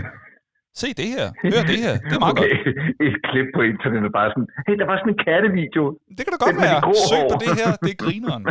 se 0.82 0.88
det 1.00 1.08
her, 1.16 1.26
hør 1.52 1.62
det 1.72 1.78
her. 1.84 1.94
Det 2.08 2.14
er 2.18 2.22
meget 2.24 2.36
okay. 2.36 2.50
godt. 2.56 3.00
Et 3.06 3.16
klip 3.28 3.48
på 3.56 3.60
internettet, 3.72 4.10
bare 4.18 4.28
sådan, 4.34 4.48
hey, 4.66 4.74
der 4.80 4.86
var 4.90 4.96
sådan 5.00 5.12
en 5.14 5.20
kattevideo. 5.26 5.84
Det 6.16 6.22
kan 6.24 6.32
da 6.34 6.38
godt 6.46 6.58
være. 6.66 6.78
Søg 7.10 7.22
på 7.34 7.38
det 7.44 7.50
her, 7.60 7.70
det 7.84 7.90
er 7.94 7.98
grineren. 8.04 8.44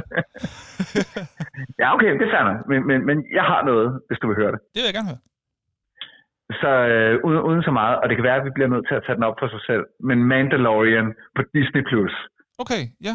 ja, 1.82 1.88
okay, 1.96 2.12
det 2.22 2.28
er 2.40 2.44
men, 2.72 2.80
men, 2.90 3.00
men 3.10 3.18
jeg 3.38 3.46
har 3.52 3.62
noget, 3.72 3.88
hvis 4.08 4.20
du 4.22 4.26
vil 4.30 4.38
høre 4.42 4.52
det. 4.54 4.60
Det 4.74 4.80
vil 4.82 4.90
jeg 4.92 4.98
gerne 5.00 5.12
høre. 5.14 5.22
Så 6.62 6.72
øh, 6.94 7.14
uden, 7.28 7.42
uden 7.50 7.62
så 7.68 7.72
meget, 7.80 7.96
og 8.02 8.06
det 8.10 8.16
kan 8.18 8.26
være, 8.30 8.40
at 8.42 8.46
vi 8.48 8.52
bliver 8.58 8.70
nødt 8.74 8.86
til 8.90 8.96
at 9.00 9.04
tage 9.06 9.16
den 9.18 9.24
op 9.30 9.38
for 9.42 9.48
sig 9.56 9.62
selv, 9.70 9.84
men 10.10 10.18
Mandalorian 10.32 11.08
på 11.36 11.42
Disney+. 11.56 11.84
Plus 11.90 12.14
Okay, 12.64 12.82
ja. 13.08 13.14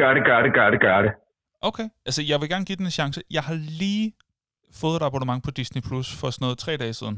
Gør 0.00 0.14
det, 0.14 0.22
gør 0.30 0.42
det, 0.42 0.52
gør 0.58 0.70
det, 0.70 0.80
gør 0.80 1.02
det. 1.02 1.12
Okay, 1.60 1.86
altså 2.06 2.22
jeg 2.30 2.40
vil 2.40 2.48
gerne 2.48 2.64
give 2.64 2.76
den 2.76 2.84
en 2.84 2.96
chance. 3.00 3.20
Jeg 3.30 3.42
har 3.42 3.56
lige 3.82 4.12
fået 4.80 4.96
et 4.96 5.06
abonnement 5.08 5.44
på 5.44 5.50
Disney 5.50 5.82
Plus 5.88 6.08
for 6.20 6.30
sådan 6.30 6.44
noget 6.44 6.58
tre 6.58 6.76
dage 6.76 6.94
siden. 7.00 7.16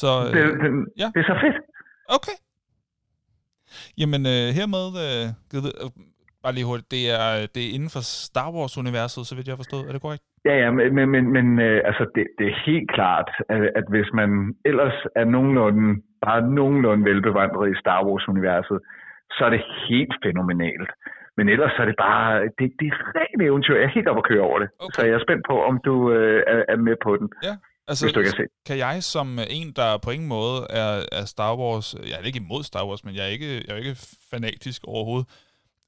Så, 0.00 0.08
det, 0.34 0.42
øh, 0.42 0.52
det, 0.62 0.70
ja. 1.02 1.08
det 1.14 1.20
er 1.24 1.28
så 1.32 1.38
fedt. 1.44 1.56
Okay. 2.16 2.36
Jamen 4.00 4.22
øh, 4.34 4.46
hermed, 4.58 4.86
øh, 5.06 5.24
øh, 5.56 5.90
bare 6.44 6.54
lige 6.56 6.68
hurtigt, 6.70 6.90
det 6.96 7.04
er, 7.20 7.26
det 7.54 7.62
er 7.64 7.74
inden 7.76 7.90
for 7.94 8.02
Star 8.28 8.48
Wars-universet, 8.56 9.22
så 9.26 9.32
vidt 9.34 9.46
jeg 9.46 9.54
har 9.54 9.62
forstået. 9.64 9.84
Er 9.88 9.92
det 9.92 10.02
korrekt? 10.06 10.24
Ja, 10.48 10.54
ja, 10.62 10.68
men, 10.70 11.10
men, 11.14 11.24
men 11.36 11.46
øh, 11.66 11.78
altså, 11.88 12.04
det, 12.14 12.24
det 12.38 12.46
er 12.52 12.56
helt 12.70 12.90
klart, 12.96 13.28
at, 13.54 13.62
at 13.78 13.86
hvis 13.94 14.10
man 14.20 14.30
ellers 14.70 14.98
er 15.20 15.24
nogenlunde, 15.34 16.02
bare 16.26 16.40
nogenlunde 16.58 17.04
velbevandret 17.10 17.72
i 17.72 17.80
Star 17.82 18.00
Wars-universet, 18.06 18.78
så 19.36 19.40
er 19.46 19.50
det 19.50 19.62
helt 19.88 20.14
fænomenalt. 20.24 20.90
Men 21.36 21.48
ellers 21.48 21.72
så 21.76 21.82
er 21.82 21.88
det 21.90 21.98
bare, 22.08 22.42
det, 22.58 22.66
det 22.80 22.86
er 22.92 22.96
rent 23.18 23.42
eventyr. 23.48 23.76
Jeg 23.76 23.84
er 23.84 23.96
helt 23.96 24.08
oppe 24.08 24.22
at 24.22 24.28
køre 24.30 24.44
over 24.50 24.58
det. 24.62 24.68
Okay. 24.84 24.92
Så 24.94 25.00
jeg 25.06 25.14
er 25.14 25.24
spændt 25.26 25.44
på, 25.50 25.56
om 25.70 25.80
du 25.84 25.94
øh, 26.12 26.42
er, 26.46 26.62
er 26.68 26.76
med 26.76 26.96
på 27.04 27.16
den. 27.16 27.28
Ja. 27.48 27.54
Altså, 27.92 28.04
hvis 28.06 28.12
du 28.12 28.22
kan, 28.22 28.30
se. 28.30 28.44
kan 28.68 28.78
jeg 28.78 29.02
som 29.14 29.38
en, 29.58 29.72
der 29.80 29.98
på 30.04 30.10
ingen 30.10 30.28
måde 30.28 30.66
er, 30.70 31.04
er 31.12 31.24
Star 31.24 31.52
Wars, 31.56 31.94
jeg 32.10 32.16
er 32.20 32.26
ikke 32.30 32.42
imod 32.44 32.62
Star 32.70 32.84
Wars, 32.88 33.04
men 33.04 33.14
jeg 33.16 33.24
er 33.24 33.32
ikke, 33.36 33.50
jeg 33.66 33.72
er 33.74 33.76
ikke 33.76 33.96
fanatisk 34.30 34.80
overhovedet, 34.84 35.26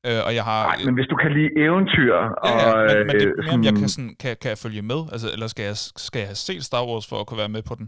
Øh, 0.07 0.21
og 0.27 0.33
jeg 0.39 0.45
har, 0.45 0.63
Nej, 0.67 0.85
men 0.85 0.95
hvis 0.95 1.09
du 1.13 1.17
kan 1.23 1.31
lide 1.39 1.51
eventyr... 1.67 2.15
Ja, 2.15 2.29
og, 2.47 2.89
ja, 2.89 2.95
men, 2.95 3.07
men 3.07 3.17
det 3.17 3.29
er 3.29 3.43
mere, 3.43 3.55
om 3.55 3.65
jeg 3.65 3.75
kan, 3.81 3.89
sådan, 3.89 4.15
kan, 4.21 4.37
kan 4.43 4.49
jeg 4.49 4.59
følge 4.59 4.83
med? 4.83 5.01
Altså, 5.13 5.29
eller 5.35 5.47
skal 5.47 5.65
jeg, 5.71 5.77
skal 6.07 6.19
jeg 6.19 6.29
have 6.29 6.43
set 6.49 6.65
Star 6.65 6.85
Wars 6.89 7.07
for 7.09 7.17
at 7.21 7.27
kunne 7.27 7.39
være 7.39 7.55
med 7.57 7.63
på 7.63 7.75
den? 7.75 7.87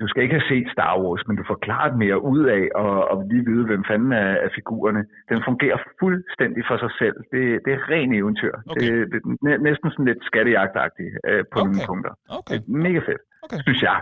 Du 0.00 0.06
skal 0.08 0.22
ikke 0.22 0.36
have 0.38 0.50
set 0.52 0.66
Star 0.76 0.94
Wars, 1.02 1.22
men 1.28 1.36
du 1.40 1.44
får 1.50 1.58
klart 1.66 1.92
mere 2.04 2.18
ud 2.32 2.42
af 2.58 2.64
og, 2.82 2.94
og 3.10 3.16
lige 3.30 3.44
vide, 3.50 3.64
hvem 3.70 3.82
fanden 3.90 4.12
er, 4.12 4.30
er 4.44 4.50
figurerne. 4.58 5.02
Den 5.30 5.38
fungerer 5.48 5.78
fuldstændig 6.00 6.62
for 6.70 6.76
sig 6.84 6.92
selv. 7.00 7.16
Det, 7.32 7.42
det 7.64 7.70
er 7.76 7.80
ren 7.92 8.10
eventyr. 8.20 8.54
Okay. 8.70 8.80
Det, 8.80 9.22
det 9.42 9.52
er 9.56 9.62
næsten 9.68 9.88
sådan 9.90 10.08
lidt 10.10 10.22
skattejagtagtigt 10.30 11.12
øh, 11.28 11.44
på 11.52 11.58
okay. 11.58 11.68
nogle 11.68 11.80
punkter. 11.90 12.12
Okay. 12.38 12.54
Det 12.54 12.74
er 12.74 12.82
mega 12.86 13.00
fedt, 13.08 13.22
okay. 13.44 13.58
synes 13.66 13.82
jeg. 13.88 13.98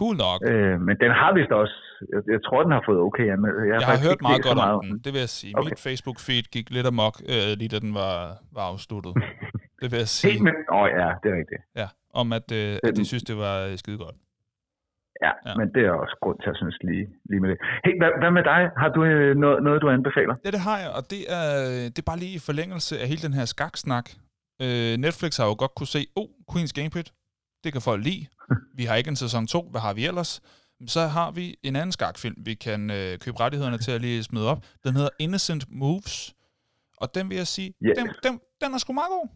Cool 0.00 0.16
nok. 0.26 0.38
Øh, 0.50 0.76
men 0.86 0.94
den 1.04 1.10
har 1.20 1.30
vist 1.38 1.52
også, 1.62 1.76
jeg, 2.12 2.20
jeg 2.34 2.40
tror, 2.46 2.58
den 2.66 2.72
har 2.76 2.82
fået 2.88 3.00
okay 3.08 3.26
Jeg, 3.32 3.38
jeg 3.72 3.88
har 3.92 3.98
hørt 4.08 4.20
meget 4.28 4.42
godt 4.46 4.58
meget 4.64 4.76
om 4.80 4.84
den, 4.88 4.98
det 5.04 5.10
vil 5.14 5.20
jeg 5.26 5.32
sige. 5.40 5.52
Okay. 5.58 5.68
Mit 5.68 5.78
Facebook-feed 5.86 6.44
gik 6.56 6.66
lidt 6.76 6.86
amok, 6.92 7.14
øh, 7.32 7.50
lige 7.60 7.70
da 7.74 7.78
den 7.86 7.92
var, 8.02 8.14
var 8.56 8.64
afsluttet. 8.72 9.12
det 9.80 9.86
vil 9.92 9.98
jeg 10.04 10.10
sige. 10.16 10.30
Helt 10.30 10.42
med, 10.46 10.54
oh, 10.78 10.86
ja, 11.00 11.08
det 11.20 11.26
er 11.32 11.36
rigtigt. 11.42 11.62
Ja, 11.80 11.88
om 12.20 12.26
at, 12.38 12.46
øh, 12.60 12.88
at 12.88 12.92
de 12.98 13.04
synes, 13.10 13.24
det 13.30 13.36
var 13.44 13.56
øh, 13.66 13.72
skide 13.82 13.98
godt. 14.04 14.16
Ja, 15.24 15.32
ja, 15.46 15.52
men 15.58 15.66
det 15.74 15.82
er 15.88 15.92
også 16.02 16.16
grund 16.22 16.38
til 16.42 16.50
at 16.50 16.56
synes 16.62 16.76
lige, 16.88 17.06
lige 17.30 17.40
med 17.40 17.48
det. 17.50 17.58
Hey, 17.84 17.94
hvad, 18.00 18.10
hvad 18.20 18.30
med 18.38 18.44
dig? 18.52 18.62
Har 18.82 18.88
du 18.96 19.00
øh, 19.04 19.36
noget, 19.36 19.58
noget, 19.66 19.82
du 19.82 19.88
anbefaler? 19.90 20.34
Ja, 20.44 20.50
det 20.56 20.60
har 20.68 20.78
jeg, 20.82 20.90
og 20.98 21.02
det 21.12 21.22
er, 21.38 21.48
det 21.92 21.98
er 21.98 22.08
bare 22.10 22.22
lige 22.24 22.34
i 22.38 22.46
forlængelse 22.48 22.92
af 23.00 23.06
hele 23.08 23.22
den 23.26 23.34
her 23.38 23.44
skaksnak. 23.44 24.06
Øh, 24.64 24.94
Netflix 25.06 25.32
har 25.40 25.46
jo 25.50 25.54
godt 25.58 25.74
kunne 25.76 25.92
se, 25.96 26.02
oh, 26.20 26.28
Queen's 26.50 26.72
Gamepit, 26.78 27.08
det 27.64 27.72
kan 27.72 27.82
folk 27.82 28.04
lide. 28.04 28.26
Vi 28.78 28.84
har 28.84 28.94
ikke 28.96 29.08
en 29.14 29.22
sæson 29.24 29.46
2, 29.46 29.70
hvad 29.70 29.80
har 29.80 29.94
vi 29.94 30.06
ellers? 30.06 30.32
Så 30.86 31.00
har 31.00 31.30
vi 31.30 31.44
en 31.62 31.76
anden 31.76 31.92
skakfilm, 31.92 32.36
vi 32.46 32.54
kan 32.54 32.90
øh, 32.90 33.18
købe 33.24 33.40
rettighederne 33.40 33.78
til 33.78 33.92
at 33.92 34.00
lige 34.00 34.22
smide 34.22 34.50
op. 34.52 34.60
Den 34.84 34.92
hedder 34.94 35.10
Innocent 35.18 35.64
Moves, 35.68 36.34
og 36.96 37.14
den 37.14 37.28
vil 37.30 37.36
jeg 37.36 37.46
sige, 37.46 37.74
yes. 37.82 37.98
den, 37.98 38.06
den, 38.24 38.40
den 38.60 38.74
er 38.74 38.78
sgu 38.78 38.92
meget 38.92 39.12
god. 39.16 39.28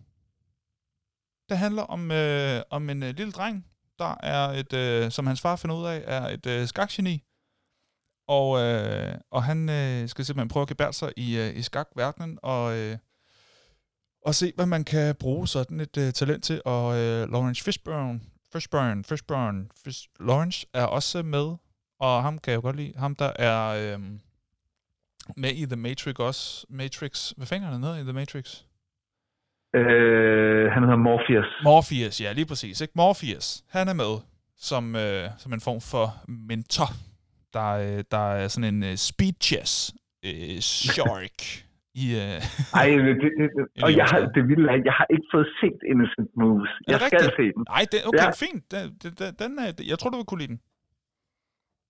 Det 1.49 1.59
handler 1.59 1.83
om, 1.83 2.11
øh, 2.11 2.61
om 2.71 2.91
en 2.91 3.03
øh, 3.03 3.15
lille 3.19 3.33
dreng, 3.33 3.67
der 4.03 4.15
er 4.23 4.49
et, 4.49 4.73
øh, 4.73 5.11
som 5.11 5.27
hans 5.27 5.41
far 5.41 5.57
finder 5.57 5.77
ud 5.77 5.87
af, 5.87 6.03
er 6.07 6.29
et 6.29 6.47
øh, 6.47 6.69
skakgeni. 6.69 7.23
Og, 8.29 8.61
øh, 8.61 9.15
og 9.31 9.45
han 9.45 9.69
øh, 9.69 10.09
skal 10.09 10.25
simpelthen 10.25 10.49
prøve 10.49 10.63
at 10.63 10.69
gebære 10.69 10.93
sig 10.93 11.13
i, 11.17 11.39
øh, 11.39 11.57
i 11.57 11.63
skakverdenen, 11.63 12.39
og, 12.43 12.79
øh, 12.79 12.99
og 14.27 14.35
se, 14.35 14.53
hvad 14.57 14.67
man 14.67 14.85
kan 14.85 15.15
bruge 15.15 15.49
sådan 15.49 15.81
et 15.81 15.97
øh, 15.97 16.13
talent 16.13 16.45
til. 16.45 16.63
Og 16.65 16.97
øh, 16.99 17.33
Lawrence 17.33 17.65
Fishburne, 17.65 18.21
Fishburne, 18.53 19.05
Fishburne, 19.05 19.69
Fish, 19.85 20.09
Lawrence 20.21 20.67
er 20.75 20.85
også 20.85 21.23
med, 21.23 21.57
og 22.01 22.23
ham 22.23 22.39
kan 22.39 22.51
jeg 22.51 22.57
jo 22.57 22.63
godt 22.63 22.77
lide. 22.77 22.93
Ham, 22.97 23.15
der 23.15 23.33
er 23.37 23.69
øh, 23.69 24.01
med 25.37 25.51
i 25.51 25.67
The 25.67 25.77
Matrix 25.77 26.15
også. 26.15 26.67
Matrix, 26.69 27.31
hvad 27.31 27.47
fanden 27.47 27.73
er 27.73 27.79
ned 27.79 27.99
i 27.99 28.03
The 28.03 28.13
Matrix? 28.13 28.63
Øh, 29.75 30.73
han 30.73 30.83
hedder 30.83 30.97
Morpheus. 30.97 31.47
Morpheus, 31.65 32.21
ja, 32.21 32.33
lige 32.33 32.47
præcis. 32.47 32.81
Ikke? 32.81 32.93
Morpheus, 32.97 33.63
han 33.71 33.89
er 33.89 33.95
med 33.95 34.13
som, 34.57 34.97
øh, 34.97 35.25
som 35.39 35.53
en 35.53 35.61
form 35.61 35.81
for 35.81 36.07
mentor. 36.29 36.89
Der, 37.53 37.71
øh, 37.87 38.05
der 38.11 38.25
er 38.33 38.49
sådan 38.49 38.75
en 38.75 38.83
øh, 38.83 38.97
speed 38.97 39.33
chess 39.43 39.95
øh, 40.25 40.59
shark 40.61 41.39
i... 42.03 42.05
Øh, 42.15 42.39
Ej, 42.81 42.87
det, 42.89 43.17
det, 43.23 43.31
det, 43.39 43.49
og 43.85 43.97
jeg 43.97 44.05
har, 44.05 44.21
det 44.37 44.43
vilde 44.49 44.67
er, 44.73 44.79
jeg 44.85 44.93
har 45.01 45.07
ikke 45.11 45.27
fået 45.35 45.49
set 45.61 45.79
Innocent 45.93 46.31
Moves. 46.41 46.71
Jeg 46.89 47.01
skal 47.01 47.19
rigtigt? 47.19 47.37
se 47.39 47.43
den. 47.57 47.65
Nej, 47.69 47.85
det, 47.93 47.99
okay, 48.09 48.19
Ja. 48.19 48.31
fint. 48.45 48.63
Den, 48.73 49.13
den, 49.19 49.35
den, 49.39 49.59
er, 49.59 49.73
jeg 49.91 49.99
tror, 49.99 50.11
du 50.11 50.17
vil 50.17 50.27
kunne 50.27 50.41
lide 50.45 50.53
den. 50.55 50.61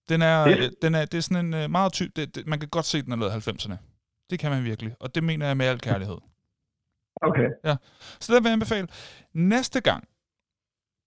Den 0.08 0.22
er, 0.22 0.44
Fedt. 0.44 0.60
øh, 0.60 0.70
den 0.82 0.94
er, 0.94 1.04
det 1.04 1.18
er 1.18 1.22
sådan 1.28 1.46
en 1.46 1.54
øh, 1.54 1.70
meget 1.70 1.92
typ... 1.92 2.10
Det, 2.16 2.34
det, 2.34 2.46
man 2.46 2.58
kan 2.60 2.68
godt 2.68 2.84
se, 2.84 3.02
den 3.02 3.12
er 3.12 3.16
lavet 3.16 3.32
i 3.46 3.50
90'erne. 3.50 3.76
Det 4.30 4.38
kan 4.40 4.50
man 4.50 4.64
virkelig. 4.64 4.92
Og 5.00 5.14
det 5.14 5.24
mener 5.24 5.46
jeg 5.46 5.56
med 5.56 5.66
al 5.66 5.80
kærlighed. 5.80 6.18
Okay. 7.22 7.48
Så 8.20 8.34
det 8.34 8.42
vil 8.42 8.48
jeg 8.48 8.52
anbefale. 8.52 8.88
Næste 9.34 9.80
gang, 9.80 10.04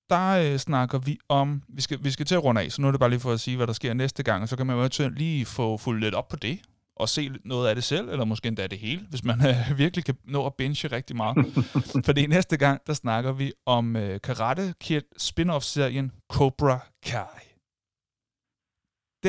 der 0.09 0.51
øh, 0.51 0.57
snakker 0.57 0.99
vi 0.99 1.17
om... 1.29 1.63
Vi 1.67 1.81
skal, 1.81 2.03
vi 2.03 2.11
skal 2.11 2.25
til 2.25 2.35
at 2.35 2.43
runde 2.43 2.61
af, 2.61 2.71
så 2.71 2.81
nu 2.81 2.87
er 2.87 2.91
det 2.91 2.99
bare 2.99 3.09
lige 3.09 3.19
for 3.19 3.31
at 3.31 3.39
sige, 3.39 3.57
hvad 3.57 3.67
der 3.67 3.73
sker 3.73 3.93
næste 3.93 4.23
gang. 4.23 4.41
Og 4.41 4.49
så 4.49 4.57
kan 4.57 4.65
man 4.65 4.91
jo 4.99 5.09
lige 5.09 5.45
få 5.45 5.77
fuldt 5.77 6.01
lidt 6.01 6.15
op 6.15 6.27
på 6.27 6.35
det, 6.35 6.59
og 6.95 7.09
se 7.09 7.31
noget 7.45 7.69
af 7.69 7.75
det 7.75 7.83
selv, 7.83 8.09
eller 8.09 8.25
måske 8.25 8.47
endda 8.47 8.67
det 8.67 8.79
hele, 8.79 9.05
hvis 9.09 9.23
man 9.23 9.47
øh, 9.47 9.77
virkelig 9.77 10.05
kan 10.05 10.15
nå 10.23 10.45
at 10.45 10.53
binge 10.53 10.87
rigtig 10.87 11.15
meget. 11.15 11.37
Fordi 12.05 12.27
næste 12.27 12.57
gang, 12.57 12.81
der 12.87 12.93
snakker 12.93 13.31
vi 13.31 13.53
om 13.65 13.95
øh, 13.95 14.21
Karate 14.21 14.73
Kid 14.81 15.01
spin-off-serien 15.17 16.11
Cobra 16.29 16.79
Kai. 17.05 17.54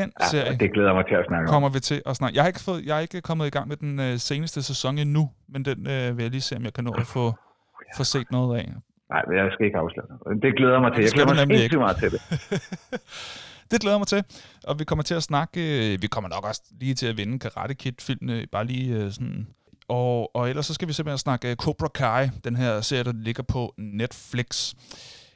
Den 0.00 0.12
Ja, 0.20 0.26
serie 0.30 0.56
det 0.62 0.72
glæder 0.76 0.94
mig 0.98 1.04
til 1.10 1.14
at 1.14 1.24
snakke 1.28 1.44
om. 1.48 1.52
kommer 1.54 1.68
vi 1.68 1.80
til 1.80 2.02
at 2.06 2.16
snakke. 2.16 2.36
Jeg 2.36 2.42
har 2.44 2.48
ikke, 2.48 2.60
fået, 2.68 2.80
jeg 2.86 2.96
er 2.96 3.00
ikke 3.00 3.20
kommet 3.20 3.46
i 3.46 3.50
gang 3.56 3.68
med 3.68 3.76
den 3.76 4.00
øh, 4.00 4.18
seneste 4.18 4.62
sæson 4.62 4.98
endnu, 4.98 5.30
men 5.52 5.64
den 5.64 5.78
øh, 5.94 6.16
vil 6.16 6.22
jeg 6.22 6.30
lige 6.30 6.40
se, 6.40 6.56
om 6.56 6.64
jeg 6.64 6.72
kan 6.72 6.84
nå 6.84 6.90
at 6.90 7.06
få, 7.06 7.24
få 7.96 8.04
set 8.04 8.30
noget 8.30 8.58
af. 8.58 8.66
Nej, 9.10 9.22
men 9.28 9.38
jeg 9.38 9.46
skal 9.52 9.66
ikke 9.66 9.78
afsløre 9.78 10.06
noget. 10.08 10.42
Det 10.42 10.56
glæder 10.56 10.80
mig 10.80 10.90
til. 10.94 11.02
Jeg 11.04 11.12
glæder 11.12 11.46
mig 11.46 11.62
ikke. 11.64 11.78
meget 11.78 11.96
til 11.96 12.10
det. 12.14 12.20
det 13.70 13.80
glæder 13.80 13.98
mig 13.98 14.06
til, 14.06 14.24
og 14.64 14.78
vi 14.78 14.84
kommer 14.84 15.02
til 15.02 15.14
at 15.14 15.22
snakke, 15.22 15.60
øh, 15.94 16.02
vi 16.02 16.06
kommer 16.06 16.28
nok 16.30 16.44
også 16.48 16.62
lige 16.80 16.94
til 16.94 17.06
at 17.06 17.16
vende 17.16 17.38
Karate 17.38 17.74
Kid-filmene, 17.74 18.46
bare 18.52 18.64
lige 18.64 18.96
øh, 18.96 19.10
sådan, 19.12 19.46
og, 19.88 20.36
og 20.36 20.48
ellers 20.48 20.66
så 20.66 20.74
skal 20.74 20.88
vi 20.88 20.92
simpelthen 20.92 21.18
snakke 21.18 21.50
øh, 21.50 21.56
Cobra 21.56 21.88
Kai, 21.94 22.28
den 22.44 22.56
her 22.56 22.80
serie, 22.80 23.04
der 23.04 23.12
ligger 23.12 23.42
på 23.42 23.74
Netflix. 23.78 24.74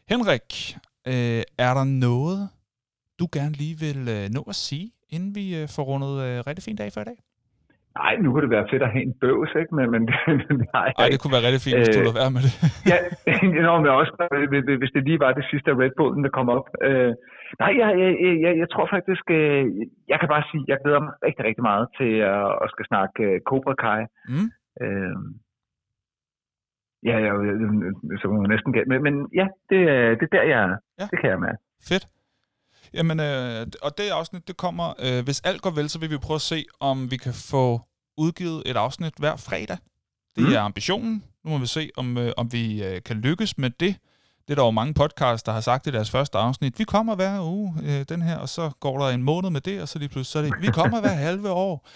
Henrik, 0.09 0.77
øh, 1.07 1.43
er 1.59 1.75
der 1.75 1.85
noget, 1.85 2.49
du 3.21 3.27
gerne 3.37 3.55
lige 3.62 3.77
vil 3.85 4.01
øh, 4.16 4.25
nå 4.37 4.43
at 4.53 4.57
sige, 4.68 4.87
inden 5.14 5.31
vi 5.39 5.45
øh, 5.61 5.64
får 5.77 5.85
rundet 5.91 6.12
øh, 6.27 6.37
rigtig 6.49 6.62
fin 6.68 6.77
dag 6.83 6.91
for 6.95 7.01
i 7.05 7.09
dag? 7.12 7.18
Nej, 8.01 8.12
nu 8.23 8.27
kunne 8.31 8.45
det 8.47 8.53
være 8.57 8.66
fedt 8.73 8.83
at 8.87 8.93
have 8.95 9.05
en 9.11 9.14
bøvs, 9.23 9.53
ikke? 9.61 9.73
Men, 9.79 9.87
men 9.95 10.03
jeg 10.75 10.93
Ej, 11.03 11.09
det 11.12 11.18
kunne 11.21 11.35
være 11.37 11.47
rigtig 11.47 11.62
fint, 11.66 11.77
hvis 11.81 11.91
du 11.97 12.01
Øh, 12.01 12.07
lod 12.09 12.16
være 12.23 12.33
med 12.37 12.43
det. 12.47 12.53
Ja, 12.91 12.97
nå, 13.66 13.73
men 13.83 13.89
også, 14.01 14.12
hvis- 14.53 14.79
hvis- 14.81 14.95
det 14.97 15.03
lige 15.09 15.21
var 15.25 15.33
det 15.39 15.45
sidste 15.53 15.68
af 15.73 15.77
Red 15.83 15.93
Bullen, 15.99 16.23
der 16.27 16.33
kom 16.39 16.49
op. 16.57 16.66
Øh, 16.89 17.12
nej, 17.62 17.73
jeg, 17.81 17.89
jeg, 18.03 18.11
jeg, 18.45 18.53
jeg 18.62 18.68
tror 18.75 18.87
faktisk, 18.97 19.25
øh, 19.39 19.62
jeg 20.12 20.18
kan 20.21 20.29
bare 20.35 20.45
sige, 20.51 20.62
jeg 20.71 20.79
glæder 20.83 21.01
mig 21.07 21.12
rigtig, 21.27 21.43
rigtig 21.49 21.64
meget 21.71 21.87
til 21.99 22.12
at, 22.35 22.49
at 22.62 22.66
skal 22.75 22.85
snakke 22.93 23.18
øh, 23.29 23.37
Cobra 23.49 23.75
Kai. 23.85 24.01
Mm. 24.33 24.49
Øh, 24.85 25.16
ja, 27.09 27.14
jeg, 27.25 27.33
så 28.21 28.25
må 28.31 28.37
man 28.43 28.51
næsten 28.55 28.73
gætte. 28.75 28.89
Men, 28.93 29.01
men 29.07 29.14
ja, 29.41 29.47
det, 29.71 29.81
er- 29.95 30.14
det 30.18 30.25
er 30.29 30.35
der, 30.37 30.45
jeg 30.53 30.61
er. 30.68 30.77
Ja. 31.01 31.07
Det 31.12 31.16
kan 31.21 31.31
jeg 31.35 31.41
med. 31.47 31.55
Fedt. 31.91 32.05
Jamen, 32.95 33.20
øh, 33.20 33.66
og 33.82 33.99
det 33.99 34.09
afsnit, 34.09 34.49
det 34.49 34.57
kommer, 34.57 34.93
øh, 34.99 35.24
hvis 35.24 35.41
alt 35.41 35.62
går 35.62 35.70
vel, 35.70 35.88
så 35.91 35.99
vil 35.99 36.11
vi 36.11 36.18
prøve 36.18 36.34
at 36.36 36.41
se, 36.41 36.64
om 36.80 37.11
vi 37.11 37.16
kan 37.16 37.34
få 37.34 37.80
udgivet 38.18 38.62
et 38.66 38.76
afsnit 38.76 39.12
hver 39.18 39.36
fredag. 39.36 39.76
Det 40.36 40.45
Mm. 40.45 40.53
er 40.53 40.61
ambitionen. 40.61 41.24
Nu 41.45 41.51
må 41.51 41.59
vi 41.59 41.66
se, 41.66 41.91
om, 41.97 42.18
øh, 42.18 42.32
om 42.36 42.53
vi 42.53 42.82
øh, 42.84 43.03
kan 43.03 43.16
lykkes 43.16 43.59
med 43.59 43.70
det. 43.70 43.97
Det 44.49 44.51
er 44.51 44.55
der 44.55 44.64
jo 44.64 44.70
mange 44.70 44.95
podcasts, 44.95 45.43
der 45.43 45.53
har 45.53 45.61
sagt 45.61 45.86
i 45.86 45.91
deres 45.91 46.11
første 46.11 46.38
afsnit. 46.38 46.78
Vi 46.78 46.84
kommer 46.84 47.14
hver 47.14 47.41
uge, 47.43 47.74
øh, 47.82 48.05
den 48.09 48.22
her, 48.22 48.36
og 48.36 48.49
så 48.49 48.70
går 48.80 48.99
der 48.99 49.09
en 49.14 49.22
måned 49.22 49.51
med 49.51 49.61
det, 49.61 49.82
og 49.82 49.88
så 49.88 49.99
lige 49.99 50.09
pludselig, 50.09 50.26
så 50.32 50.38
er 50.38 50.43
det, 50.43 50.66
vi 50.66 50.72
kommer 50.72 51.01
hver 51.01 51.11
halve 51.14 51.51
år. 51.51 51.86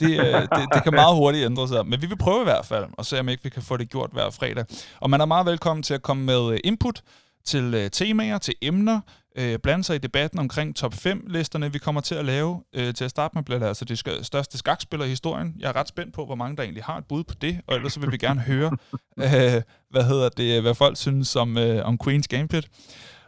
Det, 0.00 0.10
øh, 0.20 0.40
det, 0.42 0.66
det 0.74 0.82
kan 0.82 0.94
meget 0.94 1.16
hurtigt 1.16 1.44
ændre 1.44 1.68
sig, 1.68 1.86
men 1.86 2.02
vi 2.02 2.06
vil 2.06 2.16
prøve 2.18 2.40
i 2.40 2.44
hvert 2.44 2.66
fald, 2.66 2.84
og 2.92 3.06
se 3.06 3.20
om 3.20 3.28
ikke 3.28 3.42
vi 3.42 3.48
kan 3.50 3.62
få 3.62 3.76
det 3.76 3.90
gjort 3.90 4.10
hver 4.12 4.30
fredag. 4.30 4.64
Og 5.00 5.10
man 5.10 5.20
er 5.20 5.24
meget 5.26 5.46
velkommen 5.46 5.82
til 5.82 5.94
at 5.94 6.02
komme 6.02 6.24
med 6.24 6.52
øh, 6.52 6.58
input 6.64 7.02
til 7.44 7.74
øh, 7.74 7.90
temaer, 7.90 8.38
til 8.38 8.54
emner, 8.62 9.00
øh, 9.38 9.58
blande 9.58 9.84
sig 9.84 9.96
i 9.96 9.98
debatten 9.98 10.38
omkring 10.38 10.76
top 10.76 10.92
5-listerne, 10.92 11.72
vi 11.72 11.78
kommer 11.78 12.00
til 12.00 12.14
at 12.14 12.24
lave. 12.24 12.62
Øh, 12.74 12.94
til 12.94 13.04
at 13.04 13.10
starte 13.10 13.32
med 13.34 13.42
bliver 13.42 13.58
det 13.58 13.66
altså 13.66 13.84
de 13.84 13.96
største 14.24 14.58
skakspillere 14.58 15.08
i 15.08 15.10
historien. 15.10 15.54
Jeg 15.58 15.68
er 15.68 15.76
ret 15.76 15.88
spændt 15.88 16.14
på, 16.14 16.26
hvor 16.26 16.34
mange 16.34 16.56
der 16.56 16.62
egentlig 16.62 16.84
har 16.84 16.98
et 16.98 17.04
bud 17.08 17.24
på 17.24 17.34
det, 17.40 17.60
og 17.66 17.76
ellers 17.76 17.92
så 17.92 18.00
vil 18.00 18.12
vi 18.12 18.16
gerne 18.16 18.40
høre, 18.40 18.70
øh, 19.24 19.62
hvad 19.90 20.04
hedder 20.04 20.28
det, 20.28 20.62
hvad 20.62 20.74
folk 20.74 20.96
synes 20.96 21.36
om, 21.36 21.58
øh, 21.58 21.86
om 21.86 21.98
Queen's 22.04 22.26
Gambit. 22.28 22.68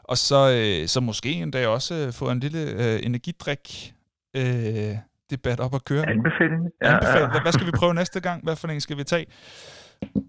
Og 0.05 0.19
så, 0.19 0.51
øh, 0.51 0.89
så 0.89 1.01
måske 1.01 1.33
endda 1.33 1.69
også 1.69 1.95
øh, 1.95 2.13
få 2.13 2.31
en 2.31 2.41
lille 2.41 2.61
øh, 2.61 3.01
energidrik 3.03 3.95
øh, 4.37 4.97
debat 5.31 5.61
op 5.61 5.75
at 5.75 5.85
køre. 5.85 6.09
Anbefaling? 6.09 6.63
Ja, 6.83 6.95
Anbefale. 6.95 7.31
Hvad, 7.31 7.41
hvad 7.41 7.53
skal 7.53 7.67
vi 7.67 7.71
prøve 7.71 7.95
næste 7.95 8.21
gang? 8.21 8.45
Hvad 8.45 8.57
for 8.57 8.69
en 8.69 8.81
skal 8.81 8.97
vi 8.97 9.05
tage? 9.05 9.27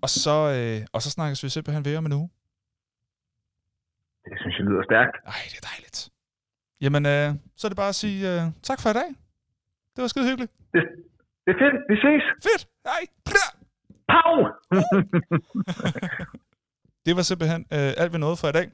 Og 0.01 0.09
så, 0.09 0.51
øh, 0.51 0.85
og 0.93 1.01
så 1.01 1.09
snakkes 1.09 1.43
vi 1.43 1.49
simpelthen 1.49 1.85
ved 1.85 1.97
om 1.97 2.05
en 2.05 2.13
uge. 2.13 2.29
Det 4.25 4.33
synes 4.41 4.55
jeg 4.57 4.65
lyder 4.69 4.83
stærkt. 4.91 5.15
Ej, 5.33 5.41
det 5.51 5.57
er 5.61 5.65
dejligt. 5.71 5.97
Jamen, 6.83 7.03
øh, 7.13 7.27
så 7.57 7.61
er 7.67 7.69
det 7.69 7.77
bare 7.83 7.93
at 7.95 8.01
sige 8.03 8.19
øh, 8.31 8.41
tak 8.69 8.79
for 8.81 8.89
i 8.89 8.93
dag. 9.01 9.09
Det 9.93 9.99
var 10.03 10.07
skide 10.07 10.27
hyggeligt. 10.29 10.51
Det, 10.73 10.81
det 11.45 11.51
er 11.55 11.59
fedt. 11.63 11.75
Vi 11.91 11.95
ses. 12.05 12.23
Fedt. 12.47 12.63
Hej. 12.89 13.03
Pau! 14.11 14.33
Det 17.05 17.15
var 17.15 17.21
simpelthen 17.21 17.61
øh, 17.61 17.93
alt 17.97 18.13
vi 18.13 18.17
nåede 18.17 18.37
for 18.37 18.47
i 18.47 18.51
dag. 18.51 18.71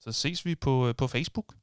Så 0.00 0.12
ses 0.12 0.44
vi 0.46 0.54
på, 0.54 0.88
øh, 0.88 0.94
på 0.98 1.06
Facebook 1.06 1.54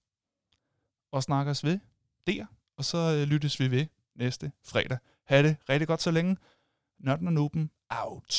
og 1.11 1.23
snakkes 1.23 1.63
ved 1.63 1.79
der. 2.27 2.45
Og 2.77 2.83
så 2.83 2.97
øh, 2.97 3.27
lyttes 3.31 3.59
vi 3.59 3.71
ved 3.71 3.85
næste 4.15 4.51
fredag. 4.71 4.97
Ha' 5.27 5.43
det 5.43 5.57
rigtig 5.69 5.87
godt 5.87 6.01
så 6.01 6.11
længe. 6.11 6.37
Nørden 6.99 7.27
og 7.27 7.33
Nuben, 7.33 7.71
out. 7.89 8.33